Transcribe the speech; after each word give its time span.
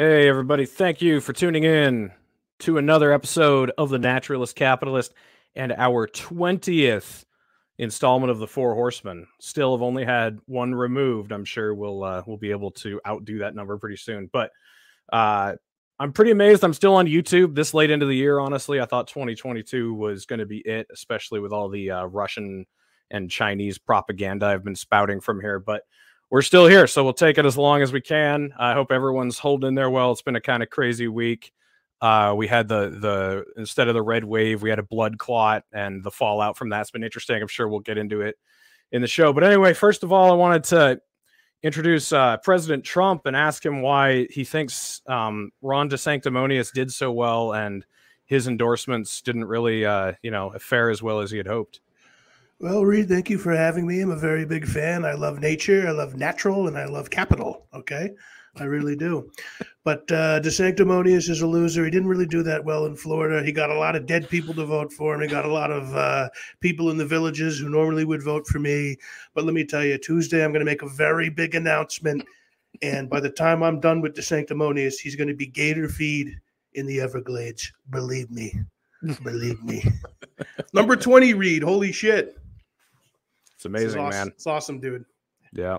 Hey, 0.00 0.28
everybody. 0.28 0.64
Thank 0.64 1.02
you 1.02 1.20
for 1.20 1.32
tuning 1.32 1.64
in 1.64 2.12
to 2.60 2.78
another 2.78 3.12
episode 3.12 3.72
of 3.76 3.90
The 3.90 3.98
Naturalist 3.98 4.54
Capitalist 4.54 5.12
and 5.56 5.72
our 5.72 6.06
20th 6.06 7.24
installment 7.78 8.30
of 8.30 8.38
The 8.38 8.46
Four 8.46 8.74
Horsemen. 8.74 9.26
Still 9.40 9.76
have 9.76 9.82
only 9.82 10.04
had 10.04 10.38
one 10.46 10.72
removed. 10.72 11.32
I'm 11.32 11.44
sure 11.44 11.74
we'll 11.74 12.04
uh, 12.04 12.22
we'll 12.28 12.36
be 12.36 12.52
able 12.52 12.70
to 12.70 13.00
outdo 13.04 13.40
that 13.40 13.56
number 13.56 13.76
pretty 13.76 13.96
soon. 13.96 14.30
But 14.32 14.52
uh, 15.12 15.54
I'm 15.98 16.12
pretty 16.12 16.30
amazed 16.30 16.62
I'm 16.62 16.74
still 16.74 16.94
on 16.94 17.06
YouTube 17.06 17.56
this 17.56 17.74
late 17.74 17.90
into 17.90 18.06
the 18.06 18.14
year, 18.14 18.38
honestly. 18.38 18.80
I 18.80 18.84
thought 18.84 19.08
2022 19.08 19.94
was 19.94 20.26
going 20.26 20.38
to 20.38 20.46
be 20.46 20.58
it, 20.58 20.86
especially 20.92 21.40
with 21.40 21.52
all 21.52 21.68
the 21.68 21.90
uh, 21.90 22.04
Russian 22.04 22.66
and 23.10 23.28
Chinese 23.28 23.78
propaganda 23.78 24.46
I've 24.46 24.62
been 24.62 24.76
spouting 24.76 25.20
from 25.20 25.40
here. 25.40 25.58
But 25.58 25.82
we're 26.30 26.42
still 26.42 26.66
here, 26.66 26.86
so 26.86 27.02
we'll 27.04 27.12
take 27.12 27.38
it 27.38 27.46
as 27.46 27.56
long 27.56 27.82
as 27.82 27.92
we 27.92 28.00
can. 28.00 28.52
I 28.58 28.74
hope 28.74 28.92
everyone's 28.92 29.38
holding 29.38 29.74
there 29.74 29.90
well. 29.90 30.12
It's 30.12 30.22
been 30.22 30.36
a 30.36 30.40
kind 30.40 30.62
of 30.62 30.70
crazy 30.70 31.08
week. 31.08 31.52
Uh, 32.00 32.34
we 32.36 32.46
had 32.46 32.68
the 32.68 32.90
the 32.90 33.44
instead 33.56 33.88
of 33.88 33.94
the 33.94 34.02
red 34.02 34.24
wave, 34.24 34.62
we 34.62 34.70
had 34.70 34.78
a 34.78 34.84
blood 34.84 35.18
clot, 35.18 35.64
and 35.72 36.04
the 36.04 36.10
fallout 36.10 36.56
from 36.56 36.68
that's 36.68 36.90
been 36.90 37.02
interesting. 37.02 37.40
I'm 37.40 37.48
sure 37.48 37.68
we'll 37.68 37.80
get 37.80 37.98
into 37.98 38.20
it 38.20 38.36
in 38.92 39.02
the 39.02 39.08
show. 39.08 39.32
But 39.32 39.44
anyway, 39.44 39.74
first 39.74 40.02
of 40.02 40.12
all, 40.12 40.30
I 40.30 40.34
wanted 40.34 40.64
to 40.64 41.00
introduce 41.62 42.12
uh, 42.12 42.36
President 42.38 42.84
Trump 42.84 43.26
and 43.26 43.34
ask 43.34 43.64
him 43.64 43.82
why 43.82 44.26
he 44.30 44.44
thinks 44.44 45.02
um, 45.08 45.50
Ron 45.60 45.90
DeSanctimonious 45.90 46.72
did 46.72 46.92
so 46.92 47.10
well 47.10 47.52
and 47.52 47.84
his 48.26 48.46
endorsements 48.46 49.22
didn't 49.22 49.46
really, 49.46 49.84
uh, 49.84 50.12
you 50.22 50.30
know, 50.30 50.52
fare 50.60 50.90
as 50.90 51.02
well 51.02 51.20
as 51.20 51.30
he 51.30 51.38
had 51.38 51.46
hoped. 51.46 51.80
Well, 52.60 52.84
Reed, 52.84 53.08
thank 53.08 53.30
you 53.30 53.38
for 53.38 53.54
having 53.54 53.86
me. 53.86 54.00
I'm 54.00 54.10
a 54.10 54.16
very 54.16 54.44
big 54.44 54.66
fan. 54.66 55.04
I 55.04 55.12
love 55.12 55.38
nature, 55.38 55.86
I 55.86 55.92
love 55.92 56.16
natural, 56.16 56.66
and 56.66 56.76
I 56.76 56.86
love 56.86 57.08
capital. 57.08 57.66
Okay. 57.72 58.10
I 58.60 58.64
really 58.64 58.96
do. 58.96 59.30
But 59.84 60.10
uh, 60.10 60.40
DeSanctimonious 60.40 61.28
is 61.28 61.40
a 61.42 61.46
loser. 61.46 61.84
He 61.84 61.90
didn't 61.90 62.08
really 62.08 62.26
do 62.26 62.42
that 62.42 62.64
well 62.64 62.86
in 62.86 62.96
Florida. 62.96 63.44
He 63.44 63.52
got 63.52 63.70
a 63.70 63.78
lot 63.78 63.96
of 63.96 64.06
dead 64.06 64.28
people 64.28 64.54
to 64.54 64.64
vote 64.64 64.92
for 64.92 65.14
him. 65.14 65.20
He 65.20 65.28
got 65.28 65.44
a 65.44 65.52
lot 65.52 65.70
of 65.70 65.94
uh, 65.94 66.28
people 66.60 66.90
in 66.90 66.96
the 66.96 67.06
villages 67.06 67.58
who 67.58 67.68
normally 67.68 68.04
would 68.04 68.22
vote 68.22 68.46
for 68.46 68.58
me. 68.58 68.96
But 69.34 69.44
let 69.44 69.54
me 69.54 69.64
tell 69.64 69.84
you, 69.84 69.96
Tuesday, 69.98 70.44
I'm 70.44 70.52
going 70.52 70.64
to 70.64 70.70
make 70.70 70.82
a 70.82 70.88
very 70.88 71.30
big 71.30 71.54
announcement. 71.54 72.24
And 72.82 73.08
by 73.08 73.20
the 73.20 73.30
time 73.30 73.62
I'm 73.62 73.80
done 73.80 74.00
with 74.00 74.14
DeSanctimonious, 74.14 74.98
he's 74.98 75.16
going 75.16 75.28
to 75.28 75.34
be 75.34 75.46
gator 75.46 75.88
feed 75.88 76.36
in 76.74 76.86
the 76.86 77.00
Everglades. 77.00 77.72
Believe 77.90 78.30
me. 78.30 78.54
Believe 79.22 79.62
me. 79.62 79.84
Number 80.72 80.96
20, 80.96 81.34
Reed. 81.34 81.62
Holy 81.62 81.92
shit. 81.92 82.36
It's 83.58 83.64
amazing, 83.64 84.00
awesome. 84.00 84.18
man. 84.20 84.28
It's 84.28 84.46
awesome, 84.46 84.78
dude. 84.78 85.04
Yeah. 85.52 85.78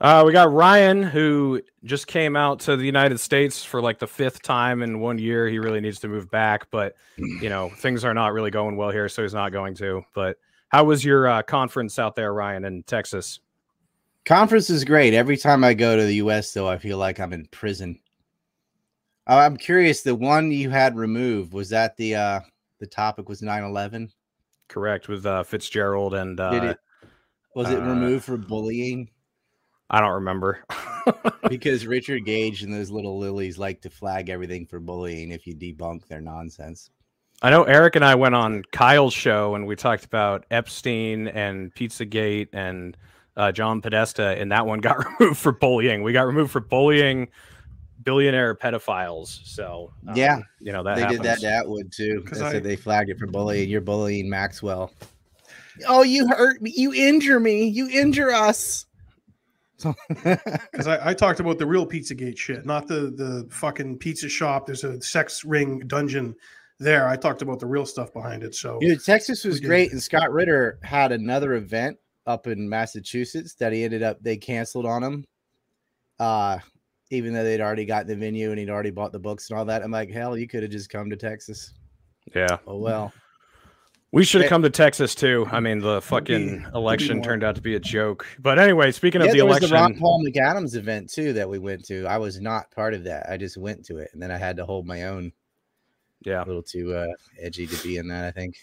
Uh, 0.00 0.24
we 0.26 0.32
got 0.32 0.52
Ryan, 0.52 1.04
who 1.04 1.62
just 1.84 2.08
came 2.08 2.34
out 2.34 2.58
to 2.60 2.76
the 2.76 2.84
United 2.84 3.20
States 3.20 3.64
for 3.64 3.80
like 3.80 4.00
the 4.00 4.08
fifth 4.08 4.42
time 4.42 4.82
in 4.82 4.98
one 4.98 5.16
year. 5.16 5.48
He 5.48 5.60
really 5.60 5.80
needs 5.80 6.00
to 6.00 6.08
move 6.08 6.28
back, 6.32 6.68
but 6.72 6.96
you 7.16 7.48
know 7.48 7.68
things 7.76 8.04
are 8.04 8.12
not 8.12 8.32
really 8.32 8.50
going 8.50 8.76
well 8.76 8.90
here, 8.90 9.08
so 9.08 9.22
he's 9.22 9.32
not 9.32 9.52
going 9.52 9.76
to. 9.76 10.02
But 10.16 10.36
how 10.66 10.82
was 10.82 11.04
your 11.04 11.28
uh, 11.28 11.42
conference 11.44 11.96
out 12.00 12.16
there, 12.16 12.34
Ryan, 12.34 12.64
in 12.64 12.82
Texas? 12.82 13.38
Conference 14.24 14.68
is 14.68 14.84
great. 14.84 15.14
Every 15.14 15.36
time 15.36 15.62
I 15.62 15.74
go 15.74 15.96
to 15.96 16.02
the 16.02 16.16
U.S., 16.16 16.52
though, 16.52 16.68
I 16.68 16.76
feel 16.76 16.98
like 16.98 17.20
I'm 17.20 17.32
in 17.32 17.46
prison. 17.52 18.00
Uh, 19.28 19.36
I'm 19.36 19.56
curious. 19.56 20.02
The 20.02 20.16
one 20.16 20.50
you 20.50 20.70
had 20.70 20.96
removed 20.96 21.52
was 21.52 21.68
that 21.68 21.96
the 21.96 22.16
uh, 22.16 22.40
the 22.80 22.86
topic 22.88 23.28
was 23.28 23.42
9/11. 23.42 24.10
Correct 24.66 25.06
with 25.06 25.24
uh, 25.24 25.44
Fitzgerald 25.44 26.14
and 26.14 26.40
uh, 26.40 26.50
Did 26.50 26.64
it 26.64 26.78
was 27.56 27.70
it 27.70 27.78
uh, 27.78 27.82
removed 27.86 28.24
for 28.24 28.36
bullying? 28.36 29.10
I 29.90 30.00
don't 30.00 30.14
remember. 30.14 30.64
because 31.48 31.86
Richard 31.86 32.24
Gage 32.24 32.62
and 32.62 32.72
those 32.72 32.90
little 32.90 33.18
lilies 33.18 33.56
like 33.58 33.80
to 33.82 33.90
flag 33.90 34.28
everything 34.28 34.66
for 34.66 34.80
bullying 34.80 35.30
if 35.30 35.46
you 35.46 35.54
debunk 35.54 36.06
their 36.08 36.20
nonsense. 36.20 36.90
I 37.42 37.50
know 37.50 37.64
Eric 37.64 37.96
and 37.96 38.04
I 38.04 38.14
went 38.14 38.34
on 38.34 38.62
Kyle's 38.72 39.14
show 39.14 39.54
and 39.54 39.66
we 39.66 39.76
talked 39.76 40.04
about 40.04 40.44
Epstein 40.50 41.28
and 41.28 41.72
Pizzagate 41.74 42.48
and 42.52 42.96
uh, 43.36 43.52
John 43.52 43.80
Podesta, 43.82 44.36
and 44.38 44.50
that 44.52 44.66
one 44.66 44.80
got 44.80 44.96
removed 45.20 45.38
for 45.38 45.52
bullying. 45.52 46.02
We 46.02 46.12
got 46.12 46.26
removed 46.26 46.50
for 46.50 46.60
bullying 46.60 47.28
billionaire 48.02 48.54
pedophiles. 48.54 49.46
So 49.46 49.92
um, 50.08 50.16
Yeah, 50.16 50.38
you 50.60 50.72
know 50.72 50.82
that 50.82 50.94
they 50.96 51.00
happens. 51.02 51.20
did 51.20 51.26
that 51.26 51.40
to 51.40 51.50
Atwood 51.50 51.92
too. 51.92 52.22
'Cause 52.26 52.38
They 52.38 52.44
I- 52.46 52.52
said 52.52 52.64
they 52.64 52.76
flagged 52.76 53.10
it 53.10 53.18
for 53.18 53.26
bullying. 53.26 53.68
You're 53.68 53.80
bullying 53.82 54.28
Maxwell. 54.30 54.90
Oh, 55.86 56.02
you 56.02 56.26
hurt 56.28 56.62
me. 56.62 56.72
You 56.76 56.92
injure 56.92 57.40
me. 57.40 57.66
You 57.66 57.88
injure 57.88 58.30
us. 58.30 58.86
So 59.78 59.94
Because 60.08 60.86
I, 60.86 61.10
I 61.10 61.14
talked 61.14 61.40
about 61.40 61.58
the 61.58 61.66
real 61.66 61.86
Pizzagate 61.86 62.38
shit, 62.38 62.64
not 62.64 62.86
the 62.86 63.10
the 63.10 63.46
fucking 63.50 63.98
pizza 63.98 64.28
shop. 64.28 64.66
There's 64.66 64.84
a 64.84 65.00
sex 65.02 65.44
ring 65.44 65.80
dungeon 65.86 66.34
there. 66.78 67.08
I 67.08 67.16
talked 67.16 67.42
about 67.42 67.60
the 67.60 67.66
real 67.66 67.86
stuff 67.86 68.12
behind 68.12 68.42
it. 68.42 68.54
So 68.54 68.78
Dude, 68.80 69.04
Texas 69.04 69.44
was 69.44 69.60
great, 69.60 69.92
and 69.92 70.02
Scott 70.02 70.32
Ritter 70.32 70.78
had 70.82 71.12
another 71.12 71.54
event 71.54 71.98
up 72.26 72.46
in 72.46 72.68
Massachusetts 72.68 73.54
that 73.54 73.72
he 73.72 73.84
ended 73.84 74.02
up 74.02 74.18
they 74.22 74.36
canceled 74.36 74.86
on 74.86 75.02
him. 75.02 75.24
Uh, 76.18 76.58
even 77.10 77.32
though 77.32 77.44
they'd 77.44 77.60
already 77.60 77.84
got 77.84 78.06
the 78.06 78.16
venue 78.16 78.50
and 78.50 78.58
he'd 78.58 78.70
already 78.70 78.90
bought 78.90 79.12
the 79.12 79.18
books 79.18 79.48
and 79.48 79.58
all 79.58 79.64
that. 79.64 79.82
I'm 79.82 79.90
like, 79.90 80.10
hell, 80.10 80.36
you 80.36 80.48
could 80.48 80.62
have 80.62 80.72
just 80.72 80.90
come 80.90 81.08
to 81.10 81.16
Texas. 81.16 81.72
Yeah, 82.34 82.58
Oh 82.66 82.78
well. 82.78 83.12
We 84.16 84.24
should 84.24 84.40
have 84.40 84.48
come 84.48 84.62
to 84.62 84.70
Texas 84.70 85.14
too. 85.14 85.46
I 85.52 85.60
mean, 85.60 85.80
the 85.80 86.00
fucking 86.00 86.58
be 86.60 86.64
election 86.74 87.22
turned 87.22 87.44
out 87.44 87.54
to 87.56 87.60
be 87.60 87.74
a 87.74 87.80
joke. 87.80 88.26
But 88.38 88.58
anyway, 88.58 88.90
speaking 88.92 89.20
Yeah, 89.20 89.26
of 89.26 89.32
the 89.32 89.38
there 89.40 89.46
was 89.46 89.60
the 89.60 89.68
Ron 89.68 89.94
Paul 89.98 90.24
McAdams 90.26 90.74
event 90.74 91.12
too 91.12 91.34
that 91.34 91.48
we 91.48 91.58
went 91.58 91.84
to. 91.86 92.06
I 92.06 92.16
was 92.16 92.40
not 92.40 92.70
part 92.70 92.94
of 92.94 93.04
that. 93.04 93.28
I 93.30 93.36
just 93.36 93.58
went 93.58 93.84
to 93.86 93.98
it, 93.98 94.08
and 94.14 94.22
then 94.22 94.30
I 94.30 94.38
had 94.38 94.56
to 94.56 94.64
hold 94.64 94.86
my 94.86 95.02
own. 95.04 95.32
yeah. 96.24 96.42
A 96.42 96.46
little 96.46 96.62
too 96.62 96.94
uh, 96.94 97.06
edgy 97.38 97.66
to 97.66 97.82
be 97.82 97.98
in 97.98 98.08
that, 98.08 98.24
I 98.24 98.30
think. 98.30 98.56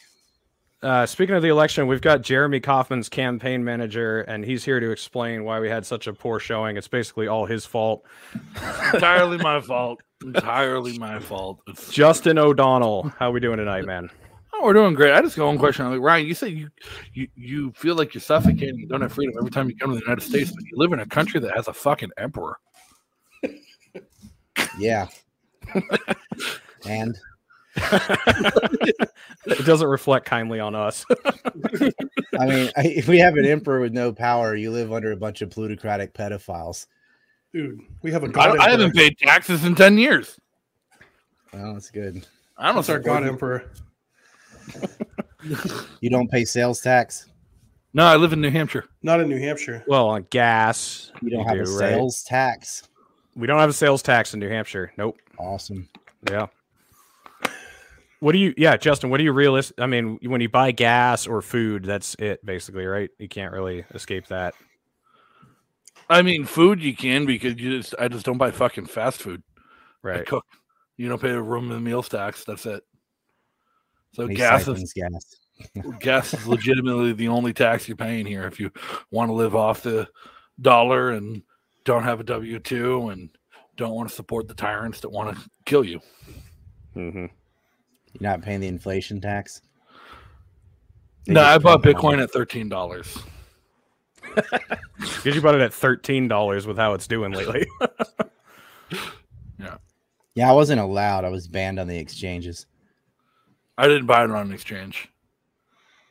Uh, 0.81 1.05
speaking 1.05 1.35
of 1.35 1.43
the 1.43 1.49
election, 1.49 1.85
we've 1.85 2.01
got 2.01 2.23
Jeremy 2.23 2.59
Kauffman's 2.59 3.07
campaign 3.07 3.63
manager, 3.63 4.21
and 4.21 4.43
he's 4.43 4.65
here 4.65 4.79
to 4.79 4.89
explain 4.89 5.43
why 5.45 5.59
we 5.59 5.69
had 5.69 5.85
such 5.85 6.07
a 6.07 6.13
poor 6.13 6.39
showing. 6.39 6.77
It's 6.77 6.87
basically 6.89 7.27
all 7.27 7.45
his 7.45 7.63
fault. 7.65 8.03
entirely 8.93 9.37
my 9.37 9.61
fault. 9.69 10.01
Entirely 10.23 10.97
my 10.97 11.19
fault. 11.19 11.61
Justin 11.91 12.39
O'Donnell, 12.39 13.13
how 13.19 13.29
are 13.29 13.31
we 13.31 13.39
doing 13.39 13.57
tonight, 13.57 13.85
man? 13.85 14.09
Oh, 14.63 14.67
we're 14.67 14.73
doing 14.73 14.93
great. 14.93 15.13
I 15.13 15.21
just 15.21 15.35
got 15.35 15.45
one 15.45 15.57
question. 15.57 15.85
I'm 15.85 15.91
like, 15.91 16.01
Ryan, 16.01 16.25
you 16.25 16.33
say 16.33 16.47
you, 16.47 16.69
you 17.13 17.27
you 17.35 17.71
feel 17.73 17.95
like 17.95 18.13
you're 18.13 18.21
suffocating, 18.21 18.79
you 18.79 18.87
don't 18.87 19.01
have 19.01 19.13
freedom 19.13 19.35
every 19.37 19.51
time 19.51 19.69
you 19.69 19.75
come 19.75 19.91
to 19.91 19.95
the 19.95 20.01
United 20.01 20.21
States, 20.21 20.51
but 20.51 20.63
you 20.63 20.77
live 20.77 20.93
in 20.93 20.99
a 20.99 21.05
country 21.05 21.39
that 21.39 21.55
has 21.55 21.67
a 21.67 21.73
fucking 21.73 22.11
emperor. 22.17 22.57
Yeah. 24.77 25.07
and 26.85 27.17
it 29.45 29.65
doesn't 29.65 29.87
reflect 29.87 30.25
kindly 30.25 30.59
on 30.59 30.75
us. 30.75 31.05
I 31.25 32.45
mean, 32.45 32.71
I, 32.77 32.87
if 32.87 33.07
we 33.07 33.19
have 33.19 33.35
an 33.35 33.45
emperor 33.45 33.79
with 33.79 33.93
no 33.93 34.11
power, 34.11 34.55
you 34.55 34.71
live 34.71 34.91
under 34.93 35.11
a 35.11 35.17
bunch 35.17 35.41
of 35.41 35.49
plutocratic 35.49 36.13
pedophiles. 36.13 36.87
dude, 37.53 37.79
we 38.01 38.11
have 38.11 38.23
a 38.23 38.27
I, 38.27 38.31
god. 38.31 38.57
I 38.59 38.69
haven't 38.69 38.95
paid 38.95 39.17
taxes 39.17 39.65
in 39.65 39.75
ten 39.75 39.97
years. 39.97 40.39
Well, 41.53 41.73
that's 41.73 41.91
good. 41.91 42.25
I 42.57 42.67
don't 42.67 42.75
know. 42.75 42.81
That's 42.81 42.89
our 42.89 42.99
god 42.99 43.25
emperor. 43.25 43.71
You 46.01 46.09
don't 46.09 46.29
pay 46.31 46.45
sales 46.45 46.79
tax. 46.81 47.27
No, 47.93 48.05
I 48.05 48.15
live 48.15 48.33
in 48.33 48.41
New 48.41 48.49
Hampshire. 48.49 48.85
Not 49.03 49.19
in 49.19 49.27
New 49.29 49.39
Hampshire. 49.39 49.83
well, 49.87 50.07
on 50.09 50.25
gas, 50.29 51.11
You 51.21 51.29
don't 51.29 51.45
have 51.45 51.55
do, 51.63 51.71
a 51.71 51.77
right? 51.77 51.89
sales 51.93 52.23
tax. 52.23 52.83
We 53.35 53.45
don't 53.47 53.59
have 53.59 53.69
a 53.69 53.73
sales 53.73 54.01
tax 54.01 54.33
in 54.33 54.39
New 54.39 54.49
Hampshire. 54.49 54.93
Nope. 54.97 55.17
Awesome. 55.37 55.89
Yeah. 56.29 56.47
What 58.19 58.31
do 58.31 58.37
you? 58.37 58.53
Yeah, 58.57 58.77
Justin. 58.77 59.09
What 59.09 59.17
do 59.17 59.25
you 59.25 59.33
realist? 59.33 59.73
I 59.77 59.85
mean, 59.85 60.17
when 60.23 60.39
you 60.39 60.47
buy 60.47 60.71
gas 60.71 61.27
or 61.27 61.41
food, 61.41 61.83
that's 61.83 62.15
it, 62.19 62.43
basically, 62.45 62.85
right? 62.85 63.09
You 63.19 63.27
can't 63.27 63.51
really 63.51 63.83
escape 63.93 64.27
that. 64.27 64.53
I 66.09 66.21
mean, 66.21 66.45
food 66.45 66.81
you 66.81 66.95
can 66.95 67.25
because 67.25 67.59
you 67.59 67.77
just 67.81 67.95
I 67.99 68.07
just 68.07 68.25
don't 68.25 68.37
buy 68.37 68.51
fucking 68.51 68.85
fast 68.85 69.21
food. 69.21 69.43
I 70.03 70.07
Right. 70.07 70.25
cook. 70.25 70.45
You 70.95 71.09
don't 71.09 71.21
pay 71.21 71.31
the 71.31 71.41
room 71.41 71.71
and 71.71 71.83
meal 71.83 72.01
tax. 72.03 72.43
That's 72.45 72.65
it. 72.65 72.83
So 74.13 74.27
gas 74.27 74.67
is 74.67 74.93
gas. 74.93 75.35
gas 75.99 76.33
is 76.33 76.47
legitimately 76.47 77.13
the 77.13 77.27
only 77.27 77.53
tax 77.53 77.87
you're 77.87 77.97
paying 77.97 78.25
here 78.25 78.47
if 78.47 78.59
you 78.59 78.71
want 79.11 79.29
to 79.29 79.33
live 79.33 79.55
off 79.55 79.83
the 79.83 80.07
dollar 80.61 81.11
and 81.11 81.41
don't 81.83 82.03
have 82.03 82.19
a 82.19 82.23
W 82.23 82.59
two 82.59 83.09
and 83.09 83.29
don't 83.75 83.93
want 83.93 84.09
to 84.09 84.15
support 84.15 84.47
the 84.47 84.53
tyrants 84.53 84.99
that 85.01 85.09
want 85.09 85.35
to 85.35 85.49
kill 85.65 85.83
you. 85.83 85.99
Mm-hmm. 86.95 87.25
You're 87.25 88.21
not 88.21 88.41
paying 88.41 88.59
the 88.59 88.67
inflation 88.67 89.19
tax. 89.19 89.61
They 91.25 91.33
no, 91.33 91.41
I 91.41 91.57
bought 91.57 91.81
Bitcoin 91.81 92.21
at 92.21 92.31
thirteen 92.31 92.69
dollars. 92.69 93.17
Because 94.97 95.35
you 95.35 95.41
bought 95.41 95.55
it 95.55 95.61
at 95.61 95.73
thirteen 95.73 96.27
dollars 96.27 96.65
with 96.65 96.77
how 96.77 96.93
it's 96.93 97.07
doing 97.07 97.33
lately. 97.33 97.67
Yeah. 99.59 99.77
Yeah, 100.35 100.49
I 100.49 100.53
wasn't 100.53 100.81
allowed. 100.81 101.25
I 101.25 101.29
was 101.29 101.47
banned 101.47 101.79
on 101.79 101.87
the 101.87 101.97
exchanges. 101.97 102.65
I 103.77 103.87
didn't 103.87 104.05
buy 104.05 104.23
it 104.23 104.31
on 104.31 104.47
an 104.47 104.53
exchange. 104.53 105.09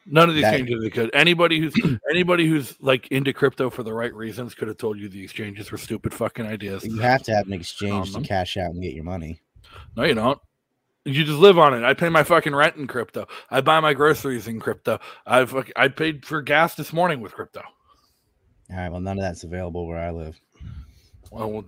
None 0.05 0.29
of 0.29 0.35
the 0.35 0.41
That- 0.41 0.55
exchanges 0.55 0.83
they 0.83 0.91
could. 0.91 1.11
Anybody 1.15 1.61
who's 1.61 1.75
anybody 2.11 2.47
who's 2.49 2.77
like 2.81 3.07
into 3.09 3.33
crypto 3.33 3.71
for 3.71 3.83
the 3.85 3.93
right 3.95 4.13
reasons 4.13 4.55
could 4.55 4.69
have 4.69 4.79
told 4.79 4.99
you 4.99 5.09
the 5.09 5.23
exchanges 5.23 5.71
were 5.71 5.79
stupid 5.79 6.13
fucking 6.13 6.47
ideas. 6.47 6.85
You 6.85 6.99
have 6.99 7.23
to 7.25 7.35
have 7.35 7.47
an 7.47 7.53
exchange 7.53 8.11
to 8.13 8.19
Um, 8.19 8.25
cash 8.25 8.57
out 8.57 8.73
and 8.73 8.83
get 8.83 8.95
your 8.95 9.05
money. 9.05 9.41
No, 9.97 10.03
you 10.05 10.15
don't. 10.15 10.41
You 11.05 11.25
just 11.25 11.39
live 11.39 11.59
on 11.59 11.75
it. 11.75 11.85
I 11.85 11.95
pay 11.95 12.09
my 12.09 12.23
fucking 12.25 12.55
rent 12.55 12.77
in 12.77 12.87
crypto. 12.87 13.27
I 13.51 13.61
buy 13.61 13.81
my 13.81 13.93
groceries 13.95 14.47
in 14.49 14.61
crypto. 14.61 14.99
I've 15.27 15.55
I 15.77 15.89
paid 15.89 16.25
for 16.27 16.43
gas 16.43 16.75
this 16.75 16.93
morning 16.93 17.21
with 17.21 17.33
crypto. 17.33 17.63
All 18.71 18.77
right. 18.77 18.89
Well, 18.89 19.01
none 19.01 19.19
of 19.19 19.23
that's 19.23 19.45
available 19.45 19.87
where 19.87 19.99
I 19.99 20.11
live. 20.11 20.41
Well, 21.31 21.65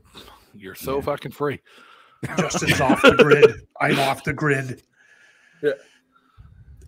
you're 0.55 0.75
so 0.75 0.97
Yeah. 0.97 1.03
fucking 1.03 1.33
free. 1.33 1.61
Justin's 2.39 2.81
off 2.81 3.01
the 3.03 3.13
grid. 3.17 3.55
I'm 3.81 3.99
off 4.01 4.25
the 4.25 4.33
grid. 4.33 4.83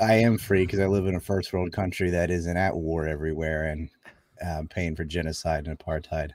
I 0.00 0.14
am 0.14 0.37
free 0.38 0.64
because 0.67 0.81
I 0.81 0.87
live 0.87 1.06
in 1.06 1.14
a 1.14 1.20
first 1.20 1.52
world 1.52 1.73
country 1.73 2.11
that 2.11 2.31
isn't 2.31 2.56
at 2.56 2.75
war 2.76 3.06
everywhere 3.06 3.64
and 3.67 3.88
uh, 4.44 4.62
paying 4.69 4.94
for 4.94 5.05
genocide 5.05 5.67
and 5.67 5.78
apartheid. 5.78 6.32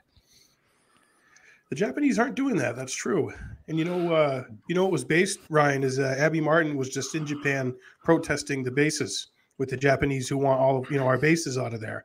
The 1.70 1.76
Japanese 1.76 2.18
aren't 2.18 2.34
doing 2.34 2.56
that. 2.56 2.76
That's 2.76 2.92
true. 2.94 3.32
And 3.68 3.78
you 3.78 3.84
know, 3.84 4.12
uh, 4.12 4.44
you 4.68 4.74
know, 4.74 4.84
it 4.84 4.92
was 4.92 5.04
based. 5.04 5.38
Ryan 5.48 5.82
is 5.84 5.98
uh, 5.98 6.14
Abby 6.18 6.40
Martin 6.40 6.76
was 6.76 6.90
just 6.90 7.14
in 7.14 7.24
Japan 7.24 7.74
protesting 8.04 8.62
the 8.62 8.70
bases 8.70 9.28
with 9.58 9.70
the 9.70 9.76
Japanese 9.76 10.28
who 10.28 10.36
want 10.36 10.60
all 10.60 10.78
of 10.78 10.90
you 10.90 10.98
know 10.98 11.06
our 11.06 11.16
bases 11.16 11.56
out 11.56 11.72
of 11.72 11.80
there. 11.80 12.04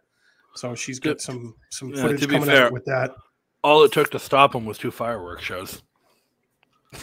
So 0.55 0.73
she's 0.73 0.99
got 0.99 1.17
Good. 1.17 1.21
some 1.21 1.55
some 1.69 1.89
Yeah, 1.89 2.01
footage 2.01 2.21
to 2.21 2.27
be 2.27 2.35
coming 2.35 2.49
fair- 2.49 2.67
out 2.67 2.71
with 2.71 2.85
that. 2.85 3.13
All 3.63 3.83
it 3.83 3.91
took 3.91 4.09
to 4.11 4.19
stop 4.19 4.53
them 4.53 4.65
was 4.65 4.77
two 4.77 4.91
fireworks 4.91 5.43
shows. 5.43 5.81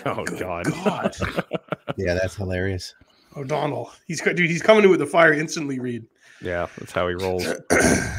Oh 0.06 0.24
Good 0.24 0.38
God. 0.38 0.64
God, 0.84 1.14
Yeah, 1.98 2.14
that's 2.14 2.34
hilarious. 2.36 2.94
O'Donnell. 3.36 3.90
He's 4.06 4.20
dude. 4.20 4.38
He's 4.50 4.62
coming 4.62 4.84
in 4.84 4.90
with 4.90 5.00
the 5.00 5.06
fire 5.06 5.32
instantly. 5.32 5.78
Reed. 5.78 6.06
Yeah, 6.42 6.66
that's 6.78 6.92
how 6.92 7.08
he 7.08 7.14
rolls. 7.14 7.46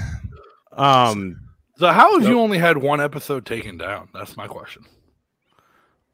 Um. 0.77 1.39
So 1.77 1.87
how 1.87 2.13
have 2.13 2.23
Nope. 2.23 2.29
you 2.31 2.39
only 2.39 2.57
had 2.57 2.77
one 2.77 2.99
episode 3.01 3.45
taken 3.45 3.77
down? 3.77 4.09
That's 4.13 4.35
my 4.35 4.47
question. 4.47 4.83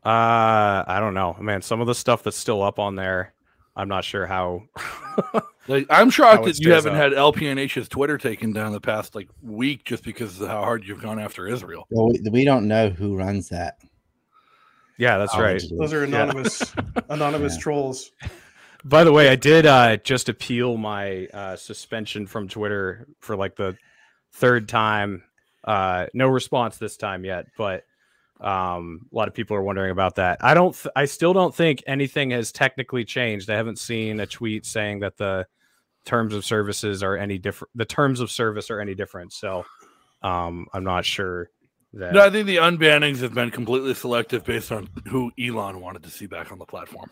Uh, 0.04 0.84
I 0.88 0.98
don't 1.00 1.14
know, 1.14 1.36
man. 1.40 1.62
Some 1.62 1.82
of 1.82 1.88
the 1.88 1.96
stuff 1.96 2.24
that's 2.24 2.38
still 2.38 2.62
up 2.64 2.80
on 2.80 2.96
there, 2.96 3.34
I'm 3.76 3.88
not 3.88 4.04
sure 4.04 4.26
how. 4.26 4.64
Like 5.68 5.86
I'm 5.92 6.10
shocked 6.10 6.48
it 6.48 6.56
that 6.56 6.60
you 6.60 6.72
haven't 6.74 6.94
up. 6.96 6.98
had 6.98 7.12
LPNH's 7.14 7.88
Twitter 7.88 8.18
taken 8.18 8.52
down 8.52 8.72
the 8.72 8.82
past 8.82 9.14
like 9.14 9.30
week 9.44 9.84
just 9.86 10.04
because 10.04 10.42
of 10.42 10.48
how 10.48 10.62
hard 10.64 10.84
you've 10.84 11.02
gone 11.04 11.20
after 11.20 11.48
Israel. 11.48 11.86
Well, 11.92 12.08
we, 12.10 12.20
we 12.32 12.44
don't 12.46 12.68
know 12.68 12.90
who 12.90 13.16
runs 13.16 13.48
that. 13.50 13.78
yeah, 14.98 15.20
that's 15.20 15.38
right. 15.38 15.62
Those 15.78 15.94
are 15.94 16.00
Yeah. 16.00 16.24
anonymous 16.24 16.74
anonymous 17.10 17.54
Yeah. 17.56 17.62
trolls. 17.62 18.12
By 18.84 19.04
the 19.04 19.12
way, 19.12 19.30
I 19.30 19.36
did 19.36 19.66
uh, 19.66 19.98
just 19.98 20.30
appeal 20.30 20.78
my 20.78 21.28
uh, 21.28 21.56
suspension 21.56 22.26
from 22.26 22.48
Twitter 22.48 23.08
for 23.20 23.36
like 23.36 23.56
the 23.56 23.78
third 24.34 24.68
time. 24.68 25.24
Uh, 25.64 26.08
no 26.14 26.28
response 26.28 26.78
this 26.78 26.98
time 26.98 27.24
yet, 27.24 27.46
but 27.58 27.84
um, 28.40 29.08
a 29.12 29.16
lot 29.16 29.28
of 29.28 29.36
people 29.36 29.56
are 29.56 29.62
wondering 29.62 29.92
about 29.92 30.16
that. 30.16 30.44
I 30.44 30.56
don't. 30.56 30.74
Th- 30.74 30.92
I 30.96 31.06
still 31.06 31.34
don't 31.34 31.54
think 31.54 31.84
anything 31.86 32.32
has 32.32 32.52
technically 32.52 33.06
changed. 33.06 33.50
I 33.50 33.56
haven't 33.56 33.78
seen 33.78 34.20
a 34.20 34.26
tweet 34.26 34.66
saying 34.66 35.02
that 35.02 35.18
the 35.18 35.46
terms 36.06 36.34
of 36.34 36.44
services 36.44 37.04
are 37.04 37.16
any 37.16 37.38
different. 37.38 37.70
The 37.76 37.86
terms 37.86 38.20
of 38.20 38.32
service 38.32 38.72
are 38.72 38.80
any 38.80 38.96
different. 38.96 39.32
So 39.34 39.66
um, 40.24 40.66
I'm 40.74 40.84
not 40.84 41.06
sure 41.06 41.52
that. 41.94 42.14
No, 42.14 42.26
I 42.26 42.32
think 42.32 42.48
the 42.48 42.58
unbannings 42.58 43.20
have 43.20 43.36
been 43.36 43.52
completely 43.52 43.94
selective 43.94 44.44
based 44.44 44.72
on 44.72 44.90
who 45.08 45.32
Elon 45.40 45.80
wanted 45.80 46.02
to 46.04 46.10
see 46.10 46.26
back 46.26 46.52
on 46.52 46.58
the 46.58 46.66
platform. 46.66 47.12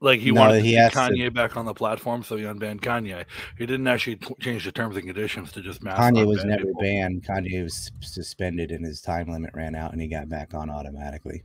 Like 0.00 0.20
he 0.20 0.30
No, 0.30 0.42
wanted 0.42 0.62
he 0.64 0.70
see 0.70 0.76
has 0.76 0.92
to- 0.92 0.98
Kanye 0.98 1.32
back 1.34 1.56
on 1.56 1.64
the 1.64 1.74
platform, 1.74 2.22
so 2.22 2.36
he 2.36 2.44
unbanned 2.44 2.80
Kanye. 2.80 3.24
He 3.58 3.66
didn't 3.66 3.88
actually 3.88 4.16
t- 4.16 4.34
change 4.40 4.64
the 4.64 4.70
terms 4.72 4.96
and 4.96 5.04
conditions 5.04 5.50
to 5.52 5.60
just 5.60 5.82
mass. 5.82 5.98
Kanye 5.98 6.24
was 6.26 6.44
never 6.44 6.66
people. 6.66 6.80
banned. 6.80 7.24
Kanye 7.24 7.64
was 7.64 7.90
suspended 8.00 8.70
and 8.70 8.84
his 8.86 9.00
time 9.00 9.28
limit 9.28 9.50
ran 9.54 9.74
out 9.74 9.92
and 9.92 10.00
he 10.00 10.06
got 10.06 10.28
back 10.28 10.54
on 10.54 10.70
automatically. 10.70 11.42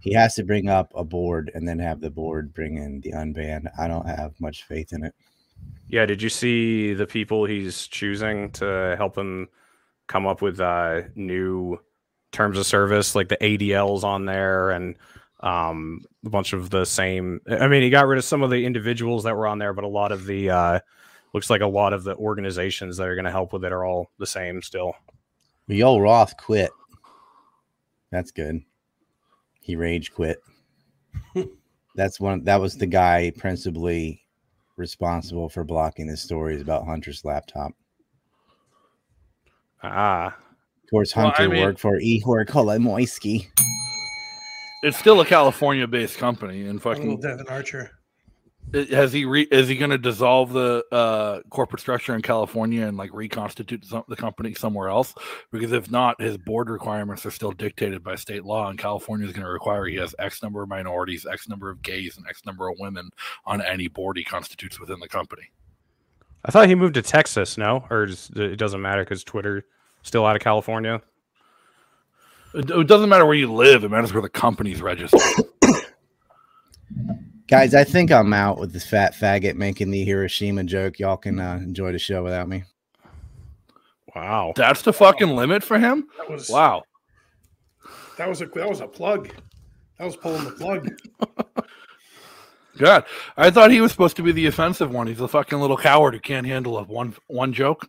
He 0.00 0.12
has 0.12 0.36
to 0.36 0.44
bring 0.44 0.68
up 0.68 0.92
a 0.94 1.02
board 1.02 1.50
and 1.54 1.66
then 1.66 1.80
have 1.80 2.00
the 2.00 2.10
board 2.10 2.54
bring 2.54 2.76
in 2.76 3.00
the 3.00 3.10
unbanned. 3.10 3.68
I 3.76 3.88
don't 3.88 4.06
have 4.06 4.40
much 4.40 4.62
faith 4.62 4.92
in 4.92 5.02
it. 5.04 5.14
Yeah, 5.88 6.06
did 6.06 6.22
you 6.22 6.28
see 6.28 6.94
the 6.94 7.06
people 7.06 7.44
he's 7.44 7.88
choosing 7.88 8.52
to 8.52 8.94
help 8.96 9.18
him 9.18 9.48
come 10.06 10.28
up 10.28 10.40
with 10.42 10.60
uh, 10.60 11.02
new 11.16 11.80
terms 12.30 12.56
of 12.56 12.66
service, 12.66 13.16
like 13.16 13.28
the 13.28 13.36
ADLs 13.38 14.04
on 14.04 14.26
there, 14.26 14.70
and 14.70 14.94
um, 15.40 16.00
a 16.24 16.30
bunch 16.30 16.52
of 16.52 16.70
the 16.70 16.84
same. 16.84 17.40
I 17.48 17.68
mean, 17.68 17.82
he 17.82 17.90
got 17.90 18.06
rid 18.06 18.18
of 18.18 18.24
some 18.24 18.42
of 18.42 18.50
the 18.50 18.64
individuals 18.66 19.24
that 19.24 19.36
were 19.36 19.46
on 19.46 19.58
there, 19.58 19.72
but 19.72 19.84
a 19.84 19.88
lot 19.88 20.10
of 20.12 20.26
the 20.26 20.50
uh, 20.50 20.80
looks 21.34 21.48
like 21.50 21.60
a 21.60 21.66
lot 21.66 21.92
of 21.92 22.04
the 22.04 22.16
organizations 22.16 22.96
that 22.96 23.06
are 23.08 23.14
going 23.14 23.24
to 23.24 23.30
help 23.30 23.52
with 23.52 23.64
it 23.64 23.72
are 23.72 23.84
all 23.84 24.10
the 24.18 24.26
same 24.26 24.60
still. 24.62 24.94
Yoel 25.68 26.02
Roth 26.02 26.36
quit. 26.36 26.70
That's 28.10 28.30
good. 28.30 28.62
He 29.60 29.76
rage 29.76 30.12
quit. 30.12 30.40
That's 31.94 32.18
one. 32.18 32.44
That 32.44 32.60
was 32.60 32.76
the 32.76 32.86
guy 32.86 33.32
principally 33.36 34.22
responsible 34.76 35.48
for 35.48 35.64
blocking 35.64 36.06
the 36.06 36.16
stories 36.16 36.62
about 36.62 36.86
Hunter's 36.86 37.24
laptop. 37.24 37.72
Ah, 39.82 40.28
Of 40.84 40.90
course, 40.90 41.14
Well, 41.14 41.26
I 41.26 41.30
Hunter 41.30 41.48
mean- 41.50 41.62
worked 41.64 41.80
for 41.80 41.98
Ihor 42.00 42.46
Kolomoisky. 42.46 43.48
It's 44.82 44.98
still 44.98 45.20
a 45.20 45.26
California-based 45.26 46.18
company, 46.18 46.66
and 46.66 46.84
Little 46.84 46.94
fucking 46.94 47.20
Devon 47.20 47.46
Archer. 47.48 47.90
Has 48.72 49.14
he 49.14 49.24
re- 49.24 49.48
is 49.50 49.66
he 49.66 49.76
going 49.76 49.90
to 49.90 49.98
dissolve 49.98 50.52
the 50.52 50.84
uh, 50.92 51.40
corporate 51.48 51.80
structure 51.80 52.14
in 52.14 52.20
California 52.20 52.86
and 52.86 52.98
like 52.98 53.10
reconstitute 53.14 53.84
some, 53.86 54.04
the 54.08 54.16
company 54.16 54.52
somewhere 54.52 54.88
else? 54.88 55.14
Because 55.50 55.72
if 55.72 55.90
not, 55.90 56.20
his 56.20 56.36
board 56.36 56.68
requirements 56.68 57.24
are 57.24 57.30
still 57.30 57.52
dictated 57.52 58.04
by 58.04 58.14
state 58.14 58.44
law, 58.44 58.68
and 58.68 58.78
California 58.78 59.26
is 59.26 59.32
going 59.32 59.46
to 59.46 59.50
require 59.50 59.86
he 59.86 59.96
has 59.96 60.14
X 60.18 60.42
number 60.42 60.62
of 60.62 60.68
minorities, 60.68 61.24
X 61.24 61.48
number 61.48 61.70
of 61.70 61.80
gays, 61.80 62.18
and 62.18 62.26
X 62.28 62.44
number 62.44 62.68
of 62.68 62.76
women 62.78 63.08
on 63.46 63.62
any 63.62 63.88
board 63.88 64.18
he 64.18 64.24
constitutes 64.24 64.78
within 64.78 65.00
the 65.00 65.08
company. 65.08 65.50
I 66.44 66.50
thought 66.50 66.68
he 66.68 66.74
moved 66.74 66.94
to 66.94 67.02
Texas. 67.02 67.56
No, 67.56 67.86
or 67.88 68.04
just, 68.04 68.36
it 68.36 68.56
doesn't 68.56 68.82
matter 68.82 69.02
because 69.02 69.24
Twitter 69.24 69.64
still 70.02 70.26
out 70.26 70.36
of 70.36 70.42
California. 70.42 71.00
It, 72.54 72.70
it 72.70 72.86
doesn't 72.86 73.08
matter 73.08 73.26
where 73.26 73.34
you 73.34 73.52
live; 73.52 73.84
it 73.84 73.90
matters 73.90 74.12
where 74.12 74.22
the 74.22 74.28
company's 74.28 74.80
registered. 74.80 75.20
Guys, 77.48 77.74
I 77.74 77.84
think 77.84 78.10
I'm 78.12 78.32
out 78.32 78.58
with 78.58 78.72
this 78.72 78.86
fat 78.86 79.14
faggot 79.14 79.54
making 79.56 79.90
the 79.90 80.04
Hiroshima 80.04 80.64
joke. 80.64 80.98
Y'all 80.98 81.16
can 81.16 81.38
uh, 81.40 81.58
enjoy 81.62 81.92
the 81.92 81.98
show 81.98 82.22
without 82.22 82.48
me. 82.48 82.64
Wow. 84.14 84.52
That's 84.56 84.82
the 84.82 84.92
fucking 84.92 85.28
limit 85.28 85.62
for 85.62 85.78
him. 85.78 86.08
That 86.18 86.30
was 86.30 86.50
Wow. 86.50 86.82
that 88.16 88.28
was 88.28 88.42
a 88.42 88.46
that 88.46 88.68
was 88.68 88.80
a 88.80 88.86
plug. 88.86 89.30
That 89.98 90.04
was 90.04 90.16
pulling 90.16 90.44
the 90.44 90.50
plug. 90.52 90.88
God, 92.78 93.04
I 93.36 93.50
thought 93.50 93.70
he 93.70 93.80
was 93.80 93.92
supposed 93.92 94.16
to 94.16 94.22
be 94.22 94.30
the 94.32 94.46
offensive 94.46 94.90
one. 94.90 95.06
He's 95.06 95.20
a 95.20 95.26
fucking 95.28 95.58
little 95.58 95.76
coward 95.76 96.14
who 96.14 96.20
can't 96.20 96.46
handle 96.46 96.78
a 96.78 96.84
one 96.84 97.14
one 97.28 97.52
joke. 97.52 97.88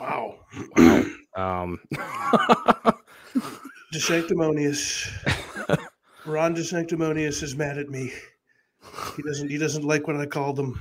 Wow. 0.00 0.40
Um, 1.36 1.78
DeSanctimonious. 3.92 5.10
Ron 6.24 6.56
DeSanctimonious 6.56 7.42
is 7.42 7.54
mad 7.54 7.76
at 7.78 7.90
me. 7.90 8.10
He 9.16 9.22
doesn't 9.22 9.50
he 9.50 9.58
doesn't 9.58 9.84
like 9.84 10.06
what 10.06 10.16
I 10.16 10.26
called 10.26 10.58
him. 10.58 10.80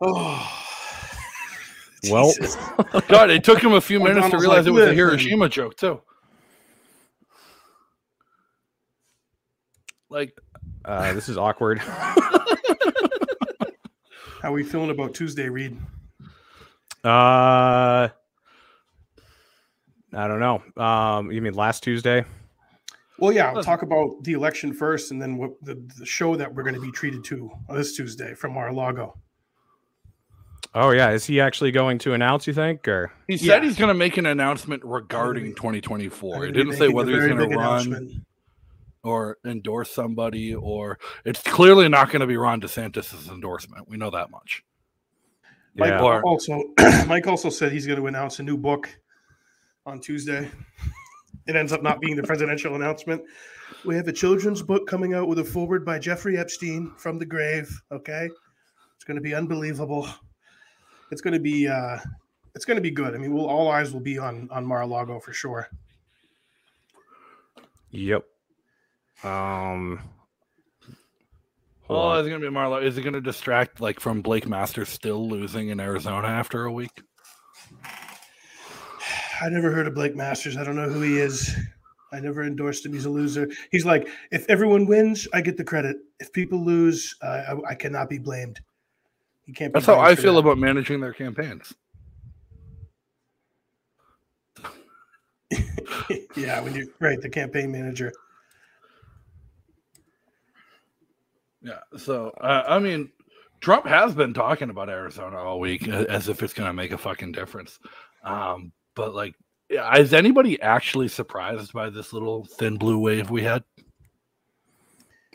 Oh 0.00 0.62
Well- 2.10 2.32
God, 3.08 3.30
it 3.30 3.44
took 3.44 3.62
him 3.62 3.72
a 3.72 3.80
few 3.80 4.00
minutes 4.00 4.28
to 4.30 4.38
realize 4.38 4.66
like, 4.66 4.68
it 4.68 4.70
was 4.72 4.88
a 4.88 4.94
Hiroshima 4.94 5.48
joke 5.48 5.76
too. 5.76 6.00
Like, 10.10 10.36
uh, 10.84 11.12
this 11.12 11.28
is 11.28 11.38
awkward. 11.38 11.78
How 11.78 12.14
are 14.50 14.52
we 14.52 14.64
feeling 14.64 14.90
about 14.90 15.14
Tuesday, 15.14 15.48
Reed? 15.48 15.76
Uh, 17.04 18.08
I 20.12 20.28
don't 20.28 20.40
know. 20.40 20.82
Um, 20.82 21.30
you 21.30 21.42
mean 21.42 21.54
last 21.54 21.82
Tuesday? 21.82 22.24
Well, 23.18 23.32
yeah, 23.32 23.50
I'll 23.50 23.62
talk 23.62 23.82
about 23.82 24.22
the 24.22 24.32
election 24.32 24.72
first, 24.74 25.10
and 25.10 25.20
then 25.20 25.36
what 25.38 25.52
the, 25.62 25.82
the 25.98 26.04
show 26.04 26.36
that 26.36 26.54
we're 26.54 26.62
going 26.62 26.74
to 26.74 26.80
be 26.80 26.92
treated 26.92 27.24
to 27.24 27.50
this 27.70 27.96
Tuesday 27.96 28.34
from 28.34 28.52
Mar-a-Lago. 28.52 29.16
Oh 30.74 30.90
yeah, 30.90 31.10
is 31.10 31.24
he 31.24 31.40
actually 31.40 31.70
going 31.70 31.98
to 32.00 32.12
announce? 32.12 32.46
You 32.46 32.52
think, 32.52 32.86
or 32.86 33.10
he 33.26 33.36
Yeah. 33.36 33.54
said 33.54 33.64
he's 33.64 33.78
going 33.78 33.88
to 33.88 33.94
make 33.94 34.18
an 34.18 34.26
announcement 34.26 34.82
regarding 34.84 35.54
2024. 35.54 36.36
I'm 36.36 36.42
He 36.42 36.52
didn't 36.52 36.74
say 36.74 36.88
whether 36.88 37.12
he's 37.12 37.20
very 37.22 37.34
going 37.34 37.50
to 37.50 37.56
run 37.56 38.24
or 39.02 39.38
endorse 39.46 39.90
somebody, 39.90 40.54
or 40.54 40.98
it's 41.24 41.40
clearly 41.42 41.88
not 41.88 42.10
going 42.10 42.20
to 42.20 42.26
be 42.26 42.36
Ron 42.36 42.60
DeSantis' 42.60 43.30
endorsement. 43.30 43.88
We 43.88 43.96
know 43.96 44.10
that 44.10 44.30
much. 44.30 44.62
Mike 45.76 45.90
Yeah. 45.90 46.02
Or- 46.02 46.22
also, 46.22 46.62
Mike 47.06 47.26
also 47.26 47.50
said 47.50 47.72
he's 47.72 47.86
going 47.86 47.98
to 47.98 48.06
announce 48.06 48.38
a 48.38 48.42
new 48.42 48.56
book 48.56 48.88
on 49.84 50.00
Tuesday. 50.00 50.50
it 51.46 51.54
ends 51.56 51.72
up 51.72 51.82
not 51.82 52.00
being 52.00 52.16
the 52.16 52.22
presidential 52.22 52.74
announcement. 52.74 53.22
We 53.84 53.94
have 53.96 54.08
a 54.08 54.12
children's 54.12 54.62
book 54.62 54.86
coming 54.86 55.14
out 55.14 55.28
with 55.28 55.38
a 55.38 55.44
forward 55.44 55.84
by 55.84 55.98
Jeffrey 55.98 56.38
Epstein 56.38 56.92
from 56.96 57.18
the 57.18 57.26
grave. 57.26 57.68
Okay, 57.92 58.28
it's 58.96 59.04
going 59.04 59.16
to 59.16 59.20
be 59.20 59.34
unbelievable. 59.34 60.08
It's 61.10 61.20
going 61.20 61.34
to 61.34 61.40
be 61.40 61.68
uh, 61.68 61.98
it's 62.54 62.64
going 62.64 62.76
to 62.76 62.82
be 62.82 62.90
good. 62.90 63.14
I 63.14 63.18
mean, 63.18 63.32
we'll, 63.32 63.46
all 63.46 63.70
eyes 63.70 63.92
will 63.92 64.00
be 64.00 64.18
on 64.18 64.48
on 64.50 64.64
Mar-a-Lago 64.64 65.20
for 65.20 65.32
sure. 65.32 65.68
Yep. 67.90 68.24
Um. 69.22 70.00
Oh, 71.88 72.12
is 72.14 72.26
it 72.26 72.30
gonna 72.30 72.44
be 72.44 72.50
Marlowe? 72.50 72.78
Is 72.78 72.98
it 72.98 73.02
gonna 73.02 73.20
distract 73.20 73.80
like 73.80 74.00
from 74.00 74.20
Blake 74.20 74.46
Masters 74.46 74.88
still 74.88 75.28
losing 75.28 75.68
in 75.68 75.78
Arizona 75.78 76.26
after 76.28 76.64
a 76.64 76.72
week? 76.72 76.90
I 79.40 79.48
never 79.48 79.70
heard 79.70 79.86
of 79.86 79.94
Blake 79.94 80.16
Masters. 80.16 80.56
I 80.56 80.64
don't 80.64 80.76
know 80.76 80.88
who 80.88 81.02
he 81.02 81.18
is. 81.18 81.54
I 82.12 82.20
never 82.20 82.42
endorsed 82.42 82.86
him. 82.86 82.92
He's 82.92 83.04
a 83.04 83.10
loser. 83.10 83.48
He's 83.70 83.84
like, 83.84 84.08
if 84.30 84.48
everyone 84.48 84.86
wins, 84.86 85.28
I 85.34 85.40
get 85.40 85.56
the 85.56 85.64
credit. 85.64 85.96
If 86.18 86.32
people 86.32 86.64
lose, 86.64 87.14
uh, 87.20 87.42
I, 87.66 87.70
I 87.70 87.74
cannot 87.74 88.08
be 88.08 88.18
blamed. 88.18 88.60
He 89.44 89.52
can't. 89.52 89.72
Be 89.72 89.76
That's 89.78 89.86
how 89.86 90.00
I 90.00 90.14
feel 90.14 90.34
that. 90.34 90.40
about 90.40 90.58
managing 90.58 91.00
their 91.00 91.12
campaigns. 91.12 91.74
yeah, 96.36 96.60
when 96.60 96.74
you're 96.74 96.86
right, 97.00 97.20
the 97.20 97.28
campaign 97.28 97.70
manager. 97.70 98.12
Yeah. 101.66 101.80
So 101.98 102.30
uh, 102.40 102.62
I 102.68 102.78
mean, 102.78 103.10
Trump 103.60 103.86
has 103.86 104.14
been 104.14 104.32
talking 104.32 104.70
about 104.70 104.88
Arizona 104.88 105.36
all 105.36 105.58
week 105.58 105.88
as 105.88 106.28
if 106.28 106.42
it's 106.42 106.54
going 106.54 106.68
to 106.68 106.72
make 106.72 106.92
a 106.92 106.98
fucking 106.98 107.32
difference. 107.32 107.80
Um, 108.22 108.72
but 108.94 109.14
like, 109.14 109.34
is 109.68 110.14
anybody 110.14 110.60
actually 110.62 111.08
surprised 111.08 111.72
by 111.72 111.90
this 111.90 112.12
little 112.12 112.44
thin 112.44 112.76
blue 112.76 112.98
wave 112.98 113.30
we 113.30 113.42
had? 113.42 113.64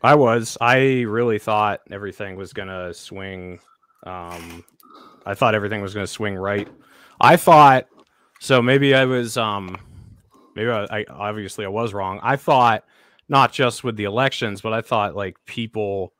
I 0.03 0.15
was. 0.15 0.57
I 0.61 1.01
really 1.01 1.37
thought 1.37 1.81
everything 1.91 2.37
was 2.37 2.53
gonna 2.53 2.93
swing. 2.93 3.59
Um, 4.03 4.63
I 5.25 5.35
thought 5.35 5.53
everything 5.53 5.81
was 5.81 5.93
gonna 5.93 6.07
swing 6.07 6.35
right. 6.35 6.67
I 7.19 7.35
thought 7.35 7.87
so. 8.39 8.61
Maybe 8.61 8.95
I 8.95 9.05
was. 9.05 9.37
Um, 9.37 9.77
maybe 10.55 10.71
I, 10.71 10.85
I 10.85 11.05
obviously 11.09 11.65
I 11.65 11.69
was 11.69 11.93
wrong. 11.93 12.19
I 12.23 12.35
thought 12.35 12.83
not 13.29 13.51
just 13.51 13.83
with 13.83 13.95
the 13.95 14.05
elections, 14.05 14.61
but 14.61 14.73
I 14.73 14.81
thought 14.81 15.15
like 15.15 15.35
people 15.45 16.13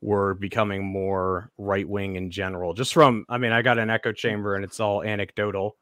were 0.00 0.34
becoming 0.34 0.84
more 0.84 1.50
right 1.58 1.88
wing 1.88 2.16
in 2.16 2.30
general. 2.30 2.74
Just 2.74 2.94
from, 2.94 3.24
I 3.28 3.38
mean, 3.38 3.52
I 3.52 3.62
got 3.62 3.78
an 3.78 3.90
echo 3.90 4.12
chamber 4.12 4.54
and 4.54 4.64
it's 4.64 4.80
all 4.80 5.02
anecdotal, 5.02 5.76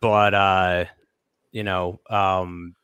but 0.00 0.34
uh, 0.34 0.84
you 1.50 1.62
know, 1.62 2.00
um, 2.10 2.74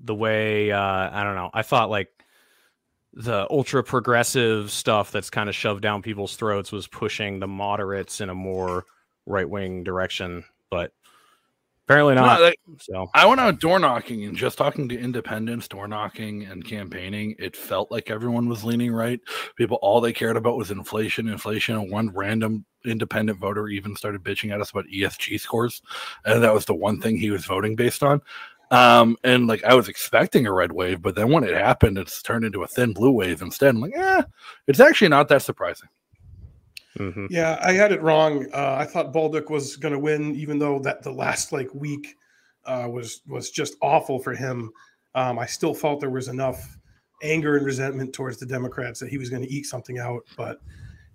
the 0.00 0.14
way 0.14 0.72
uh, 0.72 0.80
I 0.80 1.22
don't 1.24 1.36
know, 1.36 1.50
I 1.52 1.62
thought 1.62 1.90
like 1.90 2.08
the 3.12 3.46
ultra 3.50 3.82
progressive 3.82 4.70
stuff 4.70 5.10
that's 5.10 5.30
kind 5.30 5.48
of 5.48 5.54
shoved 5.54 5.82
down 5.82 6.02
people's 6.02 6.36
throats 6.36 6.72
was 6.72 6.86
pushing 6.86 7.40
the 7.40 7.48
moderates 7.48 8.20
in 8.20 8.30
a 8.30 8.34
more 8.34 8.84
right 9.26 9.48
wing 9.48 9.84
direction, 9.84 10.44
but 10.70 10.92
apparently 11.90 12.14
No, 12.14 12.22
not. 12.24 12.40
like, 12.40 12.60
so 12.78 13.08
I 13.14 13.26
went 13.26 13.40
out 13.40 13.58
door 13.60 13.78
knocking 13.78 14.24
and 14.24 14.36
just 14.36 14.56
talking 14.56 14.88
to 14.88 14.98
independents, 14.98 15.66
door 15.68 15.88
knocking 15.88 16.44
and 16.44 16.64
campaigning. 16.64 17.34
It 17.38 17.56
felt 17.56 17.90
like 17.90 18.10
everyone 18.10 18.48
was 18.48 18.62
leaning 18.64 18.92
right. 18.92 19.20
People, 19.56 19.78
all 19.82 20.00
they 20.00 20.12
cared 20.12 20.36
about 20.36 20.56
was 20.56 20.70
inflation, 20.70 21.28
inflation. 21.28 21.76
And 21.76 21.90
one 21.90 22.10
random 22.14 22.64
independent 22.84 23.38
voter 23.38 23.68
even 23.68 23.96
started 23.96 24.22
bitching 24.22 24.52
at 24.52 24.60
us 24.60 24.70
about 24.70 24.86
ESG 24.86 25.40
scores. 25.40 25.82
And 26.24 26.42
that 26.44 26.54
was 26.54 26.64
the 26.64 26.74
one 26.74 27.00
thing 27.00 27.16
he 27.16 27.30
was 27.30 27.44
voting 27.44 27.74
based 27.74 28.02
on. 28.02 28.20
Um, 28.70 29.16
and 29.24 29.48
like 29.48 29.64
I 29.64 29.74
was 29.74 29.88
expecting 29.88 30.46
a 30.46 30.52
red 30.52 30.70
wave, 30.70 31.02
but 31.02 31.16
then 31.16 31.30
when 31.30 31.42
it 31.42 31.54
happened, 31.54 31.98
it's 31.98 32.22
turned 32.22 32.44
into 32.44 32.62
a 32.62 32.68
thin 32.68 32.92
blue 32.92 33.10
wave 33.10 33.42
instead. 33.42 33.74
I'm 33.74 33.80
like, 33.80 33.92
yeah, 33.96 34.22
it's 34.68 34.78
actually 34.78 35.08
not 35.08 35.28
that 35.28 35.42
surprising. 35.42 35.88
Mhm. 36.98 37.28
Yeah, 37.30 37.58
I 37.62 37.72
had 37.72 37.92
it 37.92 38.02
wrong. 38.02 38.46
Uh, 38.52 38.74
I 38.78 38.84
thought 38.84 39.12
Bolduc 39.12 39.48
was 39.50 39.76
going 39.76 39.92
to 39.92 39.98
win, 39.98 40.34
even 40.34 40.58
though 40.58 40.78
that 40.80 41.02
the 41.02 41.12
last 41.12 41.52
like 41.52 41.72
week 41.74 42.16
uh, 42.64 42.88
was 42.90 43.22
was 43.28 43.50
just 43.50 43.76
awful 43.80 44.18
for 44.18 44.34
him. 44.34 44.72
Um, 45.14 45.38
I 45.38 45.46
still 45.46 45.72
felt 45.74 46.00
there 46.00 46.10
was 46.10 46.28
enough 46.28 46.76
anger 47.22 47.56
and 47.56 47.64
resentment 47.66 48.12
towards 48.12 48.38
the 48.38 48.46
Democrats 48.46 48.98
that 49.00 49.08
he 49.08 49.18
was 49.18 49.30
going 49.30 49.42
to 49.42 49.52
eke 49.54 49.66
something 49.66 49.98
out, 49.98 50.22
but 50.36 50.60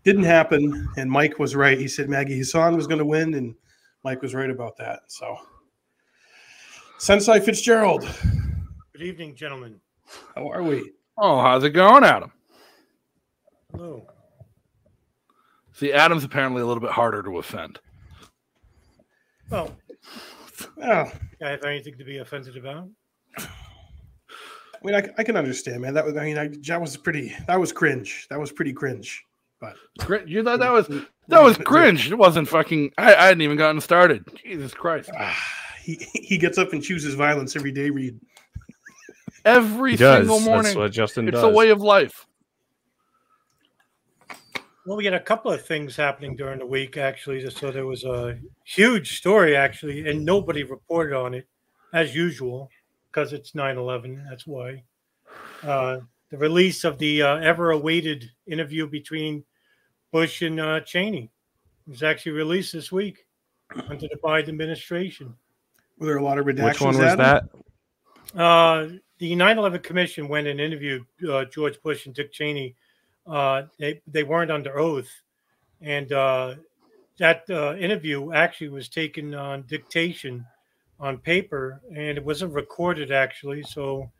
didn't 0.03 0.23
happen. 0.23 0.87
And 0.97 1.09
Mike 1.11 1.39
was 1.39 1.55
right. 1.55 1.77
He 1.77 1.87
said 1.87 2.09
Maggie 2.09 2.37
Hassan 2.37 2.75
was 2.75 2.87
going 2.87 2.99
to 2.99 3.05
win, 3.05 3.33
and 3.33 3.55
Mike 4.03 4.21
was 4.21 4.33
right 4.35 4.49
about 4.49 4.77
that. 4.77 5.01
So, 5.07 5.37
Sensei 6.99 7.39
Fitzgerald, 7.39 8.07
Good 8.93 9.01
evening, 9.01 9.35
gentlemen. 9.35 9.81
how 10.35 10.47
are 10.49 10.63
we? 10.63 10.91
Oh, 11.17 11.41
how's 11.41 11.63
it 11.63 11.71
going, 11.71 12.03
Adam? 12.03 12.31
Hello. 13.71 14.07
See, 15.75 15.91
Adam's 15.91 16.23
apparently 16.23 16.61
a 16.61 16.65
little 16.65 16.81
bit 16.81 16.91
harder 16.91 17.21
to 17.23 17.37
offend. 17.37 17.79
Well, 19.49 19.75
Well, 20.77 21.11
I 21.43 21.49
have 21.49 21.63
anything 21.63 21.97
to 21.97 22.05
be 22.05 22.17
offended 22.19 22.55
about? 22.57 22.87
I 23.37 23.43
mean, 24.83 24.95
I, 24.95 25.09
I 25.17 25.23
can 25.23 25.35
understand, 25.35 25.81
man. 25.81 25.93
That 25.93 26.05
was, 26.05 26.15
I 26.15 26.23
mean, 26.25 26.37
I, 26.37 26.49
that 26.67 26.79
was 26.79 26.95
pretty. 26.95 27.35
That 27.47 27.59
was 27.59 27.71
cringe. 27.71 28.27
That 28.29 28.39
was 28.39 28.51
pretty 28.51 28.71
cringe. 28.71 29.23
But 29.59 29.75
You 30.27 30.43
thought 30.43 30.59
that 30.59 30.71
was 30.71 30.87
that 31.27 31.41
was 31.41 31.57
cringe. 31.57 32.11
It 32.11 32.15
wasn't 32.17 32.47
fucking. 32.47 32.91
I, 32.97 33.15
I 33.15 33.25
hadn't 33.27 33.41
even 33.41 33.57
gotten 33.57 33.81
started. 33.81 34.23
Jesus 34.43 34.73
Christ! 34.73 35.09
Ah, 35.17 35.35
he 35.81 35.95
he 36.13 36.37
gets 36.37 36.57
up 36.57 36.73
and 36.73 36.83
chooses 36.83 37.15
violence 37.15 37.55
every 37.55 37.71
day. 37.71 37.89
Read. 37.89 38.19
Every 39.43 39.91
He 39.91 39.97
does. 39.97 40.19
single 40.19 40.37
That's 40.37 40.45
morning, 40.47 40.77
what 40.77 40.91
Justin 40.91 41.27
it's 41.29 41.35
does. 41.35 41.43
a 41.43 41.49
way 41.49 41.69
of 41.69 41.81
life. 41.81 42.27
Well, 44.85 44.97
we 44.97 45.05
had 45.05 45.15
a 45.15 45.19
couple 45.19 45.51
of 45.51 45.65
things 45.65 45.95
happening 45.95 46.35
during 46.35 46.59
the 46.59 46.65
week, 46.65 46.97
actually. 46.97 47.49
So 47.49 47.71
there 47.71 47.87
was 47.87 48.03
a 48.03 48.37
huge 48.63 49.17
story, 49.17 49.55
actually, 49.55 50.07
and 50.07 50.23
nobody 50.23 50.63
reported 50.63 51.17
on 51.17 51.33
it, 51.33 51.47
as 51.93 52.15
usual, 52.15 52.69
because 53.09 53.33
it's 53.33 53.55
9 53.55 53.77
11. 53.77 54.23
That's 54.29 54.45
why. 54.45 54.83
Uh, 55.63 56.01
the 56.29 56.37
release 56.37 56.83
of 56.83 56.99
the 56.99 57.23
uh, 57.23 57.37
ever 57.37 57.71
awaited 57.71 58.29
interview 58.45 58.87
between 58.87 59.43
Bush 60.11 60.43
and 60.43 60.59
uh, 60.59 60.81
Cheney 60.81 61.31
was 61.87 62.03
actually 62.03 62.33
released 62.33 62.73
this 62.73 62.91
week 62.91 63.25
under 63.89 64.07
the 64.07 64.19
Biden 64.23 64.49
administration. 64.49 65.33
Were 65.97 66.05
there 66.07 66.17
a 66.17 66.23
lot 66.23 66.37
of 66.37 66.45
redactions? 66.45 66.65
Which 66.65 66.81
one 66.81 66.97
was 66.97 67.05
Adam? 67.05 67.49
that? 68.33 68.39
Uh, 68.39 68.89
the 69.17 69.33
9/11 69.33 69.81
Commission 69.81 70.27
went 70.27 70.47
and 70.47 70.59
interviewed 70.59 71.05
uh, 71.29 71.45
George 71.45 71.81
Bush 71.81 72.05
and 72.05 72.13
Dick 72.13 72.31
Cheney. 72.31 72.75
Uh, 73.27 73.63
they 73.79 74.01
they 74.07 74.23
weren't 74.23 74.51
under 74.51 74.77
oath, 74.77 75.09
and 75.81 76.11
uh, 76.11 76.55
that 77.17 77.43
uh, 77.49 77.75
interview 77.75 78.31
actually 78.33 78.69
was 78.69 78.87
taken 78.87 79.33
on 79.33 79.63
dictation 79.63 80.45
on 80.99 81.17
paper, 81.17 81.81
and 81.89 82.17
it 82.17 82.23
wasn't 82.23 82.53
recorded 82.53 83.11
actually. 83.11 83.63
So 83.63 84.11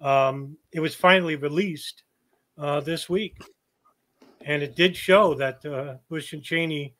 um, 0.00 0.56
it 0.72 0.80
was 0.80 0.94
finally 0.94 1.36
released 1.36 2.04
uh, 2.56 2.80
this 2.80 3.08
week, 3.08 3.36
and 4.44 4.62
it 4.62 4.76
did 4.76 4.96
show 4.96 5.34
that 5.34 5.64
uh, 5.66 5.96
Bush 6.08 6.32
and 6.32 6.42
Cheney 6.42 6.94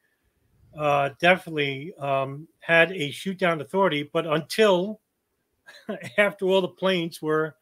definitely 1.20 1.94
um, 2.00 2.48
had 2.58 2.90
a 2.90 3.12
shoot 3.12 3.38
down 3.38 3.60
authority, 3.60 4.10
but 4.12 4.26
until 4.26 5.00
after 6.18 6.46
all 6.46 6.60
the 6.60 6.68
planes 6.68 7.22
were 7.22 7.54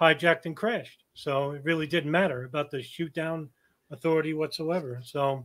hijacked 0.00 0.46
and 0.46 0.56
crashed. 0.56 0.99
So 1.20 1.50
it 1.50 1.62
really 1.64 1.86
didn't 1.86 2.10
matter 2.10 2.44
about 2.44 2.70
the 2.70 2.82
shoot 2.82 3.12
down 3.12 3.50
authority 3.90 4.32
whatsoever. 4.32 5.02
So 5.04 5.44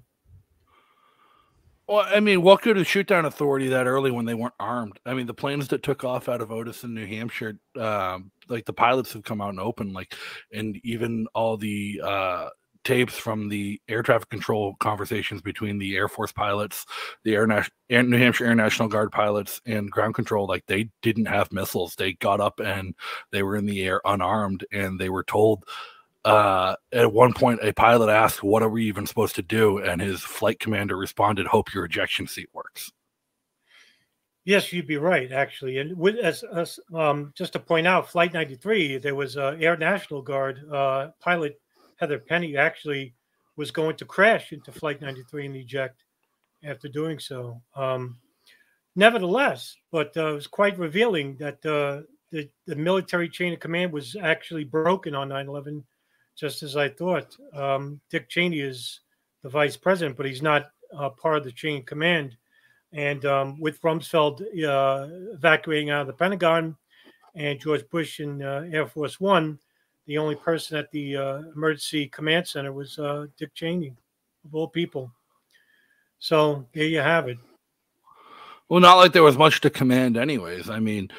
Well, 1.86 2.06
I 2.08 2.22
mean, 2.22 2.44
what 2.44 2.62
could 2.62 2.78
a 2.78 2.86
shoot 2.86 3.08
down 3.08 3.26
authority 3.26 3.68
that 3.68 3.86
early 3.86 4.10
when 4.10 4.24
they 4.24 4.36
weren't 4.36 4.54
armed? 4.58 5.00
I 5.06 5.14
mean, 5.14 5.28
the 5.28 5.34
planes 5.34 5.68
that 5.68 5.84
took 5.84 6.06
off 6.06 6.30
out 6.30 6.40
of 6.40 6.50
Otis 6.50 6.86
in 6.86 6.94
New 6.94 7.06
Hampshire, 7.06 7.60
um, 7.78 8.32
like 8.48 8.64
the 8.66 8.72
pilots 8.72 9.12
have 9.14 9.26
come 9.26 9.42
out 9.42 9.50
and 9.50 9.60
open, 9.60 9.92
like, 9.92 10.16
and 10.54 10.80
even 10.86 11.28
all 11.36 11.58
the 11.58 12.00
uh, 12.02 12.50
tapes 12.86 13.18
from 13.18 13.50
the 13.50 13.82
air 13.90 14.02
traffic 14.02 14.30
control 14.30 14.76
conversations 14.80 15.42
between 15.42 15.78
the 15.78 15.98
Air 15.98 16.08
Force 16.08 16.32
pilots, 16.32 16.86
the 17.24 17.36
Air, 17.36 17.48
Nas- 17.48 17.70
Air 17.90 18.04
New 18.04 18.18
Hampshire 18.18 18.46
Air 18.46 18.56
National 18.56 18.88
Guard 18.88 19.12
pilots, 19.12 19.60
and 19.66 19.92
ground 19.92 20.16
control, 20.16 20.48
like 20.48 20.64
they 20.68 20.90
didn't 21.02 21.26
have 21.26 21.52
missiles. 21.52 21.96
They 21.96 22.14
got 22.14 22.40
up 22.40 22.60
and 22.60 22.96
they 23.32 23.44
were 23.44 23.58
in 23.58 23.66
the 23.66 23.84
air 23.84 24.00
unarmed, 24.06 24.66
and 24.72 25.00
they 25.00 25.10
were 25.10 25.24
told 25.24 25.66
uh, 26.24 26.76
at 26.92 27.14
one 27.14 27.34
point, 27.34 27.60
a 27.62 27.72
pilot 27.74 28.10
asked, 28.10 28.42
"What 28.42 28.64
are 28.64 28.70
we 28.70 28.86
even 28.86 29.06
supposed 29.06 29.36
to 29.36 29.44
do?" 29.44 29.78
And 29.78 30.02
his 30.02 30.22
flight 30.22 30.60
commander 30.60 30.98
responded, 30.98 31.46
"Hope 31.48 31.74
your 31.74 31.86
ejection 31.86 32.26
seat 32.28 32.50
works." 32.54 32.92
yes, 34.46 34.72
you'd 34.72 34.88
be 34.88 34.98
right 34.98 35.32
actually. 35.32 35.80
And 35.80 35.98
with 35.98 36.16
as, 36.18 36.44
as 36.44 36.80
um, 36.94 37.34
just 37.36 37.54
to 37.54 37.60
point 37.60 37.88
out, 37.88 38.10
Flight 38.10 38.34
93, 38.34 39.00
there 39.00 39.16
was 39.16 39.36
a 39.36 39.58
Air 39.60 39.76
National 39.76 40.22
Guard 40.22 40.62
uh, 40.72 41.10
pilot 41.20 41.60
Heather 41.98 42.20
Penney 42.20 42.58
actually 42.58 43.14
was 43.56 43.72
going 43.72 43.96
to 43.98 44.06
crash 44.06 44.52
into 44.52 44.72
Flight 44.72 45.02
93 45.02 45.46
and 45.46 45.56
eject 45.56 46.04
after 46.64 46.88
doing 46.88 47.20
so. 47.20 47.62
Um, 47.76 48.18
nevertheless, 48.96 49.76
but 49.92 50.16
uh, 50.18 50.32
it 50.32 50.34
was 50.34 50.48
quite 50.48 50.78
revealing 50.78 51.38
that 51.38 51.66
uh, 51.66 52.02
the, 52.32 52.50
the 52.66 52.76
military 52.76 53.30
chain 53.30 53.54
of 53.54 53.60
command 53.60 53.92
was 53.92 54.16
actually 54.22 54.64
broken 54.64 55.16
on 55.16 55.30
9 55.30 55.48
11, 55.48 55.84
just 56.38 56.64
as 56.64 56.76
I 56.76 56.90
thought. 56.90 57.36
Um, 57.54 58.02
Dick 58.10 58.30
Cheney 58.30 58.60
is 58.60 59.02
the 59.44 59.50
vice 59.50 59.78
president, 59.78 60.18
but 60.18 60.26
he's 60.26 60.42
not 60.42 60.68
uh, 60.98 61.10
part 61.10 61.38
of 61.38 61.44
the 61.44 61.52
chain 61.52 61.80
of 61.80 61.86
command. 61.86 62.36
And 62.94 63.26
um, 63.26 63.60
with 63.60 63.82
Rumsfeld 63.82 64.42
uh, 64.42 65.08
evacuating 65.34 65.90
out 65.90 66.02
of 66.02 66.08
the 66.08 66.14
Pentagon 66.14 66.76
and 67.36 67.60
George 67.60 67.88
Bush 67.90 68.20
in 68.22 68.42
uh, 68.42 68.68
Air 68.72 68.88
Force 68.88 69.20
One, 69.20 69.60
the 70.06 70.18
only 70.18 70.36
person 70.36 70.78
at 70.78 70.92
the 70.92 71.18
uh, 71.18 71.38
emergency 71.56 72.08
command 72.08 72.48
center 72.48 72.72
was 72.72 73.00
uh, 73.00 73.28
Dick 73.38 73.54
Cheney, 73.54 73.94
of 74.46 74.56
all 74.56 74.68
people. 74.68 75.12
So 76.20 76.66
there 76.74 76.86
you 76.86 77.00
have 77.00 77.28
it. 77.28 77.38
Well, 78.70 78.80
not 78.80 78.96
like 78.96 79.14
there 79.14 79.24
was 79.24 79.38
much 79.38 79.62
to 79.62 79.70
command, 79.70 80.18
anyways. 80.18 80.70
I 80.70 80.80
mean, 80.80 81.10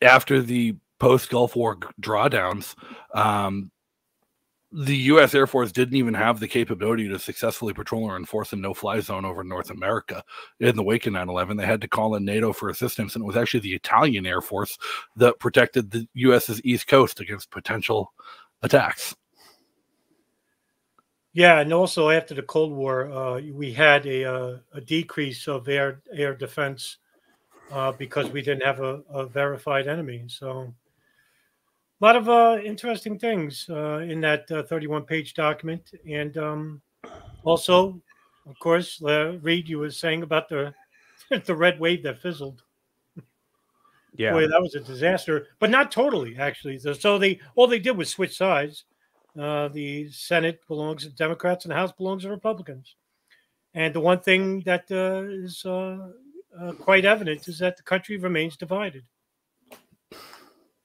after 0.00 0.42
the 0.42 0.76
post 1.00 1.30
Gulf 1.30 1.56
War 1.56 1.76
drawdowns, 2.00 2.74
um, 3.14 3.70
the 4.70 4.96
U.S. 4.96 5.34
Air 5.34 5.46
Force 5.46 5.72
didn't 5.72 5.96
even 5.96 6.14
have 6.14 6.40
the 6.40 6.48
capability 6.48 7.08
to 7.08 7.18
successfully 7.18 7.72
patrol 7.72 8.04
or 8.04 8.16
enforce 8.16 8.52
a 8.52 8.56
no-fly 8.56 9.00
zone 9.00 9.24
over 9.24 9.42
North 9.42 9.70
America 9.70 10.22
in 10.60 10.76
the 10.76 10.82
wake 10.82 11.06
of 11.06 11.14
9/11. 11.14 11.56
They 11.56 11.66
had 11.66 11.80
to 11.80 11.88
call 11.88 12.14
in 12.16 12.24
NATO 12.24 12.52
for 12.52 12.68
assistance, 12.68 13.14
and 13.14 13.24
it 13.24 13.26
was 13.26 13.36
actually 13.36 13.60
the 13.60 13.74
Italian 13.74 14.26
Air 14.26 14.40
Force 14.40 14.78
that 15.16 15.38
protected 15.38 15.90
the 15.90 16.06
U.S.'s 16.14 16.60
east 16.64 16.86
coast 16.86 17.20
against 17.20 17.50
potential 17.50 18.12
attacks. 18.62 19.14
Yeah, 21.32 21.60
and 21.60 21.72
also 21.72 22.10
after 22.10 22.34
the 22.34 22.42
Cold 22.42 22.72
War, 22.72 23.12
uh, 23.12 23.40
we 23.52 23.72
had 23.72 24.06
a, 24.06 24.24
uh, 24.24 24.56
a 24.72 24.80
decrease 24.80 25.46
of 25.46 25.68
air 25.68 26.02
air 26.12 26.34
defense 26.34 26.96
uh, 27.70 27.92
because 27.92 28.28
we 28.30 28.42
didn't 28.42 28.64
have 28.64 28.80
a, 28.80 29.02
a, 29.10 29.26
verified 29.26 29.86
enemy. 29.86 30.24
So, 30.26 30.74
a 32.00 32.04
lot 32.04 32.16
of 32.16 32.28
uh, 32.28 32.58
interesting 32.64 33.18
things 33.18 33.66
uh, 33.70 33.98
in 33.98 34.20
that 34.20 34.48
31 34.48 35.04
page 35.04 35.34
document, 35.34 35.90
and 36.08 36.36
um, 36.38 36.82
also, 37.44 38.00
of 38.46 38.58
course, 38.58 39.00
Reed, 39.02 39.68
you 39.68 39.78
were 39.78 39.90
saying 39.90 40.22
about 40.22 40.48
the 40.48 40.74
the 41.44 41.54
red 41.54 41.78
wave 41.78 42.02
that 42.04 42.22
fizzled. 42.22 42.62
Yeah, 44.16 44.32
Boy, 44.32 44.48
that 44.48 44.60
was 44.60 44.74
a 44.74 44.80
disaster, 44.80 45.48
but 45.58 45.70
not 45.70 45.92
totally 45.92 46.36
actually. 46.38 46.78
So 46.78 47.18
they 47.18 47.40
all 47.54 47.66
they 47.66 47.78
did 47.78 47.96
was 47.96 48.10
switch 48.10 48.36
sides 48.36 48.84
uh, 49.38 49.68
the 49.68 50.10
Senate 50.10 50.60
belongs 50.66 51.04
to 51.04 51.10
Democrats 51.10 51.64
and 51.64 51.70
the 51.70 51.76
House 51.76 51.92
belongs 51.92 52.24
to 52.24 52.30
Republicans. 52.30 52.96
And 53.74 53.94
the 53.94 54.00
one 54.00 54.20
thing 54.20 54.60
that 54.62 54.90
uh, 54.90 55.28
is 55.28 55.64
uh, 55.64 56.08
uh, 56.58 56.72
quite 56.72 57.04
evident 57.04 57.46
is 57.46 57.58
that 57.60 57.76
the 57.76 57.82
country 57.82 58.16
remains 58.16 58.56
divided. 58.56 59.04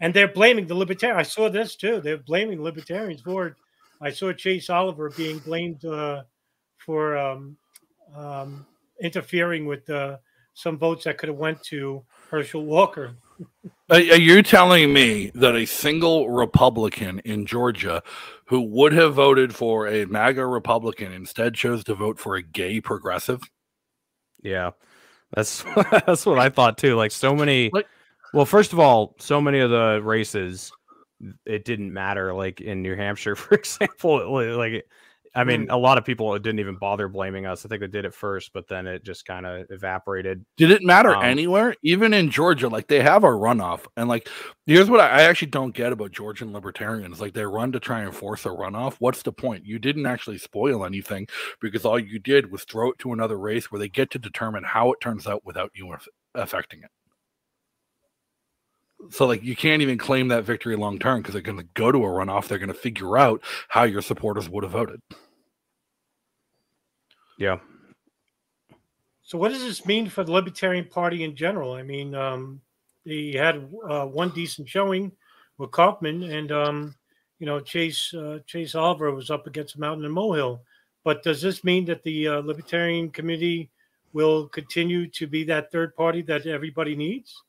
And 0.03 0.13
they're 0.13 0.27
blaming 0.27 0.67
the 0.67 0.75
libertarians. 0.75 1.17
I 1.17 1.24
saw 1.24 1.50
this 1.50 1.77
too. 1.77 2.01
They're 2.01 2.17
blaming 2.17 2.62
libertarians 2.62 3.22
for 3.22 3.48
it. 3.48 3.53
I 4.01 4.10
saw 4.12 4.33
Chase 4.33 4.69
Oliver 4.69 5.10
being 5.10 5.39
blamed 5.39 5.86
uh, 5.86 6.24
for 6.75 7.17
um, 7.17 7.55
um, 8.13 8.65
interfering 9.01 9.65
with 9.65 9.89
some 10.55 10.77
votes 10.77 11.05
that 11.05 11.17
could 11.17 11.29
have 11.29 11.38
went 11.38 11.63
to 11.63 12.03
Herschel 12.29 12.65
Walker. 12.65 13.15
Are 13.89 14.00
you 14.00 14.43
telling 14.43 14.91
me 14.91 15.31
that 15.36 15.55
a 15.55 15.65
single 15.65 16.29
Republican 16.29 17.19
in 17.19 17.45
Georgia 17.45 18.03
who 18.48 18.62
would 18.62 18.91
have 18.91 19.13
voted 19.13 19.55
for 19.55 19.88
a 19.88 20.05
MAGA 20.05 20.45
Republican 20.45 21.13
instead 21.13 21.55
chose 21.55 21.83
to 21.86 21.95
vote 21.95 22.19
for 22.19 22.36
a 22.36 22.41
gay 22.41 22.81
progressive? 22.81 23.41
Yeah, 24.41 24.72
that's 25.33 25.63
that's 26.05 26.25
what 26.25 26.39
I 26.39 26.50
thought 26.50 26.77
too. 26.77 26.95
Like 26.95 27.12
so 27.12 27.33
many. 27.33 27.69
Like, 27.72 27.88
well, 28.34 28.46
first 28.46 28.74
of 28.74 28.80
all, 28.80 29.16
so 29.20 29.40
many 29.40 29.60
of 29.60 29.70
the 29.70 30.02
races, 30.04 30.72
it 31.46 31.66
didn't 31.66 31.94
matter. 31.94 32.34
Like 32.34 32.62
in 32.62 32.82
New 32.82 32.96
Hampshire, 32.96 33.36
for 33.38 33.56
example, 33.56 34.58
like 34.58 34.86
I 35.36 35.44
mean, 35.44 35.68
a 35.72 35.78
lot 35.78 35.98
of 35.98 36.06
people 36.06 36.38
didn't 36.38 36.60
even 36.60 36.75
bother 36.75 37.08
blaming 37.08 37.48
us. 37.48 37.66
I 37.66 37.70
think 37.70 37.82
they 37.82 37.88
did 37.88 38.06
it 38.06 38.13
first, 38.13 38.54
but 38.54 38.68
then 38.68 38.86
it 38.86 39.04
just 39.04 39.25
kind 39.25 39.48
of 39.48 39.66
evaporated. 39.72 40.46
Did 40.58 40.70
it 40.70 40.84
matter 40.84 41.16
um, 41.16 41.24
anywhere? 41.24 41.75
Even 41.82 42.13
in 42.13 42.30
Georgia, 42.30 42.68
like 42.68 42.88
they 42.88 43.02
have 43.02 43.24
a 43.24 43.30
runoff, 43.30 43.88
and 43.98 44.08
like 44.08 44.30
here's 44.68 44.92
what 44.92 45.00
I, 45.00 45.10
I 45.10 45.22
actually 45.24 45.50
don't 45.50 45.74
get 45.74 45.92
about 45.92 46.12
Georgian 46.12 46.54
libertarians: 46.54 47.20
like 47.20 47.34
they 47.34 47.46
run 47.46 47.72
to 47.72 47.79
try 47.79 48.01
and 48.01 48.16
force 48.16 48.46
a 48.46 48.50
runoff. 48.50 48.96
What's 49.00 49.24
the 49.24 49.34
point? 49.34 49.66
You 49.66 49.79
didn't 49.79 50.05
actually 50.05 50.38
spoil 50.38 50.86
anything 50.86 51.27
because 51.60 51.84
all 51.84 51.98
you 51.98 52.20
did 52.20 52.51
was 52.51 52.64
throw 52.64 52.92
it 52.92 53.00
to 53.00 53.12
another 53.12 53.40
race 53.40 53.72
where 53.72 53.79
they 53.79 53.90
get 53.90 54.12
to 54.12 54.20
determine 54.20 54.64
how 54.64 54.92
it 54.92 55.01
turns 55.01 55.25
out 55.25 55.44
without 55.44 55.72
you 55.74 55.96
affecting 56.36 56.81
it. 56.84 56.92
So 59.09 59.25
like 59.25 59.44
you 59.44 59.55
can't 59.55 59.81
even 59.81 59.98
claim 59.98 60.29
that 60.29 60.44
victory 60.44 60.75
long 60.75 61.00
term 61.00 61.22
because 61.22 61.33
they're 61.33 61.42
going 61.42 61.57
to 61.57 61.68
go 61.74 61.92
to 61.92 61.98
a 62.00 62.07
runoff. 62.07 62.48
They're 62.48 62.57
going 62.57 62.68
to 62.68 62.74
figure 62.74 63.18
out 63.18 63.42
how 63.68 63.83
your 63.83 64.01
supporters 64.01 64.50
would 64.50 64.63
have 64.63 64.72
voted. 64.74 65.01
Yeah. 67.37 67.57
So 69.24 69.37
what 69.37 69.50
does 69.50 69.61
this 69.61 69.85
mean 69.85 70.09
for 70.09 70.24
the 70.24 70.31
Libertarian 70.31 70.85
Party 70.85 71.24
in 71.24 71.35
general? 71.35 71.74
I 71.74 71.83
mean, 71.83 72.13
um, 72.13 72.61
they 73.05 73.31
had 73.31 73.68
uh, 73.87 74.05
one 74.05 74.29
decent 74.29 74.70
showing 74.70 75.11
with 75.57 75.72
Kauffman, 75.72 76.24
and 76.24 76.51
um, 76.51 76.96
you 77.39 77.46
know 77.46 77.59
Chase 77.59 78.13
uh, 78.13 78.39
Chase 78.46 78.75
Oliver 78.75 79.11
was 79.11 79.29
up 79.29 79.48
against 79.48 79.75
a 79.75 79.79
Mountain 79.79 80.05
and 80.05 80.16
Mohill. 80.16 80.59
But 81.03 81.24
does 81.24 81.42
this 81.42 81.63
mean 81.63 81.85
that 81.85 82.03
the 82.03 82.27
uh, 82.27 82.39
Libertarian 82.42 83.09
Committee 83.09 83.70
will 84.13 84.48
continue 84.48 85.07
to 85.09 85.27
be 85.27 85.44
that 85.46 85.72
third 85.72 85.96
party 85.96 86.22
that 86.24 86.46
everybody 86.46 86.96
needs? 86.96 87.44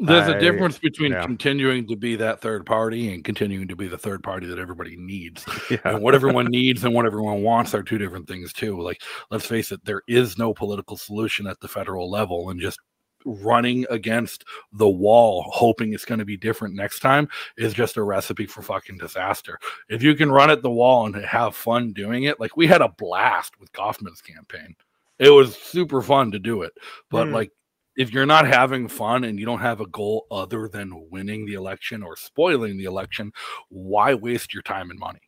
There's 0.00 0.28
a 0.28 0.40
difference 0.40 0.78
between 0.78 1.12
yeah. 1.12 1.22
continuing 1.22 1.86
to 1.86 1.96
be 1.96 2.16
that 2.16 2.40
third 2.40 2.66
party 2.66 3.14
and 3.14 3.22
continuing 3.22 3.68
to 3.68 3.76
be 3.76 3.86
the 3.86 3.96
third 3.96 4.24
party 4.24 4.46
that 4.46 4.58
everybody 4.58 4.96
needs. 4.96 5.44
Yeah. 5.70 5.78
And 5.84 6.02
what 6.02 6.14
everyone 6.14 6.46
needs 6.46 6.84
and 6.84 6.92
what 6.92 7.06
everyone 7.06 7.42
wants 7.42 7.74
are 7.74 7.82
two 7.82 7.96
different 7.96 8.28
things 8.28 8.52
too. 8.52 8.80
Like, 8.80 9.02
let's 9.30 9.46
face 9.46 9.72
it, 9.72 9.82
there 9.84 10.02
is 10.06 10.36
no 10.36 10.52
political 10.52 10.96
solution 10.96 11.46
at 11.46 11.58
the 11.60 11.68
federal 11.68 12.10
level, 12.10 12.50
and 12.50 12.60
just 12.60 12.78
running 13.24 13.86
against 13.90 14.44
the 14.72 14.88
wall, 14.88 15.44
hoping 15.48 15.92
it's 15.92 16.04
going 16.04 16.18
to 16.18 16.24
be 16.24 16.36
different 16.36 16.74
next 16.74 17.00
time, 17.00 17.28
is 17.56 17.72
just 17.72 17.96
a 17.96 18.02
recipe 18.02 18.46
for 18.46 18.62
fucking 18.62 18.98
disaster. 18.98 19.58
If 19.88 20.02
you 20.02 20.14
can 20.14 20.30
run 20.30 20.50
at 20.50 20.62
the 20.62 20.70
wall 20.70 21.06
and 21.06 21.14
have 21.24 21.56
fun 21.56 21.92
doing 21.92 22.24
it, 22.24 22.38
like 22.38 22.56
we 22.56 22.66
had 22.66 22.82
a 22.82 22.88
blast 22.88 23.58
with 23.58 23.72
Kauffman's 23.72 24.20
campaign. 24.20 24.76
It 25.18 25.30
was 25.30 25.56
super 25.56 26.02
fun 26.02 26.32
to 26.32 26.38
do 26.38 26.62
it, 26.62 26.72
but 27.10 27.28
mm. 27.28 27.32
like 27.32 27.52
if 27.96 28.12
you're 28.12 28.26
not 28.26 28.46
having 28.46 28.88
fun 28.88 29.24
and 29.24 29.38
you 29.38 29.46
don't 29.46 29.60
have 29.60 29.80
a 29.80 29.86
goal 29.86 30.26
other 30.30 30.68
than 30.68 31.08
winning 31.10 31.46
the 31.46 31.54
election 31.54 32.02
or 32.02 32.16
spoiling 32.16 32.76
the 32.76 32.84
election, 32.84 33.32
why 33.68 34.14
waste 34.14 34.52
your 34.52 34.62
time 34.62 34.90
and 34.90 34.98
money? 34.98 35.20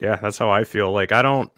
Yeah, 0.00 0.16
that's 0.16 0.38
how 0.38 0.50
I 0.50 0.64
feel. 0.64 0.92
Like 0.92 1.12
I 1.12 1.22
don't 1.22 1.52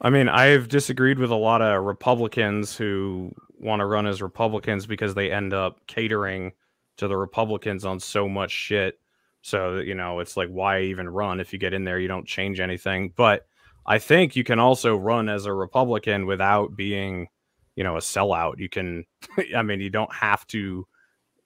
I 0.00 0.10
mean, 0.10 0.28
I've 0.28 0.68
disagreed 0.68 1.18
with 1.18 1.30
a 1.30 1.36
lot 1.36 1.60
of 1.60 1.82
Republicans 1.82 2.76
who 2.76 3.32
want 3.58 3.80
to 3.80 3.86
run 3.86 4.06
as 4.06 4.22
Republicans 4.22 4.86
because 4.86 5.14
they 5.14 5.32
end 5.32 5.52
up 5.52 5.84
catering 5.88 6.52
to 6.98 7.08
the 7.08 7.16
Republicans 7.16 7.84
on 7.84 7.98
so 7.98 8.28
much 8.28 8.52
shit. 8.52 9.00
So, 9.42 9.78
you 9.78 9.94
know, 9.94 10.20
it's 10.20 10.36
like 10.36 10.48
why 10.48 10.82
even 10.82 11.08
run 11.08 11.40
if 11.40 11.52
you 11.52 11.58
get 11.58 11.74
in 11.74 11.84
there 11.84 11.98
you 11.98 12.08
don't 12.08 12.26
change 12.26 12.60
anything. 12.60 13.12
But 13.16 13.46
I 13.86 13.98
think 13.98 14.36
you 14.36 14.44
can 14.44 14.60
also 14.60 14.96
run 14.96 15.28
as 15.28 15.46
a 15.46 15.52
Republican 15.52 16.26
without 16.26 16.76
being 16.76 17.28
you 17.78 17.84
know 17.84 17.96
a 17.96 18.00
sellout 18.00 18.58
you 18.58 18.68
can 18.68 19.04
i 19.56 19.62
mean 19.62 19.80
you 19.80 19.88
don't 19.88 20.12
have 20.12 20.44
to 20.48 20.84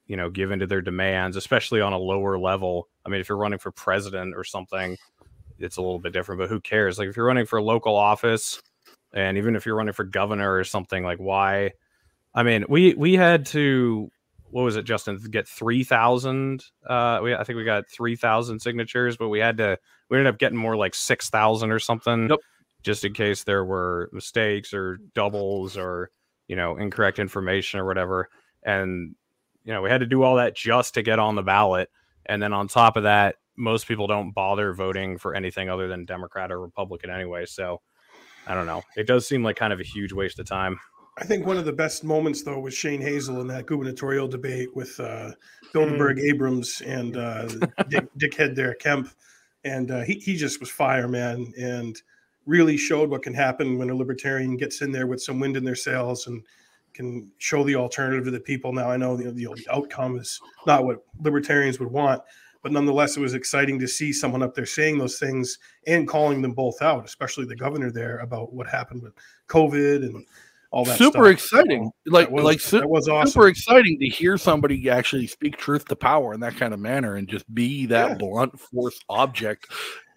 you 0.07 0.17
know 0.17 0.31
give 0.31 0.51
into 0.51 0.67
their 0.67 0.81
demands 0.81 1.37
especially 1.37 1.81
on 1.81 1.93
a 1.93 1.99
lower 1.99 2.39
level. 2.39 2.89
I 3.05 3.11
mean 3.11 3.21
if 3.21 3.29
you're 3.29 3.39
running 3.39 3.59
for 3.59 3.71
president 3.71 4.35
or 4.35 4.43
something 4.43 4.97
it's 5.59 5.77
a 5.77 5.83
little 5.83 5.99
bit 5.99 6.15
different 6.15 6.41
but 6.41 6.49
who 6.49 6.59
cares? 6.59 6.99
Like 6.99 7.09
if 7.09 7.17
you're 7.17 7.27
running 7.27 7.45
for 7.45 7.59
a 7.59 7.63
local 7.63 7.95
office 7.95 8.63
and 9.13 9.37
even 9.37 9.55
if 9.55 9.67
you're 9.67 9.77
running 9.77 9.93
for 9.93 10.05
governor 10.05 10.57
or 10.57 10.65
something 10.65 11.05
like 11.05 11.19
why? 11.19 11.73
I 12.35 12.43
mean 12.43 12.65
we 12.67 12.95
we 12.95 13.13
had 13.13 13.45
to 13.47 14.11
what 14.45 14.63
was 14.63 14.77
it 14.77 14.85
justin 14.85 15.19
get 15.31 15.47
3000 15.49 16.65
uh 16.87 17.21
we 17.23 17.35
i 17.35 17.45
think 17.45 17.57
we 17.57 17.65
got 17.65 17.89
3000 17.89 18.61
signatures 18.61 19.17
but 19.17 19.29
we 19.29 19.39
had 19.39 19.57
to 19.59 19.79
we 20.09 20.19
ended 20.19 20.33
up 20.33 20.39
getting 20.39 20.59
more 20.59 20.77
like 20.77 20.95
6000 20.95 21.71
or 21.71 21.79
something 21.79 22.29
yep. 22.29 22.39
just 22.83 23.05
in 23.05 23.15
case 23.15 23.45
there 23.45 23.65
were 23.65 24.11
mistakes 24.13 24.75
or 24.75 24.99
doubles 25.15 25.79
or 25.79 26.11
you 26.53 26.57
know, 26.57 26.77
incorrect 26.77 27.19
information 27.19 27.81
or 27.81 27.87
whatever. 27.87 28.29
And, 28.63 29.15
you 29.65 29.73
know, 29.73 29.81
we 29.81 29.89
had 29.89 30.01
to 30.01 30.07
do 30.07 30.23
all 30.23 30.37
that 30.37 30.55
just 30.55 30.93
to 30.95 31.03
get 31.03 31.19
on 31.19 31.35
the 31.35 31.43
ballot. 31.43 31.89
And 32.27 32.43
then 32.43 32.53
on 32.53 32.69
top 32.69 32.99
of 32.99 33.05
that, 33.05 33.37
most 33.57 33.89
people 33.89 34.07
don't 34.07 34.33
bother 34.33 34.75
voting 34.75 35.17
for 35.17 35.35
anything 35.35 35.71
other 35.71 35.89
than 35.89 36.05
Democrat 36.05 36.53
or 36.53 36.61
Republican 36.61 37.09
anyway. 37.09 37.47
So 37.47 37.81
I 38.47 38.53
don't 38.53 38.67
know. 38.67 38.83
It 38.99 39.07
does 39.07 39.27
seem 39.27 39.43
like 39.43 39.57
kind 39.57 39.73
of 39.73 39.81
a 39.81 39.83
huge 39.83 40.13
waste 40.13 40.39
of 40.41 40.47
time. 40.47 40.79
I 41.17 41.25
think 41.25 41.47
one 41.47 41.57
of 41.57 41.65
the 41.65 41.73
best 41.73 42.05
moments, 42.05 42.43
though, 42.43 42.61
was 42.61 42.75
Shane 42.75 43.01
Hazel 43.01 43.41
in 43.41 43.47
that 43.47 43.65
gubernatorial 43.65 44.29
debate 44.29 44.77
with 44.77 45.01
uh, 45.01 45.31
Bilderberg 45.75 46.19
mm. 46.19 46.31
Abrams 46.31 46.83
and 46.83 47.17
uh, 47.17 47.49
Dick, 47.89 48.09
Dickhead 48.19 48.55
there, 48.57 48.75
Kemp. 48.75 49.09
And 49.65 49.91
uh, 49.91 50.03
he, 50.03 50.17
he 50.17 50.37
just 50.37 50.61
was 50.61 50.69
fire, 50.69 51.09
man. 51.09 51.55
And 51.59 51.97
really 52.47 52.77
showed 52.77 53.11
what 53.11 53.23
can 53.23 53.35
happen 53.35 53.79
when 53.79 53.91
a 53.91 53.95
libertarian 53.95 54.57
gets 54.57 54.83
in 54.83 54.91
there 54.93 55.07
with 55.07 55.23
some 55.23 55.39
wind 55.41 55.57
in 55.57 55.65
their 55.65 55.75
sails 55.77 56.27
and 56.27 56.43
can 56.95 57.31
show 57.39 57.65
the 57.65 57.75
alternative 57.77 58.25
to 58.25 58.31
the 58.31 58.41
people. 58.41 58.73
Now 58.73 58.91
I 58.91 58.97
know 58.97 59.17
the, 59.17 59.31
the 59.31 59.49
outcome 59.73 60.19
is 60.19 60.41
not 60.67 60.85
what 60.85 61.05
libertarians 61.21 61.79
would 61.81 61.91
want, 61.91 62.21
but 62.63 62.71
nonetheless, 62.73 63.17
it 63.17 63.21
was 63.21 63.35
exciting 63.35 63.79
to 63.79 63.89
see 63.89 64.13
someone 64.13 64.43
up 64.43 64.55
there 64.55 64.67
saying 64.67 64.99
those 64.99 65.19
things 65.19 65.59
and 65.87 66.07
calling 66.07 66.43
them 66.43 66.53
both 66.53 66.81
out, 66.83 67.05
especially 67.05 67.45
the 67.47 67.57
governor 67.57 67.91
there 67.91 68.19
about 68.19 68.53
what 68.53 68.67
happened 68.69 69.03
with 69.03 69.15
COVID 69.49 70.05
and 70.05 70.25
all 70.71 70.85
that. 70.85 70.97
Super 70.99 71.25
stuff. 71.25 71.27
exciting, 71.33 71.91
So 72.07 72.13
like 72.13 72.31
was, 72.31 72.45
like 72.45 72.61
su- 72.61 72.83
awesome. 72.83 73.27
super 73.27 73.49
exciting 73.49 73.99
to 73.99 74.07
hear 74.09 74.37
somebody 74.39 74.89
actually 74.91 75.27
speak 75.27 75.57
truth 75.57 75.87
to 75.87 75.97
power 75.97 76.35
in 76.35 76.41
that 76.41 76.57
kind 76.57 76.73
of 76.73 76.81
manner 76.81 77.17
and 77.17 77.27
just 77.29 77.53
be 77.55 77.87
that 77.87 78.11
Yeah. 78.11 78.15
blunt 78.17 78.59
force 78.61 78.99
object 79.09 79.67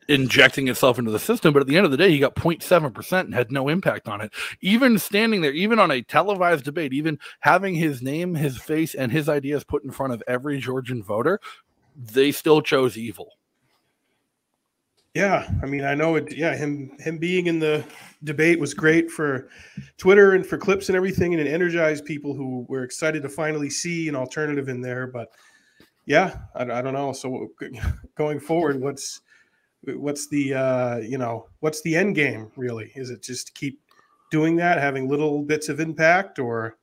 injecting 0.08 0.68
itself 0.68 1.00
into 1.00 1.12
the 1.12 1.20
system 1.20 1.54
but 1.54 1.62
at 1.62 1.68
the 1.68 1.78
end 1.78 1.86
of 1.86 1.92
the 1.92 1.98
day 1.98 2.12
he 2.12 2.20
got 2.20 2.36
0.7% 2.36 3.20
and 3.22 3.34
had 3.34 3.52
no 3.52 3.68
impact 3.68 4.08
on 4.08 4.22
it 4.22 4.32
even 4.62 5.00
standing 5.00 5.42
there 5.42 5.52
even 5.52 5.80
on 5.80 5.92
a 5.92 6.02
televised 6.02 6.64
debate 6.64 6.94
even 6.94 7.18
having 7.40 7.76
his 7.76 8.02
name 8.02 8.36
his 8.36 8.58
face 8.58 8.94
and 8.94 9.12
his 9.12 9.28
ideas 9.28 9.64
put 9.64 9.84
in 9.84 9.92
front 9.92 10.14
of 10.14 10.22
every 10.28 10.60
georgian 10.60 11.02
voter 11.02 11.40
they 11.96 12.32
still 12.32 12.62
chose 12.62 12.98
evil 12.98 13.32
Yeah, 15.16 15.50
I 15.64 15.66
mean, 15.66 15.86
I 15.86 15.96
know 15.96 16.16
it. 16.18 16.36
Yeah, 16.36 16.58
him 16.58 16.92
him 17.00 17.18
being 17.18 17.48
in 17.48 17.58
the 17.58 17.86
debate 18.26 18.60
was 18.60 18.74
great 18.74 19.10
for 19.10 19.48
Twitter 19.98 20.34
and 20.34 20.46
for 20.46 20.58
clips 20.58 20.90
and 20.90 20.96
everything, 20.98 21.34
and 21.34 21.42
it 21.42 21.50
energized 21.50 22.04
people 22.04 22.36
who 22.36 22.66
were 22.68 22.84
excited 22.84 23.24
to 23.24 23.30
finally 23.30 23.70
see 23.70 24.10
an 24.10 24.16
alternative 24.18 24.68
in 24.68 24.82
there. 24.82 25.08
But 25.08 25.30
yeah, 26.06 26.36
I, 26.54 26.64
I 26.64 26.82
don't 26.82 26.94
know. 26.94 27.14
So 27.14 27.48
going 28.16 28.42
forward, 28.42 28.82
what's 28.82 29.22
what's 29.88 30.28
the 30.28 30.54
uh, 30.54 30.98
you 30.98 31.18
know 31.18 31.48
what's 31.60 31.82
the 31.82 31.96
end 31.96 32.16
game 32.16 32.52
really? 32.56 32.92
Is 32.96 33.10
it 33.10 33.22
just 33.22 33.48
to 33.48 33.54
keep 33.54 33.80
doing 34.32 34.56
that, 34.58 34.80
having 34.80 35.08
little 35.10 35.44
bits 35.44 35.70
of 35.70 35.80
impact, 35.80 36.40
or 36.40 36.78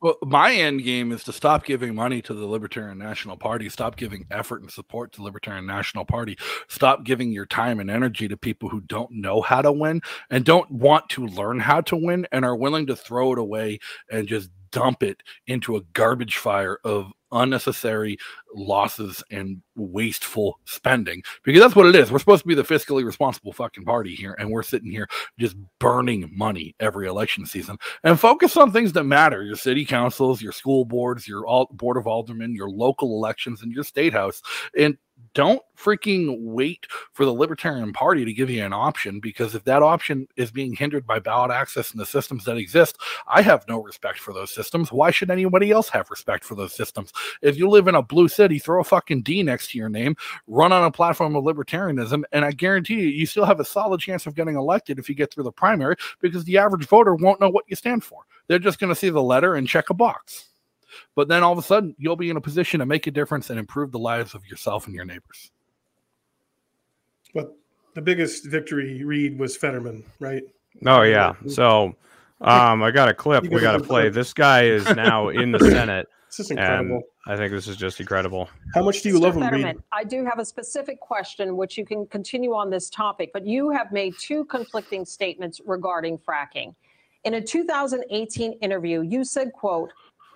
Well, 0.00 0.16
my 0.22 0.52
end 0.52 0.82
game 0.84 1.12
is 1.12 1.24
to 1.24 1.32
stop 1.32 1.64
giving 1.64 1.94
money 1.94 2.20
to 2.22 2.34
the 2.34 2.46
Libertarian 2.46 2.98
National 2.98 3.36
Party, 3.36 3.68
stop 3.68 3.96
giving 3.96 4.26
effort 4.30 4.62
and 4.62 4.70
support 4.70 5.12
to 5.12 5.22
Libertarian 5.22 5.66
National 5.66 6.04
Party, 6.04 6.36
stop 6.68 7.04
giving 7.04 7.32
your 7.32 7.46
time 7.46 7.80
and 7.80 7.90
energy 7.90 8.28
to 8.28 8.36
people 8.36 8.68
who 8.68 8.80
don't 8.82 9.12
know 9.12 9.40
how 9.40 9.62
to 9.62 9.72
win 9.72 10.00
and 10.30 10.44
don't 10.44 10.70
want 10.70 11.08
to 11.10 11.26
learn 11.26 11.60
how 11.60 11.80
to 11.82 11.96
win 11.96 12.26
and 12.32 12.44
are 12.44 12.56
willing 12.56 12.86
to 12.86 12.96
throw 12.96 13.32
it 13.32 13.38
away 13.38 13.78
and 14.10 14.28
just 14.28 14.50
dump 14.72 15.02
it 15.02 15.22
into 15.46 15.76
a 15.76 15.82
garbage 15.92 16.36
fire 16.36 16.78
of 16.84 17.12
unnecessary 17.32 18.18
losses 18.54 19.22
and 19.30 19.62
wasteful 19.74 20.58
spending 20.64 21.22
because 21.42 21.60
that's 21.60 21.74
what 21.74 21.86
it 21.86 21.96
is. 21.96 22.10
We're 22.10 22.18
supposed 22.18 22.42
to 22.42 22.48
be 22.48 22.54
the 22.54 22.62
fiscally 22.62 23.04
responsible 23.04 23.52
fucking 23.52 23.84
party 23.84 24.14
here, 24.14 24.36
and 24.38 24.50
we're 24.50 24.62
sitting 24.62 24.90
here 24.90 25.08
just 25.38 25.56
burning 25.78 26.30
money 26.32 26.74
every 26.80 27.08
election 27.08 27.46
season 27.46 27.76
and 28.04 28.18
focus 28.20 28.56
on 28.56 28.72
things 28.72 28.92
that 28.92 29.04
matter 29.04 29.42
your 29.42 29.56
city 29.56 29.84
councils, 29.84 30.42
your 30.42 30.52
school 30.52 30.84
boards, 30.84 31.26
your 31.26 31.46
all, 31.46 31.68
board 31.72 31.96
of 31.96 32.06
aldermen, 32.06 32.54
your 32.54 32.70
local 32.70 33.16
elections, 33.16 33.62
and 33.62 33.72
your 33.72 33.84
state 33.84 34.12
house. 34.12 34.42
And 34.78 34.96
don't 35.34 35.62
freaking 35.76 36.36
wait 36.40 36.86
for 37.12 37.24
the 37.24 37.32
Libertarian 37.32 37.92
Party 37.92 38.24
to 38.24 38.32
give 38.32 38.50
you 38.50 38.64
an 38.64 38.72
option 38.72 39.20
because 39.20 39.54
if 39.54 39.64
that 39.64 39.82
option 39.82 40.28
is 40.36 40.50
being 40.50 40.74
hindered 40.74 41.06
by 41.06 41.18
ballot 41.18 41.50
access 41.50 41.90
and 41.90 42.00
the 42.00 42.06
systems 42.06 42.44
that 42.44 42.56
exist, 42.56 42.98
I 43.26 43.42
have 43.42 43.66
no 43.68 43.82
respect 43.82 44.18
for 44.18 44.32
those 44.32 44.54
systems. 44.54 44.92
Why 44.92 45.10
should 45.10 45.30
anybody 45.30 45.70
else 45.70 45.88
have 45.88 46.10
respect 46.10 46.44
for 46.44 46.54
those 46.54 46.72
systems? 46.72 47.12
If 47.42 47.56
you 47.56 47.68
live 47.68 47.88
in 47.88 47.94
a 47.94 48.02
blue 48.02 48.28
city, 48.28 48.58
throw 48.58 48.80
a 48.80 48.84
fucking 48.84 49.22
D 49.22 49.42
next 49.42 49.70
to 49.70 49.78
your 49.78 49.88
name, 49.88 50.16
run 50.46 50.72
on 50.72 50.84
a 50.84 50.90
platform 50.90 51.34
of 51.34 51.44
libertarianism, 51.44 52.22
and 52.32 52.44
I 52.44 52.52
guarantee 52.52 53.00
you, 53.00 53.08
you 53.08 53.26
still 53.26 53.44
have 53.44 53.60
a 53.60 53.64
solid 53.64 54.00
chance 54.00 54.26
of 54.26 54.34
getting 54.34 54.56
elected 54.56 54.98
if 54.98 55.08
you 55.08 55.14
get 55.14 55.32
through 55.32 55.44
the 55.44 55.52
primary 55.52 55.96
because 56.20 56.44
the 56.44 56.58
average 56.58 56.86
voter 56.86 57.14
won't 57.14 57.40
know 57.40 57.50
what 57.50 57.64
you 57.68 57.76
stand 57.76 58.04
for. 58.04 58.22
They're 58.46 58.58
just 58.58 58.78
going 58.78 58.92
to 58.92 58.98
see 58.98 59.10
the 59.10 59.22
letter 59.22 59.54
and 59.54 59.68
check 59.68 59.90
a 59.90 59.94
box. 59.94 60.51
But 61.14 61.28
then 61.28 61.42
all 61.42 61.52
of 61.52 61.58
a 61.58 61.62
sudden, 61.62 61.94
you'll 61.98 62.16
be 62.16 62.30
in 62.30 62.36
a 62.36 62.40
position 62.40 62.80
to 62.80 62.86
make 62.86 63.06
a 63.06 63.10
difference 63.10 63.50
and 63.50 63.58
improve 63.58 63.92
the 63.92 63.98
lives 63.98 64.34
of 64.34 64.46
yourself 64.46 64.86
and 64.86 64.94
your 64.94 65.04
neighbors. 65.04 65.50
but 67.34 67.56
the 67.94 68.02
biggest 68.02 68.46
victory 68.46 69.04
read 69.04 69.38
was 69.38 69.56
Fetterman, 69.56 70.04
right? 70.20 70.42
Oh 70.86 71.02
yeah. 71.02 71.34
So 71.48 71.94
um 72.40 72.82
I 72.82 72.90
got 72.90 73.08
a 73.08 73.14
clip 73.14 73.44
we 73.44 73.50
got 73.50 73.60
gotta 73.60 73.78
play. 73.80 74.02
clip. 74.02 74.14
This 74.14 74.32
guy 74.32 74.64
is 74.64 74.84
now 74.96 75.28
in 75.28 75.52
the 75.52 75.58
Senate. 75.70 76.08
This 76.28 76.40
is 76.40 76.50
And 76.50 76.58
incredible. 76.58 77.02
I 77.26 77.36
think 77.36 77.52
this 77.52 77.68
is 77.68 77.76
just 77.76 78.00
incredible. 78.00 78.48
How 78.74 78.82
much 78.82 79.02
do 79.02 79.10
you 79.10 79.16
Mr. 79.16 79.20
love 79.20 79.36
him, 79.36 79.46
Reed? 79.64 79.76
I 79.92 80.02
do 80.04 80.24
have 80.24 80.38
a 80.38 80.44
specific 80.44 80.98
question, 80.98 81.56
which 81.58 81.76
you 81.76 81.84
can 81.84 82.06
continue 82.06 82.54
on 82.54 82.70
this 82.70 82.88
topic, 82.88 83.30
but 83.34 83.46
you 83.46 83.68
have 83.70 83.92
made 83.92 84.14
two 84.18 84.44
conflicting 84.46 85.04
statements 85.04 85.60
regarding 85.66 86.16
fracking. 86.18 86.74
In 87.24 87.34
a 87.34 87.40
2018 87.40 88.54
interview, 88.54 89.02
you 89.02 89.24
said, 89.24 89.52
quote, 89.52 89.92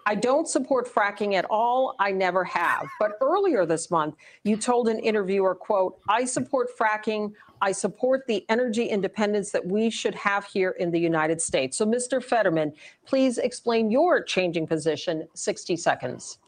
I 0.08 0.14
don't 0.14 0.46
support 0.46 0.88
fracking 0.88 1.34
at 1.34 1.44
all. 1.50 1.96
I 1.98 2.12
never 2.12 2.44
have. 2.44 2.86
But 3.00 3.18
earlier 3.20 3.66
this 3.66 3.90
month, 3.90 4.14
you 4.44 4.56
told 4.56 4.86
an 4.88 5.00
interviewer, 5.00 5.54
quote, 5.56 5.98
I 6.08 6.24
support 6.24 6.68
fracking. 6.78 7.32
I 7.60 7.72
support 7.72 8.24
the 8.28 8.46
energy 8.48 8.86
independence 8.86 9.50
that 9.50 9.66
we 9.66 9.90
should 9.90 10.14
have 10.14 10.44
here 10.44 10.70
in 10.78 10.92
the 10.92 11.00
United 11.00 11.42
States. 11.42 11.76
So, 11.76 11.84
Mr. 11.84 12.22
Fetterman, 12.22 12.72
please 13.04 13.38
explain 13.38 13.90
your 13.90 14.22
changing 14.22 14.68
position. 14.68 15.26
60 15.34 15.76
seconds. 15.76 16.38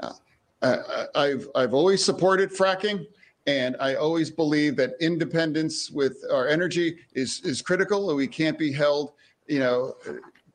Uh, 0.00 1.08
I've 1.14 1.48
I've 1.54 1.74
always 1.74 2.02
supported 2.02 2.50
fracking, 2.50 3.04
and 3.46 3.76
I 3.80 3.96
always 3.96 4.30
believe 4.30 4.76
that 4.76 4.92
independence 5.00 5.90
with 5.90 6.24
our 6.32 6.48
energy 6.48 6.98
is 7.14 7.42
is 7.44 7.60
critical, 7.60 8.08
and 8.08 8.16
we 8.16 8.28
can't 8.28 8.56
be 8.56 8.72
held, 8.72 9.12
you 9.48 9.58
know, 9.58 9.96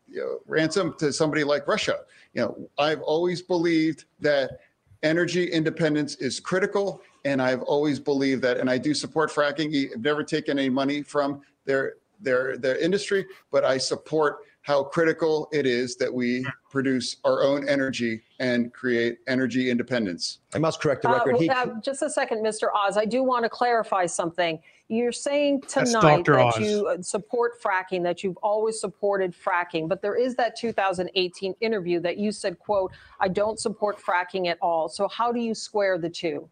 you 0.09 0.21
know, 0.21 0.39
ransom 0.47 0.95
to 0.99 1.11
somebody 1.11 1.43
like 1.43 1.67
Russia. 1.67 1.99
You 2.37 2.43
know, 2.43 2.69
I've 2.77 3.01
always 3.01 3.41
believed 3.41 4.05
that 4.19 4.59
energy 5.01 5.45
independence 5.45 6.15
is 6.17 6.39
critical, 6.39 7.01
and 7.25 7.41
I've 7.41 7.63
always 7.63 7.99
believed 7.99 8.43
that, 8.43 8.57
and 8.57 8.69
I 8.69 8.77
do 8.77 8.93
support 8.93 9.31
fracking. 9.31 9.91
I've 9.91 10.01
never 10.03 10.23
taken 10.23 10.59
any 10.59 10.69
money 10.69 11.01
from 11.01 11.41
their 11.65 11.95
their 12.21 12.55
their 12.57 12.77
industry, 12.77 13.25
but 13.51 13.65
I 13.65 13.79
support 13.79 14.37
how 14.61 14.83
critical 14.83 15.49
it 15.51 15.65
is 15.65 15.95
that 15.95 16.13
we 16.13 16.45
produce 16.69 17.15
our 17.23 17.41
own 17.41 17.67
energy 17.67 18.21
and 18.39 18.71
create 18.71 19.17
energy 19.27 19.71
independence. 19.71 20.39
I 20.53 20.59
must 20.59 20.79
correct 20.79 21.01
the 21.01 21.09
Uh, 21.09 21.23
record. 21.25 21.49
Uh, 21.49 21.67
just 21.81 22.03
a 22.03 22.09
second, 22.09 22.45
Mr. 22.45 22.67
Oz. 22.75 22.97
I 22.97 23.05
do 23.05 23.23
want 23.23 23.45
to 23.45 23.49
clarify 23.49 24.05
something. 24.05 24.59
You're 24.89 25.11
saying 25.11 25.61
tonight 25.67 26.23
that 26.25 26.59
you 26.61 26.87
uh, 26.87 27.01
support 27.01 27.61
fracking, 27.61 28.03
that 28.03 28.23
you've 28.23 28.37
always 28.37 28.79
supported 28.79 29.35
fracking, 29.35 29.89
but 29.89 30.01
there 30.01 30.15
is 30.15 30.35
that 30.35 30.55
2018 30.55 31.55
interview 31.59 31.99
that 31.99 32.17
you 32.17 32.31
said, 32.31 32.57
"quote 32.57 32.93
I 33.19 33.27
don't 33.27 33.59
support 33.59 33.97
fracking 33.99 34.47
at 34.47 34.57
all." 34.61 34.87
So 34.87 35.09
how 35.09 35.33
do 35.33 35.41
you 35.41 35.53
square 35.53 35.97
the 35.97 36.09
two? 36.09 36.49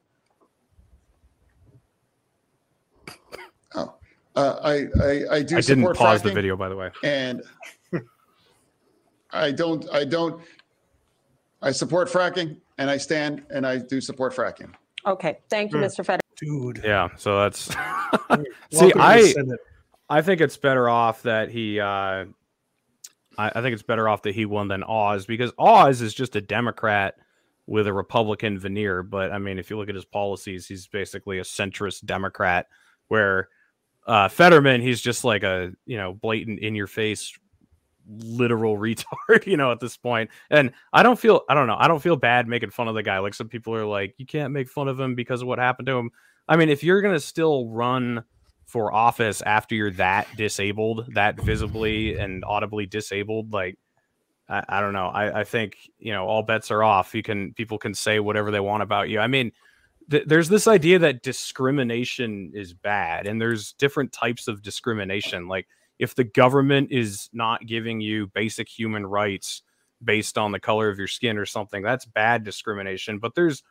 Oh, 3.74 3.94
uh, 4.36 4.60
I, 4.62 4.74
I 5.02 5.36
I 5.38 5.42
do 5.42 5.58
I 5.58 5.62
didn't 5.62 5.64
support 5.64 5.98
pause 5.98 6.22
the 6.22 6.34
video 6.34 6.58
by 6.58 6.68
the 6.68 6.76
way. 6.76 6.92
and 7.04 7.42
I 9.32 9.52
don't 9.54 9.88
I 9.94 10.04
don't 10.04 10.42
I 11.62 11.72
support 11.72 12.10
fracking 12.10 12.58
and 12.78 12.90
I 12.90 12.98
stand 12.98 13.44
and 13.50 13.66
I 13.66 13.78
do 13.78 14.02
support 14.02 14.34
fracking. 14.36 14.74
Okay, 15.06 15.38
thank 15.50 15.72
you, 15.72 15.78
Hmm. 15.78 15.86
Mr. 15.86 16.06
Fetterman. 16.06 16.20
Dude. 16.38 16.82
Yeah, 16.84 17.10
so 17.18 17.42
that's 17.42 17.60
See, 17.70 17.76
welcome 18.74 18.92
to 18.92 19.34
the 19.34 19.58
I 20.10 20.18
I 20.18 20.22
think 20.22 20.42
it's 20.42 20.58
better 20.58 20.88
off 20.90 21.24
that 21.24 21.50
he. 21.50 21.80
Uh, 21.80 22.26
I, 23.38 23.50
I 23.56 23.62
think 23.62 23.74
it's 23.74 23.84
better 23.84 24.08
off 24.08 24.22
that 24.24 24.36
he 24.36 24.46
won 24.46 24.68
than 24.68 24.84
Oz 24.84 25.26
because 25.26 25.52
Oz 25.58 26.02
is 26.02 26.14
just 26.14 26.36
a 26.36 26.42
Democrat 26.42 27.16
with 27.68 27.88
a 27.88 27.94
Republican 27.94 28.60
veneer. 28.60 29.04
But 29.04 29.32
I 29.32 29.40
mean, 29.40 29.58
if 29.58 29.70
you 29.70 29.78
look 29.78 29.90
at 29.90 29.96
his 29.96 30.06
policies, 30.06 30.68
he's 30.68 30.88
basically 30.88 31.40
a 31.40 31.44
centrist 31.44 32.06
Democrat. 32.06 32.68
Where 33.08 33.50
uh, 34.08 34.30
Fetterman, 34.30 34.82
he's 34.82 35.02
just 35.02 35.24
like 35.24 35.44
a 35.44 35.72
you 35.86 35.98
know 35.98 36.14
blatant 36.14 36.60
in 36.60 36.76
your 36.76 36.88
face 36.88 37.38
literal 38.08 38.78
retard 38.80 39.46
you 39.46 39.58
know 39.58 39.72
at 39.72 39.80
this 39.80 39.98
point 39.98 40.30
and 40.50 40.72
i 40.94 41.02
don't 41.02 41.20
feel 41.20 41.42
i 41.50 41.54
don't 41.54 41.68
know 41.68 41.78
i 41.80 41.88
don't 41.88 42.02
feel 42.02 42.16
bad 42.16 42.48
making 42.48 42.70
fun 42.70 42.88
of 42.88 42.96
the 42.96 43.04
guy 43.04 43.18
like 43.20 43.34
some 43.34 43.48
people 43.48 43.74
are 43.74 43.86
like 43.86 44.14
you 44.18 44.26
can't 44.26 44.54
make 44.54 44.70
fun 44.70 44.88
of 44.88 45.00
him 45.00 45.16
because 45.16 45.42
of 45.42 45.48
what 45.48 45.58
happened 45.58 45.88
to 45.88 45.98
him 45.98 46.12
i 46.48 46.56
mean 46.56 46.70
if 46.70 46.84
you're 46.84 47.02
gonna 47.02 47.20
still 47.20 47.68
run 47.70 48.24
for 48.66 48.92
office 48.92 49.42
after 49.44 49.76
you're 49.76 49.92
that 49.92 50.28
disabled, 50.36 51.14
that 51.14 51.40
visibly 51.42 52.18
and 52.18 52.44
audibly 52.46 52.86
disabled, 52.86 53.54
like 53.54 53.78
I, 54.50 54.64
I 54.68 54.82
don't 54.82 54.94
know. 54.94 55.08
I, 55.08 55.42
I 55.42 55.44
think 55.44 55.78
you 56.00 56.12
know 56.12 56.26
all 56.26 56.44
bets 56.44 56.72
are 56.72 56.84
off. 56.84 57.14
You 57.14 57.24
can 57.24 57.54
people 57.54 57.78
can 57.78 57.94
say 57.94 58.20
whatever 58.20 58.52
they 58.52 58.60
want 58.60 58.84
about 58.84 59.10
you. 59.10 59.20
I 59.20 59.28
mean, 59.28 59.52
th- 60.10 60.26
there's 60.26 60.50
this 60.50 60.68
idea 60.68 61.00
that 61.00 61.24
discrimination 61.24 62.52
is 62.54 62.74
bad, 62.74 63.28
and 63.28 63.40
there's 63.40 63.74
different 63.74 64.12
types 64.12 64.48
of 64.48 64.62
discrimination. 64.62 65.48
Like 65.48 65.68
if 66.00 66.16
the 66.16 66.24
government 66.24 66.92
is 66.92 67.30
not 67.34 67.66
giving 67.66 68.02
you 68.02 68.28
basic 68.28 68.68
human 68.68 69.06
rights 69.06 69.62
based 70.04 70.38
on 70.38 70.52
the 70.52 70.60
color 70.60 70.90
of 70.90 70.98
your 70.98 71.08
skin 71.08 71.38
or 71.38 71.46
something, 71.46 71.82
that's 71.82 72.06
bad 72.06 72.44
discrimination. 72.44 73.20
But 73.20 73.36
there's 73.36 73.64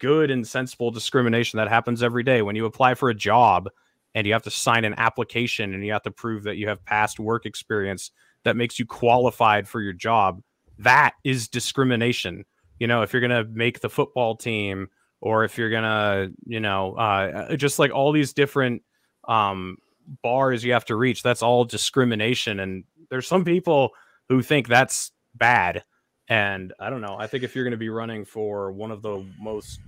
good 0.00 0.30
and 0.30 0.46
sensible 0.46 0.90
discrimination 0.90 1.58
that 1.58 1.68
happens 1.68 2.02
every 2.02 2.22
day 2.22 2.42
when 2.42 2.56
you 2.56 2.66
apply 2.66 2.94
for 2.94 3.10
a 3.10 3.14
job 3.14 3.68
and 4.14 4.26
you 4.26 4.32
have 4.32 4.42
to 4.42 4.50
sign 4.50 4.84
an 4.84 4.94
application 4.96 5.74
and 5.74 5.84
you 5.84 5.92
have 5.92 6.02
to 6.02 6.10
prove 6.10 6.42
that 6.44 6.56
you 6.56 6.68
have 6.68 6.84
past 6.84 7.20
work 7.20 7.46
experience 7.46 8.10
that 8.44 8.56
makes 8.56 8.78
you 8.78 8.86
qualified 8.86 9.68
for 9.68 9.80
your 9.80 9.92
job 9.92 10.40
that 10.78 11.14
is 11.24 11.48
discrimination. 11.48 12.44
You 12.78 12.86
know, 12.86 13.02
if 13.02 13.12
you're 13.12 13.20
going 13.20 13.44
to 13.44 13.50
make 13.52 13.80
the 13.80 13.90
football 13.90 14.36
team 14.36 14.88
or 15.20 15.44
if 15.44 15.58
you're 15.58 15.70
going 15.70 15.82
to, 15.82 16.32
you 16.46 16.60
know, 16.60 16.94
uh, 16.94 17.56
just 17.56 17.78
like 17.78 17.90
all 17.90 18.12
these 18.12 18.32
different 18.32 18.82
um, 19.26 19.76
bars 20.22 20.64
you 20.64 20.72
have 20.72 20.84
to 20.86 20.96
reach, 20.96 21.22
that's 21.22 21.42
all 21.42 21.64
discrimination. 21.64 22.60
And 22.60 22.84
there's 23.10 23.26
some 23.26 23.44
people 23.44 23.90
who 24.28 24.42
think 24.42 24.68
that's 24.68 25.12
bad. 25.34 25.84
And 26.28 26.72
I 26.78 26.90
don't 26.90 27.00
know. 27.00 27.16
I 27.18 27.26
think 27.26 27.44
if 27.44 27.54
you're 27.54 27.64
going 27.64 27.72
to 27.72 27.76
be 27.78 27.88
running 27.88 28.24
for 28.24 28.70
one 28.72 28.90
of 28.90 29.02
the 29.02 29.24
most, 29.40 29.80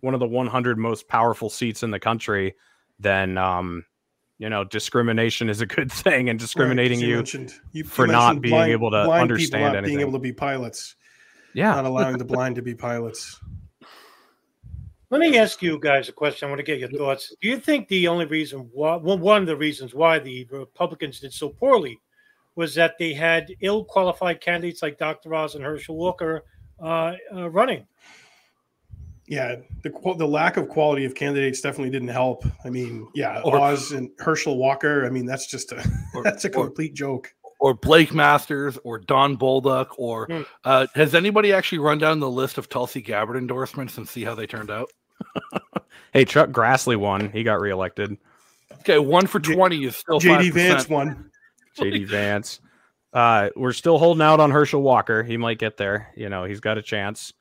one 0.00 0.14
of 0.14 0.20
the 0.20 0.26
100 0.28 0.78
most 0.78 1.08
powerful 1.08 1.50
seats 1.50 1.82
in 1.82 1.90
the 1.90 1.98
country, 1.98 2.54
then, 3.00 3.36
um, 3.36 3.84
you 4.38 4.48
know, 4.48 4.62
discrimination 4.62 5.48
is 5.48 5.60
a 5.60 5.66
good 5.76 5.90
thing, 5.90 6.28
and 6.28 6.38
discriminating 6.38 6.98
Right, 7.00 7.08
you, 7.34 7.40
you- 7.40 7.48
you 7.72 7.84
for 7.84 8.06
not 8.06 8.40
being 8.40 8.52
blind- 8.54 8.70
able 8.72 8.92
to 8.92 9.10
understand 9.10 9.74
anything. 9.76 9.96
being 9.96 10.00
able 10.00 10.12
to 10.12 10.18
be 10.20 10.32
pilots, 10.32 10.94
yeah, 11.54 11.74
not 11.74 11.84
allowing 11.86 12.18
the 12.18 12.24
blind 12.36 12.54
to 12.56 12.62
be 12.62 12.74
pilots. 12.74 13.40
Let 15.10 15.20
me 15.20 15.38
ask 15.38 15.62
you 15.62 15.78
guys 15.78 16.08
a 16.10 16.12
question. 16.12 16.46
I 16.46 16.50
want 16.50 16.58
to 16.58 16.64
get 16.64 16.78
your 16.78 16.90
thoughts. 16.90 17.34
Do 17.40 17.48
you 17.48 17.58
think 17.58 17.88
the 17.88 18.06
only 18.08 18.26
reason 18.26 18.68
why, 18.72 18.96
well, 18.96 19.16
one 19.18 19.40
of 19.40 19.46
the 19.46 19.56
reasons 19.56 19.94
why 19.94 20.18
the 20.18 20.46
Republicans 20.50 21.20
did 21.20 21.32
so 21.32 21.48
poorly 21.48 21.98
was 22.56 22.74
that 22.74 22.98
they 22.98 23.14
had 23.14 23.54
ill 23.62 23.84
qualified 23.84 24.40
candidates 24.42 24.82
like 24.82 24.98
Dr. 24.98 25.34
Oz 25.34 25.54
and 25.54 25.64
Herschel 25.64 25.96
Walker 25.96 26.44
uh, 26.82 27.14
uh, 27.34 27.48
running? 27.48 27.86
Yeah, 29.26 29.56
the 29.82 29.90
the 30.16 30.26
lack 30.26 30.56
of 30.56 30.68
quality 30.70 31.04
of 31.04 31.14
candidates 31.14 31.60
definitely 31.60 31.90
didn't 31.90 32.08
help. 32.08 32.44
I 32.64 32.70
mean, 32.70 33.06
yeah, 33.14 33.42
Or- 33.44 33.58
Oz 33.58 33.92
and 33.92 34.10
Herschel 34.18 34.56
Walker. 34.56 35.04
I 35.04 35.10
mean, 35.10 35.26
that's 35.26 35.46
just 35.46 35.70
a 35.72 35.76
Or- 36.14 36.22
that's 36.22 36.44
a 36.46 36.48
or- 36.48 36.64
complete 36.64 36.94
joke. 36.94 37.34
Or 37.60 37.74
Blake 37.74 38.14
Masters 38.14 38.78
or 38.84 38.98
Don 38.98 39.36
Bolduc 39.36 39.88
or 39.96 40.26
Hmm. 40.26 40.42
uh, 40.64 40.86
has 40.94 41.14
anybody 41.14 41.52
actually 41.52 41.78
run 41.78 41.98
down 41.98 42.20
the 42.20 42.30
list 42.30 42.58
of 42.58 42.68
Tulsi 42.68 43.00
Gabbard 43.02 43.36
endorsements 43.36 43.96
and 43.98 44.08
see 44.08 44.24
how 44.24 44.34
they 44.34 44.46
turned 44.46 44.70
out? 44.70 44.88
Hey, 46.14 46.24
Chuck 46.24 46.48
Grassley 46.50 46.96
won. 46.96 47.30
He 47.32 47.42
got 47.42 47.60
reelected. 47.60 48.16
Okay, 48.80 48.98
one 48.98 49.26
for 49.26 49.38
J- 49.40 49.54
twenty 49.54 49.84
is 49.84 49.94
still 49.94 50.18
JD 50.18 50.50
5%. 50.50 50.52
Vance 50.54 50.88
won. 50.88 51.30
JD 51.78 52.06
Vance. 52.08 52.60
Uh, 53.12 53.50
we're 53.56 53.74
still 53.74 53.98
holding 53.98 54.22
out 54.22 54.40
on 54.40 54.50
Herschel 54.50 54.80
Walker. 54.80 55.22
He 55.22 55.36
might 55.36 55.58
get 55.58 55.76
there. 55.76 56.10
You 56.16 56.30
know, 56.30 56.44
he's 56.44 56.60
got 56.60 56.78
a 56.78 56.82
chance, 56.82 57.34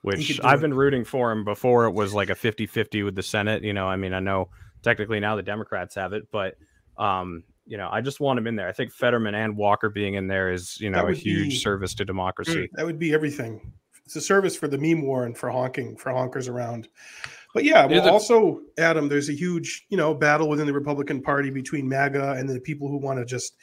which 0.00 0.40
I've 0.42 0.60
it. 0.60 0.62
been 0.62 0.72
rooting 0.74 1.04
for 1.04 1.30
him 1.30 1.44
before 1.44 1.84
it 1.84 1.92
was 1.92 2.14
like 2.14 2.30
a 2.30 2.34
50 2.34 2.66
50 2.66 3.02
with 3.02 3.14
the 3.14 3.22
Senate. 3.22 3.62
You 3.62 3.74
know, 3.74 3.86
I 3.86 3.96
mean, 3.96 4.14
I 4.14 4.20
know 4.20 4.48
technically 4.82 5.20
now 5.20 5.36
the 5.36 5.42
Democrats 5.42 5.94
have 5.96 6.14
it, 6.14 6.28
but, 6.32 6.56
um, 6.96 7.44
you 7.66 7.76
know, 7.76 7.88
I 7.90 8.00
just 8.00 8.20
want 8.20 8.38
him 8.38 8.46
in 8.46 8.56
there. 8.56 8.68
I 8.68 8.72
think 8.72 8.92
Fetterman 8.92 9.34
and 9.34 9.56
Walker 9.56 9.90
being 9.90 10.14
in 10.14 10.28
there 10.28 10.52
is, 10.52 10.80
you 10.80 10.88
know, 10.90 11.08
a 11.08 11.12
huge 11.14 11.48
be- 11.50 11.56
service 11.56 11.94
to 11.94 12.04
democracy. 12.04 12.64
Mm, 12.64 12.68
that 12.74 12.86
would 12.86 12.98
be 12.98 13.12
everything. 13.12 13.72
It's 14.04 14.14
a 14.16 14.20
service 14.20 14.54
for 14.56 14.68
the 14.68 14.78
meme 14.78 15.02
war 15.02 15.24
and 15.24 15.36
for 15.36 15.50
honking 15.50 15.96
for 15.96 16.12
honkers 16.12 16.48
around. 16.48 16.88
But 17.54 17.64
yeah, 17.64 17.86
well, 17.86 18.04
the- 18.04 18.10
also 18.12 18.60
Adam, 18.78 19.08
there's 19.08 19.28
a 19.28 19.32
huge 19.32 19.84
you 19.88 19.96
know 19.96 20.14
battle 20.14 20.48
within 20.48 20.66
the 20.66 20.72
Republican 20.72 21.20
Party 21.22 21.50
between 21.50 21.88
MAGA 21.88 22.32
and 22.38 22.48
the 22.48 22.60
people 22.60 22.88
who 22.88 22.98
want 22.98 23.18
to 23.18 23.24
just 23.24 23.56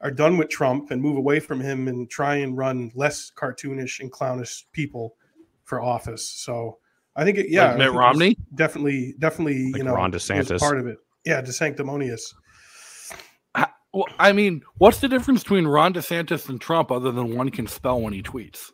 are 0.00 0.10
done 0.10 0.36
with 0.36 0.48
Trump 0.48 0.90
and 0.90 1.00
move 1.00 1.16
away 1.16 1.38
from 1.40 1.60
him 1.60 1.86
and 1.88 2.10
try 2.10 2.36
and 2.36 2.56
run 2.56 2.90
less 2.94 3.30
cartoonish 3.36 4.00
and 4.00 4.10
clownish 4.10 4.66
people 4.72 5.14
for 5.64 5.80
office. 5.80 6.26
So 6.28 6.78
I 7.14 7.24
think 7.24 7.38
it, 7.38 7.48
yeah, 7.50 7.68
Like 7.68 7.78
Mitt 7.78 7.78
think 7.78 7.86
it 7.86 7.90
was 7.92 7.98
Romney? 8.00 8.36
definitely, 8.56 9.14
definitely, 9.20 9.70
Like 9.72 9.78
you 9.78 9.84
know, 9.84 9.94
Ron 9.94 10.10
it 10.12 10.16
DeSantis. 10.16 10.58
part 10.58 10.78
of 10.78 10.86
it. 10.88 10.98
Yeah, 11.24 11.40
DeSanctimonious. 11.40 12.34
Well, 13.92 14.06
I 14.18 14.32
mean, 14.32 14.62
what's 14.78 15.00
the 15.00 15.08
difference 15.08 15.42
between 15.42 15.66
Ron 15.66 15.92
DeSantis 15.92 16.48
and 16.48 16.60
Trump 16.60 16.90
other 16.90 17.12
than 17.12 17.36
one 17.36 17.50
can 17.50 17.66
spell 17.66 18.00
when 18.00 18.12
he 18.12 18.22
tweets? 18.22 18.70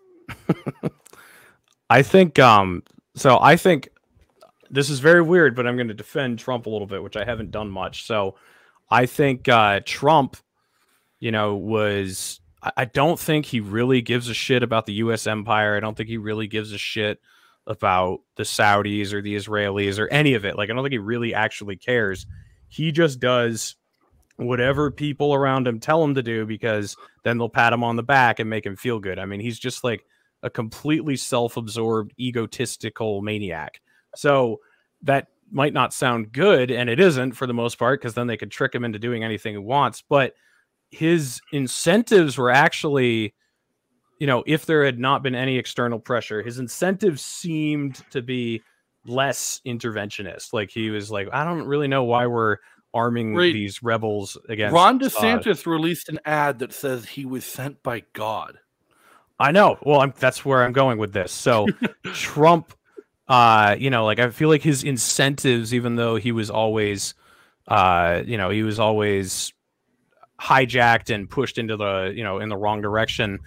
I 1.91 2.03
think 2.03 2.39
um 2.39 2.83
so 3.17 3.39
I 3.41 3.57
think 3.57 3.89
this 4.71 4.91
is 4.91 5.01
very 5.01 5.23
weird, 5.23 5.57
but 5.57 5.67
I'm 5.67 5.77
going 5.77 5.89
to 5.89 5.95
defend 5.95 6.39
Trump 6.39 6.67
a 6.67 6.71
little 6.71 6.87
bit, 6.87 7.03
which 7.03 7.17
I 7.17 7.25
haven't 7.25 7.51
done 7.51 7.71
much. 7.71 8.07
So 8.07 8.37
I 8.91 9.07
think 9.07 9.49
uh 9.49 9.81
Trump, 9.85 10.37
you 11.19 11.33
know, 11.33 11.57
was 11.57 12.41
I- 12.63 12.73
I 12.79 12.85
don't 12.85 13.19
think 13.19 13.47
he 13.47 13.61
really 13.61 14.03
gives 14.03 14.29
a 14.29 14.35
shit 14.35 14.63
about 14.63 14.87
the 14.87 14.95
US 14.95 15.27
empire. 15.27 15.77
I 15.77 15.81
don't 15.81 15.97
think 15.97 16.09
he 16.09 16.19
really 16.19 16.47
gives 16.47 16.73
a 16.73 16.79
shit 16.79 17.21
about 17.67 18.21
the 18.37 18.45
Saudis 18.45 19.13
or 19.13 19.21
the 19.21 19.35
Israelis 19.35 19.99
or 19.99 20.09
any 20.09 20.35
of 20.35 20.45
it. 20.45 20.57
Like 20.57 20.71
I 20.71 20.75
don't 20.75 20.85
think 20.85 20.93
he 20.93 20.99
really 20.99 21.35
actually 21.35 21.77
cares. 21.77 22.27
He 22.69 22.93
just 22.93 23.19
does 23.19 23.77
whatever 24.39 24.91
people 24.91 25.35
around 25.35 25.67
him 25.67 25.79
tell 25.79 26.03
him 26.03 26.15
to 26.15 26.23
do 26.23 26.47
because 26.47 26.97
then 27.25 27.39
they'll 27.39 27.49
pat 27.49 27.73
him 27.73 27.85
on 27.85 27.97
the 27.97 28.03
back 28.03 28.39
and 28.39 28.49
make 28.49 28.65
him 28.65 28.77
feel 28.77 28.99
good. 28.99 29.19
I 29.19 29.27
mean, 29.27 29.41
he's 29.41 29.59
just 29.59 29.85
like 29.85 30.05
a 30.43 30.51
completely 30.51 31.17
self-absorbed 31.17 32.13
egotistical 32.19 33.23
maniac 33.23 33.81
so 34.15 34.61
that 35.03 35.29
might 35.51 35.73
not 35.73 35.95
sound 35.95 36.33
good 36.33 36.71
and 36.71 36.91
it 36.91 37.01
isn't 37.01 37.33
for 37.33 37.47
the 37.47 37.55
most 37.55 37.79
part 37.79 38.01
because 38.01 38.15
then 38.15 38.27
they 38.27 38.37
could 38.37 38.51
trick 38.51 38.75
him 38.75 38.85
into 38.85 38.99
doing 38.99 39.25
anything 39.25 39.55
he 39.55 39.59
wants 39.59 40.03
but 40.09 40.35
his 40.91 41.41
incentives 41.53 42.37
were 42.37 42.51
actually 42.51 43.35
you 44.21 44.27
know 44.27 44.45
if 44.47 44.67
there 44.67 44.85
had 44.85 44.99
not 44.99 45.23
been 45.23 45.35
any 45.35 45.57
external 45.57 45.99
pressure 45.99 46.43
his 46.43 46.59
incentives 46.59 47.23
seemed 47.23 48.03
to 48.11 48.23
be 48.23 48.63
less 49.07 49.61
interventionist 49.67 50.53
like 50.53 50.71
he 50.71 50.91
was 50.91 51.11
like 51.11 51.29
i 51.33 51.45
don't 51.45 51.67
really 51.67 51.89
know 51.89 52.05
why 52.05 52.27
we're 52.27 52.59
arming 52.95 53.35
Right. 53.35 53.53
these 53.53 53.83
rebels 53.83 54.37
against 54.49 54.75
Ron 54.75 54.97
uh, 54.97 55.07
DeSantis 55.07 55.67
released 55.67 56.09
an 56.09 56.19
ad 56.25 56.59
that 56.61 56.73
says 56.73 57.05
he 57.07 57.25
was 57.25 57.45
sent 57.45 57.83
by 57.83 58.03
God. 58.13 58.59
I 59.39 59.53
know. 59.53 59.79
Well, 59.83 60.01
I'm, 60.01 60.13
that's 60.19 60.45
where 60.45 60.65
I'm 60.65 60.73
going 60.73 60.99
with 60.99 61.13
this. 61.13 61.31
So, 61.31 61.67
Trump, 62.13 62.75
uh, 63.29 63.77
you 63.79 63.91
know, 63.91 64.05
like 64.05 64.19
I 64.19 64.31
feel 64.31 64.49
like 64.49 64.63
his 64.63 64.83
incentives, 64.83 65.73
even 65.73 65.97
though 65.97 66.17
he 66.17 66.33
was 66.33 66.51
always, 66.51 67.15
uh, 67.69 68.23
you 68.27 68.37
know, 68.37 68.51
he 68.51 68.63
was 68.63 68.81
always 68.81 69.53
hijacked 70.41 71.15
and 71.15 71.29
pushed 71.29 71.59
into 71.59 71.77
the, 71.77 72.13
you 72.15 72.25
know, 72.25 72.39
in 72.39 72.49
the 72.49 72.57
wrong 72.57 72.81
direction. 72.81 73.39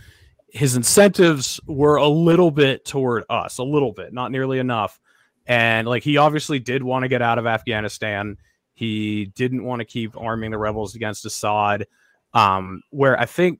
His 0.49 0.75
incentives 0.75 1.59
were 1.65 1.95
a 1.95 2.07
little 2.07 2.51
bit 2.51 2.85
toward 2.85 3.23
us, 3.29 3.57
a 3.57 3.63
little 3.63 3.93
bit, 3.93 4.13
not 4.13 4.31
nearly 4.31 4.59
enough. 4.59 4.99
And 5.47 5.87
like 5.87 6.03
he 6.03 6.17
obviously 6.17 6.59
did 6.59 6.83
want 6.83 7.03
to 7.03 7.09
get 7.09 7.21
out 7.21 7.37
of 7.39 7.45
Afghanistan. 7.47 8.37
He 8.81 9.25
didn't 9.35 9.63
want 9.63 9.79
to 9.79 9.85
keep 9.85 10.17
arming 10.17 10.49
the 10.49 10.57
rebels 10.57 10.95
against 10.95 11.23
Assad. 11.23 11.85
Um, 12.33 12.81
where 12.89 13.19
I 13.19 13.27
think 13.27 13.59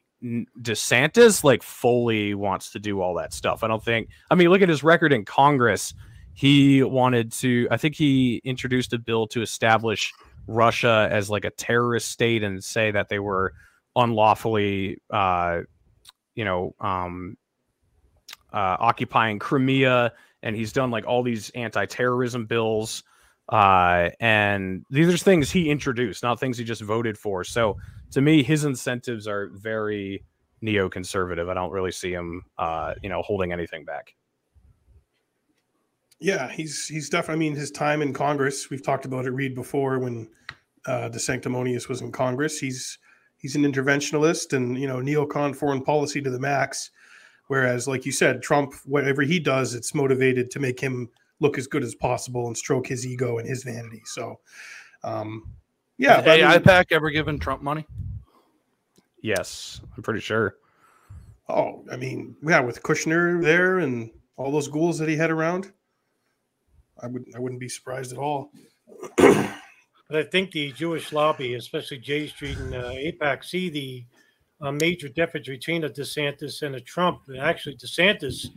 DeSantis 0.60 1.44
like 1.44 1.62
fully 1.62 2.34
wants 2.34 2.72
to 2.72 2.80
do 2.80 3.02
all 3.02 3.14
that 3.14 3.32
stuff. 3.32 3.64
I 3.64 3.68
don't 3.68 3.86
think. 3.86 4.10
I 4.32 4.36
mean, 4.36 4.50
look 4.50 4.64
at 4.64 4.70
his 4.70 4.84
record 4.84 5.14
in 5.14 5.24
Congress. 5.24 5.94
He 6.34 6.82
wanted 6.82 7.32
to. 7.34 7.68
I 7.70 7.78
think 7.78 7.94
he 7.94 8.42
introduced 8.44 8.94
a 8.94 8.98
bill 8.98 9.28
to 9.28 9.44
establish 9.44 10.12
Russia 10.48 11.08
as 11.12 11.30
like 11.30 11.46
a 11.46 11.52
terrorist 11.52 12.10
state 12.10 12.42
and 12.42 12.64
say 12.64 12.90
that 12.90 13.08
they 13.08 13.20
were 13.20 13.54
unlawfully, 13.96 15.04
uh, 15.12 15.60
you 16.34 16.46
know, 16.46 16.74
um, 16.80 17.38
uh, 18.52 18.76
occupying 18.80 19.38
Crimea. 19.38 20.14
And 20.42 20.56
he's 20.56 20.74
done 20.74 20.90
like 20.90 21.06
all 21.06 21.22
these 21.22 21.52
anti-terrorism 21.52 22.48
bills. 22.48 23.04
Uh, 23.50 24.10
and 24.20 24.86
these 24.90 25.14
are 25.14 25.18
things 25.18 25.52
he 25.52 25.70
introduced, 25.70 26.24
not 26.24 26.40
things 26.40 26.58
he 26.58 26.64
just 26.64 26.82
voted 26.82 27.18
for. 27.18 27.44
So 27.44 27.78
to 28.12 28.22
me, 28.22 28.44
his 28.44 28.64
incentives 28.64 29.28
are 29.28 29.50
very 29.54 30.24
neoconservative. 30.64 31.50
I 31.50 31.54
don't 31.54 31.72
really 31.72 31.92
see 31.92 32.12
him, 32.12 32.44
uh, 32.58 32.94
you 33.02 33.10
know, 33.10 33.22
holding 33.22 33.52
anything 33.52 33.84
back. 33.84 34.16
Yeah, 36.20 36.50
he's 36.50 36.88
he's 36.88 37.10
definitely. 37.10 37.48
I 37.48 37.50
mean, 37.50 37.58
his 37.58 37.72
time 37.72 38.02
in 38.02 38.14
Congress. 38.14 38.70
We've 38.70 38.84
talked 38.84 39.06
about 39.06 39.26
it. 39.26 39.32
Read 39.32 39.56
before 39.56 39.98
when 39.98 40.30
uh, 40.86 41.10
De 41.10 41.20
Sanctimonious 41.20 41.90
was 41.90 42.02
in 42.02 42.12
Congress. 42.12 42.60
He's 42.60 43.00
he's 43.38 43.56
an 43.56 43.64
interventionalist 43.64 44.54
and 44.54 44.78
you 44.78 44.88
know 44.88 44.98
neocon 44.98 45.56
foreign 45.56 45.82
policy 45.82 46.22
to 46.22 46.30
the 46.30 46.40
max. 46.40 46.92
Whereas, 47.48 47.88
like 47.88 48.06
you 48.06 48.12
said, 48.12 48.42
Trump, 48.42 48.76
whatever 48.86 49.24
he 49.24 49.40
does, 49.40 49.74
it's 49.74 49.96
motivated 49.96 50.52
to 50.52 50.60
make 50.60 50.80
him 50.80 51.10
look 51.42 51.58
as 51.58 51.68
good 51.68 51.84
as 51.84 51.94
possible 51.96 52.48
and 52.48 52.56
stroke 52.56 52.88
his 52.88 53.06
ego 53.06 53.40
and 53.40 53.48
his 53.50 53.64
vanity. 53.64 54.02
So, 54.06 54.40
um, 55.04 55.52
yeah, 55.98 56.16
Has 56.18 56.26
but 56.26 56.42
I 56.42 56.52
mean- 56.54 56.62
AIPAC 56.64 56.86
ever 56.92 57.10
given 57.10 57.38
Trump 57.40 57.62
money? 57.62 57.86
Yes, 59.22 59.82
I'm 59.98 60.04
pretty 60.04 60.22
sure. 60.22 60.56
Oh, 61.50 61.84
I 61.92 61.98
mean, 61.98 62.36
yeah, 62.44 62.62
with 62.62 62.82
Kushner 62.82 63.44
there 63.44 63.80
and 63.80 64.10
all 64.38 64.52
those 64.52 64.68
ghouls 64.70 64.98
that 65.00 65.10
he 65.10 65.16
had 65.18 65.30
around, 65.30 65.72
I 67.02 67.08
would 67.08 67.26
I 67.36 67.40
wouldn't 67.40 67.60
be 67.60 67.68
surprised 67.70 68.14
at 68.14 68.18
all. 68.20 68.52
But 70.12 70.20
I 70.20 70.24
think 70.24 70.52
the 70.52 70.74
Jewish 70.74 71.14
lobby, 71.14 71.54
especially 71.54 71.98
J 72.00 72.28
Street 72.28 72.58
and 72.58 72.76
uh, 72.76 72.92
AIPAC, 72.92 73.46
see 73.46 73.70
the 73.70 74.04
uh, 74.60 74.74
major 74.74 75.08
difference 75.08 75.48
between 75.48 75.86
a 75.86 75.90
DeSantis 75.90 76.64
and 76.64 76.76
a 76.76 76.82
Trump. 76.82 77.22
And 77.30 77.38
actually, 77.38 77.78
DeSantis 77.78 78.48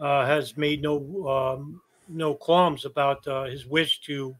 uh, 0.00 0.26
has 0.26 0.56
made 0.56 0.82
no 0.82 1.28
um, 1.28 1.80
no 2.08 2.34
qualms 2.34 2.84
about 2.84 3.26
uh, 3.26 3.44
his 3.44 3.66
wish 3.66 4.00
to 4.02 4.34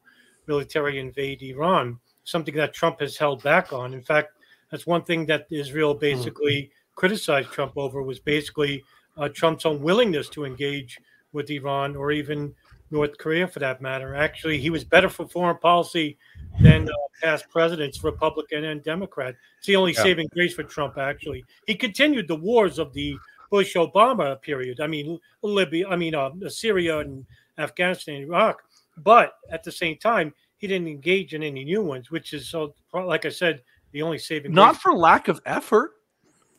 military 0.47 0.99
invade 0.99 1.43
Iran, 1.43 1.99
something 2.25 2.55
that 2.57 2.75
Trump 2.75 3.01
has 3.01 3.17
held 3.17 3.43
back 3.43 3.73
on. 3.73 3.95
In 3.95 4.03
fact, 4.03 4.33
that's 4.71 4.87
one 4.87 5.03
thing 5.03 5.27
that 5.27 5.47
Israel 5.51 5.95
basically 5.95 6.71
criticized 6.95 7.51
Trump 7.51 7.73
over 7.77 8.03
was 8.03 8.19
basically 8.19 8.85
uh, 9.17 9.29
Trump's 9.29 9.65
unwillingness 9.65 10.29
to 10.31 10.45
engage 10.45 10.99
with 11.33 11.51
Iran 11.51 11.97
or 11.97 12.13
even 12.13 12.55
North 12.91 13.19
Korea 13.19 13.47
for 13.49 13.59
that 13.59 13.81
matter. 13.81 14.15
Actually, 14.15 14.59
he 14.59 14.71
was 14.71 14.85
better 14.85 15.09
for 15.09 15.27
foreign 15.27 15.59
policy 15.59 16.17
than 16.61 16.89
uh, 16.89 16.93
past 17.23 17.49
presidents, 17.51 18.03
Republican 18.05 18.65
and 18.65 18.83
Democrat. 18.83 19.35
It's 19.59 19.67
the 19.67 19.77
only 19.77 19.93
Yeah. 19.93 20.03
saving 20.03 20.29
grace 20.33 20.55
for 20.55 20.63
Trump, 20.63 20.97
actually. 20.97 21.45
He 21.67 21.75
continued 21.75 22.29
the 22.29 22.37
wars 22.37 22.79
of 22.79 22.93
the 22.93 23.17
Bush 23.51 23.77
Obama 23.77 24.41
period. 24.41 24.81
I 24.81 24.87
mean, 24.87 25.21
Libya, 25.43 25.89
I 25.89 25.97
mean, 25.97 26.15
uh, 26.15 26.31
Syria 26.49 26.99
and 27.01 27.27
Afghanistan, 27.59 28.23
Iraq. 28.23 28.63
But 28.99 29.35
at 29.51 29.63
the 29.63 29.73
same 29.73 29.97
time, 29.97 30.33
he 30.59 30.67
didn't 30.67 30.89
engage 30.89 31.35
in 31.35 31.43
any 31.43 31.65
new 31.65 31.83
ones, 31.83 32.11
which 32.11 32.33
is, 32.33 32.49
so, 32.49 32.75
like 32.95 33.25
I 33.27 33.29
said, 33.29 33.63
the 33.93 34.03
only 34.03 34.19
saving 34.19 34.53
Not 34.53 34.73
grace. 34.75 34.83
for 34.83 34.95
lack 34.95 35.29
of 35.29 35.41
effort. 35.47 35.93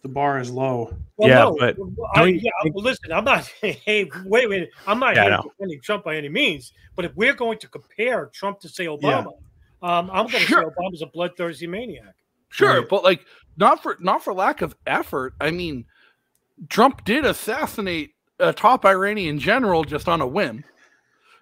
The 0.03 0.07
bar 0.09 0.39
is 0.39 0.51
low. 0.51 0.95
Well, 1.17 1.27
Yeah, 1.29 1.39
no, 1.39 1.55
but 1.59 1.75
I, 2.15 2.19
don't 2.19 2.35
yeah, 2.35 2.51
think- 2.61 2.75
well, 2.75 2.83
listen, 2.83 3.11
I'm 3.11 3.23
not. 3.25 3.47
Hey, 3.61 4.09
wait 4.25 4.47
wait. 4.47 4.69
I'm 4.85 4.99
not 4.99 5.15
Yeah, 5.15 5.21
I 5.21 5.23
here 5.25 5.31
know. 5.37 5.43
defending 5.57 5.81
Trump 5.81 6.03
by 6.03 6.15
any 6.15 6.29
means. 6.29 6.71
But 6.95 7.05
if 7.05 7.15
we're 7.15 7.33
going 7.33 7.57
to 7.59 7.67
compare 7.67 8.27
Trump 8.27 8.59
to 8.61 8.69
say 8.69 8.85
Obama, 8.85 9.33
um, 9.81 10.09
I'm 10.11 10.27
going 10.27 10.29
to 10.29 10.39
Sure. 10.39 10.61
say 10.61 10.65
Obama's 10.81 11.01
a 11.01 11.07
bloodthirsty 11.07 11.65
maniac. 11.67 12.13
Sure, 12.49 12.79
Right. 12.81 12.89
but 12.89 13.03
like 13.03 13.25
not 13.57 13.81
for 13.81 13.97
not 13.99 14.23
for 14.23 14.33
lack 14.33 14.61
of 14.61 14.75
effort. 14.85 15.33
I 15.41 15.49
mean, 15.51 15.85
Trump 16.69 17.03
did 17.03 17.25
assassinate 17.25 18.11
a 18.39 18.53
top 18.53 18.85
Iranian 18.85 19.39
general 19.39 19.83
just 19.83 20.07
on 20.07 20.21
a 20.21 20.27
whim. 20.27 20.63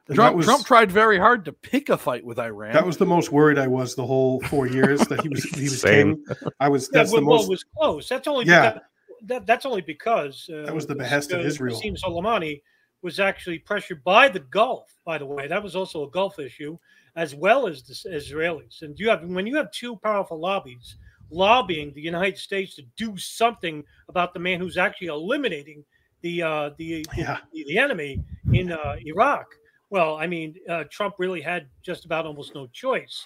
And 0.08 0.15
Trump, 0.15 0.36
was, 0.36 0.46
Trump 0.46 0.65
tried 0.65 0.91
very 0.91 1.18
hard 1.18 1.46
to 1.46 1.52
pick 1.52 1.89
a 1.89 1.98
fight 1.98 2.24
with 2.24 2.38
Iran. 2.38 2.74
that 2.74 2.86
was 2.86 2.98
the 2.98 3.06
most 3.08 3.32
worried 3.32 3.58
I 3.58 3.68
was 3.68 3.96
the 3.96 4.06
whole 4.06 4.39
four 4.41 4.68
years 4.68 5.00
that 5.08 5.22
he 5.22 5.30
was 5.30 5.44
he 5.44 5.63
was 5.63 5.82
Same. 5.82 6.24
king. 6.26 6.36
I 6.60 6.70
was 6.70 6.89
that's 6.89 7.12
well, 7.12 7.22
the 7.22 7.26
most 7.28 7.50
was 7.50 7.63
close. 7.76 8.08
That's 8.08 8.28
only 8.28 8.46
Yeah. 8.46 8.74
because, 8.74 8.84
that, 9.24 9.48
that's 9.48 9.65
only 9.65 9.82
because 9.82 10.48
uh, 10.54 10.63
That 10.65 10.76
was 10.76 10.86
the 10.86 10.96
behest 10.96 11.32
of 11.32 11.41
Israel. 11.41 11.82
Qasem 11.82 11.98
Soleimani 12.00 12.62
was 13.02 13.20
actually 13.20 13.58
pressured 13.60 14.04
by 14.04 14.28
the 14.28 14.41
Gulf. 14.41 14.96
By 15.06 15.18
the 15.18 15.26
way, 15.26 15.48
that 15.48 15.62
was 15.63 15.76
also 15.76 16.04
a 16.04 16.10
Gulf 16.12 16.38
issue, 16.38 16.78
as 17.15 17.34
well 17.34 17.65
as 17.65 17.82
the 17.84 17.94
Israelis. 18.10 18.84
And 18.84 19.00
you 19.00 19.10
have 19.10 19.24
when 19.24 19.48
you 19.48 19.56
have 19.56 19.72
two 19.72 19.96
powerful 19.98 20.39
lobbies 20.39 20.98
lobbying 21.32 21.91
the 21.94 22.02
United 22.02 22.38
States 22.38 22.76
to 22.76 22.84
do 22.96 23.18
something 23.18 23.84
about 24.10 24.36
the 24.36 24.39
man 24.39 24.60
who's 24.60 24.78
actually 24.78 25.08
eliminating 25.08 25.84
the 26.22 26.44
uh, 26.44 26.70
the, 26.78 27.02
the, 27.02 27.18
Yeah. 27.18 27.38
the 27.54 27.65
the 27.68 27.78
enemy 27.80 28.24
in 28.54 28.72
uh, 28.72 28.98
Iraq. 29.04 29.48
Well, 29.89 30.17
I 30.17 30.28
mean, 30.28 30.56
uh, 30.67 30.86
Trump 30.89 31.15
really 31.19 31.41
had 31.41 31.67
just 31.84 32.06
about 32.06 32.26
almost 32.26 32.56
no 32.56 32.67
choice. 32.67 33.26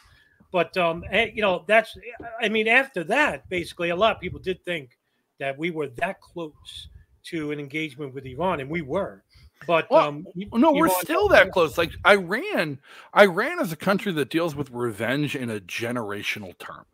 But 0.52 0.76
um, 0.78 1.04
eh, 1.12 1.30
you 1.34 1.42
know, 1.42 1.64
that's 1.68 1.96
I 2.42 2.50
mean, 2.50 2.68
after 2.68 3.04
that, 3.06 3.48
basically, 3.50 3.90
a 3.90 3.96
lot 3.96 4.16
of 4.16 4.22
people 4.22 4.40
did 4.40 4.64
think 4.66 4.98
that 5.40 5.58
we 5.58 5.72
were 5.72 5.88
that 5.98 6.20
close 6.22 6.88
to 7.26 7.52
an 7.52 7.60
engagement 7.60 8.14
with 8.14 8.26
Iran, 8.26 8.60
and 8.60 8.70
we 8.70 8.82
were. 8.82 9.24
But 9.68 9.90
Well, 9.92 10.08
um, 10.08 10.26
no, 10.36 10.72
we're 10.72 10.90
still 10.90 11.28
that 11.30 11.52
close. 11.52 11.78
Like 11.78 11.92
Iran, 12.08 12.80
Iran 13.16 13.60
is 13.60 13.72
a 13.72 13.76
country 13.76 14.12
that 14.14 14.30
deals 14.30 14.56
with 14.56 14.72
revenge 14.72 15.36
in 15.36 15.50
a 15.50 15.60
generational 15.60 16.58
term. 16.58 16.86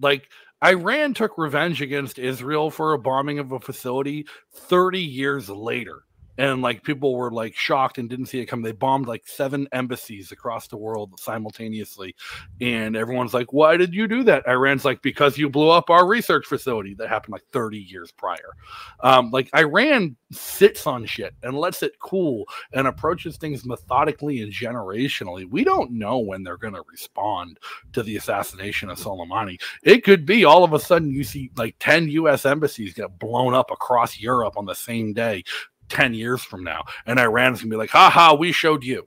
Like 0.00 0.28
Iran 0.64 1.14
took 1.14 1.38
revenge 1.38 1.80
against 1.80 2.18
Israel 2.18 2.70
for 2.70 2.92
a 2.92 2.98
bombing 2.98 3.38
of 3.38 3.52
a 3.52 3.60
facility 3.60 4.26
30 4.52 5.00
years 5.00 5.48
later. 5.48 6.02
And 6.40 6.62
like 6.62 6.82
people 6.82 7.16
were 7.16 7.30
like 7.30 7.54
shocked 7.54 7.98
and 7.98 8.08
didn't 8.08 8.26
see 8.26 8.40
it 8.40 8.46
come. 8.46 8.62
They 8.62 8.72
bombed 8.72 9.06
like 9.06 9.28
seven 9.28 9.68
embassies 9.72 10.32
across 10.32 10.68
the 10.68 10.78
world 10.78 11.20
simultaneously. 11.20 12.16
And 12.62 12.96
everyone's 12.96 13.34
like, 13.34 13.52
Why 13.52 13.76
did 13.76 13.92
you 13.92 14.08
do 14.08 14.22
that? 14.22 14.48
Iran's 14.48 14.86
like, 14.86 15.02
Because 15.02 15.36
you 15.36 15.50
blew 15.50 15.68
up 15.68 15.90
our 15.90 16.06
research 16.06 16.46
facility 16.46 16.94
that 16.94 17.10
happened 17.10 17.32
like 17.32 17.44
30 17.52 17.76
years 17.76 18.10
prior. 18.10 18.54
Um, 19.00 19.30
like 19.30 19.54
Iran 19.54 20.16
sits 20.32 20.86
on 20.86 21.04
shit 21.04 21.34
and 21.42 21.58
lets 21.58 21.82
it 21.82 21.98
cool 21.98 22.46
and 22.72 22.86
approaches 22.86 23.36
things 23.36 23.66
methodically 23.66 24.40
and 24.40 24.50
generationally. 24.50 25.46
We 25.46 25.62
don't 25.62 25.92
know 25.92 26.20
when 26.20 26.42
they're 26.42 26.56
going 26.56 26.72
to 26.72 26.84
respond 26.90 27.58
to 27.92 28.02
the 28.02 28.16
assassination 28.16 28.88
of 28.88 28.98
Soleimani. 28.98 29.60
It 29.82 30.04
could 30.04 30.24
be 30.24 30.46
all 30.46 30.64
of 30.64 30.72
a 30.72 30.80
sudden 30.80 31.12
you 31.12 31.22
see 31.22 31.50
like 31.58 31.76
10 31.80 32.08
US 32.08 32.46
embassies 32.46 32.94
get 32.94 33.18
blown 33.18 33.52
up 33.52 33.70
across 33.70 34.18
Europe 34.18 34.56
on 34.56 34.64
the 34.64 34.74
same 34.74 35.12
day 35.12 35.44
10 35.90 36.14
years 36.14 36.42
from 36.42 36.64
now. 36.64 36.84
And 37.06 37.18
Iran 37.20 37.52
is 37.52 37.60
going 37.60 37.70
to 37.70 37.74
be 37.74 37.78
like, 37.78 37.90
haha, 37.90 38.34
we 38.34 38.52
showed 38.52 38.82
you. 38.84 39.06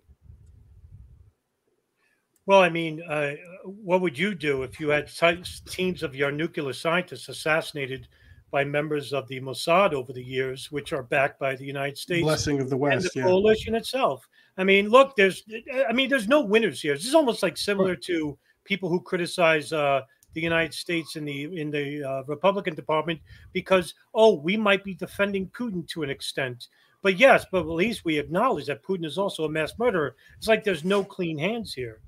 Well, 2.46 2.60
I 2.62 2.70
mean, 2.70 3.02
uh, 3.02 3.32
what 3.64 4.02
would 4.02 4.18
you 4.18 4.36
do 4.36 4.64
if 4.64 4.80
you 4.80 4.90
had 4.90 5.08
ti- 5.08 5.44
teams 5.68 6.04
of 6.04 6.14
your 6.14 6.32
nuclear 6.32 6.74
scientists 6.74 7.30
assassinated 7.30 8.08
by 8.52 8.64
members 8.66 9.14
of 9.14 9.28
the 9.30 9.40
Mossad 9.40 9.94
over 9.94 10.12
the 10.14 10.22
years, 10.24 10.72
which 10.72 10.94
are 10.94 11.04
backed 11.04 11.40
by 11.40 11.56
the 11.56 11.64
United 11.66 11.98
States 11.98 12.22
blessing 12.22 12.60
of 12.60 12.70
the 12.70 12.76
and 12.76 12.82
West. 12.82 13.14
the 13.14 13.20
Yeah. 13.22 13.26
coalition 13.26 13.76
itself? 13.76 14.28
I 14.58 14.64
mean, 14.64 14.90
look, 14.90 15.16
there's, 15.16 15.44
I 15.88 15.94
mean, 15.94 16.10
there's 16.10 16.28
no 16.28 16.42
winners 16.42 16.82
here. 16.82 16.94
This 16.94 17.08
is 17.08 17.16
almost 17.16 17.42
like 17.42 17.58
similar 17.58 17.96
to 17.96 18.38
people 18.66 18.90
who 18.90 19.02
criticize 19.02 19.74
uh, 19.74 20.02
the 20.34 20.42
United 20.42 20.74
States 20.74 21.16
in 21.16 21.26
the 21.26 21.60
in 21.60 21.72
the 21.72 22.04
uh, 22.04 22.24
Republican 22.28 22.76
Department 22.76 23.20
because 23.52 23.94
oh, 24.14 24.36
we 24.36 24.58
might 24.58 24.84
be 24.84 24.94
defending 24.94 25.48
Putin 25.50 25.88
to 25.90 26.04
an 26.04 26.10
extent. 26.10 26.68
But 27.02 27.20
yes, 27.20 27.46
but 27.52 27.62
at 27.62 27.68
least 27.68 28.06
we 28.06 28.18
acknowledge 28.18 28.68
that 28.68 28.84
Putin 28.84 29.06
is 29.06 29.18
also 29.18 29.44
a 29.44 29.50
mass 29.50 29.74
murderer. 29.78 30.16
It's 30.38 30.48
like 30.48 30.64
there's 30.64 30.86
no 30.86 31.04
clean 31.04 31.38
hands 31.38 31.74
here. 31.74 32.00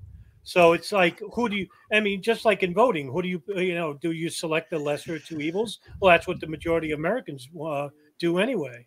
So 0.42 0.74
it's 0.74 0.92
like, 0.92 1.20
who 1.32 1.48
do 1.48 1.56
you? 1.56 1.66
I 1.92 2.00
mean, 2.00 2.22
just 2.22 2.44
like 2.44 2.62
in 2.62 2.72
voting, 2.72 3.10
who 3.10 3.20
do 3.20 3.28
you? 3.28 3.42
You 3.48 3.74
know, 3.74 3.94
do 3.94 4.12
you 4.12 4.30
select 4.30 4.70
the 4.70 4.78
lesser 4.78 5.16
of 5.16 5.26
two 5.26 5.40
evils? 5.40 5.80
Well, 6.00 6.12
that's 6.12 6.28
what 6.28 6.40
the 6.40 6.46
majority 6.46 6.92
of 6.92 7.00
Americans 7.00 7.48
uh, 7.60 7.88
do 8.18 8.38
anyway. 8.38 8.86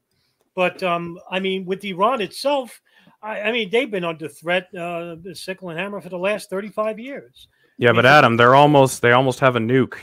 But 0.56 0.82
um, 0.84 1.20
I 1.30 1.40
mean, 1.40 1.66
with 1.66 1.84
Iran 1.84 2.22
itself, 2.22 2.82
I, 3.22 3.52
mean, 3.52 3.70
they've 3.70 3.92
been 3.92 4.06
under 4.06 4.30
threat, 4.30 4.74
uh, 4.74 5.18
sickle 5.34 5.70
and 5.70 5.80
hammer 5.80 6.00
for 6.00 6.10
the 6.10 6.18
last 6.18 6.50
thirty-five 6.50 6.98
years. 6.98 7.50
Yeah, 7.80 7.94
but 7.94 8.06
Adam, 8.06 8.36
they're 8.36 8.56
almost 8.56 9.02
they 9.02 9.14
almost 9.14 9.40
have 9.40 9.56
a 9.56 9.60
nuke. 9.60 9.96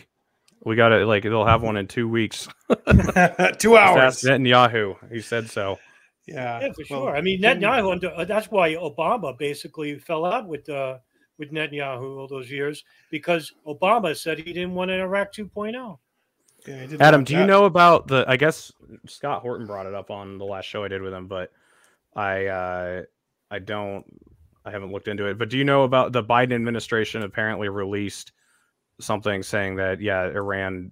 We 0.65 0.77
got 0.77 0.93
it. 0.93 1.07
Like 1.07 1.23
they'll 1.23 1.45
have 1.45 1.63
one 1.63 1.77
in 1.77 1.87
two 1.87 2.09
weeks. 2.09 2.49
Two 3.59 3.77
hours. 3.77 4.21
That's 4.21 4.25
Netanyahu. 4.25 5.13
He 5.13 5.21
said 5.21 5.51
so. 5.51 5.79
Yeah. 6.27 6.59
Yeah, 6.61 6.73
for 6.73 6.85
well, 6.91 7.01
sure. 7.03 7.17
I 7.17 7.21
mean, 7.21 7.43
Netanyahu. 7.43 7.93
Under, 7.93 8.13
uh, 8.15 8.25
that's 8.25 8.51
why 8.51 8.75
Obama 8.75 9.37
basically 9.37 9.99
fell 9.99 10.25
out 10.25 10.49
with 10.49 10.67
uh, 10.71 10.97
with 11.39 11.53
Netanyahu 11.53 12.19
all 12.19 12.27
those 12.27 12.51
years 12.51 12.83
because 13.11 13.53
Obama 13.67 14.17
said 14.17 14.39
he 14.39 14.55
didn't 14.55 14.75
want 14.75 14.91
an 14.91 15.01
Iraq 15.01 15.29
oh. 15.39 15.45
2.0. 15.45 15.99
yeah, 16.67 16.81
he 16.81 16.87
did 16.87 17.03
Adam, 17.03 17.21
like 17.21 17.29
do 17.29 17.37
you 17.37 17.47
know 17.47 17.67
about 17.67 18.09
the? 18.09 18.25
I 18.27 18.39
guess 18.39 18.73
Scott 19.07 19.43
Horton 19.43 19.67
brought 19.67 19.85
it 19.85 19.95
up 19.95 20.11
on 20.11 20.39
the 20.39 20.47
last 20.47 20.65
show 20.65 20.83
I 20.83 20.89
did 20.89 21.03
with 21.03 21.13
him, 21.13 21.27
but 21.27 21.53
I 22.15 22.47
uh, 22.47 23.03
I 23.51 23.59
don't. 23.59 24.07
I 24.67 24.71
haven't 24.73 24.93
looked 24.93 25.09
into 25.09 25.27
it. 25.27 25.39
But 25.39 25.49
do 25.49 25.57
you 25.57 25.65
know 25.65 25.85
about 25.85 26.13
the 26.13 26.25
Biden 26.25 26.55
administration 26.55 27.23
apparently 27.23 27.69
released 27.69 28.33
something 29.01 29.43
saying 29.43 29.77
that 29.77 30.01
yeah, 30.01 30.25
Iran 30.25 30.91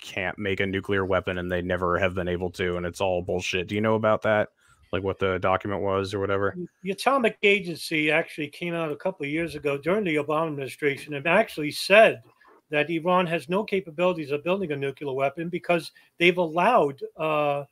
can't 0.00 0.38
make 0.38 0.60
a 0.60 0.66
nuclear 0.66 1.04
weapon 1.04 1.38
and 1.38 1.50
they 1.50 1.60
never 1.60 1.98
have 1.98 2.14
been 2.14 2.28
able 2.28 2.50
to, 2.52 2.76
and 2.76 2.86
it's 2.86 3.00
all 3.00 3.20
bullshit. 3.20 3.66
Do 3.66 3.74
you 3.74 3.80
know 3.80 3.96
about 3.96 4.22
that? 4.22 4.50
Like 4.92 5.02
what 5.02 5.18
the 5.18 5.38
document 5.38 5.82
was 5.82 6.14
or 6.14 6.20
whatever? 6.20 6.54
The 6.82 6.90
Atomic 6.90 7.38
Agency 7.42 8.10
actually 8.10 8.48
came 8.48 8.74
out 8.74 8.92
a 8.92 8.96
couple 8.96 9.24
of 9.24 9.32
years 9.32 9.54
ago 9.54 9.78
during 9.78 10.04
the 10.04 10.16
Obama 10.16 10.48
administration 10.48 11.14
and 11.14 11.26
actually 11.26 11.70
said 11.70 12.22
that 12.70 12.90
Iran 12.90 13.26
has 13.26 13.48
no 13.48 13.64
capabilities 13.64 14.30
of 14.30 14.44
building 14.44 14.70
a 14.70 14.76
nuclear 14.76 15.12
weapon 15.12 15.48
because 15.48 15.90
they've 16.18 16.38
allowed 16.38 17.00
uh, 17.18 17.64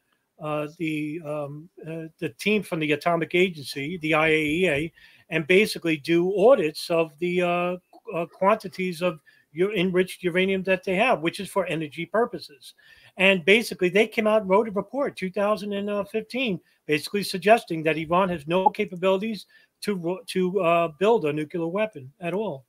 uh, 0.42 0.68
the 0.78 1.20
um, 1.24 1.68
uh, 1.86 2.08
the 2.18 2.30
team 2.38 2.62
from 2.62 2.80
the 2.80 2.92
Atomic 2.92 3.34
Agency, 3.34 3.98
the 3.98 4.12
IAEA, 4.12 4.90
and 5.30 5.46
basically 5.46 5.96
do 5.96 6.32
audits 6.36 6.90
of 6.90 7.12
the 7.18 7.42
uh, 7.42 7.76
uh, 8.14 8.26
quantities 8.26 9.00
of 9.02 9.20
u- 9.52 9.72
enriched 9.72 10.22
uranium 10.22 10.62
that 10.64 10.84
they 10.84 10.96
have, 10.96 11.20
which 11.20 11.40
is 11.40 11.48
for 11.48 11.66
energy 11.66 12.04
purposes. 12.04 12.74
And 13.16 13.44
basically, 13.44 13.88
they 13.88 14.06
came 14.06 14.26
out 14.26 14.42
and 14.42 14.50
wrote 14.50 14.68
a 14.68 14.72
report, 14.72 15.16
2015, 15.16 16.60
basically 16.86 17.22
suggesting 17.22 17.82
that 17.82 17.98
Iran 17.98 18.28
has 18.28 18.46
no 18.46 18.68
capabilities 18.68 19.46
to 19.82 20.20
to 20.26 20.60
uh, 20.60 20.88
build 20.98 21.24
a 21.24 21.32
nuclear 21.32 21.66
weapon 21.66 22.12
at 22.20 22.34
all. 22.34 22.66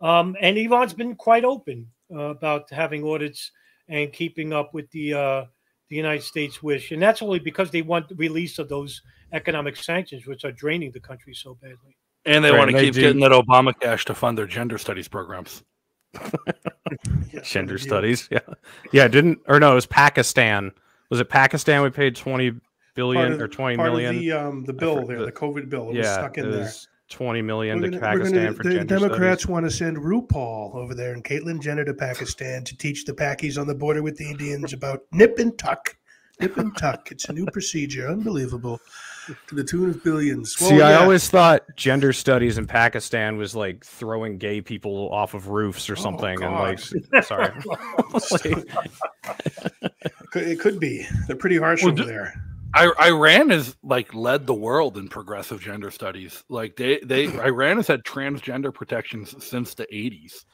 Um, 0.00 0.36
and 0.40 0.58
Iran's 0.58 0.94
been 0.94 1.14
quite 1.14 1.44
open 1.44 1.90
uh, 2.14 2.30
about 2.30 2.70
having 2.70 3.04
audits 3.04 3.52
and 3.88 4.12
keeping 4.12 4.52
up 4.52 4.74
with 4.74 4.90
the 4.90 5.14
uh, 5.14 5.44
the 5.88 5.96
United 5.96 6.22
States 6.22 6.62
wish, 6.62 6.90
and 6.92 7.00
that's 7.00 7.22
only 7.22 7.38
because 7.38 7.70
they 7.70 7.82
want 7.82 8.08
the 8.08 8.14
release 8.16 8.58
of 8.58 8.68
those 8.68 9.02
economic 9.32 9.76
sanctions, 9.76 10.26
which 10.26 10.44
are 10.44 10.52
draining 10.52 10.90
the 10.92 11.00
country 11.00 11.34
so 11.34 11.54
badly. 11.60 11.96
And 12.24 12.44
they 12.44 12.50
Right, 12.50 12.58
want 12.58 12.70
to 12.72 12.78
keep 12.80 12.94
do- 12.94 13.00
getting 13.02 13.20
that 13.20 13.30
Obama 13.32 13.72
cash 13.78 14.04
to 14.06 14.14
fund 14.14 14.36
their 14.36 14.46
gender 14.46 14.78
studies 14.78 15.08
programs. 15.08 15.62
Yeah, 17.32 17.40
Gender 17.42 17.74
what 17.74 17.80
studies. 17.82 18.28
Yeah. 18.30 18.38
Yeah. 18.92 19.08
Didn't 19.08 19.40
or 19.48 19.58
no, 19.60 19.72
it 19.72 19.74
was 19.74 19.86
Pakistan. 19.86 20.72
Was 21.10 21.20
it 21.20 21.28
Pakistan 21.28 21.82
we 21.82 21.90
paid 21.90 22.14
20 22.16 22.52
billion 22.94 23.30
Part 23.32 23.40
or 23.42 23.44
of, 23.46 23.50
20 23.50 23.76
part 23.76 23.90
million? 23.92 24.14
of 24.16 24.20
the 24.22 24.32
um 24.32 24.64
the 24.64 24.72
bill 24.72 25.04
there, 25.06 25.18
the- 25.18 25.26
the 25.26 25.32
COVID 25.32 25.68
bill. 25.68 25.90
It 25.90 25.98
was 25.98 26.06
stuck 26.06 26.38
in 26.38 26.46
it 26.46 26.50
there. 26.52 26.70
Was 27.08 27.16
20 27.16 27.42
million 27.42 27.80
We're 27.80 27.90
to 27.90 27.98
gonna- 27.98 28.16
Pakistan 28.16 28.44
gonna- 28.44 28.56
for 28.56 28.62
the 28.64 28.70
gender 28.70 28.98
Democrats 28.98 29.42
studies. 29.42 29.52
want 29.52 29.66
to 29.66 29.70
send 29.70 29.96
RuPaul 29.98 30.74
over 30.74 30.94
there 30.94 31.12
and 31.12 31.22
Caitlyn 31.24 31.60
Jenner 31.60 31.84
to 31.84 31.94
Pakistan 31.94 32.64
to 32.64 32.76
teach 32.76 33.04
the 33.04 33.12
Pakis 33.12 33.58
on 33.60 33.66
the 33.66 33.74
border 33.74 34.02
with 34.02 34.16
the 34.16 34.28
Indians 34.30 34.72
about 34.72 35.02
nip 35.12 35.38
and 35.38 35.56
tuck 35.58 35.96
Nip 36.38 36.58
and 36.58 36.76
tuck. 36.76 37.10
It's 37.10 37.30
a 37.30 37.32
new 37.32 37.46
procedure. 37.46 38.08
Unbelievable. 38.08 38.78
To 39.48 39.54
the 39.54 39.64
tune 39.64 39.88
of 39.88 40.04
billions. 40.04 40.54
Well, 40.60 40.68
See, 40.68 40.82
I 40.82 40.96
always 40.96 41.30
thought 41.30 41.62
gender 41.76 42.12
studies 42.12 42.58
in 42.58 42.66
Pakistan 42.66 43.38
was 43.38 43.56
like 43.56 43.82
throwing 43.86 44.36
gay 44.36 44.60
people 44.60 45.08
off 45.10 45.32
of 45.32 45.48
roofs 45.48 45.88
or 45.88 45.94
Oh, 45.94 46.02
something. 46.02 46.42
and 46.42 46.52
like, 46.52 46.78
sorry. 47.24 47.54
Could- 50.30 50.46
it 50.48 50.60
could 50.60 50.78
be. 50.78 51.06
They're 51.26 51.36
pretty 51.36 51.56
harsh 51.56 51.82
Well, 51.82 51.92
over 51.92 52.02
do- 52.02 52.06
there. 52.08 52.34
I, 52.74 52.92
Iran 53.06 53.50
has 53.50 53.76
like 53.82 54.12
led 54.14 54.46
the 54.46 54.54
world 54.54 54.98
in 54.98 55.08
progressive 55.08 55.60
gender 55.60 55.90
studies. 55.90 56.44
Like 56.48 56.76
they, 56.76 57.00
they 57.00 57.26
Iran 57.40 57.76
has 57.76 57.88
had 57.88 58.04
transgender 58.04 58.72
protections 58.72 59.34
since 59.44 59.74
the 59.74 59.86
80s. 59.92 60.44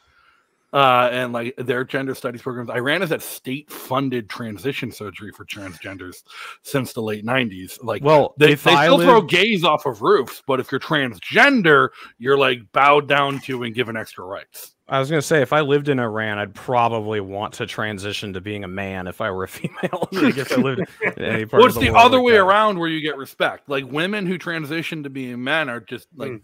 Uh, 0.72 1.08
and 1.12 1.34
like 1.34 1.54
their 1.58 1.84
gender 1.84 2.14
studies 2.14 2.40
programs, 2.40 2.70
Iran 2.70 3.02
has 3.02 3.10
had 3.10 3.20
state-funded 3.22 4.30
transition 4.30 4.90
surgery 4.90 5.30
for 5.30 5.44
transgenders 5.44 6.22
since 6.62 6.94
the 6.94 7.02
late 7.02 7.26
'90s. 7.26 7.78
Like, 7.84 8.02
well, 8.02 8.34
they, 8.38 8.54
they 8.54 8.72
I 8.72 8.86
still 8.86 8.98
throw 9.00 9.20
gays 9.20 9.64
off 9.64 9.84
of 9.84 10.00
roofs, 10.00 10.42
but 10.46 10.60
if 10.60 10.72
you're 10.72 10.80
transgender, 10.80 11.90
you're 12.18 12.38
like 12.38 12.60
bowed 12.72 13.06
down 13.06 13.38
to 13.40 13.64
and 13.64 13.74
given 13.74 13.96
extra 13.98 14.24
rights. 14.24 14.74
I 14.88 14.98
was 14.98 15.08
gonna 15.10 15.22
say 15.22 15.42
if 15.42 15.52
I 15.52 15.60
lived 15.60 15.88
in 15.88 15.98
Iran, 15.98 16.38
I'd 16.38 16.54
probably 16.54 17.20
want 17.20 17.54
to 17.54 17.66
transition 17.66 18.32
to 18.32 18.40
being 18.40 18.64
a 18.64 18.68
man 18.68 19.06
if 19.06 19.20
I 19.20 19.30
were 19.30 19.44
a 19.44 19.48
female. 19.48 20.08
like 20.12 20.38
if 20.38 20.52
I 20.52 20.56
lived 20.56 20.80
in 21.02 21.22
any 21.22 21.44
part 21.44 21.60
Well, 21.60 21.64
of 21.70 21.76
it's 21.76 21.78
the, 21.84 21.90
world 21.90 22.04
other 22.06 22.16
like 22.18 22.26
way 22.26 22.32
that. 22.32 22.40
around 22.40 22.78
where 22.78 22.88
you 22.88 23.00
get 23.00 23.16
respect. 23.18 23.68
Like 23.68 23.84
women 23.90 24.26
who 24.26 24.38
transition 24.38 25.02
to 25.02 25.10
being 25.10 25.42
men 25.42 25.68
are 25.68 25.80
just 25.80 26.08
like 26.16 26.30
Mm. 26.32 26.40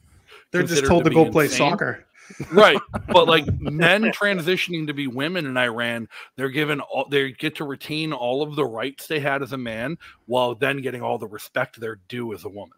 They're 0.51 0.63
just 0.63 0.87
told 0.87 1.05
to 1.05 1.11
to 1.11 1.15
go 1.15 1.31
play 1.31 1.45
insane. 1.47 1.71
soccer. 1.71 2.05
Right 2.51 2.79
but 3.09 3.27
like 3.27 3.47
men 3.61 4.03
transitioning 4.05 4.87
to 4.87 4.93
be 4.95 5.07
women 5.07 5.47
in 5.47 5.57
iran 5.57 6.09
they're 6.37 6.51
given 6.51 6.81
all 6.81 7.07
they 7.09 7.33
get 7.33 7.55
to 7.57 7.65
retain 7.65 8.13
all 8.13 8.43
of 8.43 8.55
the 8.57 8.65
rights 8.65 9.07
they 9.07 9.21
had 9.21 9.43
as 9.43 9.53
a 9.53 9.59
man 9.59 9.97
while 10.27 10.55
then 10.55 10.83
getting 10.83 11.03
all 11.03 11.19
the 11.19 11.27
respect 11.27 11.81
they're 11.81 12.01
due 12.09 12.33
as 12.35 12.45
a 12.45 12.49
woman 12.49 12.77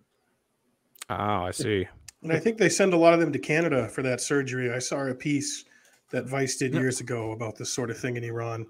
Oh, 1.13 1.15
I 1.43 1.51
see. 1.51 1.89
And 2.23 2.33
I 2.33 2.39
think 2.39 2.57
they 2.57 2.69
send 2.69 2.93
a 2.95 2.97
lot 2.97 3.15
of 3.15 3.19
them 3.19 3.33
to 3.33 3.39
Canada 3.41 3.89
for 3.89 4.01
that 4.03 4.21
surgery. 4.21 4.71
I 4.73 4.79
saw 4.79 5.05
a 5.07 5.13
piece 5.15 5.65
that 6.11 6.27
Vice 6.27 6.57
did 6.57 6.73
Yeah. 6.73 6.79
years 6.81 7.01
ago 7.01 7.33
about 7.33 7.57
this 7.57 7.73
sort 7.73 7.91
of 7.91 7.99
thing 7.99 8.17
in 8.17 8.23
Iran, 8.23 8.65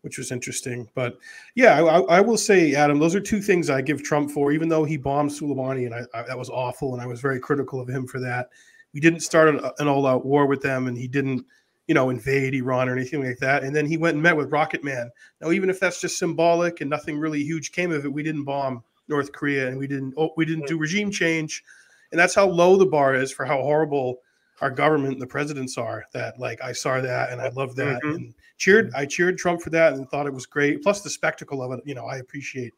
which 0.00 0.16
was 0.16 0.32
interesting. 0.32 0.88
But 0.94 1.18
yeah, 1.54 1.74
I, 1.82 1.98
I- 1.98 2.16
I 2.16 2.20
will 2.22 2.38
say, 2.38 2.74
Adam, 2.74 2.98
those 2.98 3.14
are 3.14 3.20
two 3.20 3.42
things 3.42 3.68
I 3.68 3.82
give 3.82 4.02
Trump 4.02 4.30
for, 4.30 4.52
even 4.52 4.70
though 4.70 4.84
he 4.84 4.96
bombed 4.96 5.30
Soleimani, 5.32 5.84
and 5.84 5.94
I, 5.94 6.00
I, 6.18 6.22
that 6.22 6.38
was 6.38 6.48
awful, 6.48 6.94
and 6.94 7.02
I 7.02 7.06
was 7.06 7.20
very 7.20 7.38
critical 7.38 7.78
of 7.78 7.88
him 7.88 8.06
for 8.06 8.20
that. 8.20 8.48
We 8.94 9.00
didn't 9.00 9.20
start 9.20 9.48
an, 9.48 9.60
an 9.78 9.88
all-out 9.88 10.24
war 10.24 10.46
with 10.46 10.62
them, 10.62 10.86
and 10.86 10.96
he 10.96 11.08
didn't, 11.08 11.44
you 11.86 11.94
know, 11.94 12.10
invade 12.10 12.54
Iran 12.54 12.88
or 12.88 12.96
anything 12.96 13.24
like 13.24 13.38
that. 13.38 13.64
And 13.64 13.74
then 13.74 13.86
he 13.86 13.96
went 13.96 14.14
and 14.14 14.22
met 14.22 14.36
with 14.36 14.52
Rocket 14.52 14.84
Man. 14.84 15.10
Now, 15.40 15.50
even 15.50 15.70
if 15.70 15.80
that's 15.80 16.00
just 16.00 16.18
symbolic 16.18 16.80
and 16.80 16.90
nothing 16.90 17.18
really 17.18 17.42
huge 17.42 17.72
came 17.72 17.92
of 17.92 18.04
it, 18.04 18.12
we 18.12 18.22
didn't 18.22 18.44
bomb 18.44 18.82
North 19.08 19.32
Korea, 19.32 19.68
and 19.68 19.78
we 19.78 19.86
didn't, 19.86 20.14
oh, 20.16 20.32
we 20.36 20.44
didn't 20.44 20.66
do 20.66 20.78
regime 20.78 21.10
change 21.10 21.62
and 22.12 22.18
that's 22.18 22.34
how 22.34 22.46
low 22.46 22.76
the 22.76 22.86
bar 22.86 23.14
is 23.14 23.32
for 23.32 23.44
how 23.44 23.60
horrible 23.60 24.18
our 24.60 24.70
government 24.70 25.14
and 25.14 25.22
the 25.22 25.26
presidents 25.26 25.76
are 25.76 26.04
that 26.12 26.38
like 26.38 26.62
i 26.62 26.70
saw 26.70 27.00
that 27.00 27.30
and 27.30 27.40
i 27.40 27.48
love 27.48 27.74
that 27.74 28.00
Mhm. 28.02 28.14
and 28.14 28.34
cheered 28.58 28.92
i 28.94 29.04
cheered 29.04 29.38
trump 29.38 29.60
for 29.60 29.70
that 29.70 29.94
and 29.94 30.08
thought 30.08 30.26
it 30.26 30.32
was 30.32 30.46
great 30.46 30.82
plus 30.82 31.00
the 31.00 31.10
spectacle 31.10 31.62
of 31.62 31.72
it 31.72 31.82
you 31.84 31.94
know 31.94 32.06
i 32.06 32.18
appreciate 32.18 32.72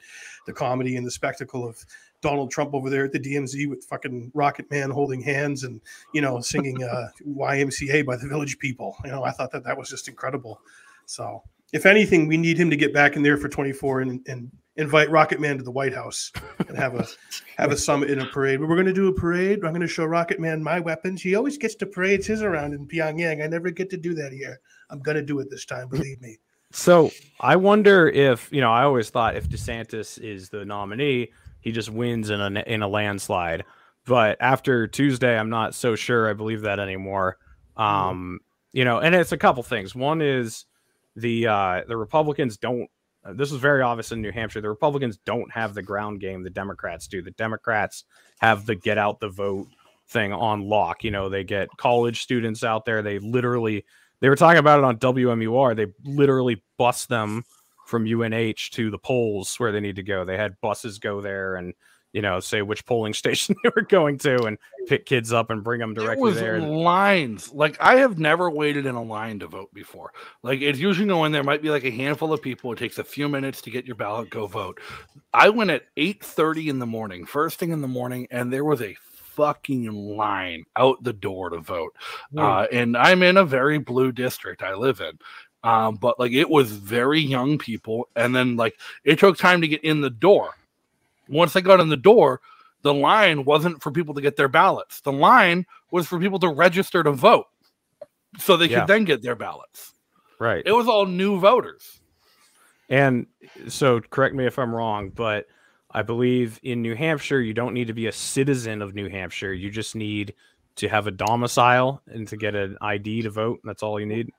the 0.47 0.53
comedy 0.53 0.97
and 0.97 1.07
the 1.07 1.11
spectacle 1.11 1.69
of 1.69 1.85
donald 2.25 2.51
trump 2.51 2.75
over 2.75 2.91
there 2.91 3.05
at 3.05 3.13
the 3.13 3.21
dmz 3.21 3.69
with 3.69 3.85
fucking 3.85 4.31
rocket 4.35 4.69
man 4.71 4.91
holding 4.91 5.21
hands 5.21 5.63
and 5.65 5.81
you 6.13 6.21
know 6.21 6.41
singing 6.41 6.83
uh 6.83 7.09
ymca 7.27 8.05
by 8.05 8.17
the 8.17 8.27
village 8.27 8.59
people 8.59 8.97
you 9.05 9.11
know 9.11 9.23
i 9.23 9.31
thought 9.31 9.53
that 9.53 9.63
that 9.63 9.77
was 9.77 9.89
just 9.89 10.09
incredible 10.09 10.61
so 11.07 11.43
if 11.73 11.87
anything 11.87 12.27
we 12.27 12.37
need 12.37 12.59
him 12.59 12.71
to 12.71 12.77
get 12.77 12.95
back 12.95 13.17
in 13.17 13.23
there 13.23 13.37
for 13.37 13.49
24 13.49 14.01
and, 14.01 14.27
and 14.27 14.51
invite 14.77 15.11
rocket 15.11 15.41
man 15.41 15.57
to 15.57 15.63
the 15.63 15.71
white 15.71 15.95
house 15.95 16.33
and 16.69 16.77
have 16.77 16.95
a 16.95 17.07
have 17.59 17.71
a 17.71 17.77
summit 17.77 18.11
in 18.11 18.21
a 18.21 18.27
parade. 18.27 18.61
But 18.61 18.69
we're 18.69 18.77
going 18.77 18.87
to 18.87 18.93
do 18.93 19.09
a 19.09 19.13
parade. 19.13 19.65
I'm 19.65 19.71
going 19.71 19.81
to 19.81 19.87
show 19.87 20.05
Rocket 20.05 20.41
Man 20.41 20.63
my 20.63 20.81
weapons. 20.81 21.23
He 21.23 21.35
always 21.35 21.59
gets 21.59 21.75
to 21.77 21.87
parade 21.87 22.25
his 22.25 22.43
around 22.43 22.75
in 22.75 22.87
Pyongyang. 22.87 23.43
I 23.43 23.47
never 23.47 23.71
get 23.71 23.91
to 23.91 23.97
do 23.97 24.15
that 24.15 24.33
here. 24.33 24.61
I'm 24.91 25.01
going 25.01 25.17
to 25.17 25.23
do 25.23 25.39
it 25.41 25.51
this 25.51 25.65
time. 25.65 25.89
Believe 25.89 26.21
me. 26.21 26.39
So 26.73 27.13
I 27.41 27.57
wonder 27.57 28.09
if 28.09 28.51
you 28.53 28.61
know. 28.61 28.73
I 28.73 28.83
always 28.83 29.11
thought 29.11 29.37
if 29.37 29.49
DeSantis 29.49 30.19
is 30.19 30.49
the 30.49 30.65
nominee, 30.65 31.31
he 31.65 31.73
just 31.73 31.89
wins 31.91 32.29
in 32.29 32.41
a 32.41 32.61
in 32.67 32.83
a 32.83 32.89
landslide. 32.89 33.65
But 34.05 34.37
after 34.39 34.87
Tuesday, 34.87 35.37
I'm 35.37 35.49
not 35.49 35.75
so 35.75 35.97
sure. 35.97 36.29
I 36.29 36.35
believe 36.35 36.61
that 36.61 36.79
anymore. 36.79 37.39
Um, 37.75 38.41
you 38.75 38.85
know, 38.85 38.99
and 38.99 39.15
it's 39.15 39.33
a 39.33 39.39
couple 39.39 39.63
things. 39.63 39.95
One 39.95 40.21
is 40.21 40.67
the 41.17 41.47
uh, 41.47 41.81
the 41.89 41.97
Republicans 41.97 42.59
don't. 42.59 42.89
uh, 43.25 43.33
This 43.33 43.51
is 43.51 43.59
very 43.59 43.81
obvious 43.81 44.13
in 44.13 44.21
New 44.21 44.31
Hampshire. 44.31 44.61
The 44.61 44.69
Republicans 44.69 45.17
don't 45.25 45.51
have 45.53 45.73
the 45.73 45.83
ground 45.83 46.21
game 46.21 46.43
the 46.43 46.51
Democrats 46.51 47.09
do. 47.09 47.23
The 47.23 47.31
Democrats 47.31 48.05
have 48.41 48.67
the 48.67 48.75
get 48.75 48.99
out 48.99 49.21
the 49.21 49.31
vote 49.31 49.69
thing 50.09 50.35
on 50.35 50.69
lock. 50.69 51.03
You 51.03 51.11
know, 51.11 51.31
they 51.31 51.43
get 51.43 51.71
college 51.79 52.23
students 52.23 52.63
out 52.63 52.85
there. 52.85 53.01
They 53.01 53.19
literally 53.21 53.87
they 54.21 54.29
were 54.29 54.37
talking 54.37 54.59
about 54.59 54.81
it 54.81 54.85
on 54.85 54.99
WMUR. 54.99 55.75
They 55.75 55.87
literally 56.05 56.63
bus 56.77 57.07
them 57.07 57.45
from 57.85 58.07
UNH 58.07 58.71
to 58.73 58.91
the 58.91 58.99
polls 58.99 59.55
where 59.57 59.73
they 59.73 59.81
need 59.81 59.97
to 59.97 60.03
go. 60.03 60.25
They 60.25 60.37
had 60.37 60.61
buses 60.61 60.99
go 60.99 61.21
there 61.21 61.57
and 61.57 61.75
you 62.13 62.23
know 62.23 62.39
say 62.41 62.63
which 62.63 62.87
polling 62.87 63.13
station 63.15 63.57
they 63.63 63.71
were 63.75 63.83
going 63.83 64.19
to 64.19 64.45
and 64.45 64.57
pick 64.87 65.05
kids 65.05 65.33
up 65.33 65.51
and 65.51 65.65
bring 65.65 65.81
them 65.81 65.95
directly 65.95 66.23
was 66.23 66.37
there. 66.37 66.61
lines. 66.61 67.53
Like 67.53 67.77
I 67.81 67.97
have 67.97 68.19
never 68.19 68.51
waited 68.51 68.87
in 68.87 68.95
a 68.95 69.03
line 69.03 69.41
to 69.41 69.47
vote 69.47 69.73
before. 69.75 70.13
Like 70.43 70.61
it's 70.61 70.79
usually 70.79 71.13
when 71.13 71.33
there 71.33 71.45
might 71.45 71.63
be 71.63 71.71
like 71.71 71.85
a 71.85 71.91
handful 71.91 72.33
of 72.33 72.41
people. 72.41 72.73
It 72.73 72.79
takes 72.79 72.99
a 72.99 73.05
few 73.05 73.29
minutes 73.29 73.61
to 73.63 73.71
get 73.71 73.85
your 73.85 73.97
ballot, 73.97 74.31
go 74.31 74.47
vote. 74.47 74.81
I 75.33 75.51
went 75.51 75.71
at 75.71 75.85
eight 75.97 76.25
thirty 76.25 76.69
in 76.69 76.79
the 76.79 76.87
morning, 76.87 77.27
first 77.27 77.59
thing 77.59 77.71
in 77.71 77.83
the 77.83 77.89
morning, 77.89 78.29
and 78.31 78.53
there 78.53 78.65
was 78.65 78.81
a 78.81 78.97
fucking 79.35 79.91
line 79.93 80.65
out 80.77 81.03
the 81.03 81.13
door 81.13 81.51
to 81.51 81.59
vote. 81.59 81.97
Uh, 82.37 82.67
and 82.73 82.97
I'm 82.97 83.23
in 83.23 83.37
a 83.37 83.45
very 83.45 83.79
blue 83.79 84.13
district 84.13 84.63
I 84.63 84.75
live 84.75 85.01
in. 85.01 85.19
Um, 85.65 85.97
but 85.97 86.21
like 86.21 86.33
it 86.33 86.49
was 86.49 86.71
very 86.71 87.21
young 87.21 87.59
people, 87.59 88.09
and 88.15 88.37
then 88.37 88.55
like 88.55 88.79
it 89.03 89.19
took 89.19 89.37
time 89.39 89.61
to 89.63 89.67
get 89.69 89.83
in 89.83 90.01
the 90.03 90.11
door. 90.11 90.51
Once 91.29 91.57
I 91.57 91.63
got 91.63 91.81
in 91.81 91.89
the 91.89 91.97
door, 91.97 92.41
the 92.83 92.93
line 92.93 93.45
wasn't 93.47 93.83
for 93.83 93.91
people 93.91 94.13
to 94.15 94.21
get 94.21 94.37
their 94.37 94.47
ballots. 94.49 95.01
The 95.01 95.11
line 95.13 95.65
was 95.91 96.07
for 96.07 96.21
people 96.21 96.39
to 96.41 96.49
register 96.49 97.03
to 97.03 97.13
vote 97.13 97.47
so 98.39 98.57
they 98.59 98.67
Yeah. 98.69 98.81
could 98.81 98.89
then 98.89 99.05
get 99.05 99.23
their 99.23 99.35
ballots. 99.35 99.93
right. 100.39 100.63
It 100.67 100.73
was 100.73 100.87
all 100.87 101.07
new 101.07 101.39
voters. 101.41 102.01
And 102.91 103.27
so, 103.69 104.01
correct 104.01 104.35
me 104.35 104.45
if 104.47 104.59
I'm 104.59 104.75
wrong, 104.75 105.09
but 105.09 105.47
I 105.91 106.03
believe 106.03 106.61
in 106.63 106.83
New 106.83 106.95
Hampshire, 106.95 107.41
you 107.41 107.55
don't 107.55 107.73
need 107.73 107.87
to 107.87 107.95
be 107.95 108.09
a 108.09 108.13
citizen 108.13 108.83
of 108.83 108.95
New 108.95 109.09
Hampshire. 109.09 109.55
You 109.55 109.71
just 109.71 109.95
need 109.95 110.35
to 110.77 110.89
have 110.89 111.07
a 111.07 111.11
domicile 111.11 112.03
and 112.09 112.29
to 112.29 112.37
get 112.37 112.55
an 112.55 112.77
ID 112.83 113.23
to 113.23 113.31
vote. 113.31 113.61
That's 113.65 113.83
all 113.83 113.99
you 113.99 114.05
need. 114.07 114.31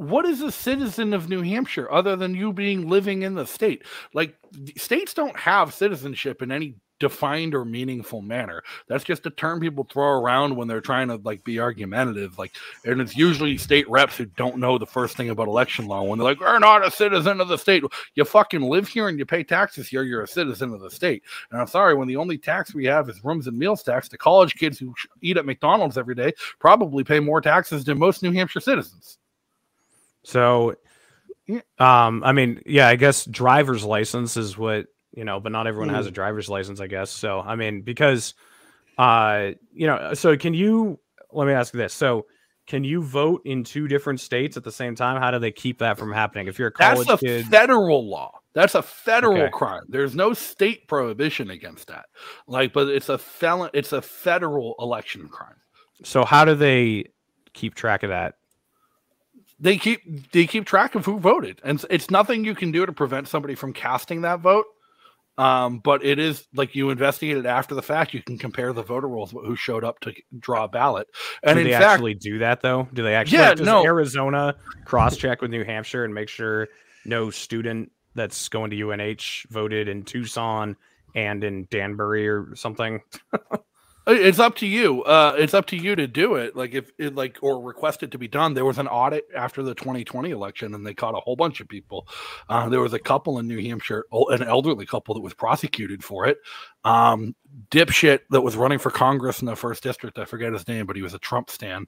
What 0.00 0.24
is 0.24 0.40
a 0.40 0.50
citizen 0.50 1.12
of 1.12 1.28
New 1.28 1.42
Hampshire 1.42 1.92
other 1.92 2.16
than 2.16 2.34
you 2.34 2.54
being 2.54 2.88
living 2.88 3.20
in 3.20 3.34
the 3.34 3.44
state? 3.44 3.82
Like 4.14 4.34
states 4.78 5.12
don't 5.12 5.38
have 5.38 5.74
citizenship 5.74 6.40
in 6.40 6.50
any 6.50 6.76
defined 7.00 7.54
or 7.54 7.66
meaningful 7.66 8.22
manner. 8.22 8.62
That's 8.88 9.04
just 9.04 9.26
a 9.26 9.30
term 9.30 9.60
people 9.60 9.84
throw 9.84 10.18
around 10.18 10.56
when 10.56 10.68
they're 10.68 10.80
trying 10.80 11.08
to 11.08 11.16
like 11.16 11.44
be 11.44 11.60
argumentative. 11.60 12.38
Like, 12.38 12.52
and 12.86 12.98
it's 12.98 13.14
usually 13.14 13.58
state 13.58 13.86
reps 13.90 14.16
who 14.16 14.24
don't 14.24 14.56
know 14.56 14.78
the 14.78 14.86
first 14.86 15.18
thing 15.18 15.28
about 15.28 15.48
election 15.48 15.86
law 15.86 16.02
when 16.02 16.18
they're 16.18 16.28
like, 16.28 16.40
"We're 16.40 16.58
not 16.58 16.86
a 16.86 16.90
citizen 16.90 17.38
of 17.38 17.48
the 17.48 17.58
state." 17.58 17.84
You 18.14 18.24
fucking 18.24 18.62
live 18.62 18.88
here 18.88 19.06
and 19.06 19.18
you 19.18 19.26
pay 19.26 19.44
taxes 19.44 19.86
here. 19.86 20.02
You're 20.02 20.22
a 20.22 20.26
citizen 20.26 20.72
of 20.72 20.80
the 20.80 20.90
state. 20.90 21.24
And 21.50 21.60
I'm 21.60 21.66
sorry, 21.66 21.94
when 21.94 22.08
the 22.08 22.16
only 22.16 22.38
tax 22.38 22.74
we 22.74 22.86
have 22.86 23.10
is 23.10 23.22
rooms 23.22 23.48
and 23.48 23.58
meals 23.58 23.82
tax, 23.82 24.08
the 24.08 24.16
college 24.16 24.54
kids 24.54 24.78
who 24.78 24.94
eat 25.20 25.36
at 25.36 25.44
McDonald's 25.44 25.98
every 25.98 26.14
day 26.14 26.32
probably 26.58 27.04
pay 27.04 27.20
more 27.20 27.42
taxes 27.42 27.84
than 27.84 27.98
most 27.98 28.22
New 28.22 28.32
Hampshire 28.32 28.60
citizens. 28.60 29.18
So, 30.22 30.76
um, 31.78 32.22
I 32.24 32.32
mean, 32.32 32.62
yeah, 32.66 32.88
I 32.88 32.96
guess 32.96 33.24
driver's 33.24 33.84
license 33.84 34.36
is 34.36 34.56
what 34.56 34.86
you 35.12 35.24
know, 35.24 35.40
but 35.40 35.50
not 35.52 35.66
everyone 35.66 35.88
has 35.88 36.06
Hmm. 36.06 36.10
a 36.10 36.12
driver's 36.12 36.48
license, 36.48 36.80
I 36.80 36.86
guess. 36.86 37.10
So, 37.10 37.40
I 37.40 37.56
mean, 37.56 37.82
because, 37.82 38.34
uh, 38.98 39.50
you 39.72 39.86
know, 39.86 40.14
so 40.14 40.36
can 40.36 40.54
you? 40.54 41.00
Let 41.32 41.46
me 41.46 41.52
ask 41.52 41.72
this: 41.72 41.94
so. 41.94 42.26
Can 42.66 42.84
you 42.84 43.02
vote 43.02 43.42
in 43.46 43.64
two 43.64 43.88
different 43.88 44.20
states 44.20 44.56
at 44.56 44.62
the 44.62 44.70
same 44.70 44.94
time? 44.94 45.20
How 45.20 45.32
do 45.32 45.40
they 45.40 45.50
keep 45.50 45.80
that 45.80 45.98
from 45.98 46.12
happening? 46.12 46.46
If 46.46 46.56
you're 46.56 46.68
a 46.68 46.72
college 46.72 47.08
That's 47.08 47.22
a 47.22 47.26
kid, 47.26 47.46
federal 47.46 48.08
law. 48.08 48.38
That's 48.54 48.76
a 48.76 48.82
federal 48.82 49.34
Okay. 49.38 49.50
crime. 49.50 49.82
There's 49.88 50.14
no 50.14 50.34
state 50.34 50.86
prohibition 50.86 51.50
against 51.50 51.88
that. 51.88 52.04
Like, 52.46 52.72
but 52.72 52.86
it's 52.88 53.08
a 53.08 53.18
felon. 53.18 53.70
It's 53.74 53.92
a 53.92 54.00
federal 54.00 54.76
election 54.78 55.28
crime. 55.28 55.56
so 56.04 56.24
how 56.24 56.44
do 56.44 56.54
they 56.54 57.06
keep 57.54 57.74
track 57.74 58.04
of 58.04 58.10
that? 58.10 58.34
They 59.60 59.76
keep 59.76 60.32
they 60.32 60.46
keep 60.46 60.64
track 60.64 60.94
of 60.94 61.04
who 61.04 61.18
voted, 61.18 61.60
and 61.62 61.84
it's, 61.90 62.10
nothing 62.10 62.44
you 62.44 62.54
can 62.54 62.72
do 62.72 62.86
to 62.86 62.92
prevent 62.92 63.28
somebody 63.28 63.54
from 63.54 63.72
casting 63.74 64.22
that 64.22 64.40
vote. 64.40 64.64
Um, 65.36 65.78
but 65.78 66.04
it 66.04 66.18
is 66.18 66.46
like 66.54 66.74
you 66.74 66.90
investigate 66.90 67.36
it 67.36 67.46
after 67.46 67.74
the 67.74 67.82
fact. 67.82 68.14
You 68.14 68.22
can 68.22 68.38
compare 68.38 68.72
the 68.72 68.82
voter 68.82 69.06
rolls 69.06 69.30
who 69.30 69.56
showed 69.56 69.84
up 69.84 70.00
to 70.00 70.14
draw 70.38 70.64
a 70.64 70.68
ballot, 70.68 71.08
and 71.42 71.58
do 71.58 71.64
they 71.64 71.72
fact, 71.72 71.84
actually 71.84 72.14
do 72.14 72.38
that 72.38 72.62
though? 72.62 72.88
Do 72.92 73.02
they 73.02 73.14
actually? 73.14 73.38
Yeah, 73.38 73.48
like, 73.48 73.58
does 73.58 73.66
no. 73.66 73.84
Arizona 73.84 74.56
cross 74.84 75.16
check 75.16 75.42
with 75.42 75.50
New 75.50 75.64
Hampshire 75.64 76.04
and 76.04 76.14
make 76.14 76.28
sure 76.28 76.68
no 77.04 77.30
student 77.30 77.92
that's 78.14 78.48
going 78.48 78.70
to 78.70 78.90
UNH 78.90 79.46
voted 79.50 79.88
in 79.88 80.02
Tucson 80.04 80.76
and 81.14 81.44
in 81.44 81.66
Danbury 81.70 82.28
or 82.28 82.54
something? 82.56 83.00
It's 84.10 84.38
up 84.38 84.56
to 84.56 84.66
you. 84.66 85.02
Uh, 85.04 85.34
it's 85.38 85.54
up 85.54 85.66
to 85.66 85.76
you 85.76 85.94
to 85.96 86.06
do 86.06 86.34
it. 86.34 86.56
Like 86.56 86.74
if 86.74 86.90
it 86.98 87.14
like 87.14 87.38
or 87.42 87.60
request 87.62 88.02
it 88.02 88.10
to 88.12 88.18
be 88.18 88.28
done. 88.28 88.54
There 88.54 88.64
was 88.64 88.78
an 88.78 88.88
audit 88.88 89.24
after 89.36 89.62
the 89.62 89.74
2020 89.74 90.30
election, 90.30 90.74
and 90.74 90.86
they 90.86 90.94
caught 90.94 91.14
a 91.14 91.20
whole 91.20 91.36
bunch 91.36 91.60
of 91.60 91.68
people. 91.68 92.06
Uh, 92.48 92.68
there 92.68 92.80
was 92.80 92.92
a 92.92 92.98
couple 92.98 93.38
in 93.38 93.46
New 93.46 93.60
Hampshire, 93.60 94.04
an 94.12 94.42
elderly 94.42 94.86
couple 94.86 95.14
that 95.14 95.20
was 95.20 95.34
prosecuted 95.34 96.02
for 96.04 96.26
it. 96.26 96.38
Um, 96.84 97.34
dipshit 97.70 98.20
that 98.30 98.40
was 98.40 98.56
running 98.56 98.78
for 98.78 98.90
Congress 98.90 99.40
in 99.40 99.46
the 99.46 99.56
first 99.56 99.82
district. 99.82 100.18
I 100.18 100.24
forget 100.24 100.52
his 100.52 100.66
name, 100.68 100.86
but 100.86 100.96
he 100.96 101.02
was 101.02 101.14
a 101.14 101.18
Trump 101.18 101.50
stan. 101.50 101.86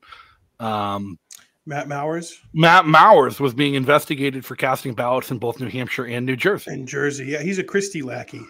Um, 0.61 1.19
Matt 1.65 1.89
Mowers 1.89 2.41
Matt 2.53 2.87
Mowers 2.87 3.39
was 3.39 3.55
being 3.55 3.75
investigated 3.75 4.45
for 4.45 4.57
casting 4.57 4.95
ballots 4.95 5.31
in 5.31 5.39
both 5.39 5.61
New 5.61 5.69
Hampshire 5.69 6.07
and 6.07 6.27
New 6.27 6.37
Jersey. 6.37 6.73
in 6.73 6.87
Jersey. 6.87 7.27
Yeah, 7.27 7.43
he's 7.43 7.59
a 7.59 7.65
Christie 7.65 8.03
lackey. 8.03 8.43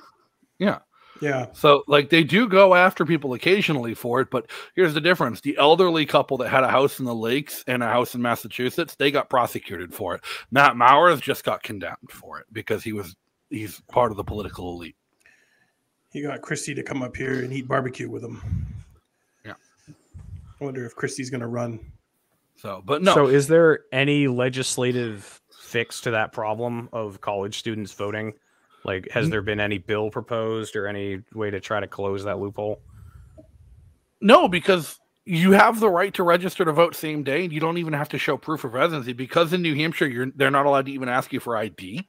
Yeah. 0.58 0.78
Yeah. 1.22 1.46
So, 1.52 1.84
like, 1.86 2.10
they 2.10 2.24
do 2.24 2.48
go 2.48 2.74
after 2.74 3.06
people 3.06 3.32
occasionally 3.32 3.94
for 3.94 4.20
it, 4.20 4.28
but 4.28 4.50
here's 4.74 4.92
the 4.92 5.00
difference: 5.00 5.40
the 5.40 5.56
elderly 5.56 6.04
couple 6.04 6.36
that 6.38 6.48
had 6.48 6.64
a 6.64 6.68
house 6.68 6.98
in 6.98 7.04
the 7.04 7.14
lakes 7.14 7.62
and 7.68 7.80
a 7.80 7.86
house 7.86 8.16
in 8.16 8.20
Massachusetts, 8.20 8.96
they 8.96 9.12
got 9.12 9.30
prosecuted 9.30 9.94
for 9.94 10.16
it. 10.16 10.22
Matt 10.50 10.76
Mowers 10.76 11.20
just 11.20 11.44
got 11.44 11.62
condemned 11.62 12.10
for 12.10 12.40
it 12.40 12.46
because 12.52 12.82
he 12.82 12.92
was 12.92 13.14
he's 13.50 13.80
part 13.88 14.10
of 14.10 14.16
the 14.16 14.24
political 14.24 14.72
elite. 14.72 14.96
He 16.10 16.22
got 16.22 16.42
Christie 16.42 16.74
to 16.74 16.82
come 16.82 17.02
up 17.02 17.16
here 17.16 17.44
and 17.44 17.52
eat 17.52 17.68
barbecue 17.68 18.10
with 18.10 18.24
him. 18.24 18.66
Yeah. 19.44 19.54
I 19.88 20.64
wonder 20.64 20.84
if 20.84 20.96
Christie's 20.96 21.30
going 21.30 21.40
to 21.40 21.46
run. 21.46 21.78
So, 22.56 22.82
but 22.84 23.00
no, 23.00 23.14
So, 23.14 23.26
is 23.28 23.46
there 23.46 23.84
any 23.92 24.26
legislative 24.26 25.40
fix 25.60 26.00
to 26.00 26.10
that 26.10 26.32
problem 26.32 26.88
of 26.92 27.20
college 27.20 27.60
students 27.60 27.92
voting? 27.92 28.34
Like, 28.84 29.10
has 29.10 29.30
there 29.30 29.42
been 29.42 29.60
any 29.60 29.78
bill 29.78 30.10
proposed 30.10 30.76
or 30.76 30.86
any 30.86 31.22
way 31.32 31.50
to 31.50 31.60
try 31.60 31.80
to 31.80 31.86
close 31.86 32.24
that 32.24 32.38
loophole? 32.38 32.80
no, 34.22 34.48
because 34.48 34.98
you 35.24 35.52
have 35.52 35.80
the 35.80 35.90
right 35.90 36.14
to 36.14 36.22
register 36.22 36.64
to 36.64 36.72
vote 36.72 36.94
same 36.94 37.22
day, 37.22 37.44
and 37.44 37.52
you 37.52 37.60
don't 37.60 37.78
even 37.78 37.92
have 37.92 38.08
to 38.10 38.18
show 38.18 38.36
proof 38.36 38.64
of 38.64 38.72
residency. 38.72 39.12
Because 39.12 39.52
in 39.52 39.60
New 39.62 39.74
Hampshire, 39.74 40.06
you're 40.06 40.30
they're 40.34 40.50
not 40.50 40.66
allowed 40.66 40.86
to 40.86 40.92
even 40.92 41.08
ask 41.08 41.32
you 41.32 41.40
for 41.40 41.56
ID. 41.56 42.08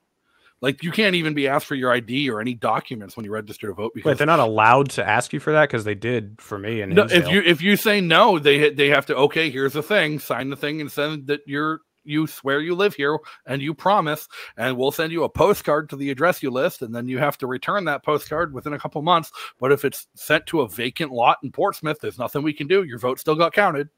Like, 0.61 0.81
you 0.81 0.91
can't 0.91 1.15
even 1.15 1.33
be 1.33 1.49
asked 1.49 1.65
for 1.65 1.75
your 1.75 1.91
ID 1.91 2.29
or 2.29 2.39
any 2.39 2.53
documents 2.53 3.17
when 3.17 3.25
you 3.25 3.31
register 3.33 3.67
to 3.67 3.73
vote. 3.73 3.91
Because 3.93 4.11
Wait, 4.11 4.17
they're 4.17 4.27
not 4.27 4.39
allowed 4.39 4.91
to 4.91 5.05
ask 5.05 5.33
you 5.33 5.41
for 5.41 5.51
that 5.51 5.67
because 5.67 5.83
they 5.83 5.95
did 5.95 6.39
for 6.39 6.57
me. 6.57 6.79
And 6.79 6.95
No, 6.95 7.03
if 7.03 7.27
you 7.27 7.41
if 7.41 7.61
you 7.61 7.75
say 7.75 7.99
no, 7.99 8.39
they 8.39 8.69
they 8.69 8.87
have 8.87 9.05
to 9.07 9.15
okay. 9.17 9.49
Here's 9.49 9.73
the 9.73 9.83
thing: 9.83 10.19
sign 10.19 10.49
the 10.49 10.55
thing 10.55 10.79
and 10.79 10.91
send 10.91 11.27
that 11.27 11.41
you're 11.45 11.81
you 12.03 12.27
swear 12.27 12.61
you 12.61 12.75
live 12.75 12.95
here 12.95 13.17
and 13.45 13.61
you 13.61 13.73
promise, 13.73 14.27
and 14.57 14.77
we'll 14.77 14.91
send 14.91 15.11
you 15.11 15.23
a 15.23 15.29
postcard 15.29 15.89
to 15.89 15.95
the 15.95 16.11
address 16.11 16.43
you 16.43 16.51
list, 16.51 16.81
and 16.81 16.93
then 16.93 17.07
you 17.07 17.17
have 17.19 17.37
to 17.39 17.47
return 17.47 17.85
that 17.85 18.03
postcard 18.03 18.53
within 18.53 18.73
a 18.73 18.79
couple 18.79 19.01
months. 19.01 19.31
But 19.59 19.71
if 19.71 19.85
it's 19.85 20.07
sent 20.15 20.45
to 20.47 20.61
a 20.61 20.67
vacant 20.67 21.11
lot 21.11 21.37
in 21.43 21.51
Portsmouth, 21.51 21.99
there's 22.01 22.19
nothing 22.19 22.43
we 22.43 22.53
can 22.53 22.67
do. 22.67 22.83
Your 22.83 22.99
vote 22.99 23.19
still 23.19 23.35
got 23.35 23.53
counted. 23.53 23.89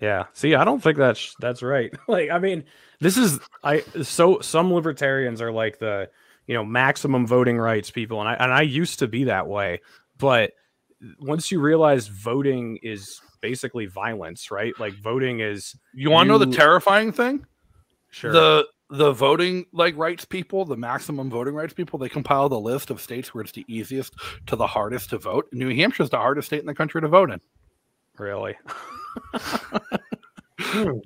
Yeah. 0.00 0.26
See, 0.32 0.54
I 0.54 0.64
don't 0.64 0.82
think 0.82 0.96
that's 0.96 1.34
that's 1.40 1.62
right. 1.62 1.92
like, 2.08 2.30
I 2.30 2.38
mean, 2.38 2.64
this 3.00 3.16
is 3.16 3.38
I 3.62 3.80
so 4.02 4.40
some 4.40 4.72
libertarians 4.72 5.42
are 5.42 5.52
like 5.52 5.78
the 5.78 6.10
you 6.46 6.54
know 6.54 6.64
maximum 6.64 7.26
voting 7.26 7.58
rights 7.58 7.90
people, 7.90 8.20
and 8.20 8.28
I 8.28 8.34
and 8.34 8.52
I 8.52 8.62
used 8.62 8.98
to 9.00 9.08
be 9.08 9.24
that 9.24 9.46
way, 9.46 9.80
but 10.18 10.52
once 11.18 11.50
you 11.50 11.60
realize 11.60 12.08
voting 12.08 12.78
is 12.82 13.20
basically 13.40 13.86
violence, 13.86 14.50
right? 14.50 14.72
Like 14.78 14.94
voting 14.94 15.40
is 15.40 15.76
You 15.94 16.10
want 16.10 16.26
to 16.26 16.32
know 16.32 16.38
the 16.38 16.46
terrifying 16.46 17.12
thing? 17.12 17.46
sure. 18.10 18.32
The 18.32 18.66
the 18.92 19.12
voting 19.12 19.66
like 19.72 19.96
rights 19.96 20.24
people, 20.24 20.64
the 20.64 20.76
maximum 20.76 21.30
voting 21.30 21.54
rights 21.54 21.72
people, 21.72 21.98
they 21.98 22.08
compile 22.08 22.48
the 22.48 22.58
list 22.58 22.90
of 22.90 23.00
states 23.00 23.32
where 23.32 23.42
it's 23.42 23.52
the 23.52 23.64
easiest 23.68 24.14
to 24.46 24.56
the 24.56 24.66
hardest 24.66 25.10
to 25.10 25.18
vote. 25.18 25.48
New 25.52 25.72
Hampshire 25.74 26.02
is 26.02 26.10
the 26.10 26.16
hardest 26.16 26.46
state 26.46 26.60
in 26.60 26.66
the 26.66 26.74
country 26.74 27.00
to 27.00 27.08
vote 27.08 27.30
in. 27.30 27.40
really. 28.18 28.56
Hmm. 30.62 30.98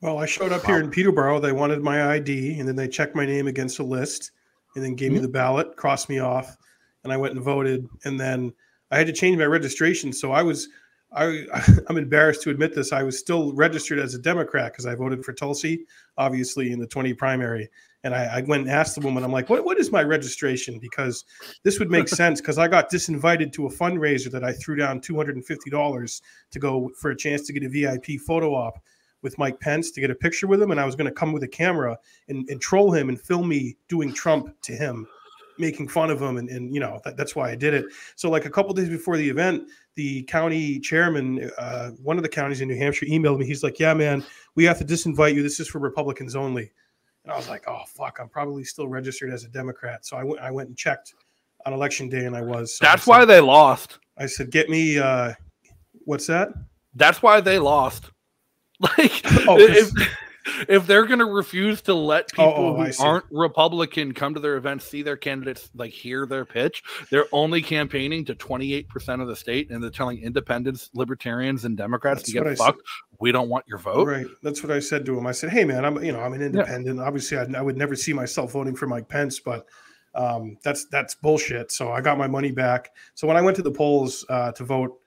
Well, 0.00 0.18
I 0.18 0.26
showed 0.26 0.52
up 0.52 0.64
here 0.64 0.78
in 0.78 0.90
Peterborough. 0.90 1.38
They 1.38 1.52
wanted 1.52 1.82
my 1.82 2.14
ID, 2.14 2.58
and 2.58 2.68
then 2.68 2.76
they 2.76 2.88
checked 2.88 3.14
my 3.14 3.26
name 3.26 3.46
against 3.46 3.78
a 3.78 3.82
list, 3.82 4.32
and 4.74 4.84
then 4.84 4.94
gave 4.94 5.12
me 5.12 5.18
hmm. 5.18 5.22
the 5.22 5.28
ballot, 5.28 5.76
crossed 5.76 6.08
me 6.08 6.18
off, 6.18 6.56
and 7.04 7.12
I 7.12 7.16
went 7.16 7.34
and 7.34 7.42
voted. 7.42 7.86
And 8.04 8.18
then 8.18 8.52
I 8.90 8.98
had 8.98 9.06
to 9.06 9.12
change 9.12 9.38
my 9.38 9.44
registration, 9.44 10.12
so 10.12 10.32
I 10.32 10.42
was, 10.42 10.68
I, 11.12 11.44
I'm 11.88 11.96
embarrassed 11.96 12.42
to 12.42 12.50
admit 12.50 12.74
this. 12.74 12.92
I 12.92 13.02
was 13.02 13.18
still 13.18 13.52
registered 13.54 13.98
as 13.98 14.14
a 14.14 14.18
Democrat 14.18 14.72
because 14.72 14.86
I 14.86 14.94
voted 14.94 15.24
for 15.24 15.32
Tulsi, 15.32 15.86
obviously 16.16 16.72
in 16.72 16.78
the 16.78 16.86
20 16.86 17.14
primary. 17.14 17.68
And 18.04 18.14
I, 18.14 18.38
I 18.38 18.40
went 18.42 18.62
and 18.62 18.70
asked 18.70 18.94
the 18.94 19.00
woman, 19.00 19.24
I'm 19.24 19.32
like, 19.32 19.50
what, 19.50 19.64
what 19.64 19.80
is 19.80 19.90
my 19.90 20.02
registration? 20.02 20.78
Because 20.78 21.24
this 21.64 21.78
would 21.78 21.90
make 21.90 22.08
sense 22.22 22.40
because 22.40 22.58
I 22.58 22.68
got 22.68 22.90
disinvited 22.90 23.52
to 23.54 23.66
a 23.66 23.72
fundraiser 23.72 24.30
that 24.30 24.44
I 24.44 24.52
threw 24.52 24.76
down 24.76 25.00
$250 25.00 26.20
to 26.50 26.58
go 26.58 26.90
for 27.00 27.10
a 27.10 27.16
chance 27.16 27.46
to 27.46 27.52
get 27.52 27.64
a 27.64 27.68
VIP 27.68 28.20
photo 28.20 28.54
op 28.54 28.78
with 29.22 29.38
Mike 29.38 29.58
Pence 29.58 29.90
to 29.90 30.00
get 30.00 30.10
a 30.10 30.14
picture 30.14 30.46
with 30.46 30.62
him, 30.62 30.70
and 30.70 30.78
I 30.78 30.84
was 30.84 30.94
going 30.94 31.08
to 31.08 31.12
come 31.14 31.32
with 31.32 31.42
a 31.42 31.48
camera 31.48 31.98
and, 32.28 32.48
and 32.48 32.60
troll 32.60 32.92
him 32.92 33.08
and 33.08 33.20
film 33.20 33.48
me 33.48 33.76
doing 33.88 34.12
Trump 34.12 34.54
to 34.62 34.72
him, 34.72 35.08
making 35.58 35.88
fun 35.88 36.10
of 36.10 36.20
him, 36.20 36.36
and, 36.36 36.48
and 36.48 36.72
you 36.74 36.80
know 36.80 37.00
that, 37.04 37.16
that's 37.16 37.34
why 37.36 37.50
I 37.50 37.54
did 37.54 37.74
it. 37.74 37.86
So 38.14 38.30
like 38.30 38.44
a 38.44 38.50
couple 38.50 38.72
days 38.74 38.88
before 38.88 39.16
the 39.16 39.28
event, 39.28 39.68
the 39.94 40.22
county 40.24 40.78
chairman, 40.80 41.50
uh, 41.58 41.90
one 42.02 42.16
of 42.16 42.22
the 42.22 42.28
counties 42.28 42.60
in 42.60 42.68
New 42.68 42.76
Hampshire, 42.76 43.06
emailed 43.06 43.38
me. 43.38 43.46
He's 43.46 43.62
like, 43.62 43.78
"Yeah, 43.78 43.94
man, 43.94 44.24
we 44.54 44.64
have 44.64 44.78
to 44.78 44.84
disinvite 44.84 45.34
you. 45.34 45.42
This 45.42 45.60
is 45.60 45.68
for 45.68 45.78
Republicans 45.78 46.36
only." 46.36 46.70
And 47.24 47.32
I 47.32 47.36
was 47.36 47.48
like, 47.48 47.64
"Oh 47.68 47.82
fuck, 47.86 48.18
I'm 48.20 48.28
probably 48.28 48.64
still 48.64 48.88
registered 48.88 49.30
as 49.32 49.44
a 49.44 49.48
Democrat." 49.48 50.04
So 50.06 50.16
I 50.16 50.24
went, 50.24 50.40
I 50.40 50.50
went 50.50 50.68
and 50.68 50.76
checked 50.76 51.14
on 51.64 51.72
election 51.72 52.08
day, 52.08 52.26
and 52.26 52.36
I 52.36 52.42
was. 52.42 52.76
So 52.76 52.86
I 52.86 52.90
That's 52.90 53.04
said- 53.04 53.10
why 53.10 53.24
they 53.24 53.40
lost. 53.40 53.98
I 54.18 54.26
said, 54.26 54.50
"Get 54.50 54.68
me." 54.68 54.98
Uh, 54.98 55.32
what's 56.04 56.26
that? 56.28 56.50
That's 56.94 57.22
why 57.22 57.40
they 57.40 57.58
lost. 57.58 58.10
Like 58.78 59.22
Oh, 59.48 59.56
if 59.58 59.90
if 60.68 60.86
they're 60.86 61.06
gonna 61.06 61.26
refuse 61.26 61.82
to 61.82 61.94
let 61.94 62.28
people 62.30 62.44
Oh, 62.46 62.76
oh, 62.76 62.84
who 62.84 63.04
aren't 63.04 63.26
Republican 63.30 64.12
come 64.12 64.34
to 64.34 64.40
their 64.40 64.56
events, 64.56 64.84
see 64.86 65.02
their 65.02 65.16
candidates, 65.16 65.70
like 65.74 65.92
hear 65.92 66.26
their 66.26 66.44
pitch, 66.44 66.82
they're 67.10 67.26
only 67.32 67.62
campaigning 67.62 68.24
to 68.26 68.34
28% 68.34 69.20
of 69.20 69.28
the 69.28 69.36
state 69.36 69.70
and 69.70 69.82
they're 69.82 69.90
telling 69.90 70.18
independents, 70.20 70.90
libertarians, 70.94 71.64
and 71.64 71.76
Democrats 71.76 72.20
That's 72.20 72.32
to 72.32 72.44
get 72.44 72.58
fucked. 72.58 72.82
We 73.20 73.32
don't 73.32 73.48
want 73.48 73.66
your 73.66 73.78
vote. 73.78 74.06
Right. 74.06 74.26
That's 74.42 74.62
what 74.62 74.70
I 74.72 74.78
said 74.78 75.06
to 75.06 75.18
him. 75.18 75.26
I 75.26 75.32
said, 75.32 75.50
"Hey, 75.50 75.64
man, 75.64 75.84
I'm 75.84 76.02
you 76.04 76.12
know 76.12 76.20
I'm 76.20 76.34
an 76.34 76.42
independent. 76.42 77.00
Obviously, 77.00 77.38
I, 77.38 77.46
I 77.56 77.62
would 77.62 77.76
never 77.76 77.96
see 77.96 78.12
myself 78.12 78.52
voting 78.52 78.76
for 78.76 78.86
Mike 78.86 79.08
Pence, 79.08 79.40
but 79.40 79.66
um, 80.14 80.58
that's 80.62 80.86
that's 80.86 81.14
bullshit." 81.14 81.72
So 81.72 81.92
I 81.92 82.00
got 82.00 82.18
my 82.18 82.26
money 82.26 82.52
back. 82.52 82.90
So 83.14 83.26
when 83.26 83.36
I 83.36 83.40
went 83.40 83.56
to 83.56 83.62
the 83.62 83.70
polls 83.70 84.26
uh, 84.28 84.52
to 84.52 84.64
vote 84.64 85.00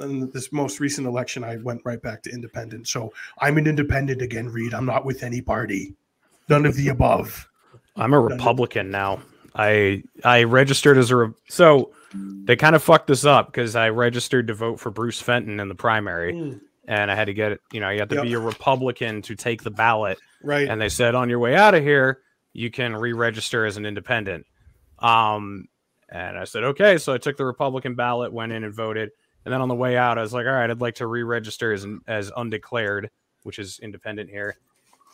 in 0.00 0.30
this 0.30 0.52
most 0.52 0.80
recent 0.80 1.06
election, 1.06 1.42
I 1.44 1.56
went 1.56 1.80
right 1.84 2.00
back 2.00 2.22
to 2.24 2.30
independent. 2.30 2.86
So 2.88 3.12
I'm 3.38 3.56
an 3.58 3.66
independent 3.66 4.22
again, 4.22 4.48
Reed. 4.48 4.74
I'm 4.74 4.86
not 4.86 5.04
with 5.04 5.22
any 5.22 5.40
party. 5.40 5.94
None 6.48 6.66
of 6.66 6.74
the 6.76 6.88
above. 6.88 7.48
I'm 7.96 8.12
a 8.12 8.20
Republican 8.20 8.90
now. 8.90 9.20
I 9.54 10.02
I 10.24 10.44
registered 10.44 10.96
as 10.98 11.10
a 11.10 11.16
re- 11.16 11.32
so 11.48 11.92
they 12.14 12.56
kind 12.56 12.74
of 12.76 12.82
fucked 12.82 13.06
this 13.08 13.24
up 13.24 13.46
because 13.46 13.76
I 13.76 13.88
registered 13.90 14.46
to 14.48 14.54
vote 14.54 14.80
for 14.80 14.90
Bruce 14.90 15.20
Fenton 15.20 15.60
in 15.60 15.68
the 15.68 15.74
primary, 15.74 16.32
Mm, 16.34 16.60
and 16.86 17.10
I 17.10 17.14
had 17.14 17.26
to 17.26 17.34
get 17.34 17.52
it. 17.52 17.60
You 17.72 17.80
know, 17.80 17.90
you 17.90 18.00
have 18.00 18.08
to 18.10 18.16
Yep. 18.16 18.24
be 18.24 18.32
a 18.34 18.38
Republican 18.40 19.22
to 19.22 19.34
take 19.36 19.62
the 19.62 19.70
ballot. 19.70 20.18
right. 20.42 20.68
And 20.68 20.80
they 20.80 20.88
said 20.88 21.14
on 21.14 21.28
your 21.28 21.38
way 21.38 21.54
out 21.56 21.74
of 21.74 21.82
here, 21.82 22.20
you 22.52 22.70
can 22.70 22.96
re-register 22.96 23.64
as 23.66 23.76
an 23.76 23.86
independent. 23.86 24.46
Um, 24.98 25.68
and 26.08 26.36
I 26.38 26.44
said 26.44 26.64
okay. 26.64 26.98
So 26.98 27.12
I 27.14 27.18
took 27.18 27.36
the 27.36 27.44
Republican 27.46 27.94
ballot, 27.94 28.32
went 28.32 28.52
in 28.52 28.64
and 28.64 28.74
voted, 28.74 29.10
and 29.44 29.52
then 29.52 29.60
on 29.60 29.68
the 29.68 29.74
way 29.74 29.96
out, 29.96 30.18
I 30.18 30.22
was 30.22 30.32
like, 30.32 30.46
all 30.46 30.52
right, 30.52 30.70
I'd 30.70 30.80
like 30.80 30.96
to 30.96 31.06
re-register 31.06 31.72
as 31.72 31.86
as 32.06 32.30
undeclared, 32.36 33.10
which 33.42 33.58
is 33.58 33.78
independent 33.80 34.30
here. 34.30 34.56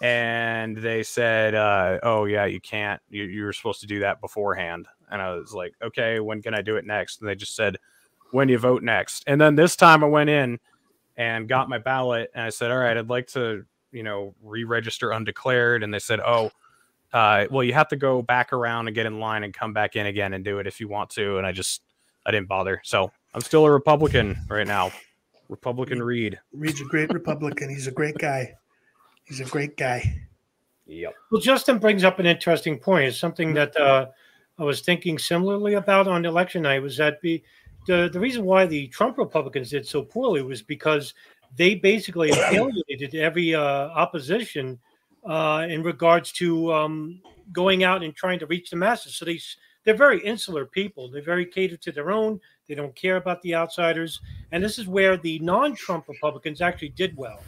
And 0.03 0.77
they 0.77 1.03
said, 1.03 1.55
uh, 1.55 1.99
oh 2.03 2.27
yeah, 2.27 2.45
you 2.45 2.61
can't. 2.61 3.01
You, 3.09 3.25
you 3.25 3.45
were 3.45 3.53
supposed 3.53 3.81
to 3.81 3.87
do 3.87 4.01
that 4.01 4.21
beforehand. 4.21 4.89
And 5.11 5.23
I 5.23 5.35
was 5.35 5.55
like, 5.55 5.73
okay, 5.83 6.21
when 6.21 6.43
can 6.43 6.55
I 6.55 6.61
do 6.61 6.77
it 6.77 6.85
next? 6.85 7.21
And 7.21 7.29
they 7.29 7.35
just 7.35 7.57
said, 7.57 7.77
when 8.33 8.49
you 8.49 8.59
vote 8.59 8.83
next. 8.83 9.25
And 9.27 9.41
then 9.41 9.55
this 9.55 9.77
time 9.77 10.05
I 10.05 10.09
went 10.09 10.29
in 10.29 10.59
and 11.17 11.49
got 11.49 11.71
my 11.71 11.79
ballot, 11.79 12.31
and 12.35 12.45
I 12.45 12.51
said, 12.51 12.71
all 12.71 12.79
right, 12.79 12.97
I'd 12.97 13.09
like 13.09 13.29
to 13.29 13.65
you 13.97 14.03
know 14.03 14.35
re-register 14.43 15.11
undeclared 15.11 15.83
and 15.83 15.93
they 15.93 15.99
said 15.99 16.21
oh 16.21 16.51
uh, 17.13 17.47
well 17.51 17.65
you 17.65 17.73
have 17.73 17.89
to 17.89 17.97
go 17.97 18.21
back 18.21 18.53
around 18.53 18.89
and 18.89 18.95
get 18.95 19.07
in 19.07 19.19
line 19.19 19.43
and 19.43 19.55
come 19.55 19.73
back 19.73 19.97
in 19.97 20.07
again 20.07 20.35
and 20.35 20.45
do 20.45 20.59
it 20.59 20.67
if 20.67 20.81
you 20.81 20.89
want 20.89 21.09
to 21.09 21.39
and 21.39 21.47
i 21.47 21.53
just 21.53 21.83
i 22.27 22.31
didn't 22.31 22.49
bother 22.49 22.81
so 22.85 23.11
i'm 23.37 23.43
still 23.43 23.65
a 23.65 23.71
republican 23.71 24.37
right 24.49 24.67
now 24.67 24.91
republican 25.49 26.03
reed 26.03 26.37
Reed's 26.53 26.81
a 26.81 26.85
great 26.85 27.13
Republican. 27.13 27.69
He's 27.69 27.87
a 27.87 27.93
great 27.93 28.17
guy. 28.19 28.55
He's 29.25 29.41
a 29.41 29.45
great 29.45 29.77
guy. 29.77 30.23
yep 30.87 31.15
Well, 31.31 31.41
Justin 31.41 31.79
brings 31.79 32.03
up 32.03 32.19
an 32.19 32.27
interesting 32.27 32.79
point. 32.79 33.07
It's 33.07 33.19
something 33.19 33.55
that 33.55 33.77
uh, 33.77 34.07
I 34.59 34.65
was 34.65 34.81
thinking 34.81 35.19
similarly 35.19 35.75
about 35.75 36.09
on 36.09 36.25
election 36.25 36.63
night. 36.63 36.83
Was 36.83 36.97
that 36.97 37.21
be 37.21 37.45
the 37.87 38.09
the 38.13 38.21
reason 38.21 38.45
why 38.45 38.67
the 38.67 38.89
Trump 38.89 39.19
Republicans 39.19 39.71
did 39.71 39.87
so 39.87 40.03
poorly 40.03 40.43
was 40.43 40.63
because 40.63 41.15
they 41.57 41.75
basically 41.75 42.31
alienated 42.53 43.15
every 43.15 43.55
uh, 43.55 43.61
opposition 43.63 44.79
uh, 45.25 45.67
in 45.69 45.83
regards 45.83 46.33
to 46.33 46.73
um, 46.73 47.21
going 47.53 47.85
out 47.85 48.03
and 48.03 48.15
trying 48.15 48.39
to 48.39 48.47
reach 48.47 48.71
the 48.71 48.77
masses. 48.77 49.17
So 49.17 49.25
they 49.25 49.41
they're 49.85 49.95
very 49.95 50.21
insular 50.25 50.67
people. 50.67 51.11
They're 51.11 51.23
very 51.23 51.47
catered 51.47 51.83
to 51.83 51.93
their 51.93 52.11
own. 52.11 52.41
They 52.69 52.75
don't 52.75 52.95
care 52.95 53.17
about 53.17 53.43
the 53.43 53.55
outsiders. 53.55 54.21
And 54.53 54.63
this 54.63 54.79
is 54.79 54.87
where 54.87 55.17
the 55.17 55.39
non-Trump 55.39 56.09
Republicans 56.09 56.61
actually 56.61 56.91
did 56.91 57.17
well. 57.17 57.41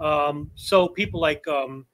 Um, 0.00 0.50
so 0.54 0.88
people 0.88 1.20
like 1.20 1.46
um, 1.48 1.86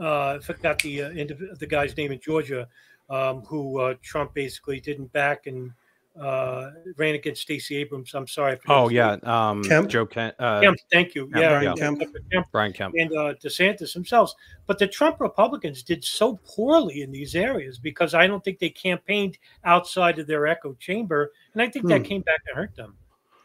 uh, 0.00 0.34
I 0.34 0.38
forgot 0.38 0.78
the 0.80 1.02
uh, 1.02 1.54
the 1.58 1.66
guy's 1.66 1.96
name 1.96 2.12
in 2.12 2.20
Georgia, 2.20 2.68
um, 3.08 3.42
who 3.42 3.80
uh, 3.80 3.94
Trump 4.02 4.34
basically 4.34 4.80
didn't 4.80 5.12
back 5.12 5.46
and 5.46 5.72
uh, 6.18 6.70
ran 6.96 7.14
against 7.14 7.42
Stacey 7.42 7.76
Abrams. 7.76 8.14
I'm 8.14 8.26
sorry. 8.26 8.58
Oh 8.68 8.88
yeah, 8.88 9.16
um, 9.22 9.62
Kemp? 9.62 9.88
Joe 9.88 10.06
Kemp. 10.06 10.34
Uh, 10.38 10.60
Kemp, 10.60 10.78
thank 10.90 11.14
you. 11.14 11.30
Yeah, 11.34 11.40
Yeah, 11.40 11.48
Brian 11.48 11.64
yeah, 11.64 11.74
Kemp. 11.74 12.02
Kemp 12.32 12.46
Brian 12.52 12.72
Kemp. 12.72 12.94
and 12.98 13.12
uh, 13.12 13.34
DeSantis 13.42 13.92
themselves. 13.94 14.34
But 14.66 14.78
the 14.78 14.86
Trump 14.88 15.20
Republicans 15.20 15.82
did 15.82 16.04
so 16.04 16.40
poorly 16.44 17.02
in 17.02 17.12
these 17.12 17.34
areas 17.34 17.78
because 17.78 18.14
I 18.14 18.26
don't 18.26 18.42
think 18.44 18.58
they 18.58 18.70
campaigned 18.70 19.38
outside 19.64 20.18
of 20.18 20.26
their 20.26 20.46
echo 20.46 20.74
chamber, 20.74 21.32
and 21.54 21.62
I 21.62 21.68
think 21.68 21.86
that 21.88 21.98
Hmm. 21.98 22.04
came 22.04 22.22
back 22.22 22.44
to 22.46 22.54
hurt 22.54 22.74
them. 22.74 22.96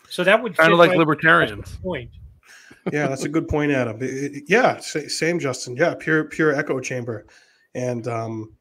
So 0.10 0.24
that 0.24 0.42
would 0.42 0.56
Kind 0.58 0.72
of 0.74 0.80
like 0.80 0.90
right 0.92 1.00
libertarians. 1.00 1.78
Point. 1.78 2.12
yeah, 2.92 3.08
that's 3.08 3.24
a 3.24 3.30
good 3.30 3.48
point, 3.48 3.72
Adam. 3.72 4.02
It- 4.02 4.36
it- 4.36 4.44
yeah, 4.48 4.78
sa- 4.80 5.08
same, 5.08 5.40
Justin. 5.40 5.76
Yeah, 5.76 5.96
pure, 5.96 6.26
pure 6.26 6.54
echo 6.54 6.80
chamber, 6.80 7.26
and 7.74 8.08
um, 8.08 8.54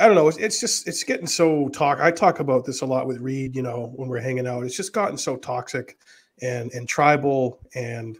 I 0.00 0.06
don't 0.06 0.14
know. 0.16 0.28
It's, 0.28 0.38
it's 0.38 0.60
just 0.60 0.88
it's 0.88 1.04
getting 1.04 1.26
so 1.26 1.68
talk. 1.68 2.00
I 2.00 2.10
talk 2.10 2.40
about 2.40 2.64
this 2.64 2.80
a 2.82 2.86
lot 2.86 3.06
with 3.06 3.18
Reed. 3.20 3.54
You 3.54 3.62
know, 3.62 3.92
when 3.96 4.08
we're 4.08 4.20
hanging 4.20 4.46
out, 4.46 4.64
it's 4.64 4.76
just 4.76 4.92
gotten 4.92 5.18
so 5.18 5.36
toxic, 5.36 5.98
and 6.42 6.72
and 6.72 6.88
tribal 6.88 7.60
and 7.74 8.16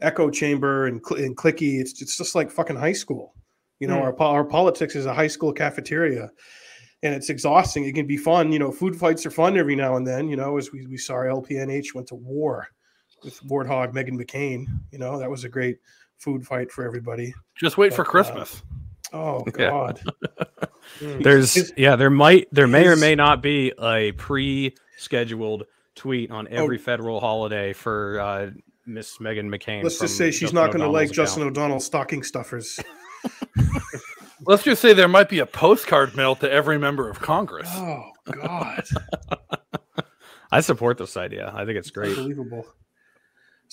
echo 0.00 0.30
chamber 0.30 0.86
and 0.86 1.00
cl- 1.04 1.22
and 1.24 1.36
clicky. 1.36 1.80
It's 1.80 2.00
it's 2.00 2.16
just 2.16 2.34
like 2.34 2.50
fucking 2.50 2.76
high 2.76 2.92
school. 2.92 3.34
You 3.80 3.88
know, 3.88 3.96
Hmm. 3.98 4.02
our 4.04 4.12
po- 4.12 4.30
our 4.30 4.44
politics 4.44 4.94
is 4.96 5.06
a 5.06 5.14
high 5.14 5.26
school 5.28 5.52
cafeteria. 5.52 6.30
And 7.02 7.14
it's 7.14 7.28
exhausting. 7.28 7.84
It 7.84 7.94
can 7.94 8.06
be 8.06 8.16
fun, 8.16 8.50
you 8.50 8.58
know. 8.58 8.70
Food 8.72 8.96
fights 8.96 9.26
are 9.26 9.30
fun 9.30 9.58
every 9.58 9.76
now 9.76 9.96
and 9.96 10.06
then, 10.06 10.26
you 10.30 10.36
know. 10.36 10.56
As 10.56 10.72
we, 10.72 10.86
we 10.86 10.96
saw, 10.96 11.12
our 11.12 11.26
LPNH 11.26 11.94
went 11.94 12.06
to 12.08 12.14
war 12.14 12.66
with 13.22 13.38
Warthog 13.42 13.92
Meghan 13.92 14.18
McCain. 14.18 14.64
You 14.90 14.98
know, 14.98 15.18
that 15.18 15.28
was 15.28 15.44
a 15.44 15.50
great 15.50 15.76
food 16.16 16.46
fight 16.46 16.72
for 16.72 16.82
everybody. 16.82 17.34
Just 17.60 17.76
wait 17.76 17.92
for 17.92 18.04
But, 18.04 18.08
uh, 18.08 18.10
Christmas. 18.10 18.62
Oh 19.12 19.40
God. 19.52 20.00
Hmm. 20.02 20.63
There's 21.00 21.72
yeah, 21.76 21.96
there 21.96 22.10
might 22.10 22.48
there 22.52 22.66
may 22.66 22.86
or 22.86 22.96
may 22.96 23.14
not 23.14 23.42
be 23.42 23.72
a 23.80 24.12
pre-scheduled 24.12 25.64
tweet 25.94 26.30
on 26.30 26.48
Oh. 26.50 26.62
every 26.64 26.78
federal 26.78 27.20
holiday 27.20 27.72
for 27.72 28.20
uh, 28.20 28.50
Miss 28.86 29.18
Meghan 29.18 29.48
McCain. 29.48 29.82
Let's 29.82 29.98
just 29.98 30.16
say 30.16 30.30
she's 30.30 30.40
Justin 30.40 30.56
not 30.56 30.66
going 30.68 30.80
to 30.80 30.88
like 30.88 31.06
account. 31.06 31.14
Justin 31.16 31.42
O'Donnell's 31.44 31.84
stocking 31.86 32.22
stuffers. 32.22 32.78
Let's 34.46 34.62
just 34.62 34.82
say 34.82 34.92
there 34.92 35.08
might 35.08 35.28
be 35.28 35.38
a 35.38 35.46
postcard 35.46 36.16
mail 36.16 36.36
to 36.36 36.50
every 36.50 36.78
member 36.78 37.08
of 37.08 37.20
Congress. 37.20 37.68
Oh 37.72 38.10
God. 38.30 38.84
I 40.52 40.60
support 40.60 40.98
this 40.98 41.16
idea. 41.16 41.50
I 41.54 41.64
think 41.64 41.78
it's 41.78 41.90
great. 41.90 42.10
Unbelievable. 42.16 42.66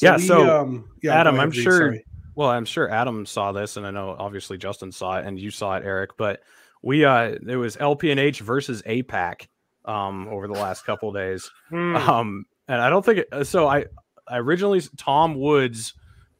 Yeah, 0.01 0.17
so, 0.17 0.61
um, 0.61 0.89
yeah, 1.03 1.13
Adam, 1.19 1.35
ahead, 1.35 1.43
I'm 1.43 1.49
Reed, 1.51 1.63
sure- 1.63 1.77
sorry. 1.77 2.05
Well, 2.33 2.49
I'm 2.49 2.65
sure 2.65 2.89
Adam 2.89 3.25
saw 3.25 3.51
this, 3.51 3.75
and 3.77 3.85
I 3.85 3.91
know 3.91 4.15
obviously 4.17 4.57
Justin 4.57 4.91
saw 4.91 5.19
it, 5.19 5.25
and 5.27 5.37
you 5.37 5.51
saw 5.51 5.75
it, 5.75 5.83
Eric. 5.85 6.11
But 6.17 6.41
we 6.81 7.05
uh, 7.05 7.35
it 7.47 7.57
was 7.57 7.77
LPNH 7.77 8.39
versus 8.39 8.81
AIPAC 8.83 9.47
um 9.85 10.27
over 10.27 10.47
the 10.47 10.53
last 10.53 10.85
couple 10.85 11.09
of 11.09 11.15
days. 11.15 11.49
Hmm. 11.69 11.95
Um, 11.95 12.45
and 12.67 12.79
I 12.79 12.89
don't 12.89 13.03
think 13.03 13.19
it, 13.19 13.27
uh, 13.31 13.43
so. 13.43 13.67
I, 13.67 13.85
I 14.27 14.37
originally 14.37 14.81
Tom 14.97 15.35
Woods 15.35 15.93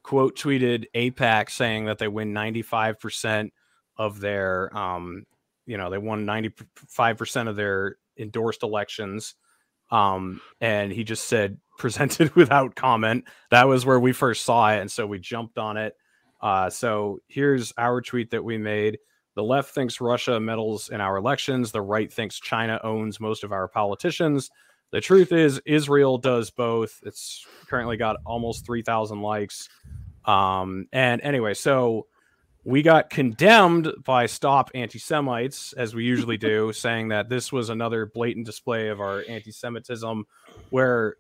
quote 0.04 0.38
tweeted 0.38 0.86
AIPAC 0.96 1.50
saying 1.50 1.86
that 1.86 1.98
they 1.98 2.08
win 2.08 2.34
95% 2.34 3.52
of 3.98 4.20
their, 4.20 4.76
um, 4.76 5.26
you 5.66 5.78
know, 5.78 5.90
they 5.90 5.98
won 5.98 6.26
95% 6.26 7.48
of 7.50 7.56
their 7.56 7.98
endorsed 8.18 8.64
elections. 8.64 9.36
Um, 9.92 10.42
and 10.60 10.92
he 10.92 11.04
just 11.04 11.26
said 11.26 11.58
presented 11.78 12.34
without 12.36 12.76
comment. 12.76 13.26
That 13.50 13.68
was 13.68 13.86
where 13.86 14.00
we 14.00 14.14
first 14.14 14.46
saw 14.46 14.72
it. 14.72 14.80
And 14.80 14.90
so 14.90 15.06
we 15.06 15.20
jumped 15.20 15.58
on 15.58 15.78
it. 15.78 15.96
Uh, 16.42 16.70
so 16.70 17.20
here's 17.28 17.74
our 17.78 18.02
tweet 18.02 18.32
that 18.32 18.44
we 18.44 18.58
made. 18.58 18.98
The 19.36 19.44
left 19.44 19.74
thinks 19.74 20.02
Russia 20.02 20.40
meddles 20.40 20.90
in 20.90 21.02
our 21.02 21.18
elections. 21.18 21.72
The 21.72 21.82
right 21.82 22.12
thinks 22.12 22.40
China 22.40 22.80
owns 22.84 23.20
most 23.20 23.44
of 23.44 23.52
our 23.52 23.68
politicians. 23.68 24.50
The 24.92 25.00
truth 25.00 25.32
is, 25.32 25.62
Israel 25.66 26.18
does 26.18 26.52
both. 26.52 27.00
It's 27.04 27.46
currently 27.68 27.96
got 27.96 28.18
almost 28.26 28.66
3,000 28.66 29.22
likes. 29.22 29.70
Um, 30.26 30.88
and 30.92 31.22
anyway, 31.22 31.54
so 31.54 32.08
we 32.64 32.82
got 32.82 33.10
condemned 33.10 33.92
by 34.04 34.26
Stop 34.26 34.70
Anti 34.76 35.00
Semites, 35.00 35.74
as 35.74 35.96
we 35.96 36.04
usually 36.04 36.38
do, 36.38 36.74
saying 36.74 37.08
that 37.08 37.30
this 37.30 37.52
was 37.52 37.70
another 37.70 38.06
blatant 38.06 38.46
display 38.46 38.90
of 38.90 39.00
our 39.00 39.24
anti 39.28 39.52
Semitism, 39.52 40.26
where 40.70 41.16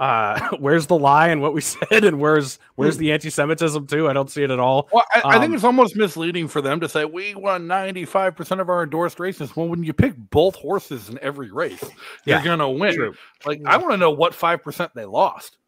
uh 0.00 0.48
where's 0.58 0.86
the 0.86 0.96
lie 0.98 1.28
and 1.28 1.40
what 1.42 1.52
we 1.54 1.60
said 1.90 2.04
and 2.04 2.18
where's 2.18 2.58
where's 2.74 2.96
the 2.96 3.12
anti-semitism 3.12 3.86
too 3.86 4.08
i 4.08 4.12
don't 4.12 4.30
see 4.30 4.42
it 4.42 4.50
at 4.50 4.58
all 4.58 4.88
Well, 4.92 5.04
I, 5.14 5.20
I 5.24 5.32
think 5.38 5.50
Um, 5.50 5.54
it's 5.54 5.62
almost 5.64 5.94
misleading 5.94 6.48
for 6.48 6.60
them 6.62 6.80
to 6.80 6.88
say 6.88 7.04
we 7.04 7.34
won 7.34 7.66
95% 7.68 8.60
of 8.60 8.68
our 8.70 8.82
endorsed 8.82 9.20
races. 9.20 9.54
Well, 9.54 9.68
when 9.68 9.82
you 9.84 9.92
pick 9.92 10.14
both 10.16 10.56
horses 10.56 11.08
in 11.10 11.18
every 11.20 11.50
race, 11.52 11.84
Yeah, 12.24 12.36
you're 12.36 12.44
going 12.44 12.58
to 12.60 12.68
win. 12.70 12.94
true. 12.94 13.14
Like, 13.44 13.60
I 13.66 13.76
want 13.76 13.92
to 13.92 13.96
know 13.98 14.10
what 14.10 14.32
5% 14.32 14.90
they 14.94 15.04
lost. 15.04 15.58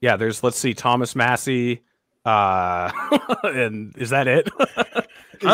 yeah 0.00 0.16
there's 0.16 0.42
let's 0.42 0.58
see 0.58 0.74
thomas 0.74 1.14
massie 1.16 1.82
uh 2.24 2.90
and 3.44 3.96
is 3.96 4.10
that 4.10 4.26
it 4.26 4.48
I 4.58 5.04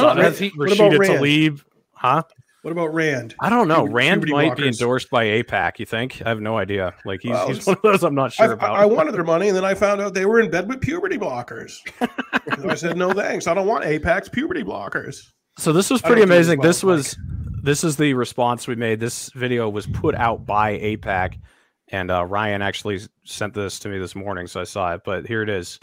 don't 0.01 0.17
know, 0.17 0.23
has 0.23 0.39
he- 0.39 0.49
What 0.57 0.73
about 0.73 0.93
Rashida 0.93 1.21
Rand? 1.21 1.63
Huh 1.93 2.23
What 2.63 2.71
about 2.71 2.95
Rand? 2.95 3.35
i 3.41 3.49
don't 3.51 3.69
know 3.69 3.85
Puberty- 3.85 3.95
rand 3.95 4.23
puberty 4.23 4.33
might 4.49 4.57
be 4.57 4.69
endorsed 4.69 5.11
by 5.11 5.25
aipac 5.27 5.79
you 5.79 5.87
think 5.87 6.23
i 6.25 6.29
have 6.29 6.41
no 6.41 6.57
idea 6.57 6.95
like 7.05 7.21
he's, 7.21 7.33
Well, 7.33 7.49
he's 7.49 7.67
one 7.67 7.77
of 7.77 7.83
those 7.83 8.05
i'm 8.05 8.15
not 8.15 8.27
I, 8.27 8.47
sure 8.47 8.53
about 8.53 8.77
I 8.77 8.87
wanted 8.87 9.13
their 9.15 9.25
money, 9.25 9.49
and 9.49 9.57
then 9.57 9.65
I 9.65 9.75
found 9.75 10.01
out 10.01 10.15
they 10.15 10.27
were 10.27 10.41
in 10.41 10.51
bed 10.51 10.69
with 10.69 10.81
puberty 10.81 11.19
blockers. 11.19 11.77
I 12.69 12.75
said, 12.75 12.97
"No 12.97 13.13
thanks. 13.13 13.47
I 13.47 13.55
don't 13.55 13.67
want 13.67 13.85
AIPAC's 13.85 14.29
puberty 14.29 14.63
blockers." 14.63 15.31
So 15.59 15.73
this 15.73 15.91
was 15.91 16.01
pretty 16.01 16.23
amazing. 16.23 16.61
This 16.61 16.83
was 16.83 17.17
this 17.63 17.85
is 17.85 17.97
the 17.97 18.15
response 18.15 18.67
we 18.67 18.75
made. 18.75 19.01
This 19.01 19.31
video 19.35 19.69
was 19.69 19.87
put 19.87 20.15
out 20.15 20.47
by 20.47 20.79
AIPAC, 20.79 21.39
and 21.89 22.11
uh, 22.11 22.25
Ryan 22.25 22.63
actually 22.63 23.01
sent 23.25 23.55
this 23.55 23.79
to 23.81 23.89
me 23.89 23.99
this 23.99 24.15
morning, 24.15 24.47
so 24.47 24.61
I 24.61 24.65
saw 24.65 24.95
it. 24.95 25.03
But 25.05 25.27
here 25.27 25.43
it 25.43 25.49
is. 25.49 25.79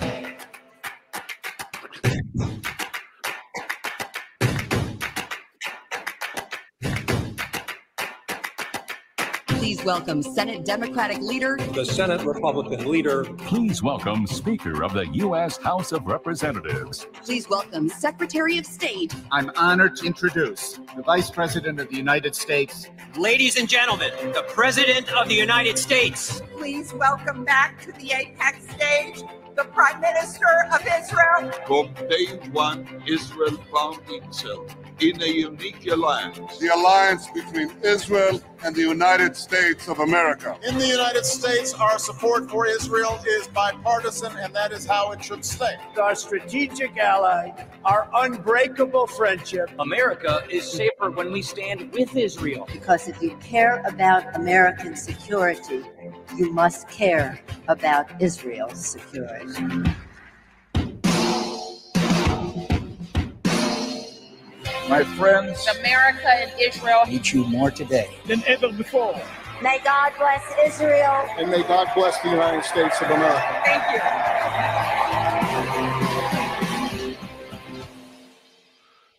Please 9.80 9.86
welcome 9.86 10.22
Senate 10.22 10.66
Democratic 10.66 11.22
leader 11.22 11.56
the 11.74 11.86
Senate 11.86 12.22
Republican 12.26 12.92
leader. 12.92 13.24
Please 13.24 13.82
welcome 13.82 14.28
Speaker 14.28 14.84
of 14.84 14.92
the 14.92 15.08
U.S. 15.08 15.56
House 15.56 15.94
of 15.94 16.06
Representatives. 16.06 17.08
Please 17.24 17.48
welcome 17.48 17.88
Secretary 17.88 18.58
of 18.58 18.66
State 18.66 19.16
I'm 19.32 19.50
honored 19.56 19.96
to 19.96 20.06
introduce 20.06 20.82
the 20.98 21.02
Vice 21.02 21.32
President 21.32 21.80
of 21.80 21.88
the 21.88 21.96
United 21.96 22.36
States, 22.36 22.90
Ladies 23.16 23.56
and 23.56 23.70
gentlemen, 23.70 24.12
the 24.34 24.44
President 24.50 25.14
of 25.14 25.30
the 25.30 25.36
United 25.36 25.80
States. 25.80 26.42
Please 26.58 26.94
welcome 26.94 27.46
back 27.46 27.82
to 27.84 27.94
the 27.94 28.10
AIPAC 28.10 28.76
stage 28.76 29.24
the 29.56 29.64
Prime 29.66 30.00
Minister 30.00 30.46
of 30.74 30.82
Israel. 30.82 31.52
From 31.68 31.94
day 32.10 32.28
one, 32.52 32.86
Israel 33.08 33.58
found 33.74 34.00
itself 34.10 34.76
in 35.02 35.22
a 35.22 35.26
unique 35.26 35.88
alliance. 35.88 36.58
the 36.60 36.68
alliance 36.74 37.28
between 37.34 37.72
Israel 37.84 38.42
and 38.64 38.76
the 38.76 38.82
United 38.82 39.36
States 39.36 39.88
of 39.88 40.00
America. 40.00 40.58
In 40.68 40.78
the 40.78 40.88
United 40.88 41.26
States, 41.26 41.74
our 41.74 41.98
support 41.98 42.50
for 42.50 42.66
Israel 42.66 43.20
is 43.26 43.48
bipartisan, 43.48 44.36
and 44.38 44.54
that 44.54 44.72
is 44.72 44.86
how 44.86 45.12
it 45.12 45.24
should 45.24 45.46
stay. 45.46 45.76
Our 46.00 46.16
strategic 46.16 46.98
ally, 46.98 47.52
our 47.86 48.10
unbreakable 48.14 49.08
friendship. 49.08 49.70
America 49.80 50.44
is 50.50 50.70
safer 50.70 51.10
when 51.12 51.32
we 51.32 51.42
stand 51.42 51.92
with 51.94 52.16
Israel. 52.16 52.68
Because 52.72 53.08
if 53.08 53.22
you 53.22 53.38
care 53.38 53.82
about 53.86 54.36
American 54.36 54.96
security, 54.96 55.84
you 56.38 56.52
must 56.52 56.90
care 56.90 57.40
about 57.68 58.22
Israel's 58.22 58.86
security. 58.86 59.64
My 64.90 65.04
friends, 65.04 65.68
America 65.80 66.28
and 66.28 66.52
Israel. 66.60 67.06
meet 67.08 67.32
you 67.32 67.46
more 67.46 67.70
today. 67.72 68.10
Than 68.26 68.44
ever 68.48 68.72
before. 68.72 69.22
May 69.62 69.80
God 69.84 70.14
bless 70.18 70.44
Israel. 70.66 71.28
And 71.38 71.52
may 71.52 71.62
God 71.64 71.90
bless 71.94 72.20
the 72.22 72.30
United 72.30 72.64
States 72.66 73.00
of 73.02 73.12
America. 73.12 73.62
Thank 73.66 73.84
you. 73.94 74.00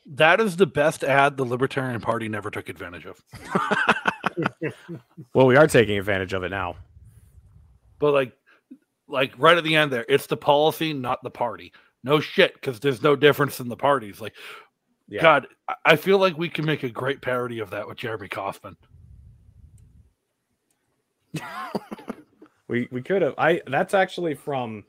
That 0.06 0.40
is 0.40 0.56
the 0.56 0.66
best 0.66 1.04
ad 1.04 1.36
the 1.36 1.44
Libertarian 1.44 2.00
Party 2.00 2.28
never 2.28 2.50
took 2.50 2.68
advantage 2.68 3.06
of. 3.06 3.22
Well, 5.34 5.46
we 5.46 5.56
are 5.56 5.66
taking 5.66 5.98
advantage 5.98 6.32
of 6.32 6.42
it 6.44 6.50
now. 6.50 6.76
But 7.98 8.12
like, 8.12 8.32
like 9.08 9.32
right 9.38 9.56
at 9.58 9.64
the 9.64 9.76
end 9.76 9.92
there, 9.92 10.06
it's 10.08 10.26
the 10.26 10.36
policy, 10.36 10.92
not 10.94 11.22
the 11.22 11.30
party. 11.30 11.72
No 12.02 12.20
shit, 12.20 12.54
because 12.54 12.80
there's 12.80 13.02
no 13.02 13.16
difference 13.16 13.60
in 13.60 13.68
the 13.68 13.76
parties. 13.76 14.20
Like, 14.20 14.34
Yeah. 15.10 15.22
God, 15.22 15.48
I- 15.84 15.96
feel 15.96 16.18
like 16.18 16.38
we 16.38 16.48
can 16.48 16.64
make 16.64 16.82
a 16.84 16.88
great 16.88 17.20
parody 17.20 17.58
of 17.58 17.70
that 17.70 17.86
with 17.86 17.98
Jeremy 17.98 18.28
Kauffman. 18.28 18.76
We 22.70 22.86
we 22.92 23.02
could 23.02 23.20
have. 23.22 23.34
I 23.36 23.62
that's 23.66 23.94
actually 23.94 24.34
from 24.34 24.84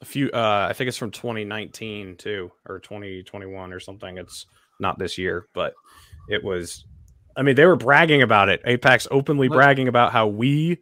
a 0.00 0.06
few. 0.06 0.30
Uh, 0.30 0.66
I 0.70 0.72
think 0.72 0.88
it's 0.88 0.96
from 0.96 1.10
2019 1.10 2.16
too, 2.16 2.50
or 2.66 2.78
2021 2.78 3.70
or 3.70 3.78
something. 3.80 4.16
It's 4.16 4.46
not 4.80 4.98
this 4.98 5.18
year, 5.18 5.46
but 5.52 5.74
it 6.30 6.42
was. 6.42 6.86
I 7.36 7.42
mean, 7.42 7.54
they 7.54 7.66
were 7.66 7.76
bragging 7.76 8.22
about 8.22 8.48
it. 8.48 8.64
AIPAC's 8.64 9.08
openly 9.10 9.48
bragging 9.48 9.88
about 9.88 10.10
how 10.10 10.26
we 10.26 10.78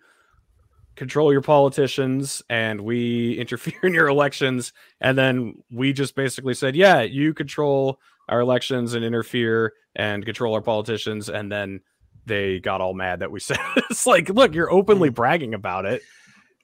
control 0.95 1.33
your 1.33 1.43
politicians 1.43 2.43
and 2.49 2.81
we 2.81 3.33
interfere 3.41 3.81
in 3.83 3.93
your 3.93 4.07
elections, 4.07 4.73
and 5.01 5.19
then 5.19 5.57
we 5.73 5.93
just 5.93 6.15
basically 6.15 6.55
said, 6.55 6.77
"Yeah, 6.77 7.03
you 7.03 7.35
control 7.35 7.99
our 8.29 8.41
elections 8.41 8.95
and 8.95 9.05
interfere 9.05 9.73
and 9.95 10.25
control 10.25 10.55
our 10.55 10.63
politicians," 10.63 11.29
and 11.29 11.51
then 11.51 11.81
they 12.27 12.59
got 12.61 12.81
all 12.81 12.95
mad 12.95 13.21
that 13.21 13.31
we 13.31 13.41
said 13.41 13.59
it's 13.91 14.07
like, 14.07 14.29
look, 14.31 14.55
you're 14.55 14.71
openly 14.73 15.09
bragging 15.11 15.55
about 15.55 15.85
it. 15.87 16.03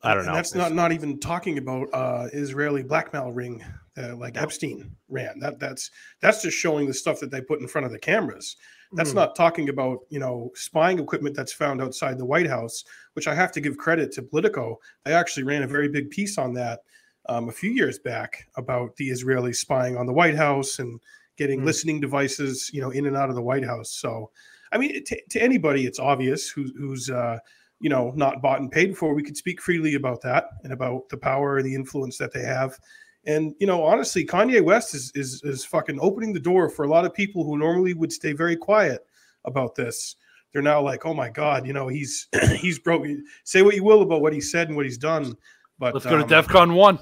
I 0.02 0.10
don't 0.14 0.18
And 0.18 0.26
know. 0.28 0.34
That's 0.34 0.54
not 0.54 0.72
not 0.72 0.90
even 0.92 1.20
talking 1.20 1.58
about 1.58 1.88
uh, 1.92 2.26
Israeli 2.32 2.82
blackmail 2.82 3.30
ring 3.32 3.64
uh, 3.96 4.16
like 4.16 4.36
Epstein 4.36 4.96
ran. 5.08 5.38
That 5.38 5.60
that's 5.60 5.90
that's 6.20 6.42
just 6.42 6.56
showing 6.56 6.86
the 6.86 6.94
stuff 6.94 7.20
that 7.20 7.30
they 7.30 7.40
put 7.40 7.60
in 7.60 7.68
front 7.68 7.86
of 7.86 7.92
the 7.92 7.98
cameras. 8.00 8.56
That's 8.94 9.12
Mhm. 9.12 9.14
not 9.14 9.36
talking 9.36 9.68
about 9.68 10.00
you 10.10 10.18
know 10.18 10.50
spying 10.54 10.98
equipment 10.98 11.36
that's 11.36 11.52
found 11.52 11.80
outside 11.80 12.18
the 12.18 12.26
White 12.26 12.48
House, 12.48 12.82
which 13.12 13.28
I 13.28 13.34
have 13.34 13.52
to 13.52 13.60
give 13.60 13.76
credit 13.78 14.10
to 14.12 14.22
Politico. 14.22 14.80
They 15.04 15.14
actually 15.14 15.44
ran 15.44 15.62
a 15.62 15.68
very 15.68 15.88
big 15.88 16.10
piece 16.10 16.36
on 16.36 16.52
that 16.54 16.80
um, 17.28 17.48
a 17.48 17.52
few 17.52 17.70
years 17.70 18.00
back 18.00 18.44
about 18.56 18.96
the 18.96 19.08
Israeli 19.08 19.52
spying 19.52 19.96
on 19.96 20.06
the 20.06 20.12
White 20.12 20.34
House 20.34 20.80
and 20.80 21.00
getting 21.36 21.60
Mm. 21.60 21.64
listening 21.64 22.00
devices 22.00 22.70
you 22.72 22.80
know 22.80 22.90
in 22.90 23.06
and 23.06 23.16
out 23.16 23.28
of 23.28 23.34
the 23.34 23.42
White 23.42 23.64
House. 23.64 23.90
So, 23.90 24.30
I 24.72 24.78
mean, 24.78 25.04
to, 25.04 25.20
to 25.30 25.42
anybody, 25.42 25.86
it's 25.86 25.98
obvious 25.98 26.48
who, 26.48 26.64
who's 26.76 27.10
uh, 27.10 27.38
you 27.80 27.90
know 27.90 28.12
not 28.14 28.42
bought 28.42 28.60
and 28.60 28.70
paid 28.70 28.96
for. 28.96 29.14
We 29.14 29.22
could 29.22 29.36
speak 29.36 29.60
freely 29.60 29.94
about 29.94 30.20
that 30.22 30.46
and 30.64 30.72
about 30.72 31.08
the 31.08 31.16
power 31.16 31.58
and 31.58 31.66
the 31.66 31.74
influence 31.74 32.18
that 32.18 32.32
they 32.32 32.42
have. 32.42 32.78
And 33.24 33.54
you 33.60 33.66
know, 33.66 33.84
honestly, 33.84 34.24
Kanye 34.24 34.62
West 34.62 34.94
is 34.94 35.12
is 35.14 35.42
is 35.44 35.64
fucking 35.64 35.98
opening 36.00 36.32
the 36.32 36.40
door 36.40 36.68
for 36.68 36.84
a 36.84 36.88
lot 36.88 37.04
of 37.04 37.14
people 37.14 37.44
who 37.44 37.56
normally 37.56 37.94
would 37.94 38.12
stay 38.12 38.32
very 38.32 38.56
quiet 38.56 39.06
about 39.44 39.74
this. 39.74 40.16
They're 40.52 40.60
now 40.60 40.82
like, 40.82 41.06
oh 41.06 41.14
my 41.14 41.30
god, 41.30 41.66
you 41.66 41.72
know, 41.72 41.88
he's 41.88 42.28
he's 42.56 42.78
broke. 42.78 43.04
Say 43.44 43.62
what 43.62 43.74
you 43.74 43.84
will 43.84 44.02
about 44.02 44.22
what 44.22 44.32
he 44.32 44.40
said 44.40 44.68
and 44.68 44.76
what 44.76 44.84
he's 44.84 44.98
done, 44.98 45.34
but 45.78 45.94
Let's 45.94 46.06
go 46.06 46.16
to 46.18 46.24
um, 46.24 46.28
DEFCON 46.28 46.74
one. 46.74 46.98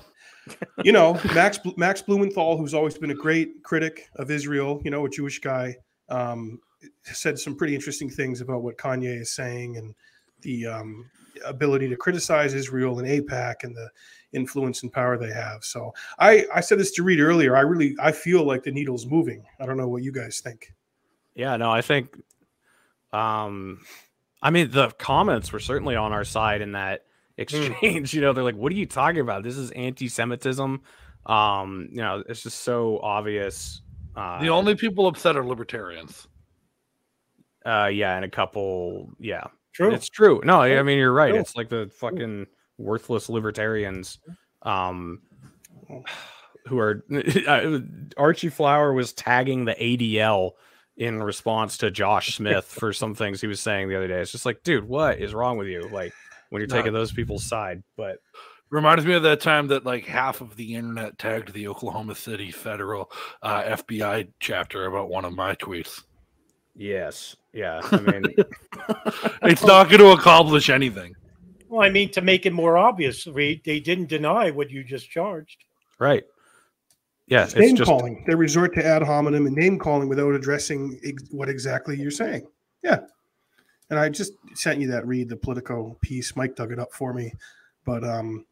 You 0.83 0.93
know, 0.93 1.21
Max 1.35 1.59
Max 1.77 2.03
Blumenthal, 2.03 2.57
who's 2.57 2.75
always 2.75 2.97
been 2.97 3.11
a 3.11 3.15
great 3.15 3.63
critic 3.63 4.09
of 4.17 4.31
Israel, 4.31 4.81
you 4.85 4.91
know, 4.91 5.05
a 5.05 5.11
Jewish 5.11 5.39
guy, 5.41 5.77
um, 6.09 6.61
said 7.03 7.39
some 7.39 7.57
pretty 7.57 7.75
interesting 7.75 8.09
things 8.09 8.41
about 8.41 8.63
what 8.63 8.79
Kanye 8.79 9.21
is 9.21 9.31
saying 9.33 9.77
and 9.77 9.95
the 10.43 10.67
um, 10.67 11.11
ability 11.45 11.89
to 11.89 11.97
criticize 11.97 12.55
Israel 12.55 12.99
and 12.99 13.09
AIPAC 13.09 13.65
and 13.65 13.75
the 13.75 13.89
influence 14.33 14.83
and 14.83 14.93
power 14.93 15.19
they 15.19 15.33
have. 15.33 15.65
So 15.65 15.93
I 16.19 16.47
I 16.55 16.61
said 16.61 16.79
this 16.79 16.93
to 16.93 17.03
Reed 17.03 17.21
earlier. 17.21 17.57
I 17.57 17.61
really 17.61 17.95
I 18.01 18.13
feel 18.13 18.45
like 18.45 18.63
the 18.63 18.71
needle's 18.71 19.07
moving. 19.07 19.45
I 19.59 19.67
don't 19.67 19.77
know 19.77 19.89
what 19.89 20.03
you 20.03 20.13
guys 20.13 20.41
think. 20.41 20.73
Yeah, 21.35 21.57
no, 21.57 21.71
I 21.71 21.83
think 21.83 22.17
um 23.13 23.81
I 24.43 24.51
mean 24.51 24.71
the 24.71 24.91
comments 24.93 25.53
were 25.53 25.61
certainly 25.61 25.97
on 25.97 26.13
our 26.13 26.25
side 26.25 26.61
in 26.61 26.73
that 26.73 27.05
exchange. 27.41 28.13
You 28.15 28.21
know, 28.21 28.33
they're 28.33 28.45
like, 28.45 28.57
what 28.57 28.71
are 28.73 28.77
you 28.77 28.87
talking 28.87 29.21
about? 29.21 29.43
This 29.43 29.57
is 29.57 29.71
anti-Semitism. 29.73 30.81
Um, 31.27 31.89
you 31.91 31.99
know, 31.99 32.23
it's 32.29 32.43
just 32.43 32.61
so 32.61 32.99
obvious. 33.03 33.83
Uh 34.17 34.41
The 34.41 34.49
only 34.49 34.75
people 34.75 35.07
upset 35.07 35.37
are 35.37 35.45
libertarians. 35.45 36.27
uh 37.67 37.91
yeah, 37.93 38.17
and 38.17 38.25
a 38.25 38.31
couple 38.31 39.11
yeah. 39.19 39.45
True. 39.73 39.93
It's 39.93 40.09
true. 40.09 40.41
No, 40.45 40.63
I 40.63 40.83
mean 40.83 40.99
you're 40.99 41.13
right. 41.13 41.31
True. 41.31 41.41
It's 41.41 41.57
like 41.57 41.69
the 41.69 41.91
fucking 41.95 42.47
worthless 42.79 43.29
libertarians 43.29 44.19
um 44.63 45.21
who 46.67 46.79
are 46.79 47.05
Archie 48.17 48.49
Flower 48.49 48.93
was 48.93 49.13
tagging 49.13 49.65
the 49.65 49.75
ADL 49.75 50.53
in 50.97 51.23
response 51.23 51.79
to 51.79 51.91
Josh 51.91 52.37
Smith 52.37 52.65
for 52.67 52.93
some 52.93 53.15
things 53.15 53.41
he 53.41 53.47
was 53.47 53.61
saying 53.61 53.89
the 53.89 53.97
other 53.97 54.09
day. 54.09 54.21
It's 54.21 54.33
just 54.33 54.45
like, 54.45 54.63
dude, 54.65 54.85
what 54.89 55.19
is 55.19 55.33
wrong 55.33 55.57
with 55.57 55.69
you? 55.69 55.83
Like 55.91 56.13
when 56.51 56.61
you're 56.61 56.69
No. 56.69 56.77
taking 56.77 56.93
those 56.93 57.11
people's 57.13 57.45
side. 57.45 57.83
But 57.97 58.19
Reminds 58.71 59.05
me 59.05 59.15
of 59.15 59.25
that 59.25 59.41
time 59.41 59.67
that 59.69 59.85
like 59.85 60.07
half 60.07 60.41
of 60.41 60.55
the 60.55 60.77
internet 60.77 61.19
tagged 61.19 61.53
the 61.53 61.67
Oklahoma 61.67 62.15
City 62.15 62.53
federal 62.53 63.11
uh, 63.43 63.63
FBI 63.65 64.29
chapter 64.39 64.87
about 64.87 65.09
one 65.09 65.25
of 65.25 65.35
my 65.35 65.57
tweets. 65.57 66.03
yes, 66.77 67.35
yeah. 67.53 67.81
I 67.91 67.97
mean, 68.01 68.25
It's 69.43 69.65
not 69.65 69.89
going 69.89 69.99
to 70.01 70.11
accomplish 70.13 70.71
anything. 70.71 71.17
Well, 71.69 71.83
I 71.83 71.91
mean, 71.91 72.11
to 72.13 72.21
make 72.21 72.47
it 72.47 72.53
more 72.53 72.77
obvious, 72.79 73.27
we, 73.27 73.61
they 73.65 73.81
didn't 73.81 74.09
deny 74.09 74.53
what 74.53 74.71
you 74.71 74.85
just 74.85 75.11
charged. 75.11 75.65
right. 75.99 76.23
Yeah, 77.27 77.45
It's 77.45 77.53
it's 77.55 77.61
name 77.61 77.77
just 77.77 77.89
calling. 77.89 78.25
They 78.27 78.35
resort 78.35 78.75
to 78.75 78.85
ad 78.85 79.03
hominem 79.03 79.47
and 79.47 79.55
name 79.55 79.79
calling 79.79 80.09
without 80.09 80.35
addressing 80.35 80.99
ex- 81.05 81.23
what 81.31 81.49
exactly 81.49 81.97
you're 81.97 82.11
saying. 82.11 82.45
Yeah. 82.83 83.01
And 83.91 83.99
I 83.99 84.09
just 84.09 84.33
sent 84.55 84.81
you 84.81 84.89
that 84.89 85.07
read 85.07 85.29
the 85.29 85.37
Politico 85.37 85.97
piece. 86.01 86.37
Mike 86.37 86.55
dug 86.57 86.73
it 86.73 86.79
up 86.79 86.93
for 86.93 87.13
me. 87.13 87.35
But 87.85 88.05
um 88.05 88.47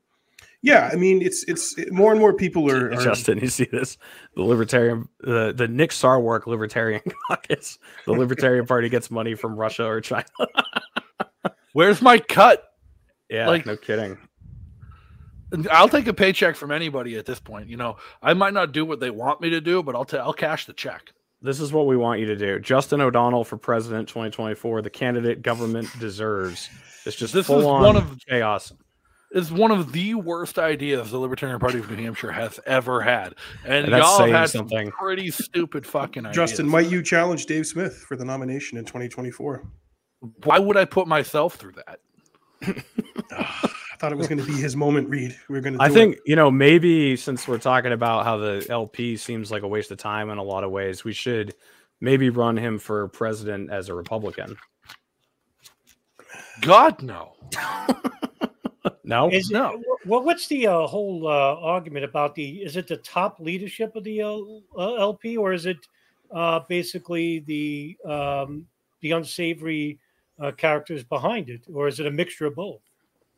yeah, 0.62 0.90
I 0.92 0.96
mean 0.96 1.22
it's 1.22 1.44
it's 1.44 1.76
more 1.92 2.10
and 2.10 2.20
more 2.20 2.34
people 2.34 2.68
are, 2.70 2.90
are 2.92 2.96
Justin, 2.96 3.38
you 3.38 3.48
see 3.48 3.64
this? 3.66 3.96
The 4.34 4.42
libertarian, 4.42 5.08
the 5.20 5.52
the 5.56 5.68
Nick 5.68 5.90
Sarwark 5.90 6.46
Libertarian 6.46 7.02
Caucus, 7.28 7.78
the 8.06 8.12
Libertarian 8.12 8.66
Party 8.66 8.88
gets 8.88 9.10
money 9.10 9.34
from 9.36 9.56
Russia 9.56 9.84
or 9.86 10.00
China. 10.00 10.24
Where's 11.72 12.02
my 12.02 12.18
cut? 12.18 12.64
Yeah, 13.30 13.46
Like- 13.48 13.66
no 13.66 13.76
kidding. 13.76 14.18
I'll 15.70 15.88
take 15.88 16.06
a 16.06 16.12
paycheck 16.12 16.56
from 16.56 16.70
anybody 16.70 17.16
at 17.16 17.24
this 17.24 17.40
point. 17.40 17.68
You 17.70 17.78
know, 17.78 17.96
I 18.22 18.34
might 18.34 18.52
not 18.52 18.72
do 18.72 18.84
what 18.84 19.00
they 19.00 19.10
want 19.10 19.40
me 19.40 19.48
to 19.50 19.62
do, 19.62 19.82
but 19.82 19.94
I'll 19.94 20.04
ta- 20.04 20.18
I'll 20.18 20.34
cash 20.34 20.66
the 20.66 20.74
check. 20.74 21.12
This 21.40 21.60
is 21.60 21.72
what 21.72 21.86
we 21.86 21.96
want 21.96 22.20
you 22.20 22.26
to 22.26 22.36
do. 22.36 22.58
Justin 22.58 23.00
O'Donnell 23.00 23.44
for 23.44 23.56
president 23.56 24.08
2024. 24.08 24.82
The 24.82 24.90
candidate 24.90 25.42
government 25.42 25.88
deserves. 26.00 26.68
It's 27.06 27.16
just 27.16 27.32
This 27.32 27.46
full 27.46 27.60
is 27.60 27.64
on 27.64 27.82
one 27.82 27.96
of- 27.96 28.18
chaos. 28.28 28.72
It's 29.30 29.50
one 29.50 29.70
of 29.70 29.92
the 29.92 30.14
worst 30.14 30.58
ideas 30.58 31.10
the 31.10 31.18
Libertarian 31.18 31.58
Party 31.60 31.78
of 31.80 31.90
New 31.90 31.96
Hampshire 32.02 32.32
has 32.32 32.58
ever 32.64 33.02
had, 33.02 33.34
and, 33.62 33.84
And 33.84 33.94
y'all 33.94 34.16
saying 34.18 34.32
had 34.32 34.48
something. 34.48 34.86
some 34.86 34.92
pretty 34.98 35.30
stupid 35.30 35.84
fucking 35.86 36.24
ideas. 36.24 36.34
Justin, 36.34 36.66
might 36.66 36.88
you 36.90 37.02
challenge 37.02 37.44
Dave 37.44 37.66
Smith 37.66 37.94
for 38.08 38.16
the 38.16 38.24
nomination 38.24 38.78
in 38.78 38.84
2024? 38.86 39.64
why 40.44 40.58
would 40.58 40.76
I 40.78 40.84
put 40.86 41.06
myself 41.06 41.56
through 41.56 41.74
that? 41.86 42.00
I 43.98 44.00
thought 44.00 44.12
it 44.12 44.18
was 44.18 44.28
going 44.28 44.38
to 44.38 44.46
be 44.46 44.52
his 44.52 44.76
moment, 44.76 45.08
Reed. 45.08 45.36
We 45.48 45.58
are 45.58 45.60
going 45.60 45.76
to. 45.76 45.82
I 45.82 45.88
think 45.88 46.14
it. 46.14 46.22
you 46.24 46.36
know 46.36 46.52
maybe 46.52 47.16
since 47.16 47.48
we're 47.48 47.58
talking 47.58 47.90
about 47.90 48.24
how 48.24 48.36
the 48.36 48.64
LP 48.70 49.16
seems 49.16 49.50
like 49.50 49.64
a 49.64 49.68
waste 49.68 49.90
of 49.90 49.98
time 49.98 50.30
in 50.30 50.38
a 50.38 50.42
lot 50.42 50.62
of 50.62 50.70
ways, 50.70 51.02
we 51.02 51.12
should 51.12 51.52
maybe 52.00 52.30
run 52.30 52.56
him 52.56 52.78
for 52.78 53.08
president 53.08 53.72
as 53.72 53.88
a 53.88 53.94
Republican. 53.94 54.56
God 56.60 57.02
no. 57.02 57.32
No, 59.02 59.30
Is 59.30 59.50
No. 59.50 59.72
it, 59.72 59.86
well, 60.06 60.22
what's 60.22 60.46
the 60.48 60.66
uh, 60.66 60.86
whole 60.86 61.26
uh, 61.26 61.56
argument 61.56 62.04
about 62.04 62.34
the? 62.34 62.62
Is 62.62 62.76
it 62.76 62.86
the 62.86 62.98
top 62.98 63.40
leadership 63.40 63.96
of 63.96 64.04
the 64.04 64.20
L, 64.20 64.62
uh, 64.76 64.94
LP, 64.94 65.36
or 65.36 65.52
is 65.54 65.64
it 65.66 65.78
uh, 66.30 66.60
basically 66.68 67.40
the 67.40 67.96
um, 68.04 68.66
the 69.00 69.12
unsavory 69.12 69.98
uh, 70.38 70.52
characters 70.52 71.02
behind 71.04 71.48
it, 71.48 71.62
or 71.72 71.88
is 71.88 72.00
it 72.00 72.06
a 72.06 72.10
mixture 72.10 72.46
of 72.46 72.54
both? 72.54 72.82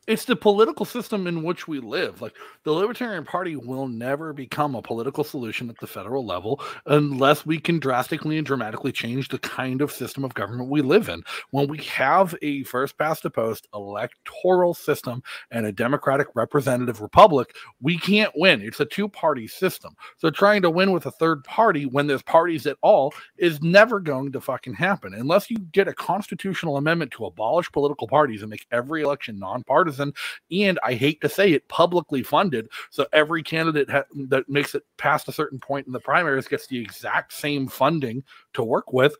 It's 0.07 0.25
the 0.25 0.35
political 0.35 0.83
system 0.83 1.27
in 1.27 1.43
which 1.43 1.67
we 1.67 1.79
live. 1.79 2.23
Like 2.23 2.33
the 2.63 2.71
Libertarian 2.71 3.23
Party 3.23 3.55
will 3.55 3.87
never 3.87 4.33
become 4.33 4.73
a 4.73 4.81
political 4.81 5.23
solution 5.23 5.69
at 5.69 5.77
the 5.77 5.85
federal 5.85 6.25
level 6.25 6.59
unless 6.87 7.45
we 7.45 7.59
can 7.59 7.77
drastically 7.77 8.39
and 8.39 8.45
dramatically 8.45 8.91
change 8.91 9.27
the 9.27 9.37
kind 9.37 9.79
of 9.79 9.91
system 9.91 10.23
of 10.23 10.33
government 10.33 10.71
we 10.71 10.81
live 10.81 11.07
in. 11.07 11.21
When 11.51 11.67
we 11.67 11.77
have 11.83 12.33
a 12.41 12.63
first 12.63 12.97
past 12.97 13.21
the 13.21 13.29
post 13.29 13.67
electoral 13.75 14.73
system 14.73 15.21
and 15.51 15.67
a 15.67 15.71
democratic 15.71 16.29
representative 16.33 16.99
republic, 16.99 17.55
we 17.79 17.99
can't 17.99 18.33
win. 18.35 18.63
It's 18.63 18.79
a 18.79 18.85
two 18.85 19.07
party 19.07 19.47
system. 19.47 19.95
So 20.17 20.31
trying 20.31 20.63
to 20.63 20.71
win 20.71 20.93
with 20.93 21.05
a 21.05 21.11
third 21.11 21.43
party 21.43 21.85
when 21.85 22.07
there's 22.07 22.23
parties 22.23 22.65
at 22.65 22.77
all 22.81 23.13
is 23.37 23.61
never 23.61 23.99
going 23.99 24.31
to 24.31 24.41
fucking 24.41 24.73
happen 24.73 25.13
unless 25.13 25.51
you 25.51 25.57
get 25.57 25.87
a 25.87 25.93
constitutional 25.93 26.77
amendment 26.77 27.11
to 27.11 27.25
abolish 27.25 27.71
political 27.71 28.07
parties 28.07 28.41
and 28.41 28.49
make 28.49 28.65
every 28.71 29.03
election 29.03 29.37
nonpartisan 29.37 29.90
and 29.99 30.79
I 30.83 30.93
hate 30.93 31.21
to 31.21 31.29
say 31.29 31.51
it, 31.53 31.67
publicly 31.67 32.23
funded. 32.23 32.69
So 32.89 33.05
every 33.13 33.43
candidate 33.43 33.89
ha- 33.89 34.03
that 34.29 34.47
makes 34.47 34.75
it 34.75 34.83
past 34.97 35.27
a 35.27 35.31
certain 35.33 35.59
point 35.59 35.87
in 35.87 35.93
the 35.93 35.99
primaries 35.99 36.47
gets 36.47 36.67
the 36.67 36.79
exact 36.79 37.33
same 37.33 37.67
funding 37.67 38.23
to 38.53 38.63
work 38.63 38.93
with. 38.93 39.15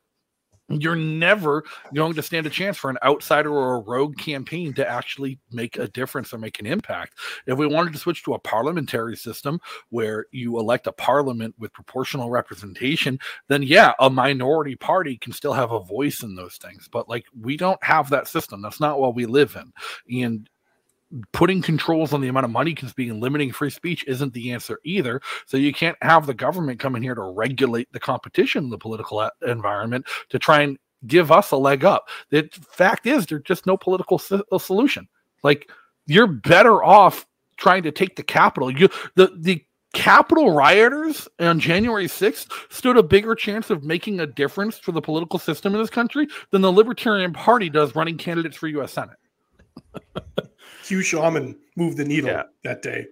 you're 0.80 0.96
never 0.96 1.64
going 1.94 2.14
to 2.14 2.22
stand 2.22 2.46
a 2.46 2.50
chance 2.50 2.78
for 2.78 2.90
an 2.90 2.98
outsider 3.04 3.52
or 3.52 3.76
a 3.76 3.80
rogue 3.80 4.18
campaign 4.18 4.74
to 4.74 4.88
actually 4.88 5.40
make 5.52 5.78
a 5.78 5.88
difference 5.88 6.34
or 6.34 6.38
make 6.38 6.60
an 6.60 6.66
impact. 6.66 7.18
If 7.46 7.58
we 7.58 7.68
wanted 7.68 7.94
to 7.94 8.00
switch 8.00 8.24
to 8.24 8.34
a 8.36 8.40
parliamentary 8.40 9.18
system 9.18 9.60
where 9.90 10.26
you 10.32 10.60
elect 10.60 10.88
a 10.88 10.92
parliament 10.94 11.56
with 11.58 11.74
proportional 11.74 12.30
representation, 12.30 13.20
then 13.50 13.64
yeah, 13.64 13.94
a 14.00 14.10
minority 14.10 14.76
party 14.76 15.18
can 15.18 15.34
still 15.34 15.54
have 15.54 15.72
a 15.72 15.84
voice 15.84 16.24
in 16.24 16.36
those 16.36 16.56
things. 16.56 16.88
But 16.90 17.10
like 17.10 17.26
we 17.40 17.58
don't 17.58 17.84
have 17.84 18.10
that 18.12 18.28
system. 18.28 18.62
That's 18.62 18.80
not 18.80 19.00
what 19.00 19.16
we 19.16 19.26
live 19.26 19.58
in. 19.58 20.22
And 20.24 20.50
putting 21.34 21.62
controls 21.62 22.14
on 22.14 22.22
the 22.22 22.28
amount 22.28 22.46
of 22.46 22.52
money 22.52 22.74
can 22.74 22.88
speak 22.88 23.10
and 23.10 23.22
limiting 23.22 23.52
free 23.52 23.70
speech 23.70 24.06
isn't 24.08 24.34
the 24.34 24.52
answer 24.52 24.80
either. 24.84 25.22
So 25.46 25.58
you 25.58 25.74
can't 25.74 25.98
have 26.02 26.26
the 26.26 26.34
government 26.34 26.80
come 26.80 26.96
in 26.96 27.04
here 27.04 27.16
to 27.16 27.22
regulate 27.22 27.92
the 27.92 28.00
competition 28.00 28.66
in 28.66 28.70
the 28.70 28.78
political 28.78 29.30
environment 29.46 30.06
to 30.30 30.40
try 30.40 30.62
and 30.62 30.78
give 31.08 31.32
us 31.32 31.52
a 31.52 31.58
leg 31.58 31.84
up. 31.84 32.10
The 32.30 32.50
fact 32.70 33.08
is, 33.08 33.26
there's 33.26 33.44
just 33.44 33.66
no 33.66 33.78
political 33.78 34.20
so- 34.20 34.44
uh, 34.52 34.58
solution. 34.58 35.08
Like 35.44 35.70
you're 36.06 36.28
better 36.28 36.84
off 36.84 37.26
trying 37.58 37.84
to 37.84 37.92
take 37.92 38.16
the 38.16 38.24
capital. 38.24 38.72
You 38.72 38.90
the 39.16 39.32
the 39.38 39.66
Capitol 39.94 40.52
rioters 40.52 41.28
on 41.42 41.60
January 41.60 42.08
6th 42.08 42.50
stood 42.70 42.96
a 42.96 43.04
bigger 43.04 43.36
chance 43.36 43.70
of 43.70 43.84
making 43.84 44.22
a 44.22 44.26
difference 44.26 44.80
for 44.80 44.94
the 44.94 45.02
political 45.02 45.38
system 45.38 45.76
in 45.76 45.82
this 45.82 45.90
country 45.90 46.28
than 46.52 46.62
the 46.62 46.72
Libertarian 46.72 47.34
Party 47.34 47.70
does 47.70 47.94
running 47.94 48.18
candidates 48.18 48.56
for 48.56 48.70
U.S. 48.70 48.94
Senate. 48.94 49.18
Q 50.84 51.02
Shaman 51.02 51.58
moved 51.76 51.98
the 51.98 52.06
needle 52.06 52.44
that 52.64 52.82
day. 52.82 53.08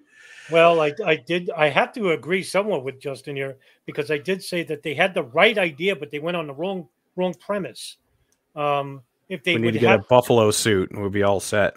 Well, 0.51 0.81
I, 0.81 0.93
I 1.05 1.15
did. 1.15 1.49
I 1.55 1.69
have 1.69 1.93
to 1.93 2.11
agree 2.11 2.41
somewhat 2.43 2.83
with 2.83 2.99
Justin 2.99 3.35
here 3.35 3.57
because 3.85 4.09
I 4.09 4.17
did 4.17 4.43
say 4.43 4.63
that 4.63 4.81
they 4.81 4.95
had 4.95 5.13
the 5.13 5.23
right 5.23 5.57
idea, 5.57 5.95
but 5.95 6.09
they 6.09 6.19
went 6.19 6.37
on 6.37 6.47
the 6.47 6.53
wrong 6.53 6.87
wrong 7.15 7.33
premise. 7.35 7.97
Um, 8.55 9.01
if 9.29 9.43
they 9.43 9.53
we 9.53 9.61
need 9.61 9.65
would 9.67 9.73
to 9.73 9.79
get 9.79 9.89
have, 9.89 9.99
a 10.01 10.07
buffalo 10.09 10.49
suit 10.49 10.89
and 10.89 10.99
we'll 10.99 11.11
be 11.11 11.23
all 11.23 11.39
set. 11.39 11.75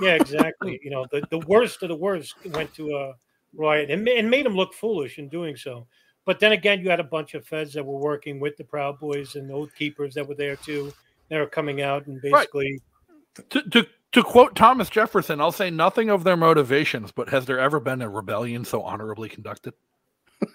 yeah, 0.00 0.14
exactly. 0.14 0.80
you 0.82 0.90
know, 0.90 1.06
the, 1.12 1.22
the 1.30 1.40
worst 1.40 1.82
of 1.82 1.90
the 1.90 1.94
worst 1.96 2.34
went 2.46 2.72
to 2.74 2.96
a 2.96 3.14
riot 3.54 3.90
and, 3.90 4.08
and 4.08 4.30
made 4.30 4.46
them 4.46 4.56
look 4.56 4.72
foolish 4.72 5.18
in 5.18 5.28
doing 5.28 5.56
so. 5.56 5.86
But 6.24 6.40
then 6.40 6.52
again, 6.52 6.80
you 6.80 6.88
had 6.88 7.00
a 7.00 7.04
bunch 7.04 7.34
of 7.34 7.46
feds 7.46 7.74
that 7.74 7.84
were 7.84 7.98
working 7.98 8.40
with 8.40 8.56
the 8.56 8.64
Proud 8.64 8.98
Boys 8.98 9.36
and 9.36 9.50
Oath 9.52 9.74
Keepers 9.74 10.14
that 10.14 10.26
were 10.26 10.34
there 10.34 10.56
too. 10.56 10.90
They 11.28 11.38
were 11.38 11.46
coming 11.46 11.82
out 11.82 12.06
and 12.06 12.20
Right. 12.22 12.32
basically 12.32 12.80
To, 13.50 13.62
to 13.70 13.86
to 14.16 14.22
quote 14.22 14.56
Thomas 14.56 14.88
Jefferson, 14.88 15.42
I'll 15.42 15.52
say 15.52 15.68
nothing 15.68 16.08
of 16.08 16.24
their 16.24 16.38
motivations, 16.38 17.12
but 17.12 17.28
has 17.28 17.44
there 17.44 17.58
ever 17.58 17.78
been 17.78 18.00
a 18.00 18.08
rebellion 18.08 18.64
so 18.64 18.80
honorably 18.82 19.28
conducted? 19.28 19.74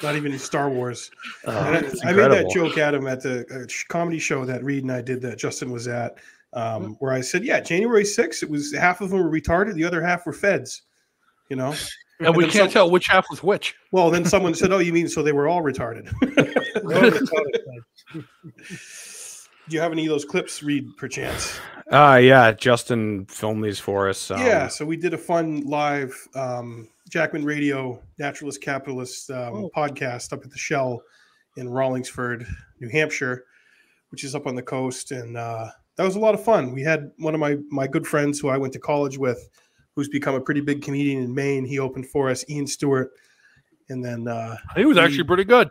Not 0.00 0.14
even 0.14 0.30
in 0.32 0.38
Star 0.38 0.70
Wars. 0.70 1.10
Oh, 1.46 1.50
I- 1.50 1.66
I, 1.66 1.70
made 1.72 1.82
that 1.82 2.08
incredible. 2.08 2.50
joke, 2.54 2.78
Adam, 2.78 3.08
at 3.08 3.20
the 3.24 3.44
uh, 3.52 3.66
comedy 3.88 4.20
show 4.20 4.44
that 4.44 4.62
Reed 4.62 4.84
and 4.84 4.92
I 4.92 5.02
did 5.02 5.20
that 5.22 5.38
Justin 5.38 5.72
was 5.72 5.88
at, 5.88 6.18
um, 6.52 6.94
where 7.00 7.12
I 7.12 7.20
said, 7.20 7.42
"Yeah, 7.44 7.58
January 7.58 8.04
6th, 8.04 8.44
it 8.44 8.48
was 8.48 8.72
half 8.72 9.00
of 9.00 9.10
them 9.10 9.18
were 9.20 9.28
retarded, 9.28 9.74
the 9.74 9.82
other 9.84 10.00
half 10.00 10.26
were 10.26 10.32
feds." 10.32 10.82
You 11.48 11.56
know, 11.56 11.74
And 12.20 12.36
we 12.36 12.44
can't 12.44 12.54
some- 12.54 12.70
tell 12.70 12.90
which 12.92 13.08
half 13.08 13.26
was 13.28 13.42
which. 13.42 13.74
Well, 13.90 14.08
then 14.10 14.24
someone 14.24 14.54
said, 14.54 14.70
"Oh, 14.72 14.78
you 14.78 14.92
mean 14.92 15.08
so 15.08 15.20
they 15.22 15.32
were 15.32 15.48
all 15.48 15.62
retarded?" 15.62 16.08
Do 19.70 19.76
you 19.76 19.82
have 19.82 19.92
any 19.92 20.04
of 20.04 20.10
those 20.10 20.24
clips, 20.24 20.64
Reed, 20.64 20.96
perchance? 20.96 21.60
Uh 21.92 22.18
yeah, 22.20 22.50
Justin 22.50 23.24
filmed 23.26 23.62
these 23.64 23.78
for 23.78 24.08
us. 24.08 24.28
Um, 24.28 24.40
yeah, 24.40 24.66
so 24.66 24.84
we 24.84 24.96
did 24.96 25.14
a 25.14 25.18
fun 25.18 25.60
live 25.60 26.12
um, 26.34 26.88
Jackman 27.08 27.44
Radio 27.44 28.02
Naturalist 28.18 28.60
Capitalist 28.60 29.30
um, 29.30 29.68
podcast 29.74 30.32
up 30.32 30.44
at 30.44 30.50
the 30.50 30.58
Shell 30.58 31.00
in 31.56 31.68
Rollinsford, 31.68 32.46
New 32.80 32.88
Hampshire, 32.88 33.44
which 34.10 34.24
is 34.24 34.34
up 34.34 34.48
on 34.48 34.56
the 34.56 34.62
coast, 34.62 35.12
and 35.12 35.36
uh, 35.36 35.68
that 35.94 36.04
was 36.04 36.16
a 36.16 36.20
lot 36.20 36.34
of 36.34 36.42
fun. 36.42 36.72
We 36.72 36.82
had 36.82 37.12
one 37.18 37.34
of 37.34 37.40
my 37.40 37.56
my 37.70 37.86
good 37.86 38.08
friends 38.08 38.40
who 38.40 38.48
I 38.48 38.56
went 38.56 38.72
to 38.72 38.80
college 38.80 39.18
with, 39.18 39.48
who's 39.94 40.08
become 40.08 40.34
a 40.34 40.40
pretty 40.40 40.62
big 40.62 40.82
comedian 40.82 41.22
in 41.22 41.32
Maine. 41.32 41.64
He 41.64 41.78
opened 41.78 42.08
for 42.08 42.28
us, 42.28 42.44
Ian 42.48 42.66
Stewart, 42.66 43.12
and 43.88 44.04
then 44.04 44.26
uh, 44.26 44.56
He 44.74 44.84
was 44.84 44.98
actually 44.98 45.24
pretty 45.24 45.44
good. 45.44 45.70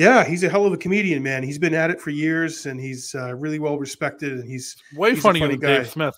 Yeah, 0.00 0.24
he's 0.24 0.42
a 0.44 0.48
hell 0.48 0.64
of 0.64 0.72
a 0.72 0.78
comedian, 0.78 1.22
man. 1.22 1.42
He's 1.42 1.58
been 1.58 1.74
at 1.74 1.90
it 1.90 2.00
for 2.00 2.08
years, 2.08 2.64
and 2.64 2.80
he's 2.80 3.14
uh, 3.14 3.34
really 3.34 3.58
well 3.58 3.78
respected. 3.78 4.32
And 4.32 4.48
he's 4.48 4.74
Way 4.96 5.10
he's 5.10 5.18
a 5.18 5.22
funnier 5.22 5.42
funny 5.42 5.56
than 5.56 5.82
Dave 5.82 5.90
Smith. 5.90 6.16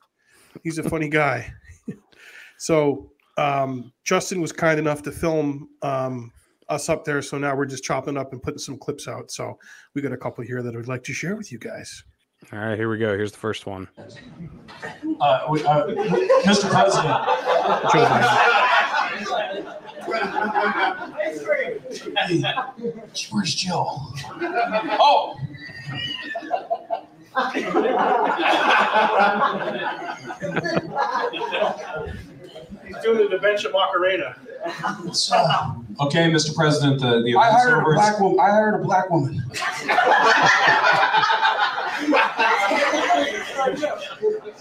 He's 0.63 0.79
a 0.79 0.89
funny 0.89 1.09
guy. 1.09 1.53
so 2.59 3.11
um, 3.39 3.93
Justin 4.05 4.41
was 4.41 4.53
kind 4.53 4.79
enough 4.79 5.03
to 5.03 5.11
film 5.11 5.69
um, 5.83 6.31
us 6.69 6.89
up 6.89 7.05
there. 7.05 7.21
So 7.23 7.39
now 7.39 7.57
we're 7.57 7.67
just 7.67 7.83
chopping 7.83 8.17
up 8.17 8.33
and 8.33 8.41
putting 8.41 8.61
some 8.61 8.79
clips 8.79 9.09
out. 9.09 9.33
So 9.33 9.59
we 9.95 10.03
got 10.03 10.13
a 10.13 10.17
couple 10.17 10.45
here 10.45 10.63
that 10.63 10.77
I'd 10.77 10.87
like 10.87 11.03
to 11.03 11.13
share 11.13 11.35
with 11.35 11.51
you 11.51 11.59
guys. 11.59 12.05
All 12.53 12.61
right, 12.61 12.79
here 12.79 12.89
we 12.89 12.99
go. 12.99 13.17
Here's 13.17 13.33
the 13.33 13.39
first 13.39 13.67
one. 13.67 13.89
Uh, 13.99 15.41
we, 15.51 15.65
uh, 15.65 15.87
Mr. 16.45 16.71
President. 16.71 17.19
Joe 20.13 20.49
Biden. 20.49 22.17
Hey, 22.17 22.43
where's 23.31 23.55
Joe? 23.55 23.87
Oh. 25.01 25.37
He's 32.85 32.97
doing 33.03 33.31
the 33.31 33.39
bench 33.41 33.65
at 33.65 33.73
Macarena. 33.73 34.37
Okay, 36.01 36.31
Mr. 36.31 36.55
President, 36.55 37.01
the, 37.01 37.23
the 37.23 37.35
I 37.35 37.49
event's 37.49 37.65
hired 37.65 37.83
a 37.83 37.85
black 37.95 38.21
woman. 38.21 38.39
I 38.41 38.51
hired 38.51 38.75
a 38.75 38.79
black 38.79 39.11
woman. 39.11 39.43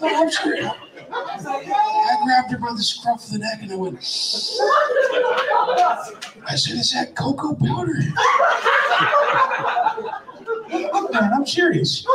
I'm 0.03 0.31
serious. 0.31 0.71
I 1.13 2.17
grabbed 2.23 2.51
her 2.51 2.57
by 2.57 2.73
the 2.73 2.83
scruff 2.83 3.25
of 3.25 3.31
the 3.31 3.39
neck 3.39 3.59
and 3.61 3.71
I 3.71 3.75
went. 3.75 3.97
I 6.47 6.55
said, 6.55 6.77
"Is 6.77 6.91
that 6.93 7.15
cocoa 7.15 7.55
powder?" 7.55 7.93
Look, 10.71 11.13
man, 11.13 11.33
I'm 11.33 11.45
serious. 11.45 12.05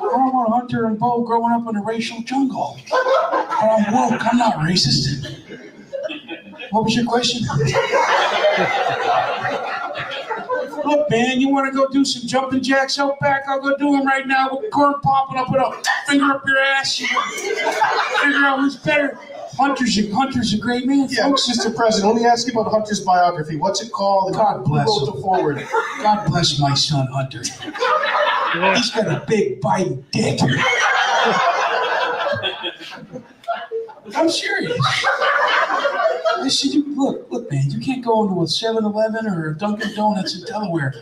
I'm 0.00 0.34
a 0.34 0.50
hunter 0.50 0.86
and 0.86 0.98
Bo 0.98 1.22
growing 1.22 1.52
up 1.52 1.66
in 1.68 1.76
a 1.76 1.82
racial 1.82 2.20
jungle. 2.22 2.78
But 2.90 3.00
I'm 3.06 3.92
woke. 3.92 4.20
I'm 4.26 4.36
not 4.38 4.56
racist. 4.56 5.26
What 6.70 6.84
was 6.84 6.94
your 6.94 7.06
question? 7.06 7.46
Look, 10.84 11.10
man, 11.10 11.40
you 11.40 11.48
want 11.48 11.72
to 11.72 11.76
go 11.76 11.86
do 11.88 12.04
some 12.04 12.26
jumping 12.28 12.62
jacks 12.62 12.98
out 12.98 13.18
back? 13.20 13.42
I'll 13.48 13.60
go 13.60 13.76
do 13.76 13.92
them 13.92 14.06
right 14.06 14.26
now 14.26 14.48
with 14.52 14.70
corn 14.70 14.94
popping 15.02 15.38
up 15.38 15.50
with 15.50 15.60
a 15.60 15.82
finger 16.08 16.24
up 16.32 16.42
your 16.46 16.58
ass. 16.60 17.00
You 17.00 17.06
figure 17.06 18.38
out 18.44 18.60
who's 18.60 18.76
better. 18.76 19.18
Hunter's 19.58 19.98
a, 19.98 20.10
Hunter's 20.14 20.54
a 20.54 20.58
great 20.58 20.86
man, 20.86 21.08
Yeah, 21.10 21.24
folks. 21.24 21.46
Mr. 21.48 21.74
President, 21.74 22.14
let 22.14 22.22
me 22.22 22.26
ask 22.26 22.46
you 22.50 22.58
about 22.58 22.70
Hunter's 22.72 23.00
biography. 23.00 23.56
What's 23.56 23.82
it 23.82 23.92
called? 23.92 24.32
God 24.34 24.64
bless 24.64 24.86
Who 24.86 25.00
wrote 25.00 25.08
him. 25.08 25.14
the 25.16 25.20
forward? 25.22 25.68
God 26.02 26.26
bless 26.26 26.58
my 26.58 26.72
son, 26.74 27.06
Hunter. 27.12 27.40
He's 27.42 28.90
got 28.90 29.08
a 29.08 29.24
big 29.26 29.60
biting 29.60 30.04
dick. 30.10 30.40
I'm 34.14 34.28
serious. 34.28 34.78
I 34.84 36.48
said, 36.48 36.72
you, 36.72 36.94
look, 36.96 37.30
look, 37.30 37.50
man, 37.50 37.70
you 37.70 37.80
can't 37.80 38.04
go 38.04 38.24
into 38.24 38.42
a 38.42 38.46
7 38.46 38.84
Eleven 38.84 39.26
or 39.26 39.50
a 39.50 39.56
Dunkin' 39.58 39.94
Donuts 39.94 40.38
in 40.38 40.44
Delaware. 40.44 40.94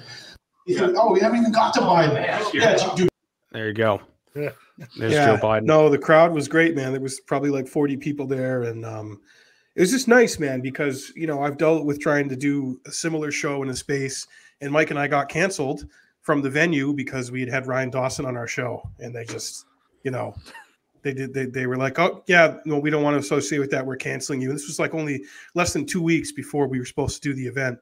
Yeah. 0.67 0.93
Oh, 0.97 1.13
we 1.13 1.21
haven't 1.21 1.39
even 1.39 1.53
got 1.53 1.73
to 1.75 1.81
Biden. 1.81 2.53
Yeah, 2.53 2.77
you 2.91 2.97
do. 2.97 3.09
There 3.53 3.69
you 3.69 3.75
go. 3.75 4.01
Yeah. 4.35 4.51
There's 4.97 5.13
Yeah. 5.13 5.37
Joe 5.37 5.43
Biden. 5.43 5.65
No, 5.65 5.89
the 5.89 5.99
crowd 5.99 6.33
was 6.33 6.47
great, 6.49 6.77
man. 6.77 6.93
There 6.93 7.01
was 7.01 7.21
probably 7.21 7.51
like 7.51 7.67
40 7.67 7.97
people 7.97 8.27
there. 8.27 8.63
And 8.65 8.85
um, 8.85 9.21
it 9.75 9.81
was 9.81 9.91
just 9.91 10.09
nice, 10.09 10.39
man, 10.39 10.61
because, 10.61 11.13
you 11.17 11.27
know, 11.27 11.43
I've 11.43 11.57
dealt 11.57 11.85
with 11.85 12.01
trying 12.01 12.29
to 12.29 12.37
do 12.37 12.81
a 12.87 12.93
similar 12.93 13.33
show 13.33 13.63
in 13.63 13.71
a 13.71 13.77
space. 13.77 14.27
And 14.61 14.71
Mike 14.71 14.91
and 14.91 14.99
I 14.99 15.09
got 15.09 15.29
canceled 15.29 15.87
from 16.23 16.43
the 16.43 16.51
venue 16.51 16.93
because 16.93 17.31
we 17.31 17.41
had 17.41 17.49
had 17.49 17.67
Ryan 17.67 17.91
Dawson 17.91 18.27
on 18.27 18.37
our 18.37 18.47
show. 18.47 18.83
And 18.99 19.15
they 19.15 19.25
just, 19.25 19.65
you 20.05 20.11
know, 20.11 20.35
they 21.03 21.13
did, 21.15 21.35
they, 21.35 21.47
they 21.47 21.67
were 21.67 21.77
like, 21.77 21.99
oh, 21.99 22.23
yeah, 22.27 22.59
no, 22.65 22.79
we 22.79 22.91
don't 22.91 23.03
want 23.03 23.15
to 23.15 23.19
associate 23.19 23.59
with 23.59 23.71
that. 23.71 23.85
We're 23.85 23.97
canceling 23.97 24.41
you. 24.41 24.51
And 24.51 24.59
this 24.59 24.67
was 24.67 24.79
like 24.79 24.95
only 24.95 25.25
less 25.55 25.73
than 25.73 25.87
two 25.87 26.03
weeks 26.03 26.33
before 26.33 26.67
we 26.67 26.79
were 26.79 26.85
supposed 26.85 27.23
to 27.23 27.29
do 27.29 27.35
the 27.35 27.47
event. 27.47 27.79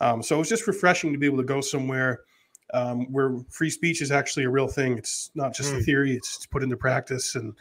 Um, 0.00 0.22
so 0.22 0.36
it 0.36 0.38
was 0.38 0.48
just 0.48 0.66
refreshing 0.66 1.12
to 1.12 1.18
be 1.18 1.26
able 1.26 1.38
to 1.38 1.44
go 1.44 1.60
somewhere 1.60 2.20
um, 2.74 3.10
where 3.12 3.34
free 3.48 3.70
speech 3.70 4.02
is 4.02 4.12
actually 4.12 4.44
a 4.44 4.50
real 4.50 4.68
thing. 4.68 4.98
It's 4.98 5.30
not 5.34 5.54
just 5.54 5.72
a 5.72 5.76
Mm. 5.76 5.84
theory; 5.84 6.16
it's, 6.16 6.36
it's 6.36 6.46
put 6.46 6.62
into 6.62 6.76
practice, 6.76 7.34
and 7.34 7.54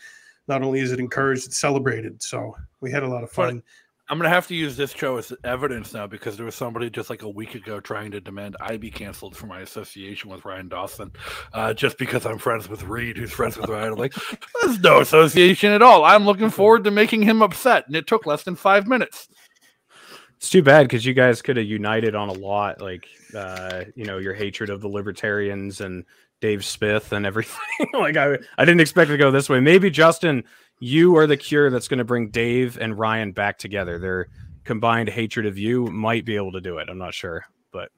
not 0.48 0.62
only 0.62 0.80
is 0.82 0.92
it 0.92 1.00
encouraged, 1.00 1.46
it's 1.46 1.58
celebrated. 1.58 2.22
So 2.22 2.56
we 2.82 2.92
had 2.92 3.04
a 3.04 3.08
lot 3.08 3.24
of 3.24 3.32
fun. 3.32 3.64
I'm 4.10 4.18
gonna 4.18 4.30
have 4.30 4.48
to 4.48 4.56
use 4.56 4.78
this 4.78 4.92
show 4.92 5.18
as 5.18 5.34
evidence 5.44 5.94
now 5.94 6.08
because 6.08 6.38
there 6.38 6.46
was 6.46 6.56
somebody 6.56 6.90
just 6.90 7.10
like 7.10 7.24
a 7.24 7.30
week 7.30 7.56
ago 7.56 7.82
trying 7.82 8.12
to 8.12 8.22
demand 8.22 8.56
I 8.62 8.78
be 8.78 8.90
canceled 8.90 9.36
for 9.36 9.48
my 9.48 9.60
association 9.60 10.30
with 10.30 10.46
Ryan 10.46 10.70
Dawson, 10.70 11.12
uh, 11.54 11.74
just 11.74 11.98
because 11.98 12.26
I'm 12.26 12.38
friends 12.38 12.70
with 12.70 12.84
Reed, 12.84 13.18
who's 13.18 13.32
friends 13.32 13.58
with 13.58 13.70
Ryan. 13.70 13.94
I'm 13.94 14.00
like, 14.00 14.14
there's 14.62 14.80
no 14.80 15.02
association 15.02 15.74
at 15.74 15.82
all. 15.82 16.06
I'm 16.06 16.26
looking 16.26 16.50
forward 16.50 16.86
to 16.86 16.92
making 16.92 17.24
him 17.24 17.42
upset, 17.42 17.86
and 17.88 17.96
it 17.98 18.08
took 18.08 18.26
less 18.26 18.44
than 18.44 18.56
five 18.56 18.88
minutes. 18.88 19.28
It's 20.38 20.50
too 20.50 20.62
bad 20.62 20.84
because 20.84 21.06
you 21.06 21.14
guys 21.14 21.42
could 21.42 21.58
have 21.58 21.66
united 21.66 22.16
on 22.16 22.30
a 22.30 22.34
lot, 22.34 22.80
like 22.80 23.08
uh, 23.36 23.86
you 23.96 24.06
know, 24.06 24.20
your 24.20 24.34
hatred 24.34 24.70
of 24.70 24.80
the 24.80 24.88
libertarians 24.88 25.82
and 25.82 26.06
Dave 26.40 26.64
Smith 26.64 27.12
and 27.12 27.26
everything. 27.26 27.60
like 27.94 28.16
I, 28.16 28.38
I 28.58 28.64
didn't 28.64 28.82
expect 28.82 29.10
it 29.10 29.14
to 29.14 29.18
go 29.18 29.32
this 29.32 29.50
way. 29.50 29.60
Maybe 29.60 29.90
Justin, 29.90 30.44
you 30.80 31.16
are 31.18 31.28
the 31.28 31.38
cure 31.38 31.70
that's 31.70 31.88
going 31.88 31.98
to 32.00 32.06
bring 32.06 32.30
Dave 32.30 32.78
and 32.78 32.98
Ryan 32.98 33.32
back 33.32 33.58
together. 33.58 34.00
Their 34.00 34.28
combined 34.64 35.10
hatred 35.10 35.46
of 35.46 35.58
you 35.58 35.88
might 35.88 36.26
be 36.26 36.36
able 36.36 36.52
to 36.52 36.62
do 36.62 36.78
it. 36.78 36.90
I'm 36.90 36.98
not 36.98 37.14
sure, 37.14 37.46
but 37.72 37.90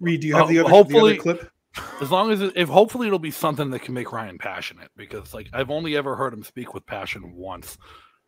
Reed, 0.00 0.20
do 0.20 0.28
you 0.28 0.34
have 0.34 0.44
Uh, 0.44 0.48
the, 0.48 0.58
other, 0.60 0.70
hopefully, 0.70 1.18
the 1.18 1.20
other 1.20 1.38
clip? 1.38 1.52
As 2.00 2.10
long 2.10 2.32
as 2.32 2.40
it, 2.40 2.52
if 2.56 2.68
hopefully 2.68 3.06
it'll 3.06 3.18
be 3.18 3.30
something 3.30 3.70
that 3.70 3.82
can 3.82 3.94
make 3.94 4.12
Ryan 4.12 4.38
passionate 4.38 4.90
because 4.96 5.32
like 5.34 5.48
I've 5.52 5.70
only 5.70 5.96
ever 5.96 6.16
heard 6.16 6.32
him 6.32 6.42
speak 6.42 6.74
with 6.74 6.84
passion 6.86 7.34
once. 7.34 7.78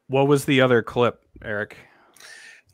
what 0.07 0.29
was 0.29 0.45
the 0.45 0.61
other 0.61 0.83
clip, 0.83 1.21
Eric? 1.43 1.77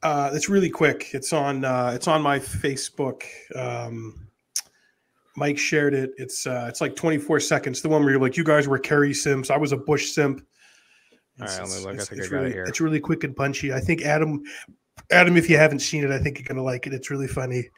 Uh, 0.02 0.30
it's 0.32 0.48
really 0.48 0.70
quick. 0.70 1.08
It's 1.12 1.32
on. 1.32 1.64
Uh, 1.64 1.92
it's 1.94 2.06
on 2.06 2.22
my 2.22 2.38
Facebook. 2.38 3.22
Um, 3.56 4.28
Mike 5.36 5.58
shared 5.58 5.94
it. 5.94 6.12
It's 6.18 6.46
uh, 6.46 6.66
it's 6.68 6.80
like 6.80 6.96
24 6.96 7.40
seconds. 7.40 7.80
The 7.80 7.88
one 7.88 8.02
where 8.02 8.12
you're 8.12 8.20
like, 8.20 8.36
you 8.36 8.44
guys 8.44 8.68
were 8.68 8.78
Kerry 8.78 9.14
Sims. 9.14 9.50
I 9.50 9.56
was 9.56 9.72
a 9.72 9.76
Bush 9.76 10.10
simp. 10.10 10.44
All 11.40 11.46
right, 11.46 11.60
let 11.60 11.68
me 11.68 11.84
look. 11.84 11.94
I 11.94 11.94
It's, 11.94 12.08
think 12.08 12.18
it's 12.20 12.28
I 12.28 12.30
got 12.30 12.36
really, 12.36 12.50
it 12.50 12.52
here. 12.54 12.64
it's 12.64 12.80
really 12.80 13.00
quick 13.00 13.24
and 13.24 13.34
punchy. 13.36 13.72
I 13.72 13.80
think 13.80 14.02
Adam, 14.02 14.42
Adam, 15.10 15.36
if 15.36 15.48
you 15.48 15.56
haven't 15.56 15.80
seen 15.80 16.04
it, 16.04 16.10
I 16.10 16.18
think 16.18 16.38
you're 16.38 16.46
gonna 16.46 16.62
like 16.62 16.86
it. 16.86 16.92
It's 16.94 17.10
really 17.10 17.28
funny. 17.28 17.68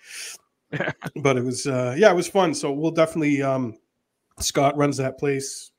but 1.17 1.37
it 1.37 1.45
was, 1.45 1.67
uh, 1.67 1.95
yeah, 1.99 2.11
it 2.11 2.17
was 2.17 2.29
fun. 2.29 2.55
So 2.55 2.73
we'll 2.73 2.91
definitely. 2.93 3.43
Um, 3.43 3.77
Scott 4.39 4.77
runs 4.77 4.97
that 4.97 5.19
place, 5.19 5.73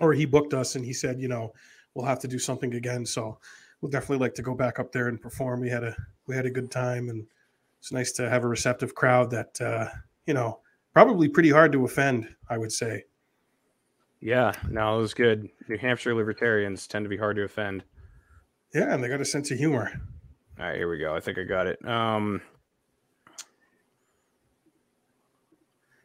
or 0.00 0.12
he 0.12 0.24
booked 0.24 0.54
us, 0.54 0.76
and 0.76 0.84
he 0.84 0.92
said, 0.92 1.20
you 1.20 1.26
know, 1.28 1.52
we'll 1.94 2.06
have 2.06 2.20
to 2.20 2.28
do 2.28 2.38
something 2.38 2.74
again. 2.74 3.04
So 3.04 3.38
we'll 3.80 3.90
definitely 3.90 4.18
like 4.24 4.34
to 4.34 4.42
go 4.42 4.54
back 4.54 4.78
up 4.78 4.92
there 4.92 5.08
and 5.08 5.20
perform. 5.20 5.60
We 5.60 5.68
had 5.70 5.82
a 5.82 5.96
we 6.26 6.36
had 6.36 6.46
a 6.46 6.50
good 6.50 6.70
time, 6.70 7.08
and 7.08 7.26
it's 7.80 7.90
nice 7.92 8.12
to 8.12 8.28
have 8.30 8.44
a 8.44 8.48
receptive 8.48 8.94
crowd 8.94 9.30
that 9.30 9.60
uh, 9.60 9.88
you 10.26 10.34
know 10.34 10.60
probably 10.92 11.28
pretty 11.28 11.50
hard 11.50 11.72
to 11.72 11.84
offend. 11.84 12.28
I 12.48 12.58
would 12.58 12.72
say. 12.72 13.04
Yeah, 14.20 14.52
no, 14.68 14.98
it 14.98 15.00
was 15.00 15.14
good. 15.14 15.48
New 15.68 15.78
Hampshire 15.78 16.14
libertarians 16.14 16.86
tend 16.86 17.04
to 17.04 17.08
be 17.08 17.16
hard 17.16 17.36
to 17.36 17.42
offend. 17.44 17.84
Yeah, 18.74 18.92
and 18.92 19.02
they 19.02 19.08
got 19.08 19.20
a 19.20 19.24
sense 19.24 19.50
of 19.50 19.58
humor. 19.58 19.90
All 20.58 20.66
right, 20.66 20.76
here 20.76 20.90
we 20.90 20.98
go. 20.98 21.14
I 21.14 21.20
think 21.20 21.38
I 21.38 21.44
got 21.44 21.66
it. 21.68 21.82
Um, 21.86 22.42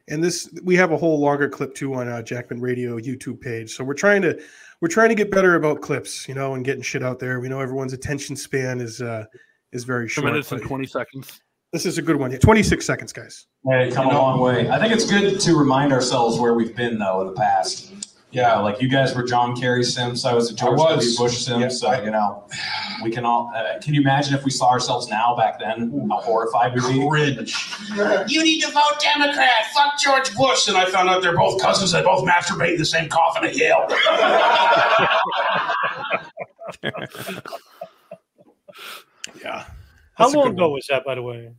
and 0.10 0.24
this 0.24 0.50
we 0.64 0.76
have 0.76 0.92
a 0.92 0.98
whole 0.98 1.20
longer 1.20 1.50
clip 1.50 1.74
too 1.74 1.94
on 1.96 2.08
uh, 2.08 2.22
Jackman 2.22 2.62
Radio 2.62 3.00
YouTube 3.00 3.42
page. 3.42 3.74
So 3.74 3.84
we're 3.84 3.94
trying 3.94 4.22
to 4.24 4.40
we're 4.82 4.90
trying 4.90 5.10
to 5.10 5.16
get 5.16 5.32
better 5.32 5.56
about 5.56 5.82
clips, 5.82 6.28
you 6.28 6.36
know, 6.36 6.56
and 6.56 6.64
getting 6.64 6.82
shit 6.84 7.04
out 7.04 7.20
there. 7.20 7.40
We 7.40 7.50
know 7.50 7.62
everyone's 7.62 7.94
attention 7.94 8.36
span 8.36 8.80
is 8.80 9.02
uh 9.02 9.26
is 9.72 9.86
very 9.86 10.06
Two 10.06 10.10
short. 10.10 10.26
minutes 10.26 10.52
and 10.52 10.62
twenty 10.62 10.86
seconds. 10.86 11.42
This 11.72 11.88
is 11.88 11.98
a 11.98 12.04
good 12.04 12.18
one. 12.18 12.30
Yeah, 12.30 12.38
26 12.38 12.86
seconds, 12.86 13.12
guys. 13.12 13.48
Hey, 13.68 13.90
come 13.90 14.06
a 14.06 14.14
long 14.14 14.40
way. 14.40 14.70
I 14.70 14.78
think 14.78 14.94
it's 14.94 15.10
good 15.10 15.40
to 15.40 15.56
remind 15.58 15.92
ourselves 15.92 16.40
where 16.40 16.54
we've 16.54 16.76
been 16.76 17.00
though 17.00 17.22
in 17.22 17.28
the 17.28 17.34
past. 17.34 17.92
Yeah, 18.34 18.58
like 18.58 18.82
you 18.82 18.88
guys 18.90 19.14
were 19.16 19.22
John 19.22 19.56
Kerry 19.56 19.84
Sims. 19.84 20.26
I 20.26 20.34
was 20.34 20.50
a 20.50 20.56
George 20.56 20.80
W. 20.80 21.18
Bush 21.18 21.38
Sims. 21.38 21.80
So 21.80 22.02
you 22.02 22.10
know, 22.10 22.44
we 23.04 23.12
can 23.12 23.26
all. 23.26 23.52
Uh, 23.56 23.80
can 23.80 23.94
you 23.94 24.02
imagine 24.02 24.34
if 24.34 24.44
we 24.44 24.50
saw 24.50 24.70
ourselves 24.72 25.08
now 25.08 25.36
back 25.36 25.60
then? 25.60 26.08
How 26.10 26.20
horrified 26.20 26.74
we'd 26.74 26.82
be. 26.82 27.08
Cringe. 27.08 27.54
You 28.28 28.44
need 28.44 28.62
to 28.62 28.72
vote 28.72 29.00
Democrat. 29.00 29.68
Fuck 29.76 30.00
George 30.02 30.36
Bush. 30.36 30.68
And 30.68 30.76
I 30.76 30.86
found 30.86 31.10
out 31.10 31.22
they're 31.22 31.38
both 31.38 31.62
cousins. 31.62 31.92
They 31.92 32.02
both 32.02 32.28
masturbate 32.28 32.74
in 32.74 32.80
the 32.80 32.86
same 32.86 33.08
coffin 33.08 33.44
at 33.44 33.56
Yale. 33.56 33.86
yeah. 39.44 39.66
How 40.16 40.26
That's 40.26 40.34
a 40.34 40.40
long 40.40 40.54
ago 40.54 40.70
one. 40.70 40.72
was 40.72 40.88
that, 40.90 41.06
by 41.06 41.14
the 41.14 41.22
way? 41.22 41.52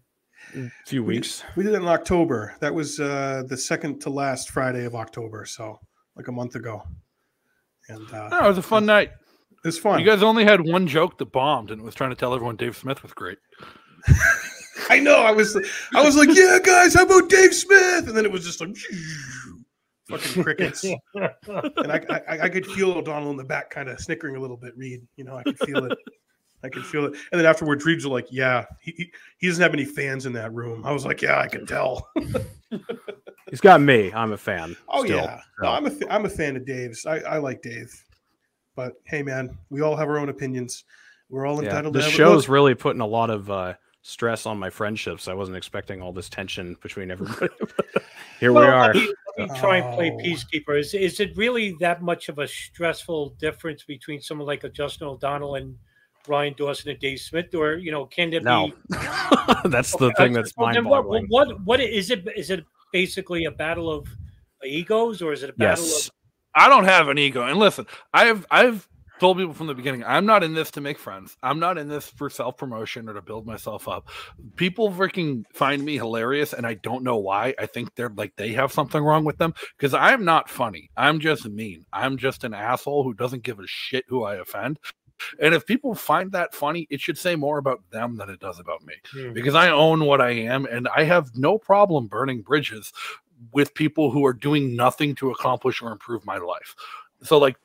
A 0.56 0.70
few 0.86 1.04
weeks. 1.04 1.44
We 1.54 1.62
did 1.62 1.74
it 1.74 1.82
in 1.82 1.86
October. 1.86 2.56
That 2.58 2.74
was 2.74 2.98
uh 2.98 3.44
the 3.46 3.56
second 3.56 4.00
to 4.00 4.10
last 4.10 4.50
Friday 4.50 4.84
of 4.86 4.96
October, 4.96 5.44
so 5.46 5.78
like 6.16 6.28
a 6.28 6.32
month 6.32 6.54
ago. 6.54 6.82
And 7.88 8.12
uh 8.12 8.28
No, 8.28 8.44
it 8.44 8.48
was 8.48 8.58
a 8.58 8.62
fun 8.62 8.86
night. 8.86 9.10
It's 9.64 9.78
fun. 9.78 9.98
You 9.98 10.06
guys 10.06 10.22
only 10.22 10.44
had 10.44 10.60
one 10.60 10.86
joke 10.86 11.16
that 11.18 11.32
bombed, 11.32 11.70
and 11.70 11.80
it 11.80 11.84
was 11.84 11.94
trying 11.94 12.10
to 12.10 12.16
tell 12.16 12.34
everyone 12.34 12.56
Dave 12.56 12.76
Smith 12.76 13.02
was 13.02 13.12
great. 13.12 13.38
I 14.90 15.00
know. 15.00 15.16
I 15.16 15.32
was 15.32 15.56
I 15.94 16.02
was 16.04 16.16
like, 16.16 16.28
yeah, 16.32 16.58
guys, 16.62 16.94
how 16.94 17.04
about 17.04 17.30
Dave 17.30 17.54
Smith? 17.54 18.06
And 18.06 18.16
then 18.16 18.26
it 18.26 18.32
was 18.32 18.44
just 18.44 18.60
like 18.60 18.76
fucking 20.10 20.42
crickets. 20.42 20.84
and 20.84 20.98
I, 21.92 22.20
I 22.28 22.38
I 22.42 22.48
could 22.50 22.66
feel 22.66 22.92
O'Donnell 22.92 23.30
in 23.30 23.38
the 23.38 23.44
back 23.44 23.70
kind 23.70 23.88
of 23.88 23.98
snickering 24.00 24.36
a 24.36 24.40
little 24.40 24.58
bit, 24.58 24.76
Reed. 24.76 25.06
You 25.16 25.24
know, 25.24 25.36
I 25.36 25.42
could 25.42 25.58
feel 25.60 25.84
it. 25.86 25.98
I 26.62 26.68
could 26.68 26.84
feel 26.84 27.04
it. 27.04 27.14
And 27.30 27.38
then 27.38 27.44
afterwards, 27.44 27.84
Reed's 27.84 28.06
like, 28.06 28.26
yeah, 28.30 28.64
he, 28.80 28.92
he, 28.96 29.12
he 29.38 29.48
doesn't 29.48 29.62
have 29.62 29.74
any 29.74 29.84
fans 29.84 30.24
in 30.24 30.32
that 30.32 30.52
room. 30.54 30.84
I 30.84 30.92
was 30.92 31.04
like, 31.04 31.20
yeah, 31.20 31.38
I 31.38 31.46
can 31.46 31.66
tell. 31.66 32.08
he's 33.54 33.60
got 33.60 33.80
me. 33.80 34.12
I'm 34.12 34.32
a 34.32 34.36
fan. 34.36 34.76
Oh 34.88 35.04
still. 35.04 35.18
yeah, 35.18 35.40
no, 35.62 35.68
I'm 35.68 35.86
a 35.86 35.90
fa- 35.90 36.12
I'm 36.12 36.26
a 36.26 36.28
fan 36.28 36.56
of 36.56 36.64
Dave's. 36.66 37.06
I, 37.06 37.18
I 37.20 37.38
like 37.38 37.62
Dave, 37.62 37.92
but 38.74 38.94
hey, 39.04 39.22
man, 39.22 39.56
we 39.70 39.80
all 39.80 39.94
have 39.96 40.08
our 40.08 40.18
own 40.18 40.28
opinions. 40.28 40.84
We're 41.30 41.46
all 41.46 41.62
Yeah, 41.62 41.68
entitled. 41.70 41.94
This 41.94 42.04
to 42.06 42.10
show's 42.10 42.48
really 42.48 42.74
putting 42.74 43.00
a 43.00 43.06
lot 43.06 43.30
of 43.30 43.50
uh, 43.50 43.74
stress 44.02 44.44
on 44.46 44.58
my 44.58 44.70
friendships. 44.70 45.28
I 45.28 45.34
wasn't 45.34 45.56
expecting 45.56 46.02
all 46.02 46.12
this 46.12 46.28
tension 46.28 46.76
between 46.82 47.10
everybody. 47.10 47.48
Here 48.40 48.52
we 48.52 48.60
are. 48.62 48.92
Let 48.92 48.96
me, 48.96 49.14
let 49.38 49.50
me 49.50 49.58
try 49.60 49.76
and 49.78 49.94
play 49.94 50.10
Oh. 50.10 50.18
peacekeeper. 50.18 50.78
Is, 50.78 50.92
is 50.94 51.20
it 51.20 51.36
really 51.36 51.76
that 51.80 52.02
much 52.02 52.28
of 52.28 52.40
a 52.40 52.48
stressful 52.48 53.30
difference 53.38 53.84
between 53.84 54.20
someone 54.20 54.46
like 54.46 54.64
a 54.64 54.68
Justin 54.68 55.06
O'Donnell 55.06 55.54
and 55.54 55.76
Ryan 56.26 56.54
Dawson 56.56 56.90
and 56.90 56.98
Dave 56.98 57.20
Smith, 57.20 57.54
or 57.54 57.76
you 57.76 57.90
know, 57.92 58.06
can 58.06 58.30
there 58.30 58.40
No. 58.40 58.68
be? 58.68 58.74
that's 59.66 59.92
the 59.96 60.06
Okay, 60.06 60.24
thing 60.24 60.32
that's 60.32 60.52
well, 60.56 60.72
then 60.72 60.84
what, 60.84 61.04
mind-boggling. 61.06 61.26
what 61.28 61.60
what 61.64 61.80
is 61.80 62.10
it? 62.10 62.26
Is 62.36 62.50
it 62.50 62.64
basically 62.94 63.44
a 63.44 63.50
battle 63.50 63.90
of 63.90 64.06
egos, 64.64 65.20
or 65.20 65.32
is 65.32 65.42
it 65.42 65.50
a 65.50 65.52
battle 65.52 65.84
Yes. 65.84 66.06
of? 66.06 66.14
I 66.54 66.68
don't 66.68 66.84
have 66.84 67.08
an 67.08 67.18
ego. 67.18 67.42
And 67.44 67.58
listen, 67.58 67.86
I've 68.14 68.46
I've 68.52 68.88
told 69.18 69.36
people 69.38 69.52
from 69.52 69.66
the 69.66 69.74
beginning, 69.74 70.04
I'm 70.04 70.26
not 70.26 70.44
in 70.44 70.54
this 70.54 70.70
to 70.72 70.80
make 70.80 70.98
friends. 70.98 71.36
I'm 71.42 71.58
not 71.58 71.76
in 71.76 71.88
this 71.88 72.08
for 72.08 72.30
self 72.30 72.56
promotion 72.56 73.08
or 73.08 73.14
to 73.14 73.22
build 73.22 73.46
myself 73.46 73.88
up. 73.88 74.08
People 74.54 74.90
freaking 74.92 75.42
find 75.52 75.84
me 75.84 75.96
hilarious, 75.96 76.52
and 76.52 76.64
I 76.64 76.74
don't 76.74 77.02
know 77.02 77.16
why. 77.16 77.52
I 77.58 77.66
think 77.66 77.94
they're 77.96 78.12
like 78.16 78.32
they 78.36 78.52
have 78.52 78.72
something 78.72 79.02
wrong 79.02 79.24
with 79.24 79.38
them 79.38 79.52
because 79.76 79.92
I'm 79.92 80.24
not 80.24 80.48
funny. 80.48 80.88
I'm 80.96 81.18
just 81.18 81.48
mean. 81.48 81.84
I'm 81.92 82.16
just 82.16 82.44
an 82.44 82.54
asshole 82.54 83.02
who 83.02 83.12
doesn't 83.12 83.42
give 83.42 83.58
a 83.58 83.66
shit 83.66 84.04
who 84.08 84.22
I 84.22 84.36
offend. 84.36 84.78
And 85.40 85.54
if 85.54 85.66
people 85.66 85.94
find 85.94 86.32
that 86.32 86.54
funny, 86.54 86.86
it 86.90 87.00
should 87.00 87.18
say 87.18 87.36
more 87.36 87.58
about 87.58 87.80
them 87.90 88.16
than 88.16 88.28
it 88.30 88.40
does 88.40 88.58
about 88.58 88.84
me 88.84 88.94
Hmm. 89.12 89.32
because 89.32 89.54
I 89.54 89.70
own 89.70 90.04
what 90.04 90.20
I 90.20 90.30
am 90.30 90.66
and 90.66 90.88
I 90.88 91.04
have 91.04 91.30
no 91.36 91.58
problem 91.58 92.06
burning 92.06 92.42
bridges 92.42 92.92
with 93.52 93.74
people 93.74 94.10
who 94.10 94.24
are 94.24 94.32
doing 94.32 94.74
nothing 94.76 95.14
to 95.16 95.30
accomplish 95.30 95.82
or 95.82 95.92
improve 95.92 96.24
my 96.24 96.38
life. 96.38 96.74
So, 97.22 97.38
like, 97.38 97.56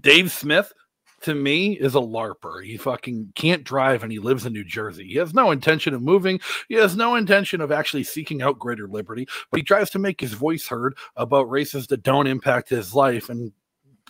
Dave 0.00 0.30
Smith 0.30 0.72
to 1.22 1.34
me 1.34 1.72
is 1.72 1.94
a 1.96 2.00
larper. 2.00 2.64
He 2.64 2.76
fucking 2.76 3.32
can't 3.34 3.64
drive 3.64 4.02
and 4.04 4.12
he 4.12 4.20
lives 4.20 4.46
in 4.46 4.52
New 4.52 4.64
Jersey. 4.64 5.06
He 5.08 5.16
has 5.16 5.34
no 5.34 5.50
intention 5.50 5.92
of 5.92 6.02
moving. 6.02 6.38
He 6.68 6.76
has 6.76 6.96
no 6.96 7.16
intention 7.16 7.60
of 7.60 7.72
actually 7.72 8.04
seeking 8.04 8.40
out 8.40 8.58
greater 8.58 8.86
liberty, 8.86 9.26
but 9.50 9.58
he 9.58 9.64
tries 9.64 9.90
to 9.90 9.98
make 9.98 10.20
his 10.20 10.34
voice 10.34 10.68
heard 10.68 10.96
about 11.16 11.50
races 11.50 11.88
that 11.88 12.04
don't 12.04 12.28
impact 12.28 12.68
his 12.68 12.94
life 12.94 13.30
and 13.30 13.52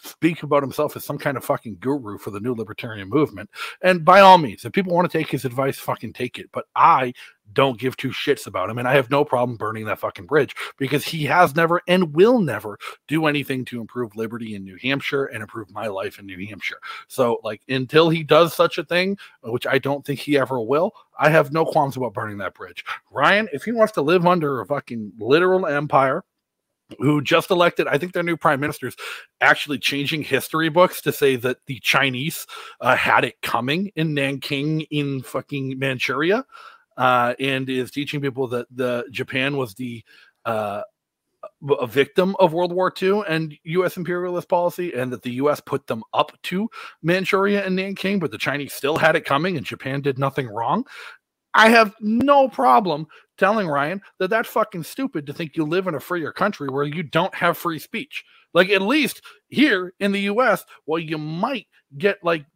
speak 0.02 0.42
about 0.42 0.62
himself 0.62 0.96
as 0.96 1.04
some 1.04 1.18
kind 1.18 1.36
of 1.36 1.44
fucking 1.44 1.78
guru 1.80 2.18
for 2.18 2.30
the 2.30 2.40
new 2.40 2.54
libertarian 2.54 3.08
movement. 3.08 3.50
And 3.82 4.04
by 4.04 4.20
all 4.20 4.38
means, 4.38 4.64
if 4.64 4.72
people 4.72 4.94
want 4.94 5.10
to 5.10 5.18
take 5.18 5.30
his 5.30 5.44
advice, 5.44 5.78
fucking 5.78 6.12
take 6.12 6.38
it. 6.38 6.50
But 6.52 6.66
I 6.74 7.12
don't 7.52 7.78
give 7.78 7.96
two 7.96 8.10
shits 8.10 8.46
about 8.46 8.70
him. 8.70 8.78
And 8.78 8.86
I 8.86 8.94
have 8.94 9.10
no 9.10 9.24
problem 9.24 9.56
burning 9.56 9.86
that 9.86 9.98
fucking 9.98 10.26
bridge 10.26 10.54
because 10.76 11.04
he 11.04 11.24
has 11.24 11.54
never 11.56 11.80
and 11.88 12.14
will 12.14 12.40
never 12.40 12.78
do 13.06 13.26
anything 13.26 13.64
to 13.66 13.80
improve 13.80 14.16
liberty 14.16 14.54
in 14.54 14.64
New 14.64 14.76
Hampshire 14.82 15.26
and 15.26 15.42
improve 15.42 15.72
my 15.72 15.86
life 15.86 16.18
in 16.18 16.26
New 16.26 16.46
Hampshire. 16.46 16.78
So, 17.06 17.40
like, 17.42 17.62
until 17.68 18.10
he 18.10 18.22
does 18.22 18.54
such 18.54 18.78
a 18.78 18.84
thing, 18.84 19.18
which 19.42 19.66
I 19.66 19.78
don't 19.78 20.04
think 20.04 20.20
he 20.20 20.38
ever 20.38 20.60
will, 20.60 20.92
I 21.18 21.30
have 21.30 21.52
no 21.52 21.64
qualms 21.64 21.96
about 21.96 22.14
burning 22.14 22.38
that 22.38 22.54
bridge. 22.54 22.84
Ryan, 23.10 23.48
if 23.52 23.64
he 23.64 23.72
wants 23.72 23.92
to 23.94 24.02
live 24.02 24.26
under 24.26 24.60
a 24.60 24.66
fucking 24.66 25.12
literal 25.18 25.66
empire, 25.66 26.24
who 26.98 27.20
just 27.20 27.50
elected, 27.50 27.86
I 27.86 27.98
think 27.98 28.12
their 28.12 28.22
new 28.22 28.36
prime 28.36 28.60
minister's 28.60 28.96
actually 29.40 29.78
changing 29.78 30.22
history 30.22 30.68
books 30.68 31.00
to 31.02 31.12
say 31.12 31.36
that 31.36 31.58
the 31.66 31.78
Chinese 31.80 32.46
uh, 32.80 32.96
had 32.96 33.24
it 33.24 33.40
coming 33.42 33.90
in 33.96 34.14
Nanking 34.14 34.82
in 34.90 35.22
fucking 35.22 35.78
Manchuria, 35.78 36.44
uh, 36.96 37.34
and 37.38 37.68
is 37.68 37.90
teaching 37.90 38.20
people 38.20 38.48
that 38.48 38.66
the 38.70 39.04
Japan 39.10 39.56
was 39.56 39.74
the 39.74 40.02
uh, 40.44 40.82
a 41.78 41.86
victim 41.86 42.34
of 42.40 42.52
World 42.52 42.72
War 42.72 42.92
II 43.00 43.22
and 43.28 43.54
U.S. 43.64 43.96
imperialist 43.96 44.48
policy, 44.48 44.92
and 44.92 45.12
that 45.12 45.22
the 45.22 45.32
U.S. 45.32 45.60
put 45.60 45.86
them 45.86 46.02
up 46.12 46.32
to 46.44 46.68
Manchuria 47.02 47.64
and 47.64 47.76
Nanking, 47.76 48.18
but 48.18 48.30
the 48.30 48.38
Chinese 48.38 48.72
still 48.72 48.96
had 48.96 49.14
it 49.14 49.24
coming, 49.24 49.56
and 49.56 49.64
Japan 49.64 50.00
did 50.00 50.18
nothing 50.18 50.48
wrong. 50.48 50.84
I 51.58 51.70
have 51.70 51.92
no 52.00 52.48
problem 52.48 53.08
telling 53.36 53.66
Ryan 53.66 54.00
that 54.20 54.30
that's 54.30 54.48
fucking 54.48 54.84
stupid 54.84 55.26
to 55.26 55.32
think 55.32 55.56
you 55.56 55.64
live 55.64 55.88
in 55.88 55.96
a 55.96 56.00
freer 56.00 56.30
country 56.32 56.68
where 56.68 56.84
you 56.84 57.02
don't 57.02 57.34
have 57.34 57.58
free 57.58 57.80
speech. 57.80 58.24
Like 58.54 58.70
at 58.70 58.80
least 58.80 59.22
here 59.48 59.92
in 59.98 60.12
the 60.12 60.20
US, 60.20 60.64
while 60.84 61.00
you 61.00 61.18
might 61.18 61.66
get 61.98 62.18
like 62.22 62.46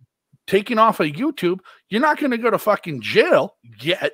taken 0.46 0.78
off 0.78 1.00
of 1.00 1.08
YouTube, 1.08 1.58
you're 1.88 2.00
not 2.00 2.18
going 2.18 2.30
to 2.30 2.38
go 2.38 2.48
to 2.48 2.58
fucking 2.58 3.00
jail 3.00 3.56
yet 3.80 4.12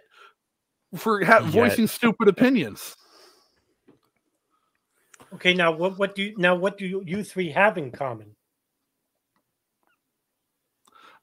for 0.97 1.23
ha- 1.23 1.41
Yet. 1.53 1.77
voicing 1.77 1.87
stupid 1.87 2.27
opinions. 2.27 2.97
Okay, 5.35 5.53
now 5.53 5.73
what 5.73 5.99
what 5.99 6.15
do 6.15 6.23
you 6.23 6.35
now 6.39 6.57
what 6.57 6.79
do 6.79 6.87
you, 6.87 7.03
you 7.07 7.23
three 7.23 7.51
have 7.51 7.77
in 7.77 7.91
common? 7.91 8.35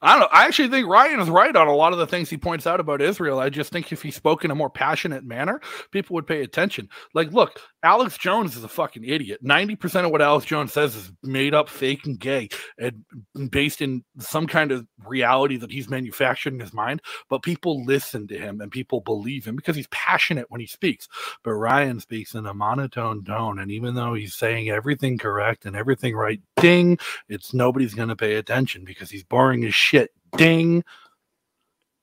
I 0.05 0.11
don't 0.11 0.19
know. 0.19 0.27
I 0.31 0.45
actually 0.45 0.69
think 0.69 0.87
Ryan 0.87 1.19
is 1.19 1.31
right 1.31 1.55
on 1.55 1.67
a 1.67 1.73
lot 1.73 1.91
of 1.91 1.97
the 1.97 2.05
things 2.05 2.29
he 2.29 2.37
points 2.37 2.67
out 2.67 2.79
about 2.79 3.01
Israel. 3.01 3.39
I 3.39 3.49
just 3.49 3.71
think 3.71 3.91
if 3.91 4.03
he 4.03 4.11
spoke 4.11 4.45
in 4.45 4.51
a 4.51 4.55
more 4.55 4.69
passionate 4.69 5.23
manner, 5.23 5.59
people 5.89 6.13
would 6.13 6.27
pay 6.27 6.43
attention. 6.43 6.89
Like, 7.15 7.31
look, 7.31 7.59
Alex 7.81 8.15
Jones 8.15 8.55
is 8.55 8.63
a 8.63 8.67
fucking 8.67 9.03
idiot. 9.03 9.43
90% 9.43 10.05
of 10.05 10.11
what 10.11 10.21
Alex 10.21 10.45
Jones 10.45 10.71
says 10.71 10.95
is 10.95 11.11
made 11.23 11.55
up, 11.55 11.69
fake, 11.69 12.05
and 12.05 12.19
gay, 12.19 12.49
and 12.77 13.03
based 13.49 13.81
in 13.81 14.03
some 14.19 14.45
kind 14.45 14.71
of 14.71 14.85
reality 15.07 15.57
that 15.57 15.71
he's 15.71 15.89
manufactured 15.89 16.53
in 16.53 16.59
his 16.59 16.73
mind. 16.73 17.01
But 17.27 17.41
people 17.41 17.83
listen 17.83 18.27
to 18.27 18.37
him 18.37 18.61
and 18.61 18.71
people 18.71 19.01
believe 19.01 19.45
him 19.45 19.55
because 19.55 19.75
he's 19.75 19.87
passionate 19.87 20.45
when 20.49 20.61
he 20.61 20.67
speaks. 20.67 21.07
But 21.43 21.53
Ryan 21.53 21.99
speaks 21.99 22.35
in 22.35 22.45
a 22.45 22.53
monotone 22.53 23.23
tone. 23.23 23.57
And 23.57 23.71
even 23.71 23.95
though 23.95 24.13
he's 24.13 24.35
saying 24.35 24.69
everything 24.69 25.17
correct 25.17 25.65
and 25.65 25.75
everything 25.75 26.15
right, 26.15 26.41
ding, 26.57 26.97
it's 27.29 27.53
nobody's 27.53 27.93
going 27.93 28.09
to 28.09 28.15
pay 28.15 28.35
attention 28.35 28.83
because 28.85 29.09
he's 29.09 29.23
boring 29.23 29.63
as 29.65 29.75
shit. 29.75 30.11
Ding. 30.37 30.83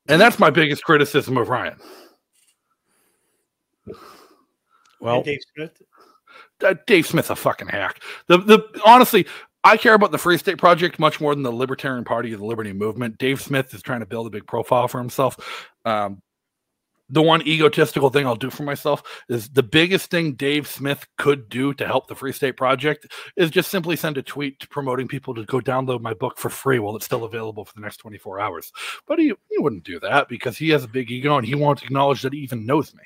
And 0.09 0.21
that's 0.21 0.39
my 0.39 0.51
biggest 0.51 0.85
criticism 0.85 1.37
of 1.37 1.49
Ryan. 1.49 1.79
Well, 5.01 5.17
And 5.17 5.25
Dave 5.25 5.41
Smith. 5.55 5.83
uh, 6.65 6.75
Dave 6.87 7.07
Smith's 7.07 7.31
a 7.31 7.37
fucking 7.37 7.69
hack. 7.69 8.01
The 8.29 8.39
the 8.39 8.81
honestly, 8.85 9.27
I 9.65 9.77
care 9.77 9.95
about 9.95 10.13
the 10.13 10.19
Free 10.19 10.39
State 10.39 10.59
Project 10.59 10.99
much 10.99 11.21
more 11.21 11.35
than 11.35 11.43
the 11.43 11.53
Libertarian 11.53 12.05
Party 12.05 12.33
or 12.33 12.37
the 12.37 12.45
Liberty 12.45 12.73
Movement. 12.73 13.19
Dave 13.19 13.41
Smith 13.41 13.75
is 13.75 13.83
trying 13.83 14.01
to 14.01 14.07
build 14.07 14.27
a 14.27 14.31
big 14.31 14.47
profile 14.47 14.89
for 14.89 14.99
himself. 14.99 15.69
Um, 15.85 16.23
the 17.13 17.23
one 17.23 17.47
egotistical 17.47 18.09
thing 18.09 18.27
I'll 18.27 18.35
do 18.35 18.51
for 18.51 18.63
myself 18.63 19.03
is 19.29 19.51
the 19.51 19.63
biggest 19.63 20.11
thing 20.11 20.33
Dave 20.33 20.67
Smith 20.67 21.07
could 21.19 21.51
do 21.51 21.75
to 21.75 21.87
help 21.87 22.09
the 22.09 22.15
Free 22.15 22.33
State 22.33 22.57
Project 22.57 23.07
is 23.37 23.51
just 23.51 23.71
simply 23.71 23.97
send 23.97 24.17
a 24.17 24.23
tweet 24.23 24.69
promoting 24.71 25.07
people 25.07 25.35
to 25.35 25.45
go 25.45 25.61
download 25.61 26.01
my 26.01 26.15
book 26.15 26.39
for 26.39 26.49
free 26.49 26.79
while 26.79 26.97
it's 26.97 27.05
still 27.05 27.25
available 27.25 27.67
for 27.67 27.75
the 27.75 27.83
next 27.83 27.99
24 27.99 28.41
hours. 28.41 28.73
But 29.07 29.19
he, 29.19 29.35
he 29.51 29.59
wouldn't 29.59 29.85
do 29.85 30.01
that 30.01 30.31
because 30.31 30.57
he 30.57 30.71
has 30.71 30.85
a 30.85 30.89
big 30.89 31.11
ego 31.11 31.37
and 31.37 31.47
he 31.47 31.55
won't 31.55 31.83
acknowledge 31.83 32.23
that 32.23 32.33
he 32.33 32.41
even 32.41 32.65
knows 32.65 32.95
me. 32.95 33.05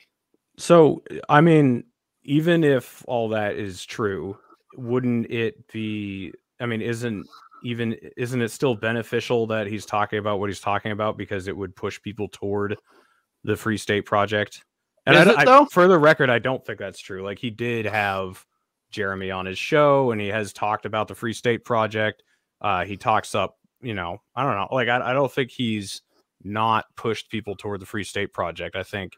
So, 0.57 1.03
I 1.29 1.41
mean, 1.41 1.83
even 2.23 2.63
if 2.63 3.05
all 3.09 3.29
that 3.31 3.57
is 3.57 3.85
true, 3.85 4.39
wouldn't 4.77 5.33
it 5.33 5.67
be? 5.73 6.33
I 6.61 6.67
mean, 6.67 6.81
isn't 6.81 7.27
even 7.65 7.97
isn't 8.17 8.41
it 8.41 8.51
still 8.51 8.77
beneficial 8.77 9.47
that 9.49 9.67
he's 9.67 9.85
talking 9.85 10.21
about 10.21 10.39
what 10.39 10.49
he's 10.49 10.61
talking 10.61 10.93
about 10.93 11.17
because 11.17 11.49
it 11.49 11.57
would 11.57 11.75
push 11.75 12.01
people 12.01 12.29
toward 12.29 12.77
the 13.45 13.57
Free 13.57 13.77
State 13.77 14.07
Project? 14.07 14.63
And 15.07 15.17
Is 15.17 15.37
I, 15.37 15.43
it, 15.43 15.49
I- 15.49 15.67
for 15.67 15.87
the 15.89 15.99
record, 15.99 16.31
I 16.31 16.39
don't 16.39 16.65
think 16.65 16.79
that's 16.79 17.01
true. 17.01 17.23
Like 17.23 17.39
he 17.39 17.51
did 17.51 17.87
have 17.87 18.45
Jeremy 18.91 19.31
on 19.31 19.47
his 19.47 19.59
show, 19.59 20.11
and 20.11 20.21
he 20.21 20.29
has 20.29 20.53
talked 20.53 20.87
about 20.87 21.09
the 21.09 21.15
Free 21.15 21.33
State 21.33 21.65
Project. 21.65 22.23
Uh, 22.61 22.85
he 22.85 22.97
talks 22.97 23.35
up, 23.35 23.57
you 23.83 23.95
know, 23.95 24.19
I 24.35 24.43
don't 24.43 24.55
know. 24.55 24.69
Like 24.73 24.89
I, 24.89 25.11
I 25.11 25.13
don't 25.13 25.31
think 25.31 25.51
he's 25.51 26.03
not 26.43 26.85
pushed 26.97 27.31
people 27.31 27.55
toward 27.57 27.81
the 27.81 27.87
Free 27.87 28.05
State 28.05 28.33
Project. 28.33 28.77
I 28.77 28.83
think, 28.83 29.13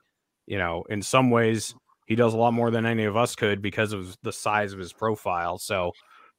you 0.46 0.58
know, 0.58 0.84
in 0.88 1.02
some 1.02 1.30
ways 1.30 1.74
he 2.06 2.14
does 2.16 2.34
a 2.34 2.38
lot 2.38 2.52
more 2.54 2.70
than 2.70 2.86
any 2.86 3.04
of 3.04 3.16
us 3.16 3.36
could 3.36 3.60
because 3.62 3.92
of 3.92 4.16
the 4.22 4.32
size 4.32 4.72
of 4.72 4.78
his 4.78 4.92
profile. 4.92 5.58
So, 5.58 5.92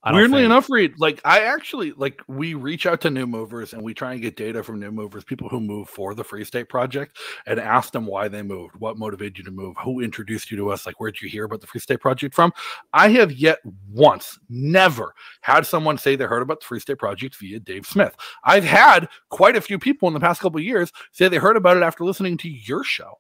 Weirdly 0.06 0.40
think- 0.40 0.46
enough, 0.46 0.70
Reed, 0.70 0.94
like 0.98 1.20
I 1.26 1.42
actually 1.42 1.92
like 1.92 2.22
we 2.28 2.54
reach 2.54 2.86
out 2.86 3.02
to 3.02 3.10
new 3.10 3.28
movers 3.28 3.74
and 3.74 3.84
we 3.84 3.94
try 3.94 4.14
and 4.14 4.22
get 4.22 4.38
data 4.38 4.64
from 4.64 4.80
new 4.80 4.92
movers, 4.92 5.26
people 5.26 5.50
who 5.50 5.60
move 5.60 5.90
for 5.90 6.16
the 6.16 6.24
Free 6.24 6.46
State 6.46 6.70
Project, 6.70 7.18
and 7.46 7.60
ask 7.60 7.92
them 7.92 8.06
why 8.06 8.30
they 8.30 8.42
moved, 8.42 8.78
what 8.78 8.98
motivated 8.98 9.38
you 9.38 9.44
to 9.44 9.52
move, 9.52 9.76
who 9.84 10.00
introduced 10.00 10.52
you 10.52 10.58
to 10.58 10.72
us, 10.72 10.86
like 10.86 11.02
where'd 11.02 11.22
you 11.22 11.28
hear 11.28 11.44
about 11.44 11.60
the 11.60 11.68
Free 11.68 11.82
State 11.82 12.00
Project 12.00 12.34
from? 12.34 12.54
I 12.94 13.10
have 13.10 13.34
yet 13.34 13.60
once, 13.92 14.40
never 14.48 15.14
had 15.42 15.66
someone 15.66 15.98
say 15.98 16.16
they 16.16 16.24
heard 16.24 16.44
about 16.44 16.62
the 16.62 16.66
Free 16.66 16.80
State 16.80 16.98
Project 16.98 17.36
via 17.36 17.60
Dave 17.60 17.86
Smith. 17.86 18.16
I've 18.46 18.64
had 18.64 19.10
quite 19.30 19.58
a 19.58 19.62
few 19.62 19.78
people 19.78 20.08
in 20.08 20.14
the 20.14 20.22
past 20.22 20.40
couple 20.40 20.60
of 20.60 20.66
years 20.66 20.94
say 21.12 21.28
they 21.28 21.38
heard 21.38 21.58
about 21.58 21.76
it 21.76 21.84
after 21.84 22.06
listening 22.06 22.38
to 22.38 22.50
your 22.50 22.86
show. 22.86 23.20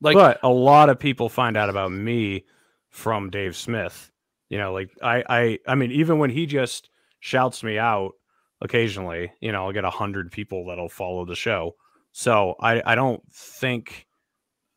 Like, 0.00 0.14
but 0.14 0.40
a 0.42 0.48
lot 0.48 0.90
of 0.90 0.98
people 0.98 1.28
find 1.28 1.56
out 1.56 1.70
about 1.70 1.92
me 1.92 2.46
from 2.88 3.30
Dave 3.30 3.54
Smith. 3.54 4.10
You 4.48 4.58
know, 4.58 4.72
like 4.72 4.90
I, 5.02 5.24
I, 5.28 5.58
I 5.66 5.74
mean, 5.74 5.92
even 5.92 6.18
when 6.18 6.30
he 6.30 6.46
just 6.46 6.88
shouts 7.20 7.62
me 7.62 7.78
out 7.78 8.12
occasionally, 8.60 9.32
you 9.40 9.52
know, 9.52 9.66
I'll 9.66 9.72
get 9.72 9.84
a 9.84 9.90
hundred 9.90 10.32
people 10.32 10.66
that'll 10.66 10.88
follow 10.88 11.24
the 11.24 11.34
show. 11.34 11.76
So 12.12 12.54
I, 12.60 12.82
I 12.84 12.94
don't 12.94 13.22
think, 13.32 14.06